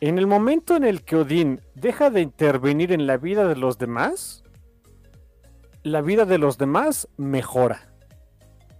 en 0.00 0.18
el 0.18 0.26
momento 0.26 0.76
en 0.76 0.84
el 0.84 1.02
que 1.04 1.16
Odín 1.16 1.60
deja 1.74 2.10
de 2.10 2.20
intervenir 2.20 2.92
en 2.92 3.06
la 3.06 3.16
vida 3.16 3.46
de 3.48 3.56
los 3.56 3.78
demás, 3.78 4.44
la 5.82 6.00
vida 6.02 6.24
de 6.24 6.38
los 6.38 6.58
demás 6.58 7.08
mejora. 7.16 7.84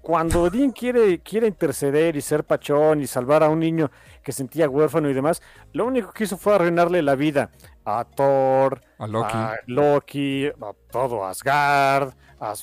Cuando 0.00 0.42
Odín 0.44 0.70
quiere, 0.70 1.18
quiere 1.20 1.48
interceder 1.48 2.16
y 2.16 2.20
ser 2.22 2.44
pachón 2.44 3.00
y 3.02 3.06
salvar 3.06 3.42
a 3.42 3.48
un 3.50 3.58
niño 3.60 3.90
que 4.22 4.32
sentía 4.32 4.68
huérfano 4.68 5.10
y 5.10 5.14
demás, 5.14 5.42
lo 5.72 5.84
único 5.86 6.12
que 6.12 6.24
hizo 6.24 6.36
fue 6.38 6.54
arruinarle 6.54 7.02
la 7.02 7.14
vida 7.14 7.50
a 7.84 8.04
Thor, 8.04 8.80
A 8.98 9.06
Loki. 9.06 9.32
a 9.34 9.54
Loki, 9.66 10.46
a 10.46 10.72
todo 10.90 11.26
Asgard, 11.26 12.12
a- 12.40 12.54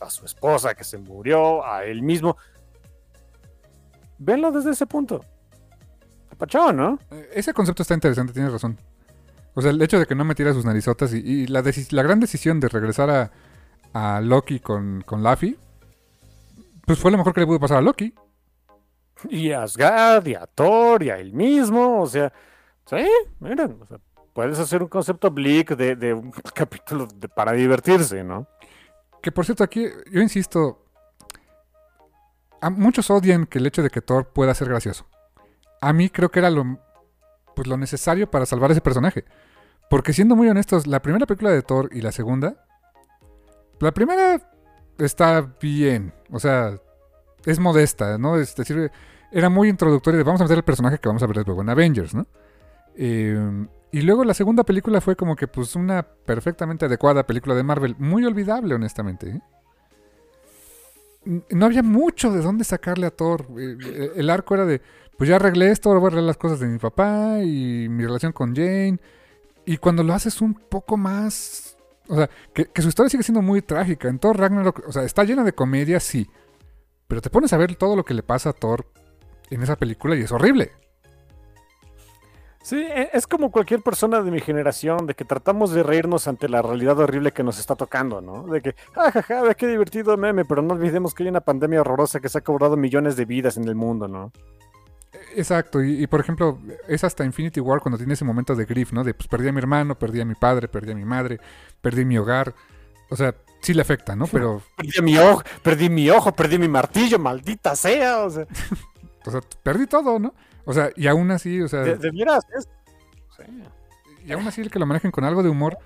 a 0.00 0.10
su 0.10 0.24
esposa 0.24 0.74
que 0.74 0.82
se 0.84 0.98
murió, 0.98 1.64
a 1.64 1.84
él 1.84 2.02
mismo. 2.02 2.36
Venlo 4.18 4.50
desde 4.50 4.70
ese 4.70 4.86
punto. 4.86 5.24
Pachón, 6.38 6.76
¿no? 6.76 6.98
Eh, 7.10 7.30
Ese 7.34 7.52
concepto 7.52 7.82
está 7.82 7.94
interesante, 7.94 8.32
tienes 8.32 8.52
razón. 8.52 8.78
O 9.54 9.60
sea, 9.62 9.70
el 9.72 9.82
hecho 9.82 9.98
de 9.98 10.06
que 10.06 10.14
no 10.14 10.24
metiera 10.24 10.52
sus 10.52 10.64
narizotas 10.64 11.12
y, 11.12 11.18
y 11.18 11.46
la, 11.48 11.62
gran 12.02 12.20
decisión 12.20 12.60
de 12.60 12.68
regresar 12.68 13.10
a, 13.10 13.30
a 13.92 14.20
Loki 14.20 14.60
con, 14.60 15.02
con 15.02 15.22
Laffy, 15.22 15.58
pues 16.86 16.98
fue 16.98 17.10
lo 17.10 17.18
mejor 17.18 17.34
que 17.34 17.40
le 17.40 17.46
pudo 17.46 17.58
pasar 17.60 17.78
a 17.78 17.82
Loki. 17.82 18.14
Y 19.28 19.50
a 19.50 19.64
Asgard, 19.64 20.26
y 20.28 20.34
a 20.36 20.46
Thor, 20.46 21.02
y 21.02 21.10
a 21.10 21.18
él 21.18 21.32
mismo. 21.32 22.00
O 22.02 22.06
sea, 22.06 22.32
sí, 22.86 23.04
miren, 23.40 23.76
o 23.82 23.86
sea, 23.86 23.98
puedes 24.32 24.60
hacer 24.60 24.80
un 24.80 24.88
concepto 24.88 25.28
bleak 25.32 25.74
de, 25.76 25.96
de 25.96 26.14
un 26.14 26.30
capítulo 26.54 27.08
de- 27.12 27.28
para 27.28 27.50
divertirse, 27.52 28.22
¿no? 28.22 28.46
Que 29.20 29.32
por 29.32 29.44
cierto, 29.44 29.64
aquí 29.64 29.88
yo 30.12 30.20
insisto, 30.20 30.84
a 32.60 32.70
muchos 32.70 33.10
odian 33.10 33.46
que 33.46 33.58
el 33.58 33.66
hecho 33.66 33.82
de 33.82 33.90
que 33.90 34.00
Thor 34.00 34.28
pueda 34.28 34.54
ser 34.54 34.68
gracioso. 34.68 35.06
A 35.80 35.92
mí 35.92 36.10
creo 36.10 36.30
que 36.30 36.38
era 36.38 36.50
lo, 36.50 36.78
pues, 37.54 37.68
lo 37.68 37.76
necesario 37.76 38.30
para 38.30 38.46
salvar 38.46 38.70
ese 38.70 38.80
personaje. 38.80 39.24
Porque 39.90 40.12
siendo 40.12 40.36
muy 40.36 40.48
honestos, 40.48 40.86
la 40.86 41.00
primera 41.00 41.26
película 41.26 41.50
de 41.50 41.62
Thor 41.62 41.88
y 41.92 42.00
la 42.00 42.12
segunda, 42.12 42.66
la 43.80 43.92
primera 43.92 44.40
está 44.98 45.40
bien, 45.60 46.12
o 46.30 46.38
sea, 46.38 46.78
es 47.46 47.58
modesta, 47.58 48.18
¿no? 48.18 48.36
Es 48.36 48.54
decir, 48.54 48.90
era 49.30 49.48
muy 49.48 49.68
introductoria 49.68 50.22
vamos 50.24 50.40
a 50.40 50.44
meter 50.44 50.58
el 50.58 50.64
personaje 50.64 50.98
que 50.98 51.08
vamos 51.08 51.22
a 51.22 51.26
ver 51.26 51.36
luego 51.46 51.62
en 51.62 51.70
Avengers, 51.70 52.14
¿no? 52.14 52.26
Eh, 52.96 53.66
y 53.90 54.02
luego 54.02 54.24
la 54.24 54.34
segunda 54.34 54.64
película 54.64 55.00
fue 55.00 55.16
como 55.16 55.34
que 55.34 55.48
pues 55.48 55.74
una 55.74 56.02
perfectamente 56.02 56.84
adecuada 56.84 57.26
película 57.26 57.54
de 57.54 57.62
Marvel, 57.62 57.96
muy 57.98 58.24
olvidable 58.24 58.74
honestamente. 58.74 59.30
¿eh? 59.30 59.40
No 61.50 61.66
había 61.66 61.82
mucho 61.82 62.30
de 62.30 62.42
dónde 62.42 62.64
sacarle 62.64 63.06
a 63.06 63.10
Thor. 63.10 63.46
Eh, 63.58 63.76
eh, 63.82 64.12
El 64.16 64.28
arco 64.28 64.54
era 64.54 64.66
de, 64.66 64.82
pues 65.18 65.28
ya 65.28 65.36
arreglé 65.36 65.72
esto, 65.72 65.88
ahora 65.88 65.98
voy 65.98 66.06
a 66.06 66.08
arreglar 66.08 66.28
las 66.28 66.36
cosas 66.36 66.60
de 66.60 66.68
mi 66.68 66.78
papá 66.78 67.40
y 67.42 67.88
mi 67.88 68.04
relación 68.04 68.32
con 68.32 68.54
Jane. 68.54 69.00
Y 69.66 69.76
cuando 69.78 70.04
lo 70.04 70.14
haces 70.14 70.40
un 70.40 70.54
poco 70.54 70.96
más... 70.96 71.76
O 72.08 72.14
sea, 72.14 72.30
que, 72.54 72.70
su 72.80 72.88
historia 72.88 73.10
sigue 73.10 73.24
siendo 73.24 73.42
muy 73.42 73.60
trágica. 73.60 74.08
En 74.08 74.20
Thor 74.20 74.38
Ragnarok, 74.38 74.84
o 74.86 74.92
sea, 74.92 75.02
está 75.02 75.24
llena 75.24 75.42
de 75.42 75.52
comedia, 75.52 75.98
sí. 75.98 76.30
Pero 77.08 77.20
te 77.20 77.30
pones 77.30 77.52
a 77.52 77.56
ver 77.56 77.74
todo 77.74 77.96
lo 77.96 78.04
que 78.04 78.14
le 78.14 78.22
pasa 78.22 78.50
a 78.50 78.52
Thor 78.52 78.86
en 79.50 79.60
esa 79.60 79.74
película 79.74 80.14
y 80.14 80.20
es 80.20 80.30
horrible. 80.30 80.70
Sí, 82.62 82.76
e- 82.76 83.10
es 83.12 83.26
como 83.26 83.50
cualquier 83.50 83.82
persona 83.82 84.22
de 84.22 84.30
mi 84.30 84.40
generación, 84.40 85.06
de 85.06 85.14
que 85.14 85.24
tratamos 85.24 85.72
de 85.72 85.82
reírnos 85.82 86.28
ante 86.28 86.48
la 86.48 86.62
realidad 86.62 86.98
horrible 86.98 87.32
que 87.32 87.42
nos 87.42 87.58
está 87.58 87.74
tocando, 87.74 88.20
¿no? 88.20 88.44
De 88.46 88.60
que, 88.60 88.76
jajaja, 88.92 89.42
ve 89.42 89.54
qué 89.56 89.66
divertido 89.66 90.16
meme, 90.16 90.44
pero 90.44 90.62
no 90.62 90.74
olvidemos 90.74 91.12
que 91.12 91.24
hay 91.24 91.28
una 91.28 91.40
pandemia 91.40 91.80
horrorosa 91.80 92.20
que 92.20 92.28
se 92.28 92.38
ha 92.38 92.42
cobrado 92.42 92.76
millones 92.76 93.16
de 93.16 93.24
vidas 93.24 93.56
en 93.56 93.64
el 93.64 93.74
mundo, 93.74 94.06
¿no? 94.06 94.32
Exacto, 95.36 95.82
y, 95.82 96.02
y, 96.02 96.06
por 96.06 96.20
ejemplo, 96.20 96.58
es 96.88 97.04
hasta 97.04 97.24
Infinity 97.24 97.60
War 97.60 97.80
cuando 97.80 97.98
tiene 97.98 98.14
ese 98.14 98.24
momento 98.24 98.54
de 98.54 98.64
grief, 98.64 98.92
¿no? 98.92 99.04
De 99.04 99.14
pues 99.14 99.28
perdí 99.28 99.48
a 99.48 99.52
mi 99.52 99.58
hermano, 99.58 99.98
perdí 99.98 100.20
a 100.20 100.24
mi 100.24 100.34
padre, 100.34 100.68
perdí 100.68 100.92
a 100.92 100.94
mi 100.94 101.04
madre, 101.04 101.38
perdí 101.80 102.04
mi 102.04 102.18
hogar. 102.18 102.54
O 103.10 103.16
sea, 103.16 103.34
sí 103.60 103.72
le 103.74 103.82
afecta, 103.82 104.14
¿no? 104.16 104.26
Pero, 104.26 104.62
Perdí 104.76 105.02
mi 105.02 105.18
ojo, 105.18 105.42
perdí 105.62 105.88
mi 105.88 106.10
ojo, 106.10 106.32
perdí 106.32 106.58
mi 106.58 106.68
martillo, 106.68 107.18
maldita 107.18 107.74
sea, 107.76 108.24
o 108.24 108.30
sea, 108.30 108.46
o 109.26 109.30
sea, 109.30 109.40
perdí 109.62 109.86
todo, 109.86 110.18
¿no? 110.18 110.34
O 110.64 110.72
sea, 110.72 110.90
y 110.96 111.06
aún 111.06 111.30
así, 111.30 111.60
o 111.62 111.68
sea, 111.68 111.80
de, 111.80 111.96
de 111.96 112.10
veras, 112.10 112.44
es- 112.56 112.68
sí. 113.36 113.62
y 114.26 114.32
aún 114.32 114.46
así 114.46 114.60
el 114.60 114.70
que 114.70 114.78
lo 114.78 114.86
manejen 114.86 115.10
con 115.10 115.24
algo 115.24 115.42
de 115.42 115.48
humor 115.48 115.78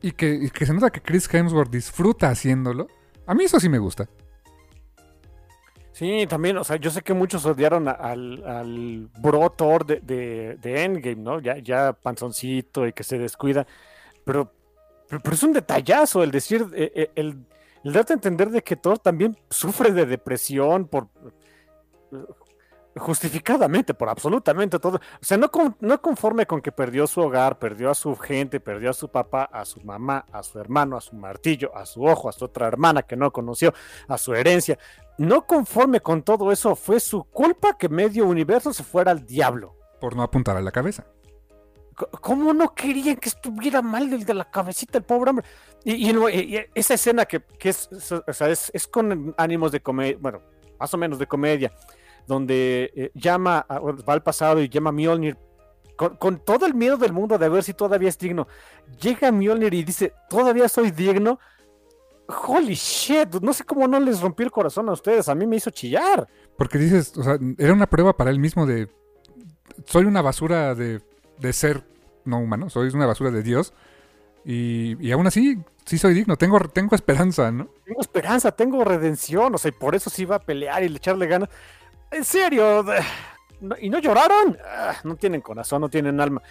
y 0.00 0.12
que, 0.12 0.34
y 0.34 0.50
que 0.50 0.64
se 0.66 0.72
nota 0.72 0.90
que 0.90 1.00
Chris 1.02 1.32
Hemsworth 1.32 1.70
disfruta 1.70 2.30
haciéndolo, 2.30 2.88
a 3.26 3.34
mí 3.34 3.44
eso 3.44 3.60
sí 3.60 3.68
me 3.68 3.78
gusta. 3.78 4.08
Sí, 5.92 6.26
también, 6.26 6.56
o 6.56 6.64
sea, 6.64 6.76
yo 6.76 6.90
sé 6.90 7.02
que 7.02 7.12
muchos 7.12 7.44
odiaron 7.44 7.86
al, 7.86 8.42
al 8.46 9.08
bro 9.18 9.50
Thor 9.50 9.84
de, 9.84 10.00
de, 10.56 10.84
Endgame, 10.84 11.16
¿no? 11.16 11.38
Ya, 11.38 11.58
ya 11.58 11.92
panzoncito 11.92 12.86
y 12.86 12.94
que 12.94 13.04
se 13.04 13.18
descuida, 13.18 13.66
pero, 14.24 14.50
pero, 15.08 15.20
pero 15.22 15.34
es 15.34 15.42
un 15.42 15.52
detallazo 15.52 16.22
el 16.22 16.30
decir, 16.30 16.66
eh, 16.74 16.92
eh, 16.94 17.10
el, 17.14 17.44
el 17.84 17.92
darte 17.92 18.14
a 18.14 18.16
entender 18.16 18.48
de 18.50 18.62
que 18.62 18.76
Thor 18.76 18.98
también 18.98 19.36
sufre 19.50 19.92
de 19.92 20.06
depresión 20.06 20.88
por 20.88 21.08
justificadamente, 22.96 23.94
por 23.94 24.08
absolutamente 24.08 24.78
todo. 24.78 24.96
O 24.96 25.24
sea, 25.24 25.36
no, 25.38 25.50
con- 25.50 25.76
no 25.80 26.00
conforme 26.00 26.46
con 26.46 26.60
que 26.60 26.72
perdió 26.72 27.06
su 27.06 27.20
hogar, 27.20 27.58
perdió 27.58 27.90
a 27.90 27.94
su 27.94 28.14
gente, 28.16 28.60
perdió 28.60 28.90
a 28.90 28.92
su 28.94 29.08
papá, 29.08 29.44
a 29.44 29.64
su 29.64 29.80
mamá, 29.80 30.26
a 30.30 30.42
su 30.42 30.58
hermano, 30.58 30.96
a 30.96 31.00
su 31.00 31.16
martillo, 31.16 31.74
a 31.74 31.86
su 31.86 32.04
ojo, 32.04 32.28
a 32.28 32.32
su 32.32 32.44
otra 32.44 32.66
hermana 32.68 33.02
que 33.02 33.16
no 33.16 33.32
conoció, 33.32 33.72
a 34.08 34.18
su 34.18 34.34
herencia. 34.34 34.78
No 35.18 35.46
conforme 35.46 36.00
con 36.00 36.22
todo 36.22 36.50
eso, 36.52 36.74
fue 36.74 36.98
su 37.00 37.24
culpa 37.24 37.76
que 37.76 37.88
medio 37.88 38.26
universo 38.26 38.72
se 38.72 38.82
fuera 38.82 39.10
al 39.10 39.24
diablo. 39.26 39.76
Por 40.00 40.16
no 40.16 40.22
apuntar 40.22 40.56
a 40.56 40.62
la 40.62 40.72
cabeza. 40.72 41.06
¿Cómo 42.20 42.52
no 42.54 42.74
querían 42.74 43.16
que 43.16 43.28
estuviera 43.28 43.82
mal 43.82 44.12
el 44.12 44.24
de 44.24 44.34
la 44.34 44.50
cabecita, 44.50 44.98
el 44.98 45.04
pobre 45.04 45.30
hombre? 45.30 45.46
Y, 45.84 46.10
esa 46.74 46.94
escena 46.94 47.26
que, 47.26 47.40
que 47.40 47.68
es, 47.68 47.88
es- 47.92 48.12
o 48.12 48.32
sea, 48.32 48.48
es, 48.48 48.70
es 48.74 48.88
con 48.88 49.34
ánimos 49.36 49.70
de 49.72 49.80
comedia, 49.80 50.16
bueno, 50.18 50.40
más 50.80 50.92
o 50.94 50.96
menos 50.96 51.18
de 51.18 51.26
comedia, 51.26 51.70
donde 52.26 52.90
eh, 52.96 53.10
llama, 53.14 53.66
a- 53.68 53.78
va 53.78 54.12
al 54.14 54.22
pasado 54.22 54.60
y 54.62 54.68
llama 54.68 54.88
a 54.90 54.92
Mjolnir 54.92 55.36
con, 55.96 56.16
con 56.16 56.38
todo 56.38 56.64
el 56.66 56.74
miedo 56.74 56.96
del 56.96 57.12
mundo 57.12 57.36
de 57.36 57.48
ver 57.48 57.62
si 57.62 57.74
todavía 57.74 58.08
es 58.08 58.18
digno. 58.18 58.48
Llega 59.00 59.30
Mjolnir 59.30 59.74
y 59.74 59.84
dice, 59.84 60.14
todavía 60.30 60.68
soy 60.68 60.90
digno. 60.90 61.38
Holy 62.46 62.74
shit, 62.74 63.34
no 63.40 63.52
sé 63.52 63.64
cómo 63.64 63.86
no 63.88 64.00
les 64.00 64.20
rompió 64.20 64.44
el 64.46 64.52
corazón 64.52 64.88
a 64.88 64.92
ustedes, 64.92 65.28
a 65.28 65.34
mí 65.34 65.46
me 65.46 65.56
hizo 65.56 65.70
chillar. 65.70 66.26
Porque 66.56 66.78
dices, 66.78 67.16
o 67.16 67.22
sea, 67.22 67.38
era 67.58 67.72
una 67.72 67.86
prueba 67.86 68.16
para 68.16 68.30
él 68.30 68.38
mismo 68.38 68.66
de, 68.66 68.88
soy 69.86 70.04
una 70.04 70.22
basura 70.22 70.74
de, 70.74 71.00
de 71.38 71.52
ser 71.52 71.84
no 72.24 72.38
humano, 72.38 72.70
soy 72.70 72.88
una 72.94 73.06
basura 73.06 73.30
de 73.30 73.42
Dios. 73.42 73.72
Y, 74.44 74.96
y 75.06 75.12
aún 75.12 75.26
así, 75.26 75.58
sí 75.84 75.98
soy 75.98 76.14
digno, 76.14 76.36
tengo, 76.36 76.58
tengo 76.60 76.96
esperanza, 76.96 77.50
¿no? 77.52 77.68
tengo 77.84 78.00
esperanza, 78.00 78.50
tengo 78.52 78.82
redención, 78.84 79.54
o 79.54 79.58
sea, 79.58 79.68
y 79.68 79.72
por 79.72 79.94
eso 79.94 80.10
sí 80.10 80.22
iba 80.22 80.36
a 80.36 80.40
pelear 80.40 80.82
y 80.82 80.88
le 80.88 80.96
echarle 80.96 81.26
ganas. 81.26 81.48
En 82.10 82.24
serio, 82.24 82.82
de- 82.82 83.00
no- 83.62 83.76
y 83.80 83.88
no 83.88 83.98
lloraron, 83.98 84.58
Ah, 84.64 84.96
no 85.04 85.16
tienen 85.16 85.40
corazón, 85.40 85.80
no 85.80 85.88
tienen 85.88 86.20
alma. 86.20 86.42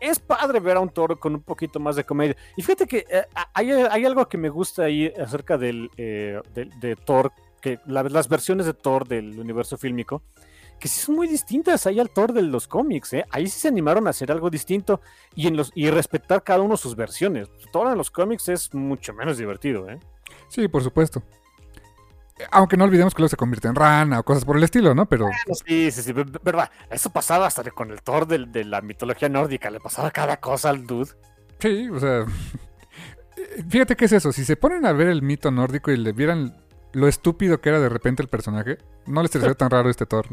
Es 0.00 0.18
padre 0.18 0.60
ver 0.60 0.76
a 0.76 0.80
un 0.80 0.90
toro 0.90 1.18
con 1.18 1.34
un 1.34 1.42
poquito 1.42 1.80
más 1.80 1.96
de 1.96 2.04
comedia. 2.04 2.36
Y 2.56 2.62
fíjate 2.62 2.86
que 2.86 3.06
eh, 3.08 3.24
hay, 3.54 4.04
algo 4.04 4.28
que 4.28 4.36
me 4.36 4.50
gusta 4.50 4.82
ahí 4.84 5.06
acerca 5.18 5.56
del, 5.56 5.90
eh, 5.96 6.40
de, 6.54 6.96
Thor, 6.96 7.32
que 7.62 7.78
la- 7.86 8.02
las 8.02 8.28
versiones 8.28 8.66
de 8.66 8.74
Thor 8.74 9.08
del 9.08 9.38
universo 9.38 9.78
fílmico, 9.78 10.22
que 10.78 10.88
sí 10.88 11.00
son 11.00 11.14
muy 11.16 11.26
distintas 11.26 11.86
ahí 11.86 11.98
al 11.98 12.10
Thor 12.10 12.34
de 12.34 12.42
los 12.42 12.68
cómics, 12.68 13.14
¿eh? 13.14 13.24
Ahí 13.30 13.46
sí 13.46 13.58
se 13.58 13.68
animaron 13.68 14.06
a 14.06 14.10
hacer 14.10 14.30
algo 14.30 14.50
distinto 14.50 15.00
y, 15.34 15.46
en 15.46 15.56
los, 15.56 15.72
y 15.74 15.88
respetar 15.88 16.42
cada 16.42 16.60
uno 16.60 16.76
sus 16.76 16.94
versiones. 16.94 17.48
Thor 17.72 17.90
en 17.90 17.96
los 17.96 18.10
cómics 18.10 18.50
es 18.50 18.74
mucho 18.74 19.14
menos 19.14 19.38
divertido, 19.38 19.88
¿eh? 19.88 19.98
Sí, 20.48 20.68
por 20.68 20.82
supuesto. 20.82 21.22
Aunque 22.50 22.76
no 22.76 22.84
olvidemos 22.84 23.14
que 23.14 23.22
luego 23.22 23.30
se 23.30 23.36
convierte 23.36 23.68
en 23.68 23.74
rana 23.74 24.20
o 24.20 24.22
cosas 24.22 24.44
por 24.44 24.56
el 24.56 24.62
estilo, 24.62 24.94
¿no? 24.94 25.06
Pero 25.06 25.28
Sí, 25.66 25.90
sí, 25.90 26.02
sí, 26.02 26.12
ver- 26.12 26.38
verdad. 26.42 26.70
Eso 26.90 27.10
pasaba 27.10 27.46
hasta 27.46 27.62
con 27.70 27.90
el 27.90 28.02
Thor 28.02 28.26
de, 28.26 28.64
la 28.64 28.80
mitología 28.82 29.28
nórdica, 29.28 29.70
le 29.70 29.80
pasaba 29.80 30.10
cada 30.10 30.38
cosa 30.38 30.70
al 30.70 30.86
dude. 30.86 31.10
sí, 31.58 31.88
o 31.88 31.98
sea... 31.98 32.24
Fíjate 33.68 33.96
qué 33.96 34.06
es 34.06 34.12
eso, 34.12 34.32
si 34.32 34.44
se 34.44 34.56
ponen 34.56 34.86
a 34.86 34.92
ver 34.92 35.08
el 35.08 35.22
mito 35.22 35.50
nórdico 35.50 35.90
y 35.90 35.96
le 35.96 36.12
vieran 36.12 36.56
lo 36.92 37.08
estúpido 37.08 37.60
que 37.60 37.68
era 37.68 37.80
de 37.80 37.88
repente 37.88 38.22
el 38.22 38.28
personaje, 38.28 38.78
no 39.06 39.22
les 39.22 39.30
sería 39.30 39.54
tan 39.54 39.70
raro 39.70 39.88
este 39.88 40.06
Thor. 40.06 40.26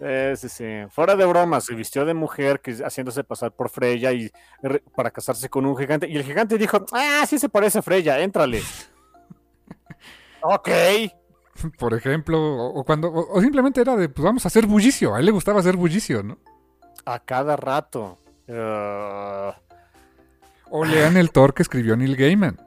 Eh, 0.00 0.34
sí, 0.36 0.48
sí. 0.48 0.64
Fuera 0.90 1.14
de 1.16 1.24
broma, 1.24 1.60
se 1.60 1.74
vistió 1.74 2.04
de 2.04 2.14
mujer 2.14 2.60
que, 2.60 2.72
haciéndose 2.84 3.22
pasar 3.24 3.52
por 3.52 3.68
Freya 3.68 4.12
y 4.12 4.30
para 4.94 5.10
casarse 5.10 5.48
con 5.48 5.66
un 5.66 5.76
gigante. 5.76 6.08
Y 6.08 6.16
el 6.16 6.24
gigante 6.24 6.58
dijo, 6.58 6.84
ah, 6.92 7.24
sí 7.28 7.38
se 7.38 7.48
parece 7.48 7.78
a 7.78 7.82
Freya, 7.82 8.18
éntrale. 8.20 8.62
Ok. 10.44 10.68
Por 11.78 11.94
ejemplo, 11.94 12.66
o, 12.66 12.84
cuando, 12.84 13.12
o, 13.12 13.40
simplemente 13.40 13.80
era 13.80 13.96
de, 13.96 14.08
pues 14.08 14.24
vamos 14.24 14.44
a 14.44 14.48
hacer 14.48 14.66
bullicio. 14.66 15.14
A 15.14 15.20
él 15.20 15.26
le 15.26 15.32
gustaba 15.32 15.60
hacer 15.60 15.76
bullicio, 15.76 16.22
¿no? 16.22 16.38
A 17.04 17.18
cada 17.20 17.56
rato. 17.56 18.18
Uh, 18.46 19.52
o 20.70 20.84
lean 20.84 21.16
el 21.16 21.30
Thor 21.30 21.54
que 21.54 21.62
escribió 21.62 21.96
Neil 21.96 22.16
Gaiman 22.16 22.60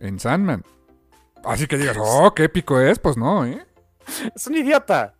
en 0.00 0.18
Sandman. 0.18 0.64
Así 1.44 1.66
que 1.66 1.78
digas, 1.78 1.96
oh, 2.00 2.32
qué 2.34 2.44
épico 2.44 2.80
es, 2.80 2.98
pues 2.98 3.16
no, 3.16 3.44
¿eh? 3.44 3.64
Es 4.34 4.46
un 4.46 4.56
idiota. 4.56 5.14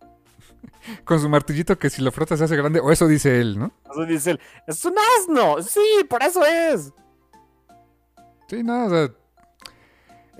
Con 1.05 1.19
su 1.19 1.29
martillito 1.29 1.77
que 1.77 1.89
si 1.89 2.01
lo 2.01 2.11
frotas 2.11 2.39
se 2.39 2.45
hace 2.45 2.55
grande, 2.55 2.79
o 2.79 2.91
eso 2.91 3.07
dice 3.07 3.39
él, 3.39 3.57
¿no? 3.57 3.71
Eso 3.89 4.05
dice 4.05 4.31
él. 4.31 4.39
Es 4.67 4.83
un 4.85 4.95
asno, 5.19 5.61
sí, 5.61 6.05
por 6.09 6.21
eso 6.23 6.45
es. 6.45 6.91
Sí, 8.47 8.63
no, 8.63 8.85
o 8.85 8.89
sea. 8.89 9.11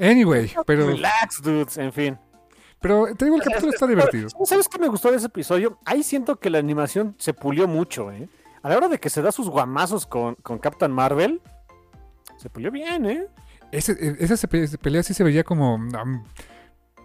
Anyway, 0.02 0.52
pero. 0.66 0.88
Relax, 0.88 1.42
dudes, 1.42 1.78
en 1.78 1.94
fin. 1.94 2.18
Pero 2.80 3.16
te 3.16 3.26
digo, 3.26 3.38
el 3.38 3.44
capítulo 3.44 3.72
está 3.72 3.86
divertido. 3.86 4.30
¿Sabes 4.44 4.68
qué 4.68 4.80
me 4.80 4.88
gustó 4.88 5.12
de 5.12 5.18
ese 5.18 5.28
episodio? 5.28 5.78
Ahí 5.86 6.02
siento 6.02 6.40
que 6.40 6.50
la 6.50 6.58
animación 6.58 7.16
se 7.20 7.34
pulió 7.34 7.68
mucho, 7.68 8.12
¿eh? 8.12 8.28
A 8.64 8.70
la 8.70 8.78
hora 8.78 8.88
de 8.88 9.00
que 9.00 9.12
se 9.12 9.22
da 9.22 9.32
sus 9.32 9.50
guamazos 9.50 10.08
con, 10.08 10.36
con 10.36 10.58
Captain 10.58 10.92
Marvel, 10.92 11.42
se 12.38 12.50
pulió 12.50 12.72
bien, 12.72 13.06
¿eh? 13.06 13.28
Ese, 13.72 13.94
e, 13.94 14.18
esa 14.20 14.48
pelea 14.48 15.04
sí 15.04 15.14
se 15.14 15.24
veía 15.24 15.44
como. 15.44 15.78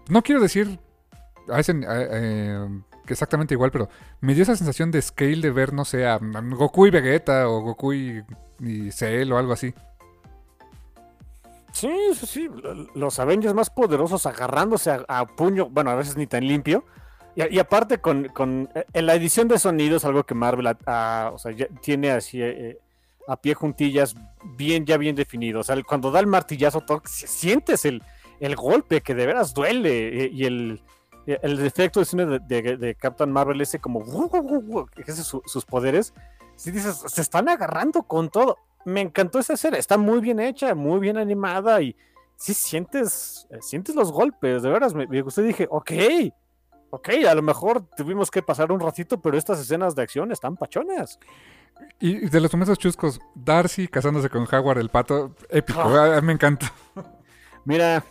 no 0.08 0.22
quiero 0.22 0.40
decir 0.40 0.78
eh, 1.48 2.68
exactamente 3.06 3.52
igual, 3.52 3.70
pero 3.70 3.90
me 4.20 4.32
dio 4.34 4.42
esa 4.42 4.56
sensación 4.56 4.90
de 4.90 5.02
scale 5.02 5.42
de 5.42 5.50
ver, 5.50 5.74
no 5.74 5.84
sé, 5.84 6.06
a, 6.06 6.18
Goku 6.18 6.86
y 6.86 6.90
Vegeta 6.90 7.48
o 7.48 7.60
Goku 7.60 7.92
y, 7.92 8.24
y 8.60 8.90
Cell 8.90 9.30
o 9.32 9.38
algo 9.38 9.52
así. 9.52 9.74
Sí, 11.76 11.90
sí, 12.14 12.26
sí. 12.26 12.48
Los 12.94 13.18
Avengers 13.18 13.52
más 13.52 13.68
poderosos 13.68 14.24
agarrándose 14.24 14.90
a, 15.06 15.26
puño, 15.26 15.68
bueno, 15.68 15.90
a 15.90 15.94
veces 15.94 16.16
ni 16.16 16.26
tan 16.26 16.46
limpio. 16.48 16.84
Y, 17.34 17.58
aparte 17.58 17.98
con, 17.98 18.28
con, 18.28 18.70
eh, 18.74 18.86
en 18.94 19.04
la 19.04 19.14
edición 19.14 19.46
de 19.46 19.58
sonido 19.58 19.98
es 19.98 20.06
algo 20.06 20.24
que 20.24 20.34
Marvel 20.34 20.74
tiene 21.82 22.12
así 22.12 22.40
eh, 22.40 22.78
a 23.28 23.36
pie 23.36 23.52
juntillas 23.52 24.14
bien, 24.56 24.86
ya 24.86 24.96
bien 24.96 25.14
definido. 25.14 25.60
O 25.60 25.64
sea, 25.64 25.76
cuando 25.82 26.10
da 26.10 26.20
el 26.20 26.26
martillazo, 26.26 26.82
sientes 27.04 27.84
el, 27.84 28.02
el 28.40 28.56
golpe 28.56 29.02
que 29.02 29.14
de 29.14 29.26
veras 29.26 29.52
duele. 29.52 30.24
Eh, 30.24 30.30
y 30.32 30.46
el, 30.46 30.80
el 31.26 31.66
efecto 31.66 32.00
de 32.00 32.06
cine 32.06 32.24
de, 32.24 32.96
Captain 32.98 33.30
Marvel, 33.30 33.60
ese 33.60 33.80
como 33.80 34.02
ese 34.96 35.22
sus 35.22 35.66
poderes, 35.66 36.14
si 36.54 36.70
dices, 36.70 37.04
se 37.06 37.20
están 37.20 37.50
agarrando 37.50 38.04
con 38.04 38.30
todo. 38.30 38.56
Me 38.86 39.02
encantó 39.02 39.38
esa 39.38 39.56
serie, 39.56 39.78
está 39.78 39.98
muy 39.98 40.20
bien 40.20 40.40
hecha, 40.40 40.74
muy 40.74 41.00
bien 41.00 41.18
animada 41.18 41.82
y 41.82 41.94
sí 42.36 42.54
sientes, 42.54 43.46
eh, 43.50 43.58
sientes 43.60 43.94
los 43.94 44.12
golpes, 44.12 44.62
de 44.62 44.70
veras, 44.70 44.94
me, 44.94 45.06
me 45.06 45.22
gustó 45.22 45.42
y 45.42 45.48
dije, 45.48 45.66
ok, 45.70 45.92
ok, 46.90 47.08
a 47.28 47.34
lo 47.34 47.42
mejor 47.42 47.84
tuvimos 47.96 48.30
que 48.30 48.42
pasar 48.42 48.72
un 48.72 48.80
ratito, 48.80 49.20
pero 49.20 49.36
estas 49.36 49.60
escenas 49.60 49.94
de 49.94 50.02
acción 50.02 50.32
están 50.32 50.56
pachonas. 50.56 51.18
Y 51.98 52.28
de 52.28 52.40
los 52.40 52.52
momentos 52.52 52.78
chuscos, 52.78 53.20
Darcy 53.34 53.88
casándose 53.88 54.30
con 54.30 54.46
Howard 54.50 54.78
el 54.78 54.88
pato, 54.88 55.34
épico, 55.50 55.80
ah. 55.80 56.20
me 56.22 56.32
encanta. 56.32 56.72
Mira, 57.64 58.04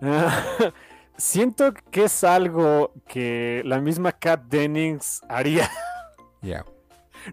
siento 1.16 1.72
que 1.90 2.04
es 2.04 2.24
algo 2.24 2.92
que 3.06 3.62
la 3.64 3.80
misma 3.80 4.12
Kat 4.12 4.42
Dennings 4.44 5.22
haría. 5.28 5.70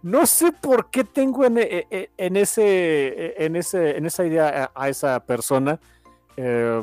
No 0.01 0.25
sé 0.25 0.51
por 0.51 0.89
qué 0.89 1.03
tengo 1.03 1.45
en, 1.45 1.57
e, 1.57 1.87
e, 1.89 2.09
ese, 2.17 3.43
en, 3.43 3.55
ese, 3.55 3.97
en 3.97 4.05
esa 4.05 4.25
idea 4.25 4.71
a, 4.73 4.89
esa 4.89 5.19
persona. 5.25 5.79
Eh, 6.35 6.81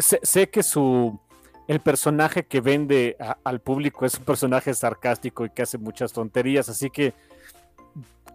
sé, 0.00 0.48
que 0.48 0.62
su 0.62 1.18
el 1.66 1.80
personaje 1.80 2.44
que 2.44 2.60
vende 2.60 3.16
al 3.42 3.60
público 3.60 4.04
es 4.04 4.18
un 4.18 4.24
personaje 4.24 4.72
sarcástico 4.74 5.44
y 5.44 5.50
que 5.50 5.62
hace 5.62 5.78
muchas 5.78 6.12
tonterías, 6.12 6.68
así 6.68 6.90
que 6.90 7.14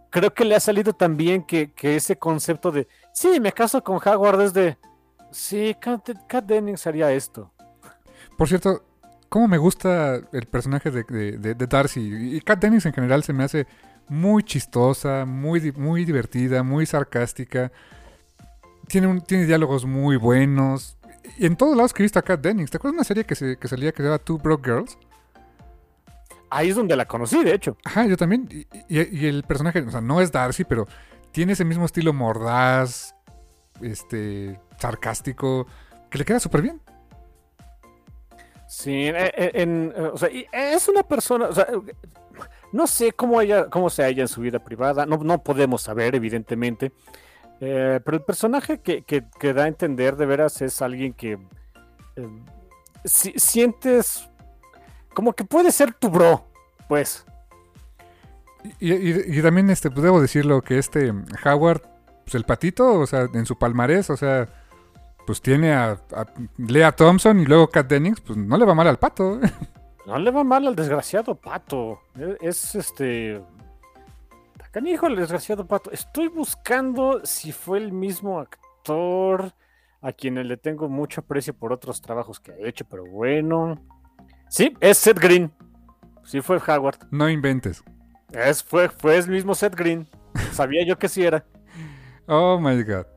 creo 0.10 0.34
que 0.34 0.44
le 0.44 0.56
ha 0.56 0.60
salido 0.60 0.94
también 0.94 1.44
que, 1.44 1.72
que 1.72 1.96
ese 1.96 2.18
concepto 2.18 2.72
de 2.72 2.88
sí, 3.14 3.40
me 3.40 3.52
caso 3.52 3.84
con 3.84 4.00
Howard 4.04 4.42
es 4.42 4.54
de 4.54 4.78
sí, 5.32 5.76
Kat, 5.80 6.10
Kat 6.28 6.46
Dennings 6.46 6.86
haría 6.88 7.12
esto. 7.12 7.52
Por 8.38 8.48
cierto, 8.48 8.84
cómo 9.30 9.48
me 9.48 9.58
gusta 9.58 10.16
el 10.32 10.46
personaje 10.48 10.92
de, 10.92 11.56
Darcy. 11.56 12.36
Y 12.36 12.42
Kat 12.42 12.60
Dennings 12.60 12.86
en 12.86 12.94
general 12.94 13.24
se 13.24 13.34
me 13.34 13.44
hace 13.44 13.68
muy 14.10 14.44
chistosa, 14.44 15.26
muy, 15.26 15.72
muy 15.74 16.04
divertida, 16.06 16.64
muy 16.64 16.86
sarcástica. 16.86 17.72
Tiene, 18.88 19.08
un, 19.08 19.22
tiene 19.22 19.46
diálogos 19.46 19.86
muy 19.86 20.18
buenos. 20.18 20.98
Y 21.38 21.46
en 21.46 21.56
todos 21.56 21.78
lados 21.78 21.94
que 21.94 22.02
he 22.02 22.06
visto 22.06 22.20
a 22.20 22.24
Kat 22.24 22.42
Dennings. 22.42 22.72
¿Te 22.72 22.78
acuerdas 22.78 22.94
de 22.96 22.98
una 22.98 23.04
serie 23.04 23.24
que, 23.24 23.36
se, 23.36 23.58
que 23.58 23.68
salía 23.68 23.92
que 23.92 23.98
se 23.98 24.04
llama 24.04 24.18
Two 24.18 24.40
Broke 24.40 24.66
Girls? 24.66 24.98
Ahí 26.50 26.70
es 26.70 26.76
donde 26.76 26.96
la 26.96 27.06
conocí, 27.06 27.44
de 27.44 27.54
hecho. 27.54 27.78
Ajá, 27.86 28.06
yo 28.08 28.18
también. 28.18 28.50
Y, 28.88 29.26
el 29.26 29.44
personaje, 29.44 29.82
o 29.82 29.92
sea, 29.92 30.02
no 30.02 30.20
es 30.20 30.32
Darcy, 30.32 30.64
pero 30.64 30.88
tiene 31.32 31.54
ese 31.54 31.64
mismo 31.64 31.86
estilo 31.86 32.12
mordaz, 32.12 33.16
este, 33.82 34.60
sarcástico, 34.80 35.68
que 36.10 36.18
le 36.18 36.26
queda 36.26 36.40
súper 36.40 36.64
bien. 36.64 36.82
Sí, 38.68 39.08
eh, 39.08 39.32
eh, 39.36 39.52
en, 39.56 39.94
o 39.96 40.18
sea, 40.18 40.30
es 40.52 40.88
una 40.88 41.04
persona, 41.04 41.48
o 41.48 41.54
sea, 41.54 41.68
no 42.72 42.88
sé 42.88 43.12
cómo, 43.12 43.42
ella, 43.42 43.70
cómo 43.70 43.90
se 43.90 44.04
halla 44.04 44.22
en 44.22 44.28
su 44.28 44.42
vida 44.42 44.60
privada, 44.60 45.06
no, 45.06 45.18
no 45.18 45.44
podemos 45.44 45.82
saber, 45.82 46.16
evidentemente, 46.16 46.92
pero 47.60 48.16
el 48.16 48.24
personaje 48.24 48.80
que, 48.80 49.04
que, 49.04 49.54
da 49.54 49.64
a 49.66 49.68
entender 49.68 50.16
de 50.16 50.26
veras 50.26 50.62
es 50.62 50.82
alguien 50.82 51.14
que 51.14 51.38
si, 53.04 53.34
sientes 53.38 54.30
como 55.14 55.34
que 55.34 55.44
puede 55.44 55.72
ser 55.72 55.94
tu 55.94 56.10
bro, 56.10 56.46
pues. 56.88 57.26
Y, 58.80 59.42
también 59.42 59.70
este, 59.70 59.90
pues 59.90 60.04
debo 60.04 60.22
decirlo 60.22 60.62
que 60.62 60.78
este 60.78 61.14
Howard, 61.46 61.82
pues 62.24 62.36
el 62.36 62.44
patito, 62.44 63.00
o 63.00 63.08
sea, 63.08 63.28
en 63.34 63.46
su 63.46 63.58
palmarés, 63.58 64.10
o 64.10 64.18
sea, 64.18 64.48
pues 65.26 65.42
tiene 65.42 65.74
a, 65.74 66.00
Lea 66.58 66.92
Thompson 66.92 67.40
y 67.40 67.46
luego 67.46 67.70
Kat 67.70 67.88
Dennings, 67.88 68.22
pues 68.22 68.38
no 68.38 68.58
le 68.58 68.66
va 68.66 68.76
mal 68.76 68.88
al 68.88 69.00
pato. 69.00 69.40
No 70.10 70.18
le 70.18 70.32
va 70.32 70.44
mal 70.44 70.66
al 70.66 70.76
desgraciado 70.76 71.36
pato. 71.36 72.02
E, 72.18 72.38
es, 72.42 72.74
este. 72.74 73.40
Canijo 74.72 75.06
el 75.06 75.16
desgraciado 75.16 75.68
pato. 75.68 75.92
Estoy 75.92 76.30
buscando 76.30 77.24
si 77.24 77.52
fue 77.52 77.78
el 77.78 77.92
mismo 77.92 78.40
actor 78.40 79.54
a 80.02 80.12
quien 80.12 80.48
le 80.48 80.58
tengo 80.58 80.90
mucho 80.90 81.22
aprecio 81.22 81.54
por 81.54 81.72
otros 81.72 82.02
trabajos 82.02 82.40
que 82.40 82.52
ha 82.52 82.58
hecho, 82.68 82.86
pero 82.86 83.06
bueno. 83.06 83.80
Sí, 84.48 84.76
es 84.80 84.98
Seth 84.98 85.20
Green. 85.20 85.52
Sí 86.24 86.42
fue 86.42 86.58
Howard. 86.58 86.98
No 87.12 87.30
inventes. 87.30 87.84
Es, 88.32 88.64
fue, 88.64 88.90
fue 88.90 89.16
el 89.16 89.28
mismo 89.28 89.54
Seth 89.54 89.76
Green. 89.76 90.08
Sabía 90.54 90.84
yo 90.88 90.98
que 90.98 91.08
sí 91.08 91.24
era. 91.24 91.46
Oh 92.32 92.60
my 92.60 92.84
god. 92.84 93.08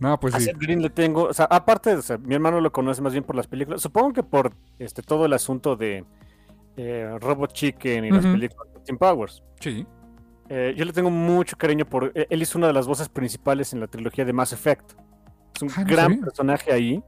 No, 0.00 0.18
pues 0.20 0.34
sí. 0.34 0.50
Green 0.56 0.80
le 0.80 0.90
tengo, 0.90 1.24
o 1.24 1.34
sea, 1.34 1.46
aparte, 1.46 1.96
mi 2.20 2.34
hermano 2.34 2.60
lo 2.60 2.70
conoce 2.70 3.02
más 3.02 3.12
bien 3.12 3.24
por 3.24 3.34
las 3.34 3.46
películas. 3.46 3.82
Supongo 3.82 4.12
que 4.12 4.22
por 4.22 4.52
este 4.78 5.02
todo 5.02 5.26
el 5.26 5.32
asunto 5.32 5.74
de 5.74 6.04
eh, 6.76 7.16
Robot 7.20 7.52
Chicken 7.52 8.04
y 8.04 8.10
las 8.10 8.24
películas 8.24 8.72
de 8.74 8.80
Team 8.80 8.98
Powers. 8.98 9.42
Sí. 9.58 9.84
Eh, 10.48 10.72
yo 10.76 10.84
le 10.84 10.92
tengo 10.92 11.10
mucho 11.10 11.56
cariño 11.56 11.84
por. 11.84 12.12
Eh, 12.14 12.26
él 12.30 12.40
hizo 12.40 12.58
una 12.58 12.68
de 12.68 12.72
las 12.72 12.86
voces 12.86 13.08
principales 13.08 13.72
en 13.72 13.80
la 13.80 13.88
trilogía 13.88 14.24
de 14.24 14.32
Mass 14.32 14.52
Effect. 14.52 14.92
Es 15.56 15.62
un 15.62 15.70
ah, 15.76 15.84
gran 15.84 16.20
personaje 16.20 16.72
ahí. 16.72 17.02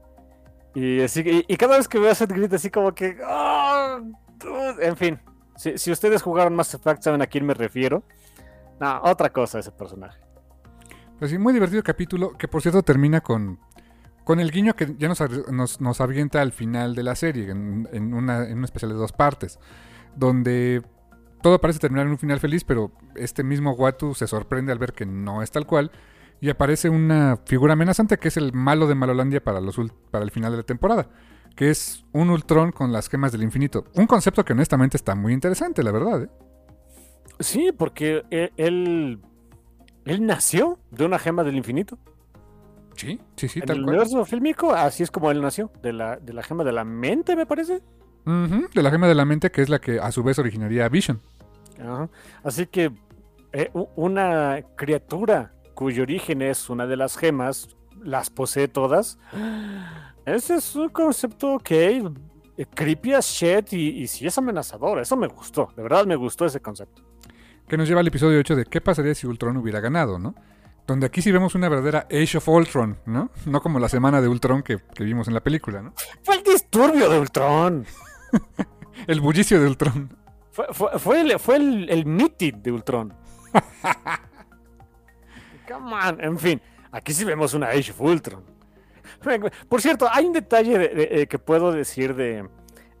Y, 0.75 1.01
así, 1.01 1.45
y, 1.47 1.57
cada 1.57 1.77
vez 1.77 1.87
que 1.87 1.99
veo 1.99 2.11
a 2.11 2.15
Seth 2.15 2.31
Green, 2.31 2.53
así 2.53 2.69
como 2.69 2.93
que. 2.93 3.17
¡ah! 3.25 3.99
en 4.81 4.97
fin. 4.97 5.19
Si, 5.55 5.77
si 5.77 5.91
ustedes 5.91 6.21
jugaron 6.21 6.55
Mass 6.55 6.73
Effect, 6.73 7.03
saben 7.03 7.21
a 7.21 7.27
quién 7.27 7.45
me 7.45 7.53
refiero. 7.53 8.03
No, 8.79 8.99
otra 9.03 9.31
cosa 9.31 9.59
ese 9.59 9.71
personaje. 9.71 10.19
Pues 11.21 11.37
muy 11.37 11.53
divertido 11.53 11.83
capítulo, 11.83 12.35
que 12.35 12.47
por 12.47 12.63
cierto 12.63 12.81
termina 12.81 13.21
con, 13.21 13.59
con 14.23 14.39
el 14.39 14.49
guiño 14.49 14.75
que 14.75 14.95
ya 14.97 15.07
nos, 15.07 15.79
nos, 15.79 16.01
avienta 16.01 16.41
al 16.41 16.51
final 16.51 16.95
de 16.95 17.03
la 17.03 17.13
serie, 17.13 17.51
en, 17.51 17.87
en 17.93 18.63
especial 18.63 18.91
de 18.91 18.97
dos 18.97 19.11
partes, 19.11 19.59
donde 20.15 20.81
todo 21.43 21.61
parece 21.61 21.77
terminar 21.77 22.07
en 22.07 22.13
un 22.13 22.17
final 22.17 22.39
feliz, 22.39 22.63
pero 22.63 22.91
este 23.13 23.43
mismo 23.43 23.73
Watu 23.73 24.15
se 24.15 24.25
sorprende 24.25 24.71
al 24.71 24.79
ver 24.79 24.93
que 24.93 25.05
no 25.05 25.43
es 25.43 25.51
tal 25.51 25.67
cual, 25.67 25.91
y 26.39 26.49
aparece 26.49 26.89
una 26.89 27.37
figura 27.45 27.73
amenazante 27.73 28.17
que 28.17 28.29
es 28.29 28.37
el 28.37 28.51
malo 28.51 28.87
de 28.87 28.95
Malolandia 28.95 29.43
para, 29.43 29.61
los, 29.61 29.79
para 30.09 30.23
el 30.23 30.31
final 30.31 30.49
de 30.49 30.57
la 30.57 30.63
temporada, 30.63 31.07
que 31.55 31.69
es 31.69 32.03
un 32.13 32.31
Ultron 32.31 32.71
con 32.71 32.91
las 32.91 33.09
gemas 33.09 33.31
del 33.31 33.43
infinito. 33.43 33.85
Un 33.93 34.07
concepto 34.07 34.43
que 34.43 34.53
honestamente 34.53 34.97
está 34.97 35.13
muy 35.13 35.33
interesante, 35.33 35.83
la 35.83 35.91
verdad. 35.91 36.23
¿eh? 36.23 36.29
Sí, 37.39 37.71
porque 37.77 38.23
e, 38.31 38.49
él 38.57 39.21
él 40.05 40.25
nació 40.25 40.79
de 40.91 41.05
una 41.05 41.19
gema 41.19 41.43
del 41.43 41.55
infinito. 41.55 41.97
Sí, 42.95 43.19
sí, 43.35 43.47
sí, 43.47 43.59
en 43.63 43.69
el 43.69 43.83
universo 43.83 44.25
fílmico, 44.25 44.73
así 44.73 45.01
es 45.03 45.11
como 45.11 45.31
él 45.31 45.41
nació, 45.41 45.71
de 45.81 45.93
la, 45.93 46.17
de 46.17 46.33
la 46.33 46.43
gema 46.43 46.63
de 46.63 46.71
la 46.71 46.83
mente, 46.83 47.35
me 47.35 47.45
parece. 47.45 47.81
De 48.25 48.83
la 48.83 48.91
gema 48.91 49.07
de 49.07 49.15
la 49.15 49.25
mente, 49.25 49.49
que 49.51 49.61
es 49.61 49.69
la 49.69 49.79
que 49.79 49.99
a 49.99 50.11
su 50.11 50.23
vez 50.23 50.37
originaría 50.37 50.87
Vision. 50.89 51.19
Ajá. 51.79 52.09
Así 52.43 52.67
que 52.67 52.91
eh, 53.53 53.71
una 53.95 54.61
criatura 54.75 55.53
cuyo 55.73 56.03
origen 56.03 56.41
es 56.41 56.69
una 56.69 56.85
de 56.85 56.97
las 56.97 57.17
gemas, 57.17 57.69
las 58.03 58.29
posee 58.29 58.67
todas. 58.67 59.17
Ese 60.25 60.55
es 60.55 60.75
un 60.75 60.89
concepto 60.89 61.57
que 61.57 62.03
eh, 62.57 62.65
creepy 62.75 63.13
as 63.13 63.25
shit 63.25 63.73
y, 63.73 64.01
y 64.01 64.07
sí 64.07 64.27
es 64.27 64.37
amenazador. 64.37 64.99
Eso 64.99 65.17
me 65.17 65.27
gustó. 65.27 65.69
De 65.75 65.81
verdad 65.81 66.05
me 66.05 66.15
gustó 66.15 66.45
ese 66.45 66.59
concepto. 66.59 67.01
Que 67.71 67.77
nos 67.77 67.87
lleva 67.87 68.01
al 68.01 68.07
episodio 68.07 68.37
8 68.37 68.57
de 68.57 68.65
qué 68.65 68.81
pasaría 68.81 69.15
si 69.15 69.25
Ultron 69.27 69.55
hubiera 69.55 69.79
ganado, 69.79 70.19
¿no? 70.19 70.35
Donde 70.85 71.05
aquí 71.05 71.21
sí 71.21 71.31
vemos 71.31 71.55
una 71.55 71.69
verdadera 71.69 72.05
Age 72.11 72.37
of 72.39 72.49
Ultron, 72.49 72.97
¿no? 73.05 73.31
No 73.45 73.61
como 73.61 73.79
la 73.79 73.87
semana 73.87 74.19
de 74.19 74.27
Ultron 74.27 74.61
que, 74.61 74.79
que 74.93 75.05
vimos 75.05 75.29
en 75.29 75.33
la 75.35 75.39
película, 75.39 75.81
¿no? 75.81 75.93
Fue 76.21 76.35
el 76.35 76.43
disturbio 76.43 77.09
de 77.09 77.17
Ultron. 77.17 77.85
El 79.07 79.21
bullicio 79.21 79.57
de 79.61 79.67
Ultron. 79.67 80.17
Fue, 80.51 80.65
fue- 80.73 80.99
fue 80.99 81.21
el, 81.21 81.39
fue 81.39 81.55
el, 81.55 81.89
el 81.89 82.05
meeting 82.05 82.61
de 82.61 82.73
Ultron. 82.73 83.13
Come 85.67 85.93
on. 85.95 86.21
En 86.21 86.37
fin, 86.37 86.61
aquí 86.91 87.13
sí 87.13 87.23
vemos 87.23 87.53
una 87.53 87.67
Age 87.67 87.91
of 87.91 88.01
Ultron. 88.01 88.43
Por 89.69 89.81
cierto, 89.81 90.07
hay 90.11 90.25
un 90.25 90.33
detalle 90.33 90.77
de- 90.77 90.89
de- 90.89 91.21
eh, 91.21 91.27
que 91.27 91.39
puedo 91.39 91.71
decir 91.71 92.15
de, 92.15 92.49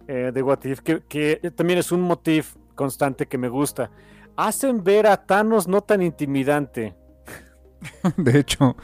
eh, 0.07 0.31
de 0.33 0.41
What 0.41 0.63
If 0.63 0.79
que, 0.79 1.03
que 1.07 1.51
también 1.55 1.79
es 1.79 1.91
un 1.91 2.01
motif 2.01 2.55
constante 2.73 3.27
que 3.27 3.37
me 3.37 3.49
gusta. 3.49 3.91
Hacen 4.35 4.83
ver 4.83 5.07
a 5.07 5.17
Thanos 5.25 5.67
no 5.67 5.81
tan 5.81 6.01
intimidante. 6.01 6.95
De 8.17 8.39
hecho, 8.39 8.75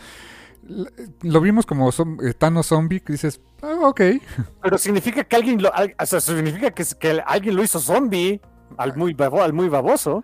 lo 1.22 1.41
vimos 1.41 1.65
como 1.65 1.91
zom- 1.91 2.22
eh, 2.28 2.34
Thanos 2.34 2.68
zombie, 2.68 2.99
que 2.99 3.14
dices, 3.14 3.41
"Ah, 3.61 3.80
ok. 3.84 4.02
Pero 4.61 4.78
significa 4.78 5.24
que 5.24 5.36
alguien 5.36 5.61
lo, 5.61 5.69
o 5.69 6.06
sea, 6.06 6.19
significa 6.19 6.72
que, 6.72 6.84
que 6.99 7.22
alguien 7.26 7.56
lo 7.56 7.64
hizo 7.64 7.80
zombie 7.80 8.41
al 8.78 8.95
muy, 8.95 9.14
babo- 9.14 9.41
al 9.41 9.53
muy 9.53 9.69
baboso. 9.69 10.24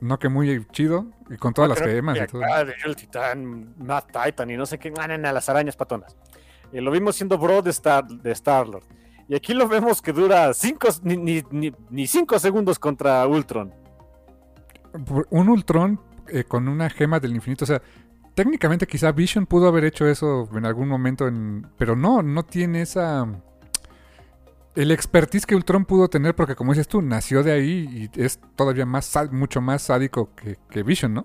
No 0.00 0.18
que 0.18 0.28
muy 0.28 0.66
chido, 0.72 1.06
y 1.30 1.36
con 1.36 1.54
todas 1.54 1.68
las 1.70 1.78
y 1.78 1.82
que 1.82 1.88
el 2.84 2.96
titán, 2.96 3.74
Matt 3.78 4.10
Titan 4.12 4.50
y 4.50 4.56
no 4.56 4.66
sé 4.66 4.78
qué, 4.78 4.90
no, 4.90 5.32
las 5.32 5.48
arañas 5.48 5.76
patonas. 5.76 6.16
Eh, 6.72 6.80
lo 6.80 6.90
vimos 6.90 7.14
siendo 7.16 7.38
bro 7.38 7.62
de 7.62 7.70
Star, 7.70 8.06
de 8.06 8.32
Star-Lord. 8.32 8.84
Y 9.28 9.36
aquí 9.36 9.54
lo 9.54 9.68
vemos 9.68 10.02
que 10.02 10.12
dura 10.12 10.52
cinco, 10.54 10.88
ni, 11.02 11.16
ni, 11.16 11.42
ni- 11.50 11.72
ni 11.90 12.06
cinco 12.08 12.36
segundos 12.40 12.78
contra 12.80 13.24
Ultron. 13.28 13.72
Un 15.30 15.48
Ultron 15.48 16.00
eh, 16.28 16.44
con 16.44 16.68
una 16.68 16.90
gema 16.90 17.20
del 17.20 17.34
infinito, 17.34 17.64
o 17.64 17.66
sea, 17.66 17.82
técnicamente 18.34 18.86
quizá 18.86 19.12
Vision 19.12 19.46
pudo 19.46 19.68
haber 19.68 19.84
hecho 19.84 20.06
eso 20.06 20.48
en 20.54 20.66
algún 20.66 20.88
momento, 20.88 21.26
en... 21.26 21.66
pero 21.76 21.96
no, 21.96 22.22
no 22.22 22.44
tiene 22.44 22.82
esa... 22.82 23.26
El 24.74 24.90
expertise 24.90 25.44
que 25.44 25.54
Ultron 25.54 25.84
pudo 25.84 26.08
tener, 26.08 26.34
porque 26.34 26.54
como 26.54 26.72
dices 26.72 26.88
tú, 26.88 27.02
nació 27.02 27.42
de 27.42 27.52
ahí 27.52 28.10
y 28.14 28.20
es 28.20 28.40
todavía 28.56 28.86
más, 28.86 29.14
mucho 29.30 29.60
más 29.60 29.82
sádico 29.82 30.34
que, 30.34 30.56
que 30.70 30.82
Vision, 30.82 31.12
¿no? 31.12 31.24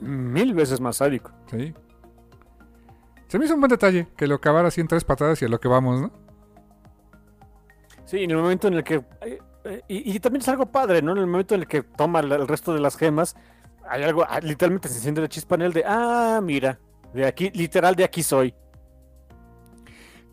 Mil 0.00 0.54
veces 0.54 0.80
más 0.80 0.96
sádico. 0.96 1.30
Sí. 1.50 1.72
Se 3.28 3.38
me 3.38 3.44
hizo 3.44 3.54
un 3.54 3.60
buen 3.60 3.70
detalle 3.70 4.08
que 4.16 4.26
lo 4.26 4.34
acabara 4.34 4.68
así 4.68 4.80
en 4.80 4.88
tres 4.88 5.04
patadas 5.04 5.40
y 5.40 5.44
a 5.44 5.48
lo 5.48 5.60
que 5.60 5.68
vamos, 5.68 6.00
¿no? 6.00 6.12
Sí, 8.04 8.24
en 8.24 8.32
el 8.32 8.38
momento 8.38 8.66
en 8.66 8.74
el 8.74 8.82
que. 8.82 9.04
Eh, 9.64 9.82
y, 9.88 10.16
y 10.16 10.20
también 10.20 10.42
es 10.42 10.48
algo 10.48 10.66
padre, 10.66 11.02
¿no? 11.02 11.12
En 11.12 11.18
el 11.18 11.26
momento 11.26 11.54
en 11.54 11.62
el 11.62 11.66
que 11.68 11.82
toma 11.82 12.20
el, 12.20 12.48
resto 12.48 12.72
de 12.74 12.80
las 12.80 12.96
gemas, 12.96 13.36
hay 13.88 14.02
algo. 14.04 14.24
ah, 14.28 14.40
literalmente 14.40 14.88
se 14.88 14.96
enciende 14.96 15.20
la 15.22 15.28
chispa 15.28 15.54
en 15.56 15.62
él 15.62 15.72
de. 15.72 15.84
Ah, 15.86 16.40
mira. 16.42 16.78
De 17.14 17.26
aquí, 17.26 17.50
literal, 17.54 17.94
de 17.96 18.04
aquí 18.04 18.22
soy. 18.22 18.54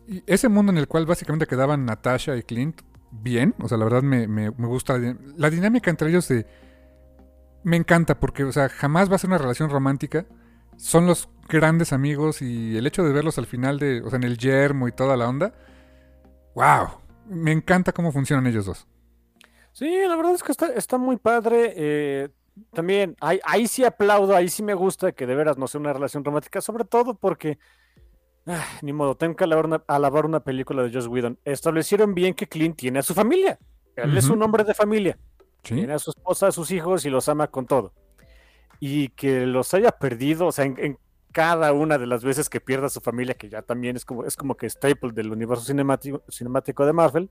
Y 0.06 0.22
ese 0.26 0.48
mundo 0.48 0.72
en 0.72 0.78
el 0.78 0.88
cual 0.88 1.06
básicamente 1.06 1.46
quedaban 1.46 1.84
Natasha 1.84 2.36
y 2.36 2.42
Clint 2.42 2.80
bien, 3.10 3.54
o 3.60 3.68
sea, 3.68 3.78
la 3.78 3.84
verdad 3.84 4.02
me, 4.02 4.26
me- 4.28 4.50
me 4.52 4.66
gusta 4.66 4.98
la 5.36 5.50
dinámica 5.50 5.90
entre 5.90 6.08
ellos 6.10 6.28
de... 6.28 6.46
Me 7.64 7.76
encanta 7.76 8.18
porque, 8.20 8.44
o 8.44 8.52
sea, 8.52 8.68
jamás 8.68 9.10
va 9.10 9.16
a 9.16 9.18
ser 9.18 9.28
una 9.28 9.38
relación 9.38 9.68
romántica. 9.70 10.26
Son 10.76 11.06
los 11.06 11.28
grandes 11.48 11.92
amigos 11.92 12.40
y 12.40 12.76
el 12.78 12.86
hecho 12.86 13.02
de 13.04 13.12
verlos 13.12 13.36
al 13.38 13.46
final 13.46 13.78
de, 13.78 14.00
o 14.02 14.08
sea, 14.10 14.16
en 14.18 14.24
el 14.24 14.38
yermo 14.38 14.88
y 14.88 14.92
toda 14.92 15.16
la 15.16 15.28
onda. 15.28 15.52
¡Wow! 16.54 16.88
Me 17.28 17.52
encanta 17.52 17.92
cómo 17.92 18.12
funcionan 18.12 18.46
ellos 18.46 18.66
dos. 18.66 18.86
Sí, 19.72 19.88
la 20.06 20.16
verdad 20.16 20.34
es 20.34 20.42
que 20.42 20.52
está, 20.52 20.66
está 20.68 20.98
muy 20.98 21.16
padre. 21.16 21.72
eh, 21.76 22.28
también, 22.72 23.16
ahí, 23.20 23.40
ahí 23.44 23.68
sí 23.68 23.84
aplaudo, 23.84 24.34
ahí 24.34 24.48
sí 24.48 24.62
me 24.62 24.74
gusta 24.74 25.12
que 25.12 25.26
de 25.26 25.34
veras 25.34 25.58
no 25.58 25.68
sea 25.68 25.80
una 25.80 25.92
relación 25.92 26.24
romántica, 26.24 26.60
sobre 26.60 26.84
todo 26.84 27.14
porque, 27.14 27.58
ah, 28.46 28.64
ni 28.82 28.92
modo, 28.92 29.16
tengo 29.16 29.36
que 29.36 29.44
alabar 29.44 29.66
una, 29.66 29.84
alabar 29.86 30.26
una 30.26 30.40
película 30.40 30.82
de 30.82 30.92
Joss 30.92 31.06
Whedon. 31.06 31.38
Establecieron 31.44 32.14
bien 32.14 32.34
que 32.34 32.48
Clint 32.48 32.76
tiene 32.76 32.98
a 32.98 33.02
su 33.02 33.14
familia. 33.14 33.58
Él 33.96 34.16
es 34.16 34.28
un 34.28 34.42
hombre 34.42 34.62
de 34.64 34.74
familia. 34.74 35.18
¿Sí? 35.64 35.74
Tiene 35.74 35.92
a 35.92 35.98
su 35.98 36.10
esposa, 36.10 36.46
a 36.46 36.52
sus 36.52 36.70
hijos 36.70 37.04
y 37.04 37.10
los 37.10 37.28
ama 37.28 37.48
con 37.48 37.66
todo. 37.66 37.92
Y 38.78 39.08
que 39.10 39.44
los 39.44 39.74
haya 39.74 39.90
perdido, 39.90 40.46
o 40.46 40.52
sea, 40.52 40.64
en, 40.66 40.76
en 40.78 40.98
cada 41.32 41.72
una 41.72 41.98
de 41.98 42.06
las 42.06 42.24
veces 42.24 42.48
que 42.48 42.60
pierda 42.60 42.86
a 42.86 42.90
su 42.90 43.00
familia, 43.00 43.34
que 43.34 43.48
ya 43.48 43.62
también 43.62 43.96
es 43.96 44.04
como, 44.04 44.24
es 44.24 44.36
como 44.36 44.56
que 44.56 44.66
staple 44.70 45.10
del 45.12 45.32
universo 45.32 45.64
cinemático, 45.64 46.22
cinemático 46.28 46.86
de 46.86 46.92
Marvel, 46.92 47.30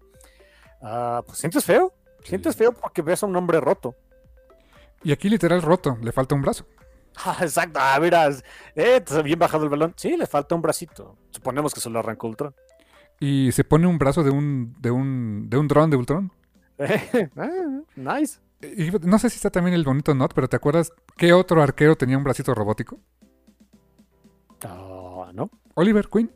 ah, 0.81 1.23
pues 1.25 1.37
sientes 1.39 1.63
feo. 1.65 1.93
Sientes 2.23 2.55
feo 2.55 2.71
porque 2.73 3.01
ves 3.01 3.23
a 3.23 3.25
un 3.25 3.35
hombre 3.35 3.59
roto. 3.61 3.95
Y 5.03 5.11
aquí 5.11 5.29
literal 5.29 5.61
roto, 5.61 5.97
le 6.01 6.11
falta 6.11 6.35
un 6.35 6.41
brazo. 6.41 6.65
Ah, 7.25 7.35
exacto, 7.41 7.79
ah, 7.81 7.97
mira, 7.99 8.29
eh, 8.75 9.01
te- 9.01 9.23
bien 9.23 9.39
bajado 9.39 9.63
el 9.63 9.71
balón. 9.71 9.91
Sí, 9.97 10.15
le 10.15 10.27
falta 10.27 10.53
un 10.53 10.61
bracito. 10.61 11.17
Suponemos 11.31 11.73
que 11.73 11.79
se 11.79 11.89
lo 11.89 11.97
arrancó 11.97 12.27
Ultron. 12.27 12.53
Y 13.19 13.51
se 13.53 13.63
pone 13.63 13.87
un 13.87 13.97
brazo 13.97 14.23
de 14.23 14.29
un, 14.29 14.75
de 14.79 14.91
un, 14.91 15.49
de 15.49 15.57
un 15.57 15.67
dron 15.67 15.89
de 15.89 15.97
Ultron. 15.97 16.31
Ah, 17.35 17.79
nice. 17.95 18.39
Y 18.61 18.91
no 19.01 19.17
sé 19.17 19.31
si 19.31 19.37
está 19.37 19.49
también 19.49 19.73
el 19.73 19.83
bonito 19.83 20.13
not, 20.13 20.31
pero 20.35 20.47
¿te 20.47 20.57
acuerdas 20.57 20.91
qué 21.15 21.33
otro 21.33 21.63
arquero 21.63 21.95
tenía 21.95 22.19
un 22.19 22.23
bracito 22.23 22.53
robótico? 22.53 22.99
Ah, 24.63 25.31
¿No? 25.33 25.49
Oliver 25.73 26.07
Queen. 26.09 26.31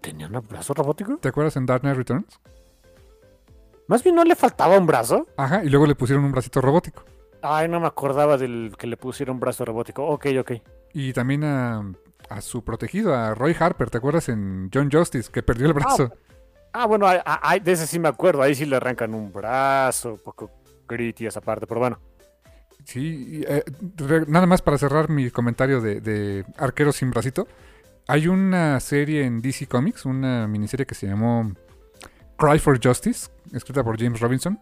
¿Tenía 0.00 0.26
un 0.28 0.40
brazo 0.48 0.74
robótico? 0.74 1.16
¿Te 1.16 1.28
acuerdas 1.28 1.56
en 1.56 1.66
Dark 1.66 1.80
Knight 1.82 1.96
Returns? 1.96 2.40
Más 3.88 4.02
bien 4.02 4.16
no 4.16 4.24
le 4.24 4.34
faltaba 4.36 4.78
un 4.78 4.86
brazo. 4.86 5.26
Ajá, 5.36 5.62
y 5.64 5.68
luego 5.68 5.86
le 5.86 5.94
pusieron 5.94 6.24
un 6.24 6.32
bracito 6.32 6.60
robótico. 6.60 7.04
Ay, 7.42 7.68
no 7.68 7.78
me 7.80 7.86
acordaba 7.86 8.38
del 8.38 8.74
que 8.78 8.86
le 8.86 8.96
pusieron 8.96 9.34
un 9.36 9.40
brazo 9.40 9.64
robótico. 9.64 10.06
Ok, 10.06 10.26
ok. 10.40 10.52
Y 10.94 11.12
también 11.12 11.44
a, 11.44 11.82
a 12.30 12.40
su 12.40 12.64
protegido, 12.64 13.14
a 13.14 13.34
Roy 13.34 13.54
Harper, 13.58 13.90
¿te 13.90 13.98
acuerdas 13.98 14.28
en 14.30 14.70
John 14.72 14.90
Justice, 14.90 15.30
que 15.30 15.42
perdió 15.42 15.66
el 15.66 15.74
brazo? 15.74 16.10
Ah, 16.72 16.86
bueno, 16.86 17.06
de 17.08 17.72
ese 17.72 17.86
sí 17.86 17.98
me 17.98 18.08
acuerdo. 18.08 18.40
Ahí 18.42 18.54
sí 18.54 18.64
le 18.64 18.76
arrancan 18.76 19.12
un 19.14 19.30
brazo, 19.32 20.14
un 20.14 20.18
poco 20.18 20.50
gritty 20.88 21.26
esa 21.26 21.40
parte, 21.40 21.66
pero 21.66 21.80
bueno. 21.80 21.98
Sí, 22.84 23.42
eh, 23.46 23.62
re- 23.96 24.26
nada 24.26 24.46
más 24.46 24.60
para 24.62 24.76
cerrar 24.78 25.08
mi 25.08 25.30
comentario 25.30 25.80
de, 25.80 26.00
de 26.00 26.44
Arqueros 26.58 26.96
sin 26.96 27.10
bracito. 27.10 27.46
Hay 28.08 28.28
una 28.28 28.78
serie 28.80 29.24
en 29.24 29.40
DC 29.40 29.66
Comics, 29.66 30.04
una 30.04 30.46
miniserie 30.46 30.84
que 30.86 30.94
se 30.94 31.06
llamó 31.06 31.52
Cry 32.36 32.58
for 32.58 32.78
Justice, 32.82 33.30
escrita 33.54 33.84
por 33.84 33.98
James 33.98 34.20
Robinson, 34.20 34.60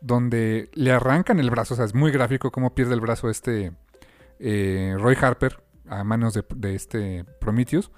donde 0.00 0.70
le 0.74 0.92
arrancan 0.92 1.40
el 1.40 1.50
brazo, 1.50 1.74
o 1.74 1.76
sea, 1.76 1.86
es 1.86 1.94
muy 1.94 2.10
gráfico 2.10 2.50
cómo 2.50 2.74
pierde 2.74 2.94
el 2.94 3.00
brazo 3.00 3.30
este 3.30 3.72
eh, 4.38 4.94
Roy 4.98 5.16
Harper 5.20 5.62
a 5.88 6.04
manos 6.04 6.34
de, 6.34 6.74
este 6.74 7.24
Prometheus. 7.40 7.90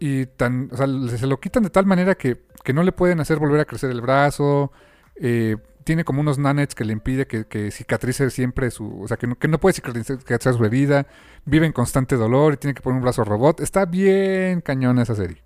Y 0.00 0.26
tan, 0.26 0.68
o 0.72 0.76
sea, 0.76 0.86
se 1.16 1.26
lo 1.26 1.40
quitan 1.40 1.64
de 1.64 1.70
tal 1.70 1.86
manera 1.86 2.14
que, 2.14 2.44
que 2.62 2.72
no 2.72 2.82
le 2.82 2.92
pueden 2.92 3.20
hacer 3.20 3.38
volver 3.38 3.60
a 3.60 3.64
crecer 3.64 3.90
el 3.90 4.00
brazo. 4.00 4.72
eh, 5.16 5.56
tiene 5.88 6.04
como 6.04 6.20
unos 6.20 6.36
nanets 6.36 6.74
que 6.74 6.84
le 6.84 6.92
impide 6.92 7.26
que, 7.26 7.70
cicatrice 7.70 8.28
siempre 8.28 8.70
su... 8.70 9.00
O 9.00 9.08
sea, 9.08 9.16
que 9.16 9.26
no, 9.26 9.38
que 9.38 9.48
no 9.48 9.58
puede 9.58 9.72
cicatrizar 9.72 10.52
su 10.52 10.62
herida. 10.66 11.06
Vive 11.46 11.64
en 11.64 11.72
constante 11.72 12.16
dolor 12.16 12.52
y 12.52 12.56
tiene 12.58 12.74
que 12.74 12.82
poner 12.82 12.98
un 12.98 13.02
brazo 13.02 13.24
robot. 13.24 13.60
Está 13.60 13.86
bien 13.86 14.60
cañona 14.60 15.00
esa 15.00 15.14
serie. 15.14 15.42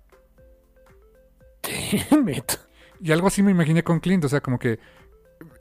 It. 2.27 2.51
Y 3.03 3.11
algo 3.11 3.27
así 3.27 3.43
me 3.43 3.51
imaginé 3.51 3.83
con 3.83 3.99
Clint. 3.99 4.23
O 4.25 4.29
sea, 4.29 4.41
como 4.41 4.57
que... 4.57 4.79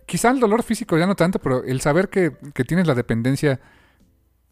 Quizá 0.06 0.31
el 0.31 0.40
dolor 0.40 0.62
físico 0.62 0.97
ya 0.97 1.06
no 1.06 1.16
tanto, 1.16 1.39
pero 1.39 1.64
el 1.64 1.81
saber 1.81 2.09
que, 2.09 2.32
que 2.55 2.64
tienes 2.64 2.86
la 2.86 2.94
dependencia 2.94 3.60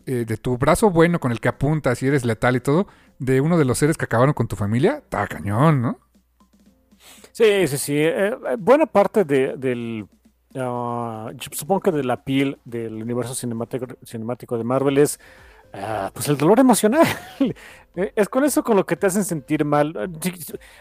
eh, 0.06 0.24
de 0.26 0.36
tu 0.38 0.56
brazo 0.56 0.90
bueno 0.90 1.20
con 1.20 1.30
el 1.30 1.40
que 1.40 1.48
apuntas 1.48 2.02
y 2.02 2.06
eres 2.06 2.24
letal 2.24 2.56
y 2.56 2.60
todo, 2.60 2.86
de 3.18 3.40
uno 3.40 3.58
de 3.58 3.64
los 3.64 3.78
seres 3.78 3.96
que 3.96 4.06
acabaron 4.06 4.32
con 4.32 4.48
tu 4.48 4.56
familia, 4.56 5.02
está 5.04 5.26
cañón, 5.26 5.82
¿no? 5.82 5.98
Sí, 7.32 7.66
sí, 7.68 7.78
sí. 7.78 7.96
eh, 7.96 8.28
eh, 8.28 8.56
buena 8.58 8.86
parte 8.86 9.24
de, 9.24 9.56
del. 9.56 10.08
ah, 10.56 11.30
supongo 11.52 11.80
que 11.80 11.92
de 11.92 12.04
la 12.04 12.24
piel 12.24 12.58
del 12.64 12.94
universo 12.94 13.34
cinemático, 13.34 13.86
cinemático 14.04 14.58
de 14.58 14.64
Marvel 14.64 14.98
es. 14.98 15.20
ah, 15.74 16.10
pues 16.12 16.28
el 16.28 16.36
dolor 16.38 16.58
emocional. 16.58 17.06
Eh, 17.96 18.12
es 18.14 18.28
con 18.28 18.44
eso 18.44 18.62
con 18.62 18.76
lo 18.76 18.86
que 18.86 18.96
te 18.96 19.06
hacen 19.06 19.24
sentir 19.24 19.64
mal. 19.64 19.94
Eh, 19.96 20.30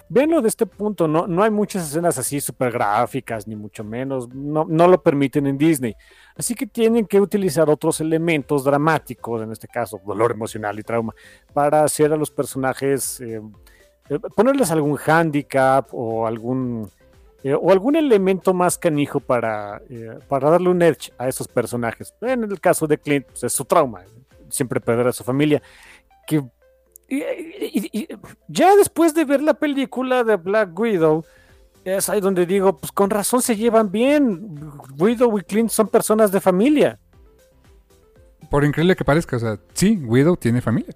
Venlo 0.09 0.41
de 0.41 0.47
este 0.47 0.65
punto, 0.65 1.07
no, 1.07 1.25
no 1.27 1.43
hay 1.43 1.49
muchas 1.49 1.87
escenas 1.87 2.17
así 2.17 2.39
súper 2.39 2.71
gráficas, 2.71 3.47
ni 3.47 3.55
mucho 3.55 3.83
menos. 3.83 4.29
No, 4.29 4.65
no 4.69 4.87
lo 4.87 5.01
permiten 5.01 5.47
en 5.47 5.57
Disney. 5.57 5.95
Así 6.35 6.53
que 6.55 6.67
tienen 6.67 7.05
que 7.05 7.19
utilizar 7.19 7.69
otros 7.69 7.99
elementos 8.01 8.63
dramáticos, 8.63 9.41
en 9.41 9.51
este 9.51 9.67
caso, 9.67 9.99
dolor 10.05 10.31
emocional 10.31 10.77
y 10.77 10.83
trauma, 10.83 11.13
para 11.53 11.83
hacer 11.83 12.13
a 12.13 12.17
los 12.17 12.31
personajes. 12.31 13.19
eh, 13.21 13.41
ponerles 14.35 14.71
algún 14.71 14.97
handicap 14.97 15.87
o 15.91 16.25
algún 16.25 16.89
o 17.61 17.71
algún 17.71 17.95
elemento 17.95 18.53
más 18.53 18.77
canijo 18.77 19.21
para, 19.21 19.81
para 20.27 20.49
darle 20.49 20.69
un 20.69 20.81
edge 20.81 21.13
a 21.17 21.29
esos 21.29 21.47
personajes. 21.47 22.13
En 22.19 22.43
el 22.43 22.59
caso 22.59 22.85
de 22.85 22.97
Clint, 22.97 23.27
pues, 23.27 23.43
es 23.45 23.53
su 23.53 23.63
trauma, 23.63 24.01
siempre 24.49 24.81
perder 24.81 25.07
a 25.07 25.13
su 25.13 25.23
familia. 25.23 25.61
Que, 26.27 26.43
y, 27.09 28.07
ya 28.47 28.75
después 28.75 29.13
de 29.13 29.25
ver 29.25 29.41
la 29.41 29.55
película 29.55 30.23
de 30.23 30.35
Black 30.35 30.77
Widow, 30.77 31.25
es 31.83 32.09
ahí 32.09 32.21
donde 32.21 32.45
digo, 32.45 32.77
pues 32.77 32.91
con 32.91 33.09
razón 33.09 33.41
se 33.41 33.55
llevan 33.55 33.91
bien. 33.91 34.59
Widow 34.97 35.37
y 35.37 35.43
Clint 35.43 35.69
son 35.69 35.87
personas 35.87 36.31
de 36.31 36.39
familia. 36.39 36.99
Por 38.49 38.63
increíble 38.63 38.95
que 38.95 39.05
parezca, 39.05 39.37
o 39.37 39.39
sea, 39.39 39.59
sí, 39.73 39.97
Widow 40.03 40.35
tiene 40.37 40.61
familia. 40.61 40.95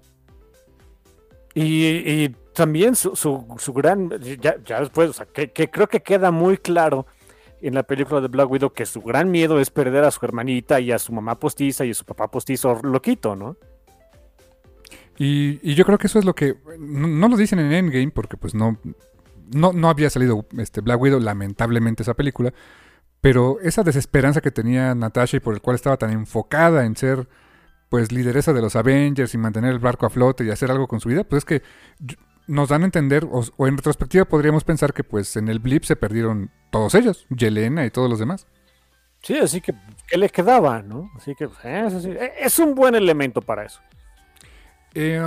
Y, 1.54 2.28
también 2.52 2.94
su, 2.94 3.16
su, 3.16 3.72
gran, 3.72 4.10
ya, 4.20 4.80
después, 4.80 5.10
o 5.10 5.12
sea, 5.12 5.26
que, 5.26 5.50
creo 5.50 5.88
que 5.88 6.00
queda 6.00 6.30
muy 6.30 6.56
claro 6.56 7.06
en 7.60 7.74
la 7.74 7.82
película 7.82 8.20
de 8.20 8.28
Black 8.28 8.50
Widow 8.50 8.72
que 8.72 8.86
su 8.86 9.00
gran 9.00 9.30
miedo 9.30 9.58
es 9.58 9.70
perder 9.70 10.04
a 10.04 10.10
su 10.10 10.24
hermanita 10.24 10.78
y 10.80 10.92
a 10.92 10.98
su 10.98 11.12
mamá 11.12 11.38
postiza 11.38 11.84
y 11.84 11.90
a 11.90 11.94
su 11.94 12.04
papá 12.04 12.30
postizo 12.30 12.80
loquito, 12.82 13.34
¿no? 13.34 13.56
Y, 15.16 15.74
yo 15.74 15.84
creo 15.84 15.98
que 15.98 16.08
eso 16.08 16.18
es 16.18 16.24
lo 16.24 16.34
que, 16.34 16.56
no, 16.78 17.28
lo 17.28 17.36
dicen 17.36 17.58
en 17.60 17.72
Endgame 17.72 18.10
porque 18.10 18.36
pues 18.36 18.54
no, 18.54 18.78
no, 19.52 19.72
no 19.72 19.88
había 19.88 20.10
salido 20.10 20.46
este 20.58 20.80
Black 20.80 21.00
Widow, 21.00 21.20
lamentablemente, 21.20 22.02
esa 22.02 22.14
película, 22.14 22.52
pero 23.20 23.58
esa 23.60 23.82
desesperanza 23.82 24.40
que 24.40 24.50
tenía 24.50 24.94
Natasha 24.94 25.36
y 25.36 25.40
por 25.40 25.54
el 25.54 25.60
cual 25.60 25.76
estaba 25.76 25.96
tan 25.96 26.10
enfocada 26.10 26.84
en 26.84 26.96
ser 26.96 27.28
pues 27.88 28.10
lideresa 28.10 28.52
de 28.52 28.60
los 28.60 28.74
Avengers 28.74 29.34
y 29.34 29.38
mantener 29.38 29.72
el 29.72 29.78
barco 29.78 30.06
a 30.06 30.10
flote 30.10 30.44
y 30.44 30.50
hacer 30.50 30.70
algo 30.70 30.88
con 30.88 31.00
su 31.00 31.08
vida, 31.08 31.22
pues 31.22 31.38
es 31.38 31.44
que 31.44 31.62
nos 32.46 32.68
dan 32.68 32.82
a 32.82 32.86
entender, 32.86 33.26
o, 33.30 33.66
en 33.66 33.76
retrospectiva 33.76 34.24
podríamos 34.24 34.64
pensar 34.64 34.92
que 34.92 35.04
pues 35.04 35.36
en 35.36 35.48
el 35.48 35.60
blip 35.60 35.84
se 35.84 35.96
perdieron 35.96 36.50
todos 36.70 36.94
ellos, 36.94 37.26
Yelena 37.30 37.86
y 37.86 37.90
todos 37.90 38.10
los 38.10 38.18
demás. 38.18 38.46
Sí, 39.22 39.38
así 39.38 39.60
que 39.60 39.74
¿qué 40.08 40.18
le 40.18 40.28
quedaba? 40.28 40.82
¿no? 40.82 41.10
Así 41.16 41.34
que 41.34 41.48
eh, 41.62 42.32
es 42.40 42.58
un 42.58 42.74
buen 42.74 42.94
elemento 42.94 43.40
para 43.40 43.64
eso. 43.64 43.80
Eh, 44.94 45.20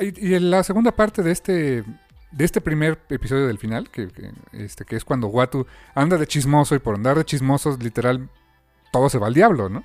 y 0.00 0.34
en 0.34 0.50
la 0.50 0.62
segunda 0.62 0.92
parte 0.92 1.22
de 1.22 1.32
este 1.32 1.84
de 2.32 2.44
este 2.44 2.60
primer 2.60 2.98
episodio 3.10 3.46
del 3.46 3.58
final, 3.58 3.90
que, 3.90 4.08
este, 4.52 4.84
que 4.84 4.96
es 4.96 5.04
cuando 5.04 5.28
Watu 5.28 5.66
anda 5.94 6.16
de 6.16 6.26
chismoso 6.26 6.74
y 6.74 6.78
por 6.78 6.96
andar 6.96 7.16
de 7.16 7.24
chismosos, 7.24 7.82
literal, 7.82 8.28
todo 8.90 9.08
se 9.08 9.18
va 9.18 9.26
al 9.26 9.34
diablo, 9.34 9.68
¿no? 9.68 9.84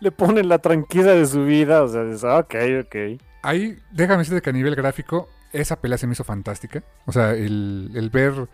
Le 0.00 0.10
ponen 0.10 0.48
la 0.48 0.58
tranquila 0.58 1.12
de 1.12 1.26
su 1.26 1.44
vida, 1.44 1.82
o 1.82 1.88
sea, 1.88 2.04
dice, 2.04 2.26
ok, 2.26 2.54
ok. 2.84 3.20
Ahí, 3.42 3.78
déjame 3.90 4.18
decirte 4.18 4.40
que 4.40 4.50
a 4.50 4.52
nivel 4.52 4.74
gráfico, 4.74 5.28
esa 5.52 5.80
pelea 5.80 5.98
se 5.98 6.06
me 6.06 6.14
hizo 6.14 6.24
fantástica. 6.24 6.82
O 7.06 7.12
sea, 7.12 7.32
el, 7.32 8.10
ver 8.12 8.48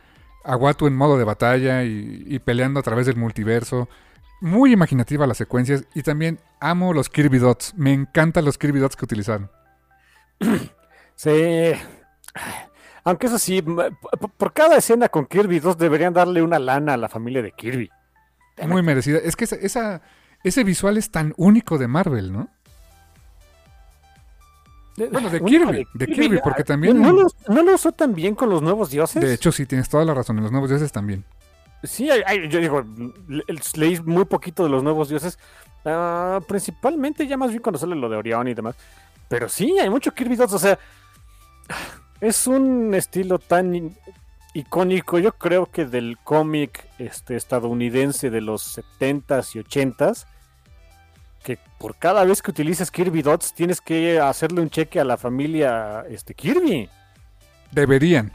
a 0.44 0.56
Watu 0.56 0.86
en 0.86 0.96
modo 0.96 1.18
de 1.18 1.24
batalla 1.24 1.84
y, 1.84 2.38
peleando 2.40 2.80
a 2.80 2.82
través 2.82 3.06
del 3.06 3.16
multiverso. 3.16 3.88
Muy 4.40 4.72
imaginativa 4.72 5.26
las 5.26 5.36
secuencias 5.36 5.84
y 5.94 6.02
también 6.02 6.38
amo 6.60 6.92
los 6.94 7.08
Kirby 7.08 7.38
Dots. 7.38 7.74
Me 7.76 7.92
encantan 7.92 8.44
los 8.44 8.56
Kirby 8.56 8.78
Dots 8.78 8.96
que 8.96 9.04
utilizaron. 9.04 9.50
Sí. 11.14 11.72
Aunque 13.02 13.26
eso 13.26 13.40
sí, 13.40 13.60
por 13.60 14.52
cada 14.52 14.76
escena 14.76 15.08
con 15.08 15.26
Kirby, 15.26 15.58
dos 15.58 15.76
deberían 15.76 16.14
darle 16.14 16.42
una 16.42 16.60
lana 16.60 16.94
a 16.94 16.96
la 16.96 17.08
familia 17.08 17.42
de 17.42 17.50
Kirby. 17.50 17.90
Muy 18.68 18.82
merecida. 18.82 19.18
Es 19.18 19.34
que 19.34 19.44
esa, 19.44 20.00
ese 20.44 20.62
visual 20.62 20.96
es 20.96 21.10
tan 21.10 21.34
único 21.36 21.76
de 21.76 21.88
Marvel, 21.88 22.32
¿no? 22.32 22.48
bueno, 25.10 25.30
de 25.30 25.40
Kirby, 25.40 25.86
de 25.94 26.06
Kirby, 26.06 26.38
porque 26.42 26.64
también... 26.64 27.00
¿No 27.00 27.12
lo, 27.12 27.74
usó 27.74 27.92
tan 27.92 28.14
bien 28.14 28.34
con 28.34 28.50
los 28.50 28.62
nuevos 28.62 28.90
dioses? 28.90 29.22
De 29.22 29.34
hecho, 29.34 29.52
sí, 29.52 29.66
tienes 29.66 29.88
toda 29.88 30.04
la 30.04 30.14
razón, 30.14 30.36
en 30.38 30.42
los 30.42 30.52
nuevos 30.52 30.70
dioses 30.70 30.90
también. 30.90 31.24
Sí, 31.84 32.08
yo 32.48 32.58
digo, 32.58 32.84
leí 33.74 34.00
muy 34.00 34.24
poquito 34.24 34.64
de 34.64 34.70
los 34.70 34.82
nuevos 34.82 35.08
dioses, 35.08 35.38
ah, 35.84 36.40
principalmente 36.48 37.26
ya 37.26 37.36
más 37.36 37.50
bien 37.50 37.62
cuando 37.62 37.78
sale 37.78 37.94
lo 37.94 38.08
de 38.08 38.16
Orión 38.16 38.48
y 38.48 38.54
demás. 38.54 38.74
Pero 39.28 39.48
sí, 39.48 39.78
hay 39.78 39.90
mucho 39.90 40.12
Kirby 40.14 40.36
Dots, 40.36 40.54
o 40.54 40.58
sea, 40.58 40.78
es 42.20 42.46
un 42.46 42.94
estilo 42.94 43.38
tan 43.38 43.94
icónico, 44.54 45.18
yo 45.18 45.32
creo 45.32 45.66
que 45.66 45.84
del 45.84 46.18
cómic 46.24 46.88
este, 46.98 47.36
estadounidense 47.36 48.30
de 48.30 48.40
los 48.40 48.78
70s 48.78 49.54
y 49.54 49.62
80s, 49.62 50.26
que 51.42 51.58
por 51.78 51.96
cada 51.96 52.24
vez 52.24 52.42
que 52.42 52.50
utilizas 52.50 52.90
Kirby 52.90 53.22
Dots 53.22 53.54
tienes 53.54 53.80
que 53.80 54.18
hacerle 54.18 54.62
un 54.62 54.70
cheque 54.70 54.98
a 54.98 55.04
la 55.04 55.16
familia 55.16 56.04
este, 56.08 56.34
Kirby. 56.34 56.88
Deberían. 57.70 58.32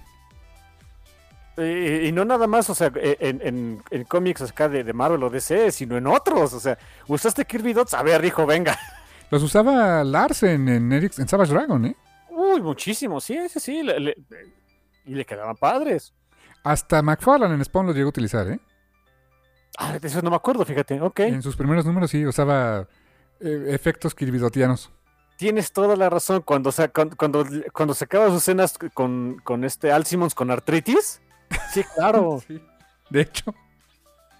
y 1.58 2.12
no 2.12 2.24
nada 2.24 2.48
más, 2.48 2.70
o 2.70 2.76
sea, 2.76 2.92
e, 2.96 3.18
en, 3.20 4.06
cómics 4.08 4.42
acá 4.44 4.70
de, 4.70 4.84
de, 4.84 4.94
Marvel 4.94 5.24
o 5.24 5.30
DC, 5.30 5.72
sino 5.72 5.98
en 5.98 6.08
otros. 6.08 6.54
O 6.54 6.60
sea, 6.60 6.78
usaste 7.08 7.46
Kirby 7.46 7.74
Dots, 7.74 7.96
a 7.96 8.04
ver, 8.04 8.24
hijo, 8.24 8.46
venga. 8.46 8.78
Los 9.34 9.42
usaba 9.42 10.04
Larsen 10.04 10.70
en, 10.70 10.94
en 10.94 11.28
Savage 11.28 11.52
Dragon, 11.52 11.84
¿eh? 11.88 11.96
Uy, 12.30 12.62
muchísimo, 12.62 13.20
sí, 13.20 13.36
sí, 13.50 13.60
sí. 13.60 13.82
y 15.06 15.16
le 15.16 15.26
quedaban 15.26 15.56
padres. 15.56 16.14
Hasta 16.64 17.02
McFarlane 17.02 17.56
en 17.56 17.66
Spawn 17.66 17.88
lo 17.88 17.94
llegó 17.94 18.06
a 18.06 18.10
utilizar, 18.10 18.48
¿eh? 18.48 18.60
Ah, 19.80 19.98
eso 20.00 20.22
no 20.22 20.30
me 20.30 20.36
acuerdo, 20.36 20.64
fíjate, 20.64 21.02
ok. 21.02 21.22
En 21.22 21.42
sus 21.42 21.56
primeros 21.56 21.84
números 21.84 22.12
sí 22.12 22.24
usaba 22.28 22.88
eh, 23.40 23.66
efectos 23.70 24.14
kirbidotianos. 24.14 24.92
Tienes 25.38 25.72
toda 25.72 25.96
la 25.96 26.12
razón. 26.12 26.44
Cuando, 26.44 26.72
se, 26.72 26.90
cuando, 26.90 27.16
cuando, 27.18 27.94
se 27.96 28.04
acaba 28.04 28.28
sus 28.28 28.44
escenas 28.44 28.78
con, 28.94 29.42
con 29.44 29.64
este 29.64 29.92
Al 29.92 30.06
Simmons 30.06 30.36
con 30.36 30.52
artritis. 30.52 31.24
Sí, 31.72 31.84
claro. 31.96 32.40
De 33.10 33.22
hecho. 33.22 33.52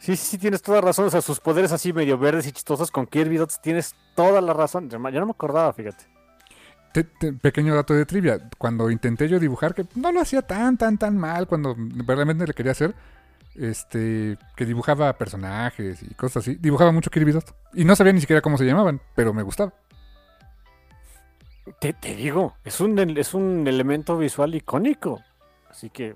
Sí, 0.04 0.18
sí, 0.18 0.38
tienes 0.38 0.62
toda 0.62 0.80
la 0.80 0.88
razón. 0.88 1.06
O 1.06 1.10
sea, 1.10 1.22
sus 1.22 1.40
poderes 1.40 1.72
así 1.72 1.94
medio 1.94 2.18
verdes 2.18 2.46
y 2.48 2.52
chistosos 2.52 2.92
con 2.92 3.08
Kirby 3.08 3.38
Dots, 3.38 3.62
tienes 3.62 3.96
toda 4.16 4.42
la 4.42 4.54
razón. 4.54 4.90
Yo 4.90 5.00
no 5.00 5.26
me 5.26 5.32
acordaba, 5.32 5.72
fíjate 5.72 6.14
pequeño 7.42 7.76
dato 7.76 7.94
de 7.94 8.06
trivia. 8.06 8.40
Cuando 8.58 8.92
intenté 8.92 9.28
yo 9.28 9.40
dibujar, 9.40 9.74
que 9.74 9.86
no 9.96 10.12
lo 10.12 10.22
hacía 10.22 10.42
tan, 10.42 10.78
tan, 10.78 10.98
tan 10.98 11.18
mal 11.18 11.48
cuando 11.48 11.76
realmente 12.06 12.46
le 12.46 12.54
quería 12.54 12.74
hacer, 12.74 12.94
este, 13.56 14.38
que 14.56 14.66
dibujaba 14.66 15.14
personajes 15.14 16.04
y 16.04 16.14
cosas 16.14 16.44
así. 16.44 16.56
Dibujaba 16.56 16.92
mucho 16.92 17.10
Kirby 17.10 17.32
Dot. 17.32 17.56
Y 17.74 17.86
no 17.86 17.96
sabía 17.96 18.14
ni 18.14 18.22
siquiera 18.22 18.42
cómo 18.42 18.58
se 18.58 18.66
llamaban, 18.66 19.02
pero 19.16 19.34
me 19.34 19.44
gustaba. 19.44 19.74
Te, 21.80 21.96
digo, 22.16 22.56
es 22.64 22.80
un, 22.82 23.00
es 23.18 23.34
un 23.34 23.68
elemento 23.68 24.18
visual 24.18 24.54
icónico. 24.54 25.22
Así 25.70 25.90
que 25.90 26.16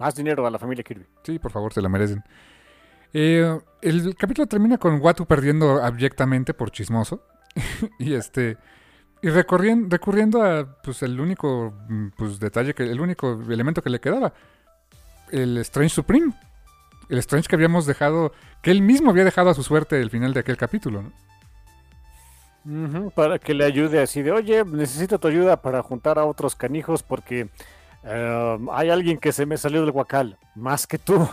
más 0.00 0.14
dinero 0.14 0.46
a 0.46 0.50
la 0.50 0.58
familia 0.58 0.82
Kirby. 0.82 1.06
Sí, 1.22 1.38
por 1.38 1.52
favor, 1.52 1.72
se 1.72 1.80
la 1.80 1.88
merecen. 1.88 2.24
Eh, 3.14 3.58
el 3.80 4.16
capítulo 4.16 4.46
termina 4.46 4.76
con 4.76 5.00
Watu 5.00 5.24
perdiendo 5.24 5.82
abyectamente 5.82 6.52
por 6.52 6.70
chismoso. 6.70 7.22
y 7.98 8.14
este 8.14 8.58
y 9.22 9.30
recurriendo, 9.30 9.88
recurriendo 9.88 10.42
a 10.42 10.82
pues 10.82 11.02
el 11.02 11.18
único 11.18 11.72
mm, 11.88 12.08
pues, 12.16 12.38
detalle 12.38 12.74
que, 12.74 12.82
el 12.82 13.00
único 13.00 13.40
elemento 13.48 13.80
que 13.80 13.88
le 13.88 14.00
quedaba. 14.00 14.34
El 15.30 15.56
Strange 15.58 15.94
Supreme. 15.94 16.34
El 17.08 17.18
Strange 17.18 17.48
que 17.48 17.54
habíamos 17.54 17.86
dejado, 17.86 18.32
que 18.60 18.70
él 18.70 18.82
mismo 18.82 19.10
había 19.10 19.24
dejado 19.24 19.48
a 19.48 19.54
su 19.54 19.62
suerte 19.62 20.00
el 20.00 20.10
final 20.10 20.34
de 20.34 20.40
aquel 20.40 20.56
capítulo, 20.56 21.04
para 23.14 23.38
que 23.38 23.52
le 23.52 23.64
ayude 23.64 24.00
así 24.00 24.22
de, 24.22 24.32
oye, 24.32 24.64
necesito 24.64 25.18
tu 25.18 25.28
ayuda 25.28 25.60
para 25.60 25.82
juntar 25.82 26.18
a 26.18 26.24
otros 26.24 26.54
canijos 26.54 27.02
porque 27.02 27.48
eh, 28.04 28.58
hay 28.72 28.88
alguien 28.88 29.18
que 29.18 29.32
se 29.32 29.44
me 29.44 29.58
salió 29.58 29.82
del 29.82 29.90
guacal, 29.90 30.38
más 30.54 30.86
que 30.86 30.98
tú. 30.98 31.28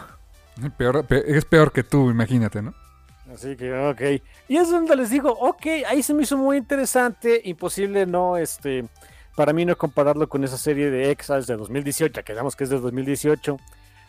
Es 0.58 1.46
peor 1.46 1.72
que 1.72 1.84
tú, 1.84 2.10
imagínate, 2.10 2.62
¿no? 2.62 2.74
Así 3.34 3.56
que, 3.56 3.74
ok. 3.74 4.02
Y 4.48 4.58
es 4.58 4.70
donde 4.70 4.96
les 4.96 5.10
digo, 5.10 5.32
ok, 5.32 5.66
ahí 5.88 6.04
se 6.04 6.14
me 6.14 6.24
hizo 6.24 6.38
muy 6.38 6.58
interesante. 6.58 7.42
Imposible 7.46 8.06
no, 8.06 8.38
este, 8.38 8.86
para 9.36 9.54
mí 9.54 9.66
no 9.66 9.78
compararlo 9.78 10.28
con 10.28 10.44
esa 10.44 10.58
serie 10.58 10.90
de 10.92 11.12
Exiles 11.12 11.48
de 11.48 11.56
2018, 11.56 12.14
ya 12.14 12.24
quedamos 12.24 12.56
que 12.56 12.66
es 12.66 12.70
de 12.70 12.80
2018. 12.80 13.58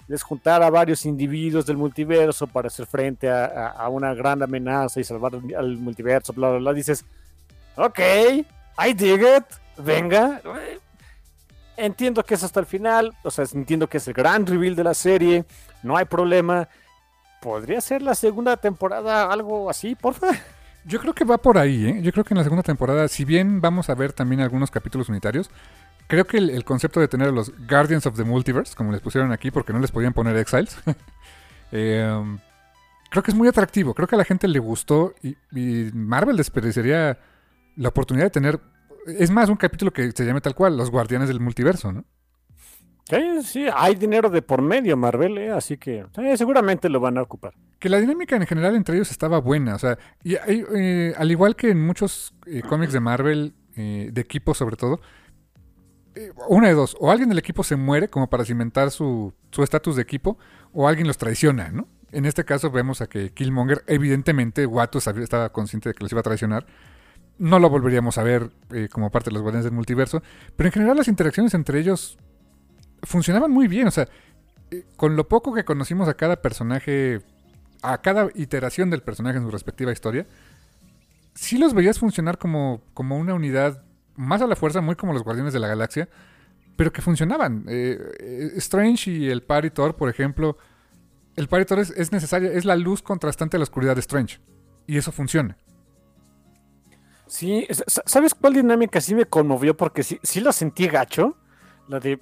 Es 0.08 0.22
juntar 0.22 0.62
a 0.62 0.70
varios 0.70 1.06
individuos 1.06 1.64
del 1.64 1.76
multiverso 1.76 2.46
para 2.46 2.66
hacer 2.66 2.86
frente 2.86 3.30
a, 3.30 3.88
una 3.88 4.12
gran 4.14 4.42
amenaza 4.42 5.00
y 5.00 5.04
salvar 5.04 5.32
al 5.34 5.76
multiverso, 5.78 6.32
bla, 6.32 6.50
bla, 6.50 6.58
bla. 6.58 6.72
Dices, 6.72 7.04
ok, 7.76 7.98
I 8.84 8.92
dig 8.94 9.22
it, 9.22 9.44
venga. 9.78 10.42
Entiendo 11.76 12.24
que 12.24 12.34
es 12.34 12.42
hasta 12.42 12.60
el 12.60 12.66
final, 12.66 13.16
o 13.22 13.30
sea, 13.30 13.46
entiendo 13.54 13.88
que 13.88 13.98
es 13.98 14.08
el 14.08 14.14
gran 14.14 14.44
reveal 14.44 14.74
de 14.74 14.84
la 14.84 14.92
serie, 14.92 15.44
no 15.82 15.96
hay 15.96 16.04
problema 16.04 16.68
podría 17.42 17.80
ser 17.80 18.02
la 18.02 18.14
segunda 18.14 18.56
temporada 18.56 19.30
algo 19.30 19.68
así, 19.68 19.94
porfa. 19.94 20.28
Yo 20.84 21.00
creo 21.00 21.12
que 21.12 21.24
va 21.24 21.38
por 21.38 21.58
ahí, 21.58 21.86
¿eh? 21.86 22.00
Yo 22.02 22.12
creo 22.12 22.24
que 22.24 22.34
en 22.34 22.38
la 22.38 22.44
segunda 22.44 22.62
temporada, 22.62 23.06
si 23.08 23.24
bien 23.24 23.60
vamos 23.60 23.90
a 23.90 23.94
ver 23.94 24.12
también 24.12 24.40
algunos 24.40 24.70
capítulos 24.70 25.08
unitarios, 25.08 25.50
creo 26.06 26.24
que 26.24 26.38
el, 26.38 26.64
concepto 26.64 27.00
de 27.00 27.08
tener 27.08 27.28
a 27.28 27.32
los 27.32 27.52
Guardians 27.68 28.06
of 28.06 28.16
the 28.16 28.24
Multiverse, 28.24 28.74
como 28.74 28.92
les 28.92 29.00
pusieron 29.00 29.32
aquí, 29.32 29.50
porque 29.50 29.72
no 29.72 29.80
les 29.80 29.90
podían 29.90 30.12
poner 30.12 30.36
Exiles, 30.36 30.76
em, 31.72 32.38
creo 33.10 33.22
que 33.22 33.30
es 33.30 33.36
muy 33.36 33.48
atractivo. 33.48 33.94
Creo 33.94 34.08
que 34.08 34.14
a 34.14 34.18
la 34.18 34.24
gente 34.24 34.48
le 34.48 34.58
gustó 34.58 35.14
y, 35.22 35.36
y, 35.52 35.90
Marvel 35.92 36.36
desperdiciaría 36.36 37.18
la 37.76 37.88
oportunidad 37.88 38.26
de 38.26 38.30
tener, 38.30 38.60
es 39.06 39.30
más, 39.30 39.48
un 39.48 39.56
capítulo 39.56 39.92
que 39.92 40.10
se 40.12 40.24
llame 40.24 40.40
tal 40.40 40.54
cual, 40.54 40.76
los 40.76 40.90
Guardianes 40.90 41.28
del 41.28 41.40
Multiverso, 41.40 41.92
¿no? 41.92 42.04
Sí, 43.08 43.42
sí, 43.42 43.66
hay 43.74 43.94
dinero 43.96 44.30
de 44.30 44.42
por 44.42 44.62
medio, 44.62 44.96
Marvel, 44.96 45.36
¿eh? 45.38 45.50
así 45.50 45.76
que 45.76 46.06
seguramente 46.36 46.88
lo 46.88 47.00
van 47.00 47.18
a 47.18 47.22
ocupar. 47.22 47.52
Que 47.78 47.88
la 47.88 47.98
dinámica 48.00 48.36
en 48.36 48.46
general 48.46 48.76
entre 48.76 48.94
ellos 48.94 49.10
estaba 49.10 49.40
buena, 49.40 49.74
o 49.74 49.78
sea, 49.78 49.98
y 50.22 50.34
eh, 50.46 51.12
al 51.16 51.30
igual 51.30 51.56
que 51.56 51.70
en 51.70 51.84
muchos 51.84 52.32
eh, 52.46 52.62
cómics 52.62 52.92
de 52.92 53.00
Marvel, 53.00 53.54
eh, 53.76 54.10
de 54.12 54.20
equipo 54.20 54.54
sobre 54.54 54.76
todo, 54.76 55.00
una 56.48 56.68
de 56.68 56.74
dos, 56.74 56.96
o 57.00 57.10
alguien 57.10 57.28
del 57.30 57.38
equipo 57.38 57.64
se 57.64 57.74
muere 57.76 58.08
como 58.08 58.28
para 58.28 58.44
cimentar 58.44 58.90
su 58.90 59.32
estatus 59.58 59.96
de 59.96 60.02
equipo, 60.02 60.38
o 60.72 60.86
alguien 60.86 61.06
los 61.06 61.18
traiciona, 61.18 61.70
¿no? 61.70 61.88
En 62.12 62.26
este 62.26 62.44
caso 62.44 62.70
vemos 62.70 63.00
a 63.00 63.06
que 63.08 63.30
Killmonger, 63.32 63.82
evidentemente, 63.86 64.68
sabía- 65.00 65.24
estaba 65.24 65.50
consciente 65.50 65.88
de 65.88 65.94
que 65.94 66.04
los 66.04 66.12
iba 66.12 66.20
a 66.20 66.22
traicionar. 66.22 66.66
No 67.38 67.58
lo 67.58 67.70
volveríamos 67.70 68.18
a 68.18 68.22
ver 68.22 68.50
como 68.90 69.10
parte 69.10 69.30
de 69.30 69.34
los 69.34 69.42
Guardianes 69.42 69.64
del 69.64 69.72
Multiverso. 69.72 70.22
Pero 70.54 70.68
en 70.68 70.72
general 70.72 70.98
las 70.98 71.08
interacciones 71.08 71.54
entre 71.54 71.80
ellos 71.80 72.18
funcionaban 73.02 73.50
muy 73.50 73.68
bien. 73.68 73.88
O 73.88 73.90
sea, 73.90 74.08
eh, 74.70 74.84
con 74.96 75.16
lo 75.16 75.28
poco 75.28 75.52
que 75.52 75.64
conocimos 75.64 76.08
a 76.08 76.14
cada 76.14 76.40
personaje, 76.40 77.20
a 77.82 77.98
cada 78.00 78.28
iteración 78.34 78.90
del 78.90 79.02
personaje 79.02 79.38
en 79.38 79.44
su 79.44 79.50
respectiva 79.50 79.92
historia, 79.92 80.26
sí 81.34 81.58
los 81.58 81.74
veías 81.74 81.98
funcionar 81.98 82.38
como, 82.38 82.82
como 82.94 83.18
una 83.18 83.34
unidad 83.34 83.82
más 84.16 84.42
a 84.42 84.46
la 84.46 84.56
fuerza, 84.56 84.80
muy 84.80 84.96
como 84.96 85.12
los 85.12 85.22
Guardianes 85.22 85.52
de 85.52 85.60
la 85.60 85.68
Galaxia, 85.68 86.08
pero 86.76 86.92
que 86.92 87.02
funcionaban. 87.02 87.64
Eh, 87.68 87.98
eh, 88.20 88.52
Strange 88.56 89.10
y 89.10 89.30
el 89.30 89.42
Paritor, 89.42 89.96
por 89.96 90.08
ejemplo, 90.08 90.58
el 91.36 91.48
Paritor 91.48 91.78
es, 91.78 91.90
es 91.90 92.12
necesaria, 92.12 92.52
es 92.52 92.64
la 92.64 92.76
luz 92.76 93.02
contrastante 93.02 93.56
a 93.56 93.58
la 93.58 93.64
oscuridad 93.64 93.94
de 93.94 94.00
Strange. 94.00 94.40
Y 94.86 94.98
eso 94.98 95.12
funciona. 95.12 95.56
Sí, 97.26 97.66
¿sabes 97.86 98.34
cuál 98.34 98.52
dinámica 98.52 99.00
sí 99.00 99.14
me 99.14 99.24
conmovió? 99.24 99.74
Porque 99.74 100.02
sí, 100.02 100.20
sí 100.22 100.42
la 100.42 100.52
sentí 100.52 100.86
gacho. 100.86 101.38
La 101.88 101.98
de 101.98 102.20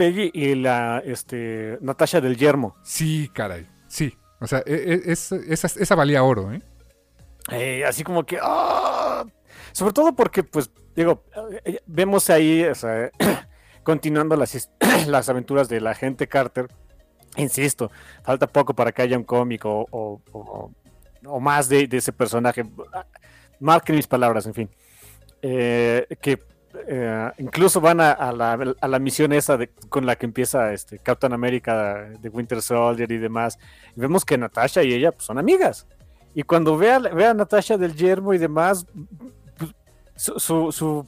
Peggy 0.00 0.30
y 0.32 0.54
la 0.54 1.02
este, 1.04 1.76
Natasha 1.82 2.22
del 2.22 2.38
Yermo. 2.38 2.74
Sí, 2.82 3.30
caray, 3.34 3.68
sí. 3.86 4.16
O 4.40 4.46
sea, 4.46 4.60
e- 4.64 5.02
e- 5.06 5.12
es- 5.12 5.30
esa, 5.32 5.94
valía 5.94 6.22
oro, 6.22 6.50
¿eh? 6.54 6.62
Eh, 7.50 7.84
así 7.84 8.02
como 8.02 8.24
que. 8.24 8.38
¡ah! 8.40 9.26
Sobre 9.72 9.92
todo 9.92 10.14
porque, 10.16 10.42
pues, 10.42 10.70
digo, 10.96 11.22
eh, 11.66 11.80
vemos 11.84 12.30
ahí, 12.30 12.64
o 12.64 12.74
sea, 12.74 13.10
continuando 13.82 14.36
las, 14.36 14.70
las 15.06 15.28
aventuras 15.28 15.68
de 15.68 15.82
la 15.82 15.94
gente 15.94 16.26
Carter. 16.28 16.68
Insisto, 17.36 17.90
falta 18.24 18.46
poco 18.46 18.72
para 18.74 18.92
que 18.92 19.02
haya 19.02 19.18
un 19.18 19.24
cómic 19.24 19.66
o, 19.66 19.86
o- 19.90 20.22
o- 20.32 20.70
o 21.26 21.40
más 21.40 21.68
de, 21.68 21.86
de 21.86 21.98
ese 21.98 22.12
personaje. 22.14 22.64
Marquen 23.60 23.96
mis 23.96 24.06
palabras, 24.06 24.46
en 24.46 24.54
fin. 24.54 24.70
Eh, 25.42 26.06
que 26.22 26.38
eh, 26.86 27.32
incluso 27.38 27.80
van 27.80 28.00
a, 28.00 28.32
la, 28.32 28.98
misión 28.98 29.32
esa 29.32 29.58
con 29.88 30.06
la 30.06 30.16
que 30.16 30.26
empieza 30.26 30.72
este, 30.72 30.98
Captain 30.98 31.32
America 31.32 32.10
de 32.20 32.28
Winter 32.28 32.62
Soldier 32.62 33.10
y 33.10 33.18
demás. 33.18 33.58
Vemos 33.96 34.24
que 34.24 34.38
Natasha 34.38 34.82
y 34.82 34.94
ella 34.94 35.12
pues, 35.12 35.24
son 35.24 35.38
amigas. 35.38 35.86
Y 36.34 36.44
cuando 36.44 36.76
ve 36.76 36.92
a, 36.92 37.34
Natasha 37.34 37.76
del 37.76 37.94
Yermo 37.94 38.34
y 38.34 38.38
demás, 38.38 38.86
pues, 39.58 39.74
su, 40.16 40.70
su, 40.70 41.06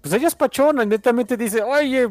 pues 0.00 0.14
ella 0.14 0.28
es 0.28 0.34
pachona, 0.34 0.84
netamente 0.84 1.36
dice, 1.36 1.62
oye, 1.62 2.08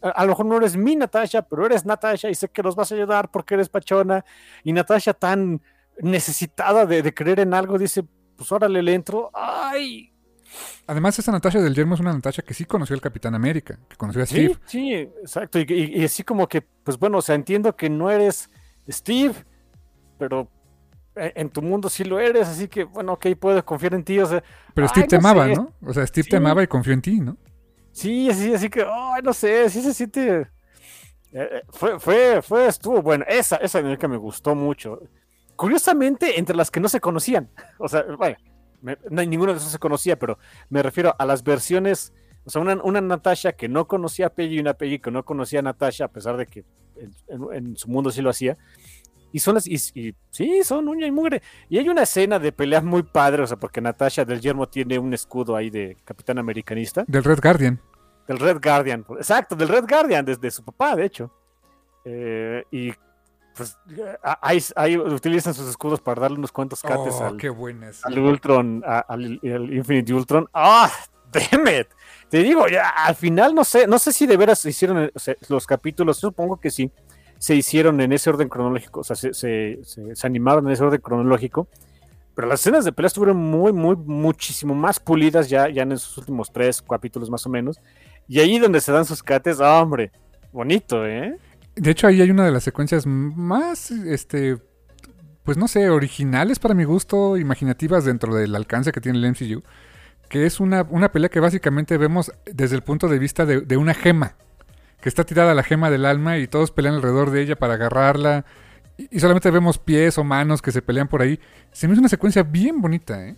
a, 0.00 0.08
a 0.08 0.22
lo 0.24 0.30
mejor 0.30 0.46
no 0.46 0.56
eres 0.56 0.76
mi 0.76 0.96
Natasha, 0.96 1.42
pero 1.42 1.66
eres 1.66 1.84
Natasha 1.84 2.30
y 2.30 2.34
sé 2.34 2.48
que 2.48 2.62
nos 2.62 2.74
vas 2.74 2.90
a 2.90 2.94
ayudar 2.94 3.30
porque 3.30 3.54
eres 3.54 3.68
pachona. 3.68 4.24
Y 4.64 4.72
Natasha 4.72 5.12
tan 5.12 5.60
necesitada 5.98 6.86
de, 6.86 7.02
de 7.02 7.12
creer 7.12 7.40
en 7.40 7.52
algo, 7.52 7.78
dice, 7.78 8.02
pues 8.36 8.50
órale, 8.50 8.82
le 8.82 8.94
entro. 8.94 9.30
Ay, 9.34 10.11
Además, 10.86 11.18
esa 11.18 11.32
Natasha 11.32 11.60
del 11.60 11.74
Yermo 11.74 11.94
es 11.94 12.00
una 12.00 12.12
Natasha 12.12 12.42
que 12.42 12.54
sí 12.54 12.64
conoció 12.64 12.94
al 12.94 13.00
Capitán 13.00 13.34
América, 13.34 13.78
que 13.88 13.96
conoció 13.96 14.22
a 14.22 14.26
Steve. 14.26 14.48
sí, 14.48 14.58
sí, 14.66 14.92
exacto. 14.94 15.58
Y, 15.60 15.62
y- 15.68 16.00
y 16.00 16.04
así 16.04 16.22
como 16.24 16.48
que, 16.48 16.62
pues 16.62 16.98
bueno, 16.98 17.18
o 17.18 17.22
sea, 17.22 17.34
entiendo 17.36 17.74
que 17.76 17.88
no 17.88 18.10
eres 18.10 18.50
Steve, 18.88 19.34
pero 20.18 20.48
en 21.14 21.32
en 21.36 21.50
tu 21.50 21.62
mundo 21.62 21.88
sí 21.88 22.04
lo 22.04 22.18
eres, 22.18 22.48
así 22.48 22.68
que, 22.68 22.84
bueno, 22.84 23.12
ok, 23.14 23.26
puedo 23.38 23.64
confiar 23.64 23.94
en 23.94 24.02
ti, 24.04 24.18
o 24.18 24.26
sea, 24.26 24.42
Pero 24.74 24.86
Ay, 24.86 24.88
Steve 24.88 25.06
te 25.08 25.18
no 25.18 25.28
amaba, 25.28 25.46
sé. 25.46 25.54
¿no? 25.54 25.72
O 25.86 25.92
sea, 25.94 26.06
Steve 26.06 26.24
Sí. 26.24 26.30
te 26.30 26.36
amaba 26.36 26.62
y 26.62 26.66
confió 26.66 26.92
en 26.94 27.02
ti, 27.02 27.20
¿no? 27.20 27.36
Sí, 27.92 28.28
así, 28.30 28.54
así 28.54 28.68
que, 28.70 28.82
ay, 28.82 29.22
no 29.22 29.32
sé, 29.34 29.68
sí 29.70 29.82
se 29.82 29.92
siente. 29.94 30.40
eh, 30.40 30.46
eh, 31.32 31.62
fue, 31.70 32.00
fue, 32.00 32.40
fue, 32.42 32.66
estuvo 32.66 33.00
bueno. 33.02 33.24
Esa, 33.28 33.56
esa 33.56 33.78
dinámica 33.78 34.08
me 34.08 34.16
gustó 34.16 34.54
mucho. 34.54 35.00
Curiosamente, 35.56 36.38
entre 36.38 36.56
las 36.56 36.70
que 36.70 36.80
no 36.80 36.88
se 36.88 37.00
conocían. 37.00 37.50
O 37.78 37.88
sea, 37.88 38.02
vaya, 38.18 38.38
me- 38.82 38.98
no, 39.10 39.24
ninguna 39.24 39.52
de 39.52 39.58
esas 39.58 39.72
se 39.72 39.78
conocía, 39.78 40.18
pero 40.18 40.38
me 40.68 40.82
refiero 40.82 41.14
a 41.18 41.24
las 41.24 41.42
versiones. 41.42 42.12
O 42.44 42.50
sea, 42.50 42.60
una, 42.60 42.74
una 42.82 43.00
Natasha 43.00 43.52
que 43.52 43.68
no 43.68 43.86
conocía 43.86 44.26
a 44.26 44.30
Peggy 44.30 44.56
y 44.56 44.60
una 44.60 44.74
Peggy 44.74 44.98
que 44.98 45.10
no 45.10 45.24
conocía 45.24 45.60
a 45.60 45.62
Natasha, 45.62 46.06
a 46.06 46.08
pesar 46.08 46.36
de 46.36 46.46
que 46.46 46.64
en, 46.96 47.12
en- 47.28 47.54
en 47.54 47.76
su 47.76 47.88
mundo 47.88 48.10
sí 48.10 48.20
lo 48.20 48.30
hacía. 48.30 48.58
Y 49.34 49.38
son 49.38 49.54
las. 49.54 49.66
Y, 49.66 49.76
y 49.94 50.14
sí, 50.30 50.62
son 50.62 50.88
uña 50.88 51.06
y 51.06 51.10
mugre. 51.10 51.40
Y 51.70 51.78
hay 51.78 51.88
una 51.88 52.02
escena 52.02 52.38
de 52.38 52.52
pelea 52.52 52.82
muy 52.82 53.02
padre, 53.02 53.42
o 53.42 53.46
sea, 53.46 53.56
porque 53.56 53.80
Natasha 53.80 54.24
del 54.26 54.40
Yermo 54.42 54.68
tiene 54.68 54.98
un 54.98 55.14
escudo 55.14 55.56
ahí 55.56 55.70
de 55.70 55.96
capitán 56.04 56.38
americanista. 56.38 57.04
Del 57.06 57.24
Red 57.24 57.38
Guardian. 57.42 57.80
Del 58.28 58.38
Red 58.38 58.58
Guardian, 58.62 59.04
exacto, 59.16 59.56
del 59.56 59.68
Red 59.68 59.86
Guardian, 59.88 60.24
desde 60.24 60.50
su 60.50 60.62
papá, 60.62 60.94
de 60.96 61.04
hecho. 61.06 61.32
Eh, 62.04 62.64
y 62.70 62.92
pues 63.56 63.76
eh, 63.90 64.16
ahí, 64.40 64.62
ahí 64.76 64.96
utilizan 64.96 65.52
sus 65.54 65.68
escudos 65.68 66.00
para 66.00 66.22
darle 66.22 66.38
unos 66.38 66.52
cuantos 66.52 66.80
cates 66.82 67.14
Oh, 67.20 67.24
al, 67.24 67.36
qué 68.14 68.20
Ultron, 68.20 68.82
a- 68.86 69.00
al, 69.00 69.40
al 69.42 69.72
Infinity 69.72 70.12
Ultron. 70.12 70.48
¡Ah! 70.54 70.90
¡Damn 71.32 71.66
it! 71.68 71.86
Te 72.28 72.38
digo, 72.42 72.66
ya 72.68 72.88
al 72.90 73.14
final 73.14 73.54
no 73.54 73.64
sé, 73.64 73.86
no 73.86 73.98
sé 73.98 74.12
si 74.12 74.26
de 74.26 74.36
veras 74.36 74.58
se 74.58 74.70
hicieron 74.70 75.10
o 75.14 75.18
sea, 75.18 75.34
los 75.48 75.66
capítulos, 75.66 76.18
supongo 76.18 76.58
que 76.58 76.70
sí, 76.70 76.90
se 77.38 77.54
hicieron 77.54 78.00
en 78.00 78.12
ese 78.12 78.30
orden 78.30 78.48
cronológico, 78.48 79.00
o 79.00 79.04
sea, 79.04 79.16
se, 79.16 79.32
se- 79.34 79.78
se- 79.82 80.14
se 80.16 80.26
animaron 80.26 80.66
en 80.66 80.72
ese 80.72 80.84
orden 80.84 81.00
cronológico. 81.00 81.68
Pero 82.34 82.48
las 82.48 82.60
escenas 82.60 82.86
de 82.86 82.92
pelea 82.92 83.08
estuvieron 83.08 83.36
muy, 83.36 83.74
muy, 83.74 83.94
muchísimo 83.94 84.74
más 84.74 84.98
pulidas 84.98 85.50
ya, 85.50 85.68
ya 85.68 85.82
en 85.82 85.92
esos 85.92 86.16
últimos 86.16 86.50
tres 86.50 86.80
capítulos 86.80 87.28
más 87.28 87.44
o 87.44 87.50
menos. 87.50 87.78
Y 88.26 88.40
ahí 88.40 88.58
donde 88.58 88.80
se 88.80 88.90
dan 88.90 89.04
sus 89.04 89.22
cates, 89.22 89.60
¡ah, 89.60 89.82
hombre, 89.82 90.10
bonito, 90.50 91.04
¿eh? 91.06 91.36
De 91.76 91.90
hecho, 91.90 92.06
ahí 92.06 92.20
hay 92.20 92.30
una 92.30 92.44
de 92.44 92.52
las 92.52 92.64
secuencias 92.64 93.06
más, 93.06 93.90
este, 93.90 94.58
pues 95.44 95.56
no 95.56 95.68
sé, 95.68 95.90
originales 95.90 96.58
para 96.58 96.74
mi 96.74 96.84
gusto, 96.84 97.36
imaginativas 97.38 98.04
dentro 98.04 98.34
del 98.34 98.54
alcance 98.54 98.92
que 98.92 99.00
tiene 99.00 99.18
el 99.18 99.24
MCU, 99.26 99.62
que 100.28 100.46
es 100.46 100.60
una, 100.60 100.86
una 100.90 101.12
pelea 101.12 101.30
que 101.30 101.40
básicamente 101.40 101.98
vemos 101.98 102.32
desde 102.46 102.76
el 102.76 102.82
punto 102.82 103.08
de 103.08 103.18
vista 103.18 103.46
de, 103.46 103.76
una 103.76 103.94
gema, 103.94 104.36
que 105.00 105.08
está 105.08 105.24
tirada 105.24 105.54
la 105.54 105.62
gema 105.64 105.90
del 105.90 106.06
alma 106.06 106.38
y 106.38 106.48
todos 106.48 106.70
pelean 106.72 106.96
alrededor 106.96 107.30
de 107.30 107.42
ella 107.42 107.56
para 107.56 107.74
agarrarla, 107.74 108.44
y, 108.98 109.20
solamente 109.20 109.50
vemos 109.50 109.78
pies 109.78 110.18
o 110.18 110.24
manos 110.24 110.62
que 110.62 110.72
se 110.72 110.82
pelean 110.82 111.08
por 111.08 111.22
ahí. 111.22 111.40
Se 111.72 111.88
me 111.88 111.94
hizo 111.94 112.00
una 112.00 112.08
secuencia 112.10 112.42
bien 112.44 112.80
bonita, 112.80 113.26
¿eh? 113.26 113.36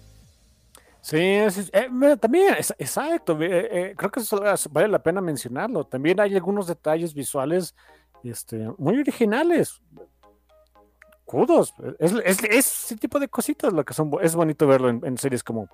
Sí, 1.01 1.19
es- 1.19 1.71
eh, 1.75 1.89
también, 2.21 2.55
es- 2.59 2.75
exacto, 2.79 3.41
eh, 3.43 3.91
eh, 3.91 3.95
creo 3.97 4.11
que 4.11 4.21
eso 4.21 4.41
vale 4.71 4.89
la 4.89 5.03
pena 5.03 5.21
mencionarlo. 5.21 5.85
También 5.85 6.19
hay 6.21 6.35
algunos 6.35 6.67
detalles 6.67 7.13
visuales 7.15 7.75
este, 8.31 8.69
muy 8.79 8.99
originales. 8.99 9.81
Kudos, 11.25 11.75
es, 11.99 12.13
es- 12.25 12.45
es 12.45 12.85
ese 12.85 12.97
tipo 12.97 13.19
de 13.19 13.29
cositas 13.29 13.73
lo 13.73 13.85
que 13.85 13.95
son, 13.95 14.11
es 14.21 14.35
bonito 14.35 14.67
verlo 14.67 14.91
en, 14.91 15.01
en 15.05 15.17
series 15.17 15.43
como 15.43 15.69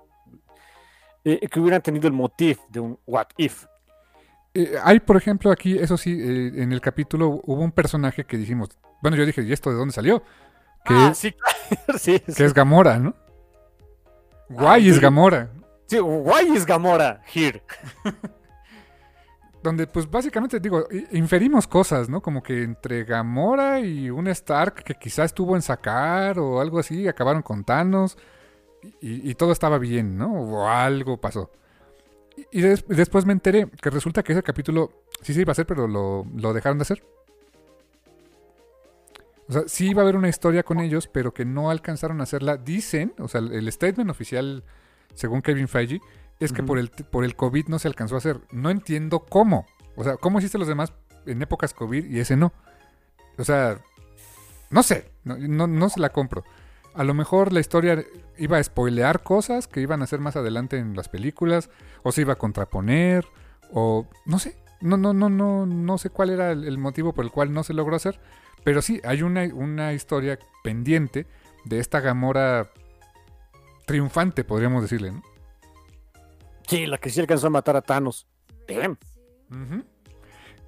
eh, 1.24 1.48
que 1.48 1.60
hubieran 1.60 1.82
tenido 1.82 2.06
el 2.06 2.12
motif 2.14 2.58
de 2.68 2.80
un 2.80 2.98
what 3.06 3.26
if. 3.36 3.66
Eh, 4.54 4.74
hay, 4.82 5.00
por 5.00 5.16
ejemplo, 5.16 5.50
aquí, 5.50 5.76
eso 5.78 5.96
sí, 5.96 6.12
eh, 6.12 6.62
en 6.62 6.72
el 6.72 6.80
capítulo 6.80 7.40
hubo 7.44 7.62
un 7.62 7.72
personaje 7.72 8.24
que 8.24 8.36
dijimos, 8.36 8.68
bueno, 9.02 9.16
yo 9.16 9.26
dije, 9.26 9.42
¿y 9.42 9.52
esto 9.52 9.70
de 9.70 9.76
dónde 9.76 9.92
salió? 9.94 10.22
Que, 10.84 10.94
Ah, 10.94 11.14
sí, 11.14 11.32
claro, 11.32 11.98
sí, 11.98 12.20
que 12.20 12.32
sí. 12.32 12.42
es 12.44 12.54
Gamora, 12.54 12.98
¿no? 12.98 13.14
Guay 14.48 14.88
es 14.88 14.96
sí. 14.96 15.00
Gamora. 15.00 15.50
Sí, 15.86 15.98
why 16.00 16.56
is 16.56 16.64
Gamora 16.64 17.20
here? 17.34 17.62
Donde, 19.62 19.86
pues 19.86 20.10
básicamente, 20.10 20.58
digo, 20.58 20.86
inferimos 21.12 21.66
cosas, 21.66 22.08
¿no? 22.08 22.22
Como 22.22 22.42
que 22.42 22.62
entre 22.62 23.04
Gamora 23.04 23.80
y 23.80 24.08
un 24.08 24.26
Stark 24.28 24.82
que 24.84 24.94
quizás 24.94 25.26
estuvo 25.26 25.54
en 25.54 25.60
sacar 25.60 26.38
o 26.38 26.60
algo 26.60 26.78
así, 26.78 27.06
acabaron 27.06 27.42
con 27.42 27.64
Thanos 27.64 28.16
y, 29.02 29.34
todo 29.34 29.52
estaba 29.52 29.76
bien, 29.78 30.16
¿no? 30.16 30.32
O 30.32 30.66
algo 30.66 31.20
pasó. 31.20 31.50
Y, 32.36 32.60
y 32.60 32.62
des- 32.62 32.86
después 32.88 33.26
me 33.26 33.34
enteré 33.34 33.68
que 33.82 33.90
resulta 33.90 34.22
que 34.22 34.32
ese 34.32 34.42
capítulo 34.42 35.04
sí 35.20 35.34
se 35.34 35.42
iba 35.42 35.50
a 35.50 35.52
hacer, 35.52 35.66
pero 35.66 35.86
lo, 35.86 36.24
lo 36.34 36.54
dejaron 36.54 36.78
de 36.78 36.82
hacer. 36.82 37.04
O 39.48 39.52
sea, 39.52 39.62
sí 39.66 39.90
iba 39.90 40.00
a 40.00 40.04
haber 40.04 40.16
una 40.16 40.28
historia 40.28 40.62
con 40.62 40.80
ellos, 40.80 41.08
pero 41.08 41.34
que 41.34 41.44
no 41.44 41.70
alcanzaron 41.70 42.20
a 42.20 42.22
hacerla. 42.22 42.56
Dicen, 42.56 43.12
o 43.18 43.28
sea, 43.28 43.40
el 43.40 43.70
statement 43.70 44.08
oficial, 44.10 44.64
según 45.14 45.42
Kevin 45.42 45.68
Feige, 45.68 46.00
es 46.40 46.52
que 46.52 46.62
por, 46.62 46.78
el, 46.78 46.88
por 46.88 47.24
el 47.24 47.36
COVID 47.36 47.68
no 47.68 47.78
se 47.78 47.86
alcanzó 47.86 48.14
a 48.14 48.18
hacer. 48.18 48.40
No 48.50 48.70
entiendo 48.70 49.20
cómo. 49.20 49.66
O 49.94 50.04
sea, 50.04 50.16
¿cómo 50.16 50.38
hiciste 50.38 50.58
los 50.58 50.68
demás 50.68 50.92
en 51.26 51.42
épocas 51.42 51.74
COVID 51.74 52.06
y 52.06 52.18
ese 52.18 52.36
no? 52.36 52.52
O 53.38 53.44
sea, 53.44 53.78
no 54.70 54.82
sé, 54.82 55.10
no, 55.22 55.36
no, 55.36 55.66
no 55.66 55.88
se 55.90 56.00
la 56.00 56.08
compro. 56.08 56.42
A 56.94 57.04
lo 57.04 57.14
mejor 57.14 57.52
la 57.52 57.60
historia 57.60 58.04
iba 58.38 58.56
a 58.56 58.64
spoilear 58.64 59.22
cosas 59.22 59.68
que 59.68 59.80
iban 59.80 60.00
a 60.00 60.04
hacer 60.04 60.18
más 60.18 60.34
adelante 60.36 60.78
en 60.78 60.96
las 60.96 61.08
películas, 61.08 61.70
o 62.02 62.10
se 62.10 62.22
iba 62.22 62.32
a 62.32 62.38
contraponer, 62.38 63.26
o 63.72 64.08
no 64.24 64.38
sé. 64.38 64.56
No, 64.80 64.96
no, 64.96 65.12
no, 65.12 65.28
no, 65.28 65.66
no 65.66 65.98
sé 65.98 66.08
cuál 66.08 66.30
era 66.30 66.52
el, 66.52 66.64
el 66.64 66.78
motivo 66.78 67.12
por 67.12 67.24
el 67.24 67.30
cual 67.30 67.52
no 67.52 67.62
se 67.62 67.74
logró 67.74 67.96
hacer. 67.96 68.18
Pero 68.64 68.80
sí, 68.80 69.00
hay 69.04 69.22
una, 69.22 69.44
una 69.54 69.92
historia 69.92 70.38
pendiente 70.64 71.26
de 71.66 71.80
esta 71.80 72.00
Gamora 72.00 72.70
triunfante, 73.86 74.44
podríamos 74.44 74.82
decirle, 74.82 75.12
¿no? 75.12 75.22
Sí, 76.66 76.86
la 76.86 76.98
que 76.98 77.10
sí 77.10 77.20
alcanzó 77.20 77.48
a 77.48 77.50
matar 77.50 77.76
a 77.76 77.82
Thanos. 77.82 78.26
Damn. 78.68 78.96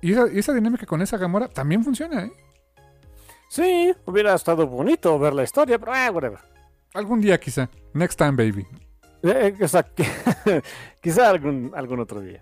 Y 0.00 0.12
esa, 0.12 0.32
y 0.32 0.38
esa 0.38 0.52
dinámica 0.52 0.86
con 0.86 1.00
esa 1.02 1.16
Gamora 1.16 1.48
también 1.48 1.84
funciona, 1.84 2.24
¿eh? 2.24 2.32
Sí, 3.48 3.94
hubiera 4.06 4.34
estado 4.34 4.66
bonito 4.66 5.18
ver 5.18 5.34
la 5.34 5.42
historia, 5.44 5.78
pero 5.78 5.94
eh, 5.94 6.10
whatever. 6.10 6.38
Algún 6.94 7.20
día 7.20 7.38
quizá. 7.38 7.68
Next 7.92 8.18
time, 8.18 8.32
baby. 8.32 8.66
Eh, 9.22 9.54
o 9.62 9.68
sea, 9.68 9.86
quizá 11.00 11.28
algún, 11.30 11.70
algún 11.76 12.00
otro 12.00 12.20
día. 12.20 12.40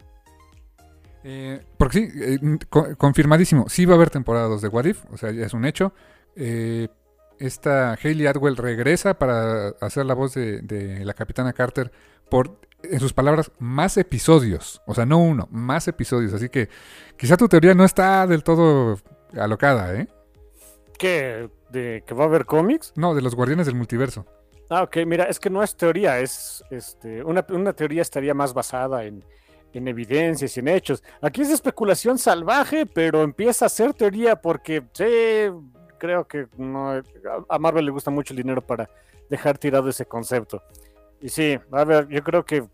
Eh, 1.23 1.61
porque 1.77 1.99
sí, 1.99 2.09
eh, 2.23 2.39
co- 2.71 2.97
confirmadísimo. 2.97 3.69
Sí 3.69 3.85
va 3.85 3.93
a 3.93 3.97
haber 3.97 4.09
temporada 4.11 4.47
2 4.49 4.63
de 4.63 4.69
What 4.69 4.85
If, 4.87 5.05
o 5.13 5.19
sea, 5.19 5.31
ya 5.33 5.45
es 5.45 5.53
un 5.53 5.65
hecho. 5.67 5.93
Eh, 6.37 6.89
esta 7.39 7.93
Hayley 8.03 8.27
Atwell 8.27 8.57
regresa 8.57 9.15
para 9.19 9.69
hacer 9.81 10.07
la 10.07 10.15
voz 10.15 10.33
de, 10.35 10.63
de 10.63 11.05
la 11.05 11.13
Capitana 11.15 11.53
Carter 11.53 11.91
por, 12.31 12.61
en 12.83 13.01
sus 13.01 13.13
palabras, 13.13 13.51
más 13.59 13.97
episodios. 13.97 14.81
O 14.87 14.95
sea, 14.95 15.07
no 15.07 15.19
uno, 15.19 15.49
más 15.51 15.89
episodios. 15.89 16.33
Así 16.33 16.49
que 16.49 16.69
quizá 17.17 17.37
tu 17.37 17.49
teoría 17.49 17.75
no 17.75 17.85
está 17.85 18.27
del 18.27 18.43
todo 18.43 18.99
alocada, 19.37 19.95
¿eh? 19.95 20.09
¿Qué? 20.99 21.49
¿De 21.71 22.03
que 22.07 22.15
va 22.15 22.25
a 22.25 22.27
haber 22.27 22.45
cómics? 22.45 22.93
No, 22.97 23.15
de 23.15 23.23
los 23.23 23.35
Guardianes 23.35 23.67
del 23.67 23.75
Multiverso. 23.77 24.27
Ah, 24.69 24.83
ok, 24.83 24.99
mira, 25.07 25.25
es 25.25 25.41
que 25.41 25.51
no 25.51 25.63
es 25.63 25.75
teoría, 25.77 26.21
es 26.21 26.63
este, 26.71 27.25
una, 27.25 27.45
una 27.51 27.73
teoría 27.73 28.03
estaría 28.03 28.35
más 28.35 28.55
basada 28.55 29.05
en, 29.05 29.25
en 29.73 29.89
evidencias 29.89 30.57
y 30.57 30.61
en 30.61 30.69
hechos. 30.69 31.03
Aquí 31.23 31.43
es 31.43 31.51
especulación 31.51 32.19
salvaje, 32.19 32.87
pero 32.87 33.23
empieza 33.23 33.67
a 33.67 33.69
ser 33.69 33.95
teoría 33.95 34.37
porque 34.37 34.83
sí, 34.93 35.51
creo 35.99 36.27
que 36.29 36.47
no, 36.57 36.91
a- 36.91 37.03
a 37.49 37.59
Marvel 37.59 37.85
le 37.87 37.91
gusta 37.91 38.11
mucho 38.13 38.33
el 38.33 38.37
dinero 38.39 38.65
para 38.65 38.89
dejar 39.29 39.59
tirado 39.59 39.89
ese 39.89 40.07
concepto. 40.07 40.63
Y 41.21 41.29
sí, 41.29 41.59
a 41.71 41.85
ver, 41.85 42.09
yo 42.09 42.23
creo 42.23 42.45
que 42.45 42.65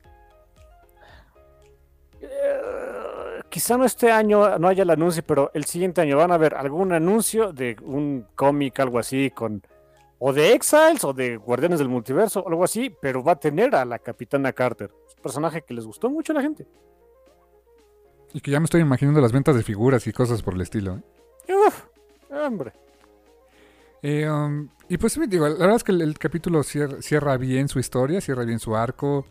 eh, 2.21 2.61
quizá 3.49 3.77
no 3.77 3.85
este 3.85 4.11
año 4.13 4.59
no 4.59 4.69
haya 4.69 4.85
el 4.85 4.91
anuncio, 4.91 5.23
pero 5.27 5.51
el 5.53 5.65
siguiente 5.65 6.01
año 6.01 6.17
van 6.17 6.31
a 6.31 6.39
ver 6.39 6.55
algún 6.55 6.93
anuncio 6.93 7.53
de 7.53 7.77
un 7.83 8.27
cómic, 8.35 8.79
algo 8.81 8.99
así, 8.99 9.31
con 9.31 9.63
o 10.19 10.33
de 10.33 10.53
Exiles 10.53 11.05
o 11.05 11.13
de 11.13 11.37
Guardianes 11.37 11.79
del 11.79 11.89
Multiverso, 11.89 12.47
algo 12.47 12.65
así, 12.65 12.95
pero 13.01 13.23
va 13.23 13.33
a 13.33 13.41
tener 13.41 13.75
a 13.75 13.85
la 13.85 13.99
Capitana 13.99 14.53
Carter, 14.53 14.91
un 14.93 15.23
personaje 15.23 15.63
que 15.63 15.75
les 15.75 15.85
gustó 15.85 16.09
mucho 16.09 16.33
a 16.33 16.37
la 16.37 16.43
gente. 16.43 16.67
Y 18.33 18.41
que 18.41 18.51
ya 18.51 18.61
me 18.61 18.65
estoy 18.65 18.81
imaginando 18.81 19.21
las 19.21 19.33
ventas 19.33 19.57
de 19.57 19.63
figuras 19.63 20.07
y 20.07 20.13
cosas 20.13 20.43
por 20.43 20.55
el 20.55 20.61
estilo. 20.63 20.97
¿eh? 20.97 21.55
Uf, 21.55 21.85
hombre. 22.31 22.73
Eh, 24.03 24.29
um, 24.29 24.69
y 24.89 24.99
pues 24.99 25.19
digo, 25.29 25.49
la 25.49 25.55
verdad 25.55 25.77
es 25.77 25.85
que 25.85 25.93
el, 25.93 26.19
capítulo 26.19 26.63
cierra, 26.63 27.37
bien 27.37 27.69
su 27.69 27.79
historia, 27.79 28.21
cierra 28.21 28.45
bien 28.45 28.59
su 28.59 28.77
arco. 28.77 29.27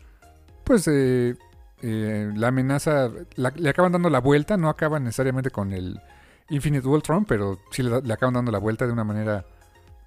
Pues 0.64 0.86
eh, 0.88 1.36
eh, 1.82 2.32
la 2.34 2.48
amenaza, 2.48 3.10
le 3.36 3.68
acaban 3.68 3.92
dando 3.92 4.10
la 4.10 4.20
vuelta, 4.20 4.56
no 4.56 4.68
acaban 4.68 5.04
necesariamente 5.04 5.50
con 5.50 5.72
el 5.72 6.00
Infinite 6.48 6.86
Ultron, 6.86 7.24
pero 7.24 7.58
sí 7.70 7.82
le, 7.82 8.12
acaban 8.12 8.34
dando 8.34 8.52
la 8.52 8.58
vuelta 8.58 8.86
de 8.86 8.92
una 8.92 9.04
manera 9.04 9.44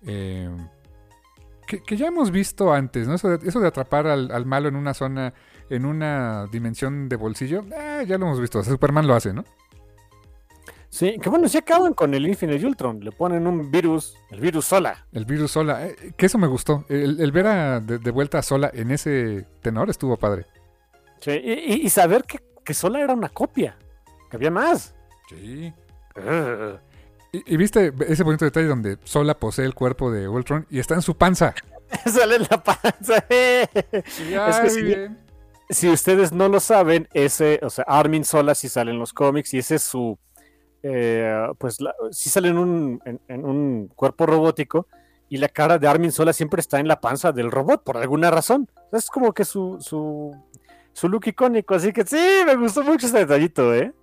eh, 0.05 0.49
que, 1.67 1.83
que 1.83 1.97
ya 1.97 2.07
hemos 2.07 2.31
visto 2.31 2.73
antes, 2.73 3.07
¿no? 3.07 3.15
Eso 3.15 3.37
de, 3.37 3.47
eso 3.47 3.59
de 3.59 3.67
atrapar 3.67 4.07
al, 4.07 4.31
al 4.31 4.45
malo 4.45 4.67
en 4.69 4.75
una 4.75 4.93
zona, 4.93 5.33
en 5.69 5.85
una 5.85 6.47
dimensión 6.51 7.09
de 7.09 7.15
bolsillo, 7.15 7.63
eh, 7.71 8.05
ya 8.07 8.17
lo 8.17 8.25
hemos 8.25 8.39
visto, 8.39 8.63
Superman 8.63 9.05
lo 9.05 9.15
hace, 9.15 9.33
¿no? 9.33 9.43
Sí, 10.89 11.17
que 11.21 11.29
bueno, 11.29 11.47
si 11.47 11.57
acaban 11.57 11.93
con 11.93 12.13
el 12.13 12.27
Infinite 12.27 12.65
Ultron, 12.65 12.99
le 13.01 13.11
ponen 13.11 13.45
un 13.45 13.69
virus, 13.69 14.17
el 14.31 14.39
virus 14.39 14.65
sola. 14.65 15.05
El 15.11 15.25
virus 15.25 15.51
sola, 15.51 15.85
eh, 15.85 16.13
que 16.17 16.25
eso 16.25 16.37
me 16.37 16.47
gustó. 16.47 16.83
El, 16.89 17.21
el 17.21 17.31
ver 17.31 17.47
a, 17.47 17.79
de, 17.79 17.99
de 17.99 18.11
vuelta 18.11 18.39
a 18.39 18.41
sola 18.41 18.71
en 18.73 18.89
ese 18.91 19.45
tenor 19.61 19.89
estuvo 19.89 20.17
padre. 20.17 20.45
Sí, 21.21 21.31
y, 21.31 21.89
saber 21.89 22.23
que, 22.23 22.39
que 22.63 22.73
sola 22.73 22.99
era 23.01 23.13
una 23.13 23.29
copia, 23.29 23.77
que 24.29 24.37
había 24.37 24.49
más. 24.51 24.95
Sí. 25.29 25.73
Y, 27.31 27.53
y 27.53 27.57
viste 27.57 27.93
ese 28.07 28.23
bonito 28.23 28.45
detalle 28.45 28.67
donde 28.67 28.97
Sola 29.03 29.37
posee 29.37 29.65
el 29.65 29.75
cuerpo 29.75 30.11
de 30.11 30.27
Ultron 30.27 30.65
y 30.69 30.79
está 30.79 30.95
en 30.95 31.01
su 31.01 31.15
panza. 31.15 31.53
Sale 32.05 32.37
en 32.37 32.47
la 32.49 32.63
panza. 32.63 33.23
Es 33.29 34.73
que 34.75 34.81
bien. 34.81 35.19
si 35.69 35.89
ustedes 35.89 36.31
no 36.31 36.47
lo 36.49 36.59
saben, 36.59 37.07
ese, 37.13 37.59
o 37.61 37.69
sea, 37.69 37.85
Armin 37.87 38.25
Sola 38.25 38.55
sí 38.55 38.69
sale 38.69 38.91
en 38.91 38.99
los 38.99 39.13
cómics 39.13 39.53
y 39.53 39.59
ese 39.59 39.75
es 39.75 39.83
su, 39.83 40.17
eh, 40.83 41.47
pues 41.57 41.81
la- 41.81 41.93
sí 42.11 42.29
sale 42.29 42.49
en 42.49 42.57
un, 42.57 43.01
un 43.27 43.91
cuerpo 43.95 44.25
robótico 44.25 44.87
y 45.29 45.37
la 45.37 45.47
cara 45.49 45.77
de 45.77 45.87
Armin 45.87 46.11
Sola 46.11 46.33
siempre 46.33 46.59
está 46.61 46.79
en 46.79 46.87
la 46.87 46.99
panza 46.99 47.31
del 47.31 47.51
robot 47.51 47.83
por 47.83 47.97
alguna 47.97 48.31
razón. 48.31 48.67
Es 48.91 49.09
como 49.09 49.31
que 49.33 49.45
su, 49.45 49.77
su, 49.79 50.35
su 50.93 51.07
look 51.09 51.27
icónico, 51.27 51.75
así 51.75 51.91
que 51.93 52.05
sí, 52.05 52.41
me 52.45 52.55
gustó 52.55 52.83
mucho 52.83 53.05
ese 53.07 53.19
detallito, 53.19 53.73
¿eh? 53.75 53.93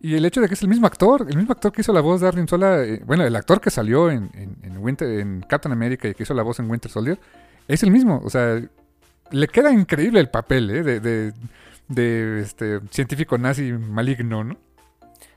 Y 0.00 0.16
el 0.16 0.24
hecho 0.24 0.40
de 0.40 0.48
que 0.48 0.54
es 0.54 0.62
el 0.62 0.68
mismo 0.68 0.86
actor, 0.88 1.26
el 1.28 1.36
mismo 1.36 1.52
actor 1.52 1.70
que 1.70 1.82
hizo 1.82 1.92
la 1.92 2.00
voz 2.00 2.20
de 2.20 2.26
Armin 2.26 2.48
Sola, 2.48 2.82
eh, 2.82 3.00
bueno, 3.06 3.24
el 3.24 3.36
actor 3.36 3.60
que 3.60 3.70
salió 3.70 4.10
en, 4.10 4.30
en, 4.34 4.56
en 4.62 4.78
Winter, 4.78 5.20
en 5.20 5.42
Captain 5.48 5.72
America 5.72 6.08
y 6.08 6.14
que 6.14 6.24
hizo 6.24 6.34
la 6.34 6.42
voz 6.42 6.58
en 6.58 6.68
Winter 6.68 6.90
Soldier, 6.90 7.20
es 7.68 7.84
el 7.84 7.92
mismo. 7.92 8.20
O 8.24 8.28
sea, 8.28 8.60
le 9.30 9.46
queda 9.48 9.70
increíble 9.70 10.18
el 10.18 10.28
papel 10.28 10.70
¿eh? 10.70 10.82
de, 10.82 10.98
de, 10.98 11.32
de, 11.86 12.40
este 12.40 12.80
científico 12.90 13.38
nazi 13.38 13.72
maligno, 13.72 14.42
¿no? 14.42 14.56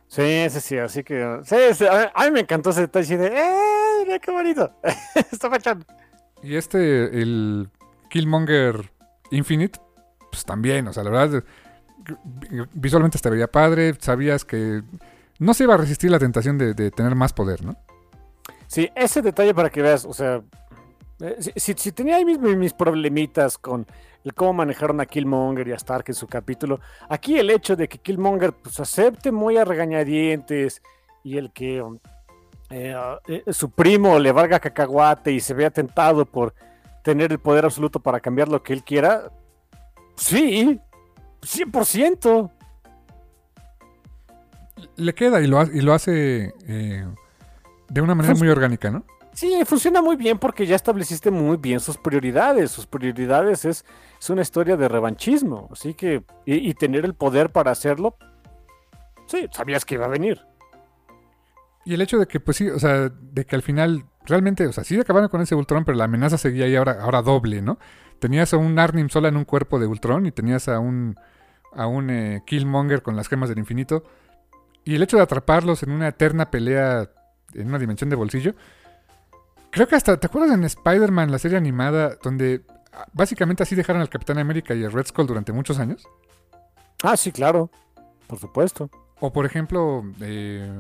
Sí, 0.07 0.47
sí, 0.49 0.61
sí, 0.61 0.77
así 0.77 1.03
que 1.03 1.39
sí, 1.43 1.55
sí, 1.73 1.85
a, 1.87 1.91
mí, 1.93 2.05
a 2.13 2.25
mí 2.25 2.31
me 2.31 2.39
encantó 2.41 2.69
ese 2.69 2.81
detalle 2.81 3.05
así 3.05 3.15
de, 3.17 3.27
¡eh! 3.27 4.03
Mira 4.05 4.19
qué 4.19 4.31
bonito! 4.31 4.71
Está 5.31 5.49
fachón. 5.49 5.83
Y 6.43 6.55
este, 6.55 7.21
el 7.21 7.69
Killmonger 8.09 8.91
Infinite, 9.31 9.79
pues 10.31 10.45
también, 10.45 10.87
o 10.87 10.93
sea, 10.93 11.03
la 11.03 11.09
verdad, 11.09 11.43
visualmente 12.73 13.17
te 13.19 13.29
veía 13.29 13.47
padre, 13.47 13.95
sabías 13.99 14.45
que 14.45 14.83
no 15.39 15.53
se 15.53 15.63
iba 15.63 15.73
a 15.73 15.77
resistir 15.77 16.11
la 16.11 16.19
tentación 16.19 16.57
de, 16.57 16.73
de 16.73 16.91
tener 16.91 17.15
más 17.15 17.33
poder, 17.33 17.65
¿no? 17.65 17.75
Sí, 18.67 18.89
ese 18.95 19.21
detalle 19.21 19.53
para 19.53 19.69
que 19.69 19.81
veas, 19.81 20.05
o 20.05 20.13
sea, 20.13 20.41
eh, 21.19 21.35
si, 21.39 21.51
si- 21.55 21.73
si 21.77 21.91
tenía 21.91 22.17
ahí 22.17 22.25
mis, 22.25 22.39
mis 22.39 22.73
problemitas 22.73 23.57
con 23.57 23.85
el 24.25 24.33
cómo 24.33 24.53
manejaron 24.53 24.99
a 24.99 25.05
Killmonger 25.05 25.67
y 25.67 25.71
a 25.71 25.75
Stark 25.75 26.05
en 26.07 26.15
su 26.15 26.27
capítulo, 26.27 26.79
aquí 27.07 27.37
el 27.37 27.51
hecho 27.51 27.75
de 27.75 27.87
que 27.87 27.99
Killmonger 27.99 28.53
pues 28.53 28.79
acepte 28.79 29.31
muy 29.31 29.55
a 29.57 29.63
regañadientes 29.63 30.81
y 31.23 31.37
el 31.37 31.51
que 31.51 31.83
eh, 32.71 32.95
eh, 33.27 33.43
su 33.53 33.69
primo 33.69 34.17
le 34.17 34.31
valga 34.31 34.59
cacahuate 34.59 35.31
y 35.31 35.39
se 35.39 35.53
vea 35.53 35.69
tentado 35.69 36.25
por 36.25 36.55
tener 37.03 37.31
el 37.31 37.39
poder 37.39 37.65
absoluto 37.65 37.99
para 37.99 38.19
cambiar 38.19 38.47
lo 38.49 38.63
que 38.63 38.73
él 38.73 38.83
quiera, 38.83 39.31
sí, 40.15 40.79
100%. 41.41 42.51
Le 44.95 45.13
queda 45.13 45.39
y 45.39 45.47
lo, 45.47 45.61
y 45.63 45.81
lo 45.81 45.93
hace 45.93 46.51
eh, 46.67 47.05
de 47.89 48.01
una 48.01 48.15
manera 48.15 48.33
muy 48.33 48.49
orgánica, 48.49 48.89
¿no? 48.89 49.05
Sí, 49.35 49.53
funciona 49.65 50.01
muy 50.01 50.15
bien 50.15 50.39
porque 50.39 50.65
ya 50.65 50.77
estableciste 50.77 51.29
muy 51.29 51.57
bien 51.57 51.81
sus 51.81 51.97
prioridades. 51.97 52.71
Sus 52.71 52.87
prioridades 52.87 53.65
es, 53.65 53.85
es 54.17 54.29
una 54.29 54.41
historia 54.41 54.77
de 54.77 54.87
revanchismo. 54.87 55.67
Así 55.71 55.93
que, 55.93 56.23
y, 56.45 56.69
y 56.69 56.73
tener 56.73 57.03
el 57.03 57.13
poder 57.13 57.51
para 57.51 57.71
hacerlo, 57.71 58.15
sí, 59.27 59.47
sabías 59.51 59.83
que 59.83 59.95
iba 59.95 60.05
a 60.05 60.09
venir. 60.09 60.41
Y 61.83 61.93
el 61.93 62.01
hecho 62.01 62.17
de 62.17 62.27
que, 62.27 62.39
pues 62.39 62.55
sí, 62.57 62.69
o 62.69 62.79
sea, 62.79 63.09
de 63.09 63.45
que 63.45 63.55
al 63.57 63.61
final, 63.61 64.05
realmente, 64.25 64.65
o 64.67 64.71
sea, 64.71 64.85
sí 64.85 64.97
acabaron 64.97 65.27
con 65.27 65.41
ese 65.41 65.53
Ultron, 65.53 65.83
pero 65.83 65.97
la 65.97 66.05
amenaza 66.05 66.37
seguía 66.37 66.65
ahí 66.65 66.75
ahora, 66.77 66.97
ahora 67.01 67.21
doble, 67.21 67.61
¿no? 67.61 67.77
Tenías 68.19 68.53
a 68.53 68.57
un 68.57 68.79
Arnim 68.79 69.09
sola 69.09 69.27
en 69.27 69.35
un 69.35 69.43
cuerpo 69.43 69.79
de 69.79 69.85
Ultron 69.85 70.25
y 70.25 70.31
tenías 70.31 70.69
a 70.69 70.79
un, 70.79 71.15
a 71.73 71.87
un 71.87 72.09
eh, 72.09 72.41
Killmonger 72.47 73.03
con 73.03 73.17
las 73.17 73.27
gemas 73.27 73.49
del 73.49 73.59
infinito. 73.59 74.05
Y 74.85 74.95
el 74.95 75.03
hecho 75.03 75.17
de 75.17 75.23
atraparlos 75.23 75.83
en 75.83 75.91
una 75.91 76.07
eterna 76.07 76.49
pelea 76.49 77.09
en 77.53 77.67
una 77.67 77.79
dimensión 77.79 78.09
de 78.09 78.15
bolsillo. 78.15 78.55
Creo 79.75 79.87
que 79.89 79.95
hasta, 79.95 80.17
¿te 80.17 80.27
acuerdas 80.27 80.51
en 80.57 80.63
Spider-Man, 80.63 81.31
la 81.31 81.37
serie 81.37 81.57
animada, 81.57 82.15
donde 82.23 82.65
ah, 82.93 83.05
básicamente 83.11 83.61
así 83.63 83.75
dejaron 83.75 84.01
al 84.01 84.07
Capitán 84.09 84.37
América 84.37 84.73
y 84.73 84.85
al 84.85 84.91
Red 84.93 85.07
Skull 85.07 85.27
durante 85.27 85.51
muchos 85.51 85.79
años? 85.79 86.07
Ah, 87.03 87.17
sí, 87.17 87.31
claro. 87.33 87.69
Por 88.27 88.39
supuesto. 88.39 88.89
O 89.19 89.33
por 89.33 89.45
ejemplo, 89.45 90.03
eh, 90.21 90.71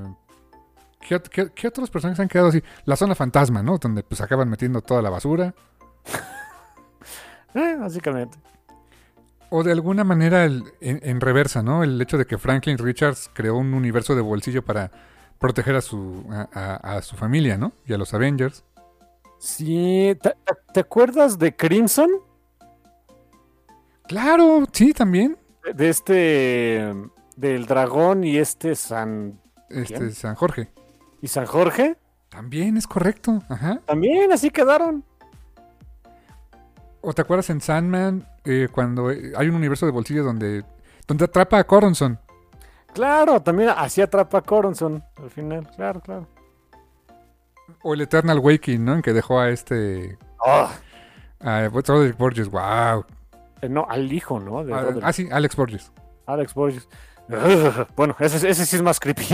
¿qué, 1.01 1.21
qué- 1.29 1.51
qué 1.53 1.67
otros 1.67 1.89
personajes 1.89 2.21
han 2.21 2.29
quedado 2.29 2.47
así? 2.49 2.63
La 2.85 2.95
zona 2.95 3.15
fantasma, 3.15 3.61
¿no? 3.61 3.77
Donde 3.79 4.01
pues 4.01 4.21
acaban 4.21 4.49
metiendo 4.49 4.81
toda 4.81 5.01
la 5.01 5.09
basura. 5.09 5.53
Eh, 7.53 7.77
básicamente. 7.79 8.37
O 9.49 9.63
de 9.63 9.71
alguna 9.71 10.03
manera 10.03 10.43
el- 10.43 10.63
en, 10.81 10.99
en 11.03 11.21
reversa, 11.21 11.63
¿no? 11.63 11.83
El 11.83 12.01
hecho 12.01 12.17
de 12.17 12.25
que 12.25 12.37
Franklin 12.37 12.77
Richards 12.77 13.29
creó 13.33 13.55
un 13.55 13.73
universo 13.73 14.13
de 14.13 14.19
bolsillo 14.21 14.65
para 14.65 14.91
proteger 15.39 15.75
a 15.77 15.81
su, 15.81 16.25
a, 16.31 16.49
a- 16.53 16.97
a 16.97 17.01
su 17.01 17.15
familia, 17.15 17.57
¿no? 17.57 17.71
Y 17.85 17.93
a 17.93 17.97
los 17.97 18.13
Avengers. 18.13 18.65
Sí, 19.45 20.17
¿te, 20.73 20.79
acuerdas 20.79 21.37
de 21.37 21.55
Crimson? 21.55 22.09
Claro, 24.07 24.65
sí, 24.71 24.91
también. 24.91 25.37
De 25.75 25.89
este 25.89 26.91
del 27.35 27.67
dragón 27.67 28.23
y 28.23 28.37
este 28.37 28.73
San... 28.73 29.39
Este, 29.69 29.97
¿Quién? 29.97 30.13
San 30.13 30.33
Jorge. 30.33 30.71
¿Y 31.21 31.27
San 31.27 31.45
Jorge? 31.45 31.95
También 32.29 32.75
es 32.75 32.87
correcto. 32.87 33.43
Ajá. 33.47 33.81
También 33.85 34.31
así 34.31 34.49
quedaron. 34.49 35.03
¿O 37.01 37.13
te 37.13 37.21
acuerdas 37.21 37.51
en 37.51 37.61
Sandman 37.61 38.27
eh, 38.45 38.67
cuando 38.71 39.11
eh, 39.11 39.31
hay 39.37 39.47
un 39.47 39.55
universo 39.55 39.85
de 39.85 39.91
bolsillo 39.91 40.23
donde, 40.23 40.65
donde 41.07 41.25
atrapa 41.25 41.59
a 41.59 41.63
Coronson? 41.65 42.19
Claro, 42.95 43.39
también 43.43 43.69
así 43.77 44.01
atrapa 44.01 44.39
a 44.39 44.41
Coronson 44.41 45.03
al 45.21 45.29
final. 45.29 45.69
Claro, 45.75 46.01
claro. 46.01 46.34
O 47.87 47.93
el 47.93 48.01
Eternal 48.01 48.39
Waking, 48.39 48.83
¿no? 48.83 48.95
En 48.95 49.01
que 49.03 49.13
dejó 49.13 49.39
a 49.39 49.49
este... 49.49 50.17
Oh, 50.39 50.67
A 51.41 51.69
Roderick 51.69 52.17
Borges. 52.17 52.49
¡Wow! 52.49 53.05
eh, 53.61 53.69
no, 53.69 53.85
al 53.87 54.11
hijo, 54.11 54.39
¿no? 54.39 54.63
De 54.63 54.73
Ah, 54.73 54.87
ah, 55.03 55.13
sí, 55.13 55.27
Alex 55.31 55.55
Borges. 55.55 55.91
Alex 56.25 56.53
Borges. 56.55 56.89
Ugh, 57.29 57.87
bueno, 57.95 58.15
ese, 58.19 58.49
ese 58.49 58.65
sí 58.65 58.75
es 58.75 58.81
más 58.81 58.99
creepy. 58.99 59.25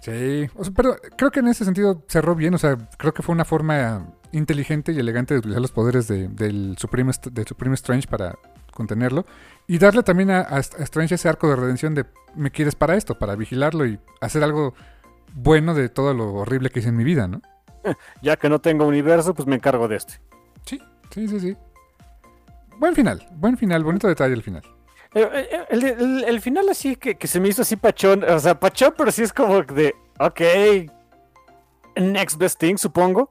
Sí, 0.00 0.48
o 0.56 0.64
sea, 0.64 0.72
pero 0.76 0.96
creo 1.16 1.30
que 1.30 1.40
en 1.40 1.48
ese 1.48 1.64
sentido 1.64 2.02
cerró 2.08 2.34
bien, 2.34 2.52
o 2.54 2.58
sea, 2.58 2.76
creo 2.98 3.14
que 3.14 3.22
fue 3.22 3.34
una 3.34 3.44
forma 3.44 4.08
inteligente 4.32 4.90
y 4.92 4.98
elegante 4.98 5.32
de 5.34 5.38
utilizar 5.38 5.62
los 5.62 5.70
poderes 5.70 6.08
de- 6.08 6.26
del, 6.28 6.74
Supreme, 6.76 7.12
del 7.30 7.46
Supreme 7.46 7.74
Strange 7.74 8.08
para 8.08 8.36
contenerlo 8.72 9.24
y 9.68 9.78
darle 9.78 10.02
también 10.02 10.30
a 10.30 10.40
Strange 10.58 11.14
ese 11.14 11.28
arco 11.28 11.48
de 11.48 11.56
redención 11.56 11.94
de 11.94 12.04
me 12.34 12.50
quieres 12.50 12.74
para 12.74 12.96
esto, 12.96 13.16
para 13.18 13.36
vigilarlo 13.36 13.86
y 13.86 14.00
hacer 14.20 14.42
algo 14.42 14.74
bueno 15.34 15.74
de 15.74 15.88
todo 15.88 16.14
lo 16.14 16.32
horrible 16.34 16.70
que 16.70 16.80
hice 16.80 16.88
en 16.90 16.96
mi 16.96 17.04
vida, 17.04 17.26
¿no? 17.28 17.40
Ya 18.22 18.36
que 18.36 18.48
no 18.48 18.60
tengo 18.60 18.86
universo, 18.86 19.34
pues 19.34 19.46
me 19.48 19.56
encargo 19.56 19.88
de 19.88 19.96
este. 19.96 20.14
Sí, 20.64 20.80
sí, 21.10 21.28
sí, 21.28 21.40
sí. 21.40 21.56
Buen 22.78 22.94
final, 22.94 23.26
buen 23.32 23.56
final, 23.56 23.84
bonito 23.84 24.08
detalle 24.08 24.34
el 24.34 24.42
final. 24.42 24.62
Eh, 25.14 25.28
eh, 25.32 25.66
El, 25.70 25.84
el- 25.84 26.24
el 26.24 26.40
final 26.40 26.68
así 26.68 26.96
que, 26.96 27.16
que 27.16 27.26
se 27.26 27.38
me 27.40 27.48
hizo 27.48 27.62
así 27.62 27.76
pachón, 27.76 28.24
o 28.24 28.38
sea, 28.38 28.58
pachón, 28.58 28.94
pero 28.96 29.10
sí 29.12 29.22
es 29.22 29.32
como 29.32 29.62
de, 29.62 29.94
ok, 30.18 30.40
next 31.96 32.38
best 32.38 32.58
thing, 32.58 32.76
supongo. 32.76 33.30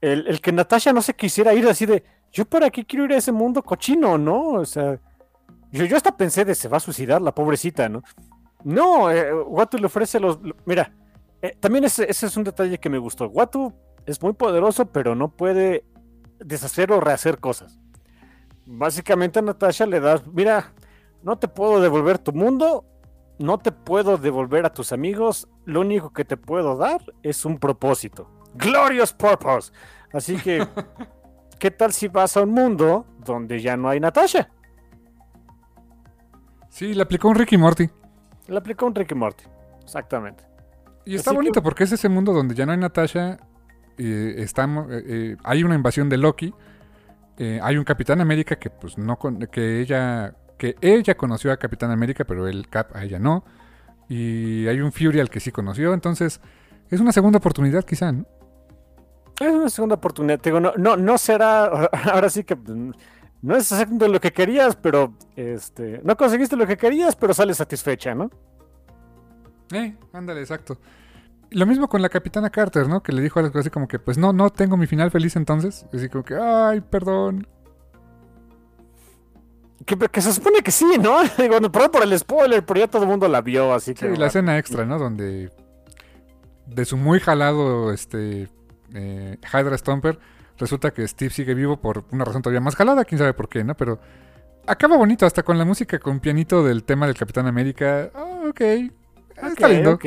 El, 0.00 0.26
el 0.26 0.40
que 0.40 0.52
Natasha 0.52 0.92
no 0.92 1.00
se 1.02 1.14
quisiera 1.14 1.54
ir 1.54 1.66
así 1.68 1.86
de, 1.86 2.04
yo 2.32 2.44
para 2.44 2.70
qué 2.70 2.84
quiero 2.84 3.04
ir 3.04 3.12
a 3.12 3.16
ese 3.18 3.32
mundo 3.32 3.62
cochino, 3.62 4.18
¿no? 4.18 4.48
O 4.54 4.64
sea, 4.66 4.98
yo, 5.70 5.84
yo 5.84 5.96
hasta 5.96 6.16
pensé 6.16 6.44
de 6.44 6.54
se 6.54 6.68
va 6.68 6.78
a 6.78 6.80
suicidar 6.80 7.22
la 7.22 7.34
pobrecita, 7.34 7.88
¿no? 7.88 8.02
No, 8.64 9.10
eh, 9.10 9.32
Watu 9.32 9.78
le 9.78 9.86
ofrece 9.86 10.18
los... 10.20 10.40
lo- 10.42 10.56
Mira, 10.66 10.92
eh, 11.42 11.56
también 11.58 11.84
ese, 11.84 12.08
ese 12.08 12.26
es 12.26 12.36
un 12.36 12.44
detalle 12.44 12.78
que 12.78 12.88
me 12.88 12.98
gustó. 12.98 13.26
Watu 13.26 13.74
es 14.06 14.22
muy 14.22 14.32
poderoso, 14.32 14.86
pero 14.86 15.14
no 15.14 15.28
puede 15.28 15.84
deshacer 16.38 16.92
o 16.92 17.00
rehacer 17.00 17.38
cosas. 17.38 17.80
Básicamente 18.64 19.40
a 19.40 19.42
Natasha 19.42 19.86
le 19.86 20.00
das, 20.00 20.24
mira, 20.26 20.72
no 21.22 21.38
te 21.38 21.48
puedo 21.48 21.80
devolver 21.80 22.18
tu 22.18 22.32
mundo, 22.32 22.84
no 23.38 23.58
te 23.58 23.72
puedo 23.72 24.18
devolver 24.18 24.64
a 24.66 24.72
tus 24.72 24.92
amigos, 24.92 25.48
lo 25.64 25.80
único 25.80 26.12
que 26.12 26.24
te 26.24 26.36
puedo 26.36 26.76
dar 26.76 27.00
es 27.22 27.44
un 27.44 27.58
propósito. 27.58 28.30
Glorious 28.54 29.12
Purpose. 29.12 29.72
Así 30.12 30.36
que, 30.36 30.66
¿qué 31.58 31.70
tal 31.72 31.92
si 31.92 32.06
vas 32.06 32.36
a 32.36 32.42
un 32.42 32.50
mundo 32.50 33.06
donde 33.18 33.60
ya 33.60 33.76
no 33.76 33.88
hay 33.88 33.98
Natasha? 33.98 34.48
Sí, 36.68 36.94
le 36.94 37.02
aplicó 37.02 37.28
un 37.28 37.34
Ricky 37.34 37.56
Morty. 37.56 37.90
Le 38.46 38.58
aplicó 38.58 38.86
un 38.86 38.94
Ricky 38.94 39.14
Morty. 39.14 39.44
Exactamente. 39.82 40.51
Y 41.04 41.14
está 41.16 41.30
Así 41.30 41.34
que- 41.34 41.36
bonito 41.36 41.62
porque 41.62 41.84
es 41.84 41.92
ese 41.92 42.08
mundo 42.08 42.32
donde 42.32 42.54
ya 42.54 42.64
no 42.66 42.72
hay 42.72 42.78
Natasha, 42.78 43.38
eh, 43.98 44.34
estamos, 44.38 44.90
eh, 44.90 45.02
eh, 45.06 45.36
hay 45.44 45.64
una 45.64 45.74
invasión 45.74 46.08
de 46.08 46.16
Loki, 46.18 46.54
eh, 47.38 47.58
hay 47.62 47.76
un 47.76 47.84
Capitán 47.84 48.20
América 48.20 48.56
que 48.56 48.70
pues 48.70 48.98
no 48.98 49.16
con- 49.18 49.38
que 49.46 49.80
ella 49.80 50.34
que 50.58 50.76
ella 50.80 51.16
conoció 51.16 51.50
a 51.50 51.56
Capitán 51.56 51.90
América, 51.90 52.24
pero 52.24 52.46
el 52.46 52.68
Cap 52.68 52.94
a 52.94 53.02
ella 53.02 53.18
no, 53.18 53.44
y 54.08 54.68
hay 54.68 54.80
un 54.80 54.92
Fury 54.92 55.18
al 55.18 55.28
que 55.28 55.40
sí 55.40 55.50
conoció, 55.50 55.92
entonces 55.92 56.40
es 56.88 57.00
una 57.00 57.10
segunda 57.10 57.38
oportunidad 57.38 57.82
quizá, 57.84 58.12
¿no? 58.12 58.26
Es 59.40 59.52
una 59.52 59.70
segunda 59.70 59.96
oportunidad. 59.96 60.38
Te 60.38 60.50
digo, 60.50 60.60
no, 60.60 60.72
no, 60.76 60.96
no 60.96 61.18
será. 61.18 61.64
Ahora 62.12 62.28
sí 62.30 62.44
que 62.44 62.54
mm, 62.54 62.92
no 63.42 63.56
es 63.56 63.62
exactamente 63.72 64.08
lo 64.08 64.20
que 64.20 64.30
querías, 64.32 64.76
pero 64.76 65.14
este. 65.34 66.00
No 66.04 66.16
conseguiste 66.16 66.54
lo 66.54 66.64
que 66.66 66.76
querías, 66.76 67.16
pero 67.16 67.34
sales 67.34 67.56
satisfecha, 67.56 68.14
¿no? 68.14 68.30
Eh, 69.72 69.96
ándale, 70.12 70.40
exacto. 70.40 70.78
Lo 71.50 71.66
mismo 71.66 71.88
con 71.88 72.00
la 72.00 72.08
Capitana 72.08 72.50
Carter, 72.50 72.88
¿no? 72.88 73.02
Que 73.02 73.12
le 73.12 73.20
dijo 73.20 73.38
algo 73.38 73.58
así 73.58 73.70
como 73.70 73.86
que, 73.86 73.98
pues 73.98 74.16
no, 74.16 74.32
no 74.32 74.50
tengo 74.50 74.76
mi 74.76 74.86
final 74.86 75.10
feliz 75.10 75.36
entonces. 75.36 75.86
Así 75.92 76.08
como 76.08 76.24
que, 76.24 76.34
ay, 76.34 76.80
perdón. 76.80 77.46
Que, 79.84 79.96
que 79.96 80.20
se 80.22 80.32
supone 80.32 80.62
que 80.62 80.70
sí, 80.70 80.86
¿no? 81.00 81.18
Digo, 81.38 81.60
no, 81.60 81.70
perdón 81.70 81.90
por 81.90 82.02
el 82.02 82.18
spoiler, 82.18 82.64
pero 82.64 82.80
ya 82.80 82.88
todo 82.88 83.02
el 83.02 83.08
mundo 83.08 83.28
la 83.28 83.42
vio, 83.42 83.74
así 83.74 83.94
que. 83.94 84.10
Sí, 84.10 84.16
la 84.16 84.26
escena 84.26 84.58
extra, 84.58 84.86
¿no? 84.86 84.98
Donde 84.98 85.50
de 86.66 86.84
su 86.84 86.96
muy 86.96 87.20
jalado 87.20 87.92
este 87.92 88.48
eh, 88.94 89.36
Hydra 89.52 89.76
Stomper 89.76 90.18
resulta 90.58 90.92
que 90.92 91.06
Steve 91.06 91.30
sigue 91.30 91.54
vivo 91.54 91.80
por 91.80 92.04
una 92.12 92.24
razón 92.24 92.42
todavía 92.42 92.60
más 92.60 92.76
jalada, 92.76 93.04
quién 93.04 93.18
sabe 93.18 93.34
por 93.34 93.48
qué, 93.48 93.64
¿no? 93.64 93.76
Pero 93.76 93.98
acaba 94.66 94.96
bonito, 94.96 95.26
hasta 95.26 95.42
con 95.42 95.58
la 95.58 95.64
música 95.64 95.98
con 95.98 96.20
pianito 96.20 96.62
del 96.64 96.84
tema 96.84 97.06
del 97.06 97.16
Capitán 97.16 97.46
América. 97.46 98.10
Ah, 98.14 98.42
ok, 98.48 98.60
está 99.48 99.66
Ok, 99.66 99.72
lindo. 99.72 99.98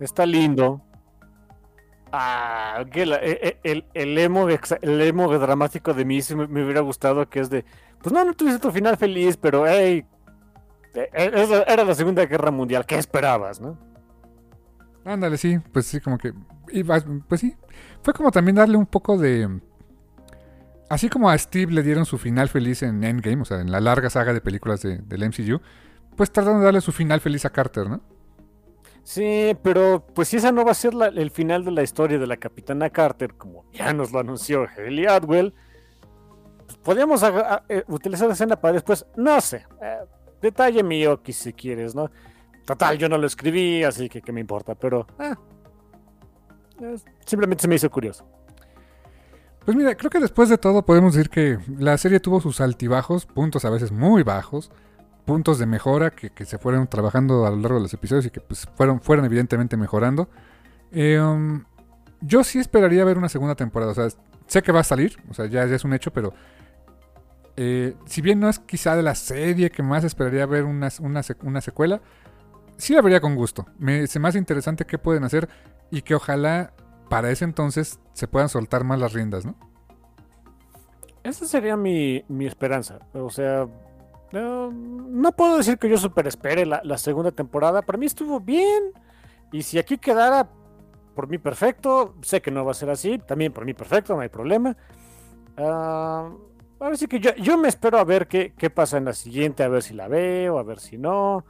Está 0.00 0.26
lindo. 0.26 0.82
Ah, 2.12 2.82
ok, 2.86 2.96
la- 3.06 3.16
eh, 3.16 3.38
eh, 3.42 3.58
el, 3.64 3.86
el, 3.94 4.18
emo, 4.18 4.48
el 4.48 5.00
emo 5.00 5.36
dramático 5.38 5.94
de 5.94 6.04
mí 6.04 6.22
sí 6.22 6.36
me, 6.36 6.46
me 6.46 6.62
hubiera 6.64 6.80
gustado, 6.80 7.28
que 7.28 7.40
es 7.40 7.50
de. 7.50 7.64
Pues 8.00 8.12
no, 8.12 8.24
no 8.24 8.34
tuviste 8.34 8.60
tu 8.60 8.70
final 8.70 8.96
feliz, 8.96 9.36
pero 9.36 9.66
hey. 9.66 10.06
esa 11.12 11.62
Era 11.64 11.84
la 11.84 11.94
Segunda 11.94 12.24
Guerra 12.26 12.50
Mundial, 12.52 12.86
¿qué 12.86 12.96
esperabas, 12.96 13.60
no? 13.60 13.76
Ándale, 15.04 15.36
sí, 15.36 15.58
pues 15.72 15.86
sí, 15.86 16.00
como 16.00 16.18
que. 16.18 16.32
pues 17.28 17.40
sí. 17.40 17.56
Fue 18.02 18.14
como 18.14 18.30
también 18.30 18.56
darle 18.56 18.76
un 18.76 18.86
poco 18.86 19.18
de. 19.18 19.60
Así 20.88 21.08
como 21.08 21.28
a 21.30 21.36
Steve 21.36 21.72
le 21.72 21.82
dieron 21.82 22.04
su 22.06 22.18
final 22.18 22.48
feliz 22.48 22.82
en 22.82 23.02
Endgame, 23.02 23.42
o 23.42 23.44
sea, 23.44 23.60
en 23.60 23.72
la 23.72 23.80
larga 23.80 24.08
saga 24.10 24.32
de 24.32 24.40
películas 24.40 24.82
de- 24.82 24.98
del 24.98 25.22
MCU, 25.24 25.60
pues 26.16 26.30
trataron 26.30 26.60
de 26.60 26.66
darle 26.66 26.80
su 26.82 26.92
final 26.92 27.20
feliz 27.20 27.44
a 27.44 27.50
Carter, 27.50 27.88
¿no? 27.88 28.00
Sí, 29.04 29.54
pero 29.62 30.04
pues 30.14 30.28
si 30.28 30.38
esa 30.38 30.50
no 30.50 30.64
va 30.64 30.70
a 30.72 30.74
ser 30.74 30.94
la- 30.94 31.08
el 31.08 31.30
final 31.30 31.64
de 31.64 31.70
la 31.70 31.82
historia 31.82 32.18
de 32.18 32.26
la 32.26 32.38
Capitana 32.38 32.88
Carter, 32.90 33.34
como 33.34 33.64
ya 33.70 33.92
nos 33.92 34.10
lo 34.12 34.18
anunció 34.18 34.66
Haley 34.76 35.06
Atwell, 35.06 35.54
pues, 36.82 36.98
eh, 37.68 37.84
utilizar 37.88 38.26
la 38.28 38.32
escena 38.32 38.56
para 38.56 38.72
después, 38.74 39.04
no 39.16 39.40
sé, 39.42 39.66
eh, 39.82 39.98
detalle 40.40 40.82
mío 40.82 41.20
si 41.26 41.52
quieres, 41.52 41.94
¿no? 41.94 42.10
Total, 42.64 42.96
yo 42.96 43.08
no 43.10 43.18
lo 43.18 43.26
escribí, 43.26 43.84
así 43.84 44.08
que 44.08 44.22
qué 44.22 44.32
me 44.32 44.40
importa, 44.40 44.74
pero 44.74 45.06
eh, 45.20 45.34
simplemente 47.26 47.62
se 47.62 47.68
me 47.68 47.74
hizo 47.74 47.90
curioso. 47.90 48.26
Pues 49.64 49.76
mira, 49.76 49.94
creo 49.94 50.10
que 50.10 50.18
después 50.20 50.48
de 50.48 50.58
todo 50.58 50.84
podemos 50.84 51.14
decir 51.14 51.30
que 51.30 51.58
la 51.78 51.96
serie 51.98 52.20
tuvo 52.20 52.40
sus 52.40 52.60
altibajos, 52.60 53.26
puntos 53.26 53.64
a 53.64 53.70
veces 53.70 53.92
muy 53.92 54.22
bajos, 54.22 54.70
puntos 55.24 55.58
de 55.58 55.66
mejora 55.66 56.10
que, 56.10 56.30
que 56.30 56.44
se 56.44 56.58
fueron 56.58 56.86
trabajando 56.86 57.46
a 57.46 57.50
lo 57.50 57.56
largo 57.56 57.76
de 57.76 57.82
los 57.82 57.94
episodios 57.94 58.26
y 58.26 58.30
que 58.30 58.40
pues 58.40 58.68
fueron, 58.76 59.00
fueron 59.00 59.24
evidentemente 59.24 59.76
mejorando. 59.76 60.28
Eh, 60.92 61.20
um, 61.20 61.64
yo 62.20 62.44
sí 62.44 62.58
esperaría 62.58 63.04
ver 63.04 63.18
una 63.18 63.28
segunda 63.28 63.54
temporada, 63.54 63.92
o 63.92 63.94
sea, 63.94 64.08
sé 64.46 64.62
que 64.62 64.72
va 64.72 64.80
a 64.80 64.84
salir, 64.84 65.16
o 65.28 65.34
sea, 65.34 65.46
ya, 65.46 65.64
es 65.64 65.84
un 65.84 65.92
hecho, 65.92 66.12
pero 66.12 66.32
eh, 67.56 67.94
si 68.06 68.20
bien 68.20 68.40
no 68.40 68.48
es 68.48 68.58
quizá 68.58 68.96
de 68.96 69.02
la 69.02 69.14
serie 69.14 69.70
que 69.70 69.82
más 69.82 70.04
esperaría 70.04 70.46
ver 70.46 70.64
una, 70.64 70.88
una, 71.00 71.22
una 71.42 71.60
secuela, 71.60 72.00
sí 72.76 72.94
la 72.94 73.02
vería 73.02 73.20
con 73.20 73.34
gusto. 73.34 73.66
Me, 73.78 74.06
se 74.06 74.18
hace 74.22 74.38
interesante 74.38 74.84
qué 74.84 74.98
pueden 74.98 75.24
hacer 75.24 75.48
y 75.90 76.02
que 76.02 76.14
ojalá 76.14 76.72
para 77.08 77.30
ese 77.30 77.44
entonces 77.44 78.00
se 78.12 78.28
puedan 78.28 78.48
soltar 78.48 78.84
más 78.84 78.98
las 78.98 79.12
riendas, 79.12 79.44
¿no? 79.44 79.54
Esa 81.22 81.46
sería 81.46 81.76
mi, 81.76 82.24
mi 82.28 82.46
esperanza. 82.46 82.98
O 83.14 83.30
sea, 83.30 83.66
no, 84.34 84.72
no 84.72 85.32
puedo 85.32 85.56
decir 85.58 85.78
que 85.78 85.88
yo 85.88 85.96
super 85.96 86.26
espere 86.26 86.66
la, 86.66 86.98
segunda 86.98 87.30
temporada. 87.30 87.82
Para 87.82 87.98
mí 87.98 88.06
estuvo 88.06 88.40
bien. 88.40 88.92
Y 89.52 89.62
si 89.62 89.78
aquí 89.78 89.96
quedara, 89.98 90.50
por 91.14 91.28
mí 91.28 91.38
perfecto. 91.38 92.16
Sé 92.22 92.42
que 92.42 92.50
no 92.50 92.64
va 92.64 92.72
a 92.72 92.74
ser 92.74 92.90
así. 92.90 93.18
También 93.18 93.52
por 93.52 93.64
mí 93.64 93.74
perfecto, 93.74 94.14
no 94.14 94.20
hay 94.20 94.28
problema. 94.28 94.76
Ah, 95.56 96.30
ahora 96.80 96.96
sí 96.96 97.06
que 97.06 97.20
yo, 97.20 97.32
yo 97.36 97.56
me 97.56 97.68
espero 97.68 97.98
a 97.98 98.04
ver 98.04 98.26
qué, 98.26 98.52
qué 98.58 98.70
pasa 98.70 98.98
en 98.98 99.04
la 99.04 99.12
siguiente, 99.12 99.62
a 99.62 99.68
ver 99.68 99.82
si 99.82 99.94
la 99.94 100.08
veo, 100.08 100.58
a 100.58 100.64
ver 100.64 100.80
si 100.80 100.98
no. 100.98 101.44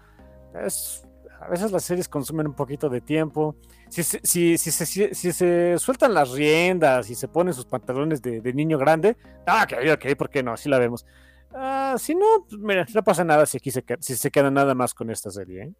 A 1.40 1.48
veces 1.48 1.72
las 1.72 1.84
series 1.84 2.08
consumen 2.08 2.46
un 2.46 2.54
poquito 2.54 2.88
de 2.90 3.00
tiempo. 3.00 3.56
Si 3.88 4.02
si, 4.02 4.58
si, 4.58 4.70
si- 4.70 5.32
se 5.32 5.78
sueltan 5.78 6.12
las 6.12 6.30
riendas 6.32 7.08
y 7.10 7.14
se 7.14 7.28
ponen 7.28 7.54
sus 7.54 7.64
pantalones 7.64 8.20
de, 8.20 8.40
de 8.40 8.52
niño 8.52 8.76
grande, 8.76 9.16
ah, 9.46 9.64
ok, 9.64 9.78
ok, 9.94 10.16
¿por 10.16 10.28
qué 10.28 10.42
no? 10.42 10.52
Así 10.52 10.68
la 10.68 10.78
vemos. 10.78 11.06
Ah, 11.54 11.96
si 11.98 12.14
no, 12.14 12.26
pues 12.48 12.60
mira, 12.60 12.86
no 12.92 13.04
pasa 13.04 13.24
nada 13.24 13.46
si 13.46 13.58
aquí 13.58 13.70
se, 13.70 13.84
si 14.00 14.16
se 14.16 14.30
queda 14.30 14.50
nada 14.50 14.74
más 14.74 14.92
con 14.92 15.10
esta 15.10 15.30
serie. 15.30 15.62
¿eh? 15.62 15.72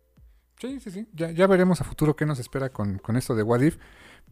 Sí, 0.61 0.81
sí, 0.81 0.91
sí. 0.91 1.09
Ya, 1.13 1.31
ya 1.31 1.47
veremos 1.47 1.81
a 1.81 1.85
futuro 1.85 2.15
qué 2.15 2.27
nos 2.27 2.39
espera 2.39 2.71
con, 2.71 2.99
con 2.99 3.17
esto 3.17 3.35
de 3.35 3.43
What 3.43 3.61
If. 3.61 3.79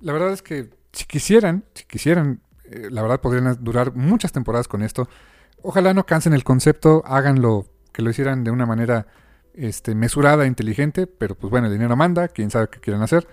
La 0.01 0.13
verdad 0.13 0.33
es 0.33 0.43
que 0.43 0.71
si 0.93 1.05
quisieran, 1.05 1.65
si 1.75 1.85
quisieran, 1.85 2.41
eh, 2.65 2.89
la 2.91 3.03
verdad 3.03 3.21
podrían 3.21 3.63
durar 3.63 3.95
muchas 3.95 4.33
temporadas 4.33 4.69
con 4.69 4.83
esto. 4.83 5.09
Ojalá 5.63 5.95
no 5.95 6.07
cansen 6.07 6.33
el 6.33 6.45
concepto, 6.45 7.03
háganlo, 7.05 7.67
que 7.93 8.03
lo 8.03 8.11
hicieran 8.11 8.45
de 8.45 8.51
una 8.51 8.67
manera 8.67 9.07
este, 9.55 9.95
mesurada, 9.95 10.47
inteligente, 10.47 11.07
pero 11.07 11.35
pues 11.35 11.51
bueno, 11.51 11.67
el 11.67 11.73
dinero 11.73 11.97
manda, 11.97 12.29
quién 12.29 12.51
sabe 12.51 12.69
qué 12.69 12.81
quieren 12.81 13.03
hacer. 13.03 13.27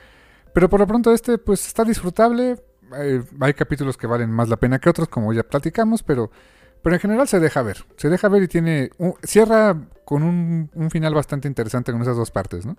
Pero 0.53 0.69
por 0.69 0.80
lo 0.80 0.88
pronto 0.88 1.14
este 1.14 1.38
pues 1.38 1.65
está 1.68 1.84
disfrutable, 1.84 2.57
eh, 2.98 3.23
hay 3.40 3.53
capítulos 3.53 3.98
que 3.98 4.07
valen 4.07 4.31
más 4.31 4.49
la 4.49 4.57
pena 4.57 4.80
que 4.80 4.90
otros, 4.90 5.07
como 5.07 5.34
ya 5.34 5.44
platicamos, 5.44 6.03
pero, 6.03 6.31
pero 6.81 6.95
en 6.95 6.99
general 6.99 7.27
se 7.27 7.39
deja 7.39 7.61
ver, 7.61 7.85
se 7.97 8.10
deja 8.10 8.30
ver 8.30 8.43
y 8.43 8.47
tiene, 8.47 8.89
cierra 9.23 9.77
con 10.06 10.23
un, 10.23 10.69
un, 10.73 10.89
final 10.89 11.14
bastante 11.14 11.47
interesante 11.47 11.91
con 11.91 12.01
esas 12.01 12.18
dos 12.18 12.31
partes, 12.31 12.65
¿no? 12.65 12.76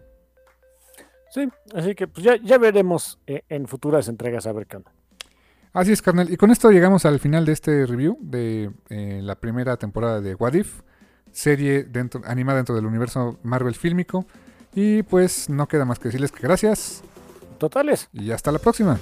Sí, 1.31 1.49
así 1.75 1.95
que 1.95 2.09
pues 2.09 2.25
ya, 2.25 2.37
ya 2.43 2.59
veremos 2.59 3.19
eh, 3.27 3.43
en 3.49 3.69
futuras 3.69 4.09
entregas 4.09 4.47
a 4.47 4.53
ver 4.53 4.67
qué 4.67 4.79
onda. 4.79 4.93
Así 5.73 5.93
es, 5.93 6.03
carnal. 6.03 6.31
Y 6.31 6.37
con 6.37 6.51
esto 6.51 6.71
llegamos 6.71 7.07
al 7.07 7.21
final 7.21 7.45
de 7.45 7.53
este 7.53 7.87
review 7.87 8.19
de 8.21 8.73
eh, 8.89 9.21
la 9.23 9.37
primera 9.37 9.77
temporada 9.77 10.21
de 10.21 10.35
What 10.35 10.55
If, 10.55 10.81
serie 11.31 11.85
dentro, 11.85 12.23
animada 12.25 12.57
dentro 12.57 12.75
del 12.75 12.87
universo 12.87 13.39
Marvel 13.45 13.77
fílmico. 13.77 14.27
Y 14.75 15.05
pues 15.05 15.49
no 15.49 15.69
queda 15.69 15.85
más 15.85 16.01
que 16.01 16.09
decirles 16.09 16.33
que 16.33 16.43
gracias. 16.43 17.03
Totales. 17.59 18.09
Y 18.13 18.33
hasta 18.33 18.51
la 18.51 18.59
próxima. 18.59 18.99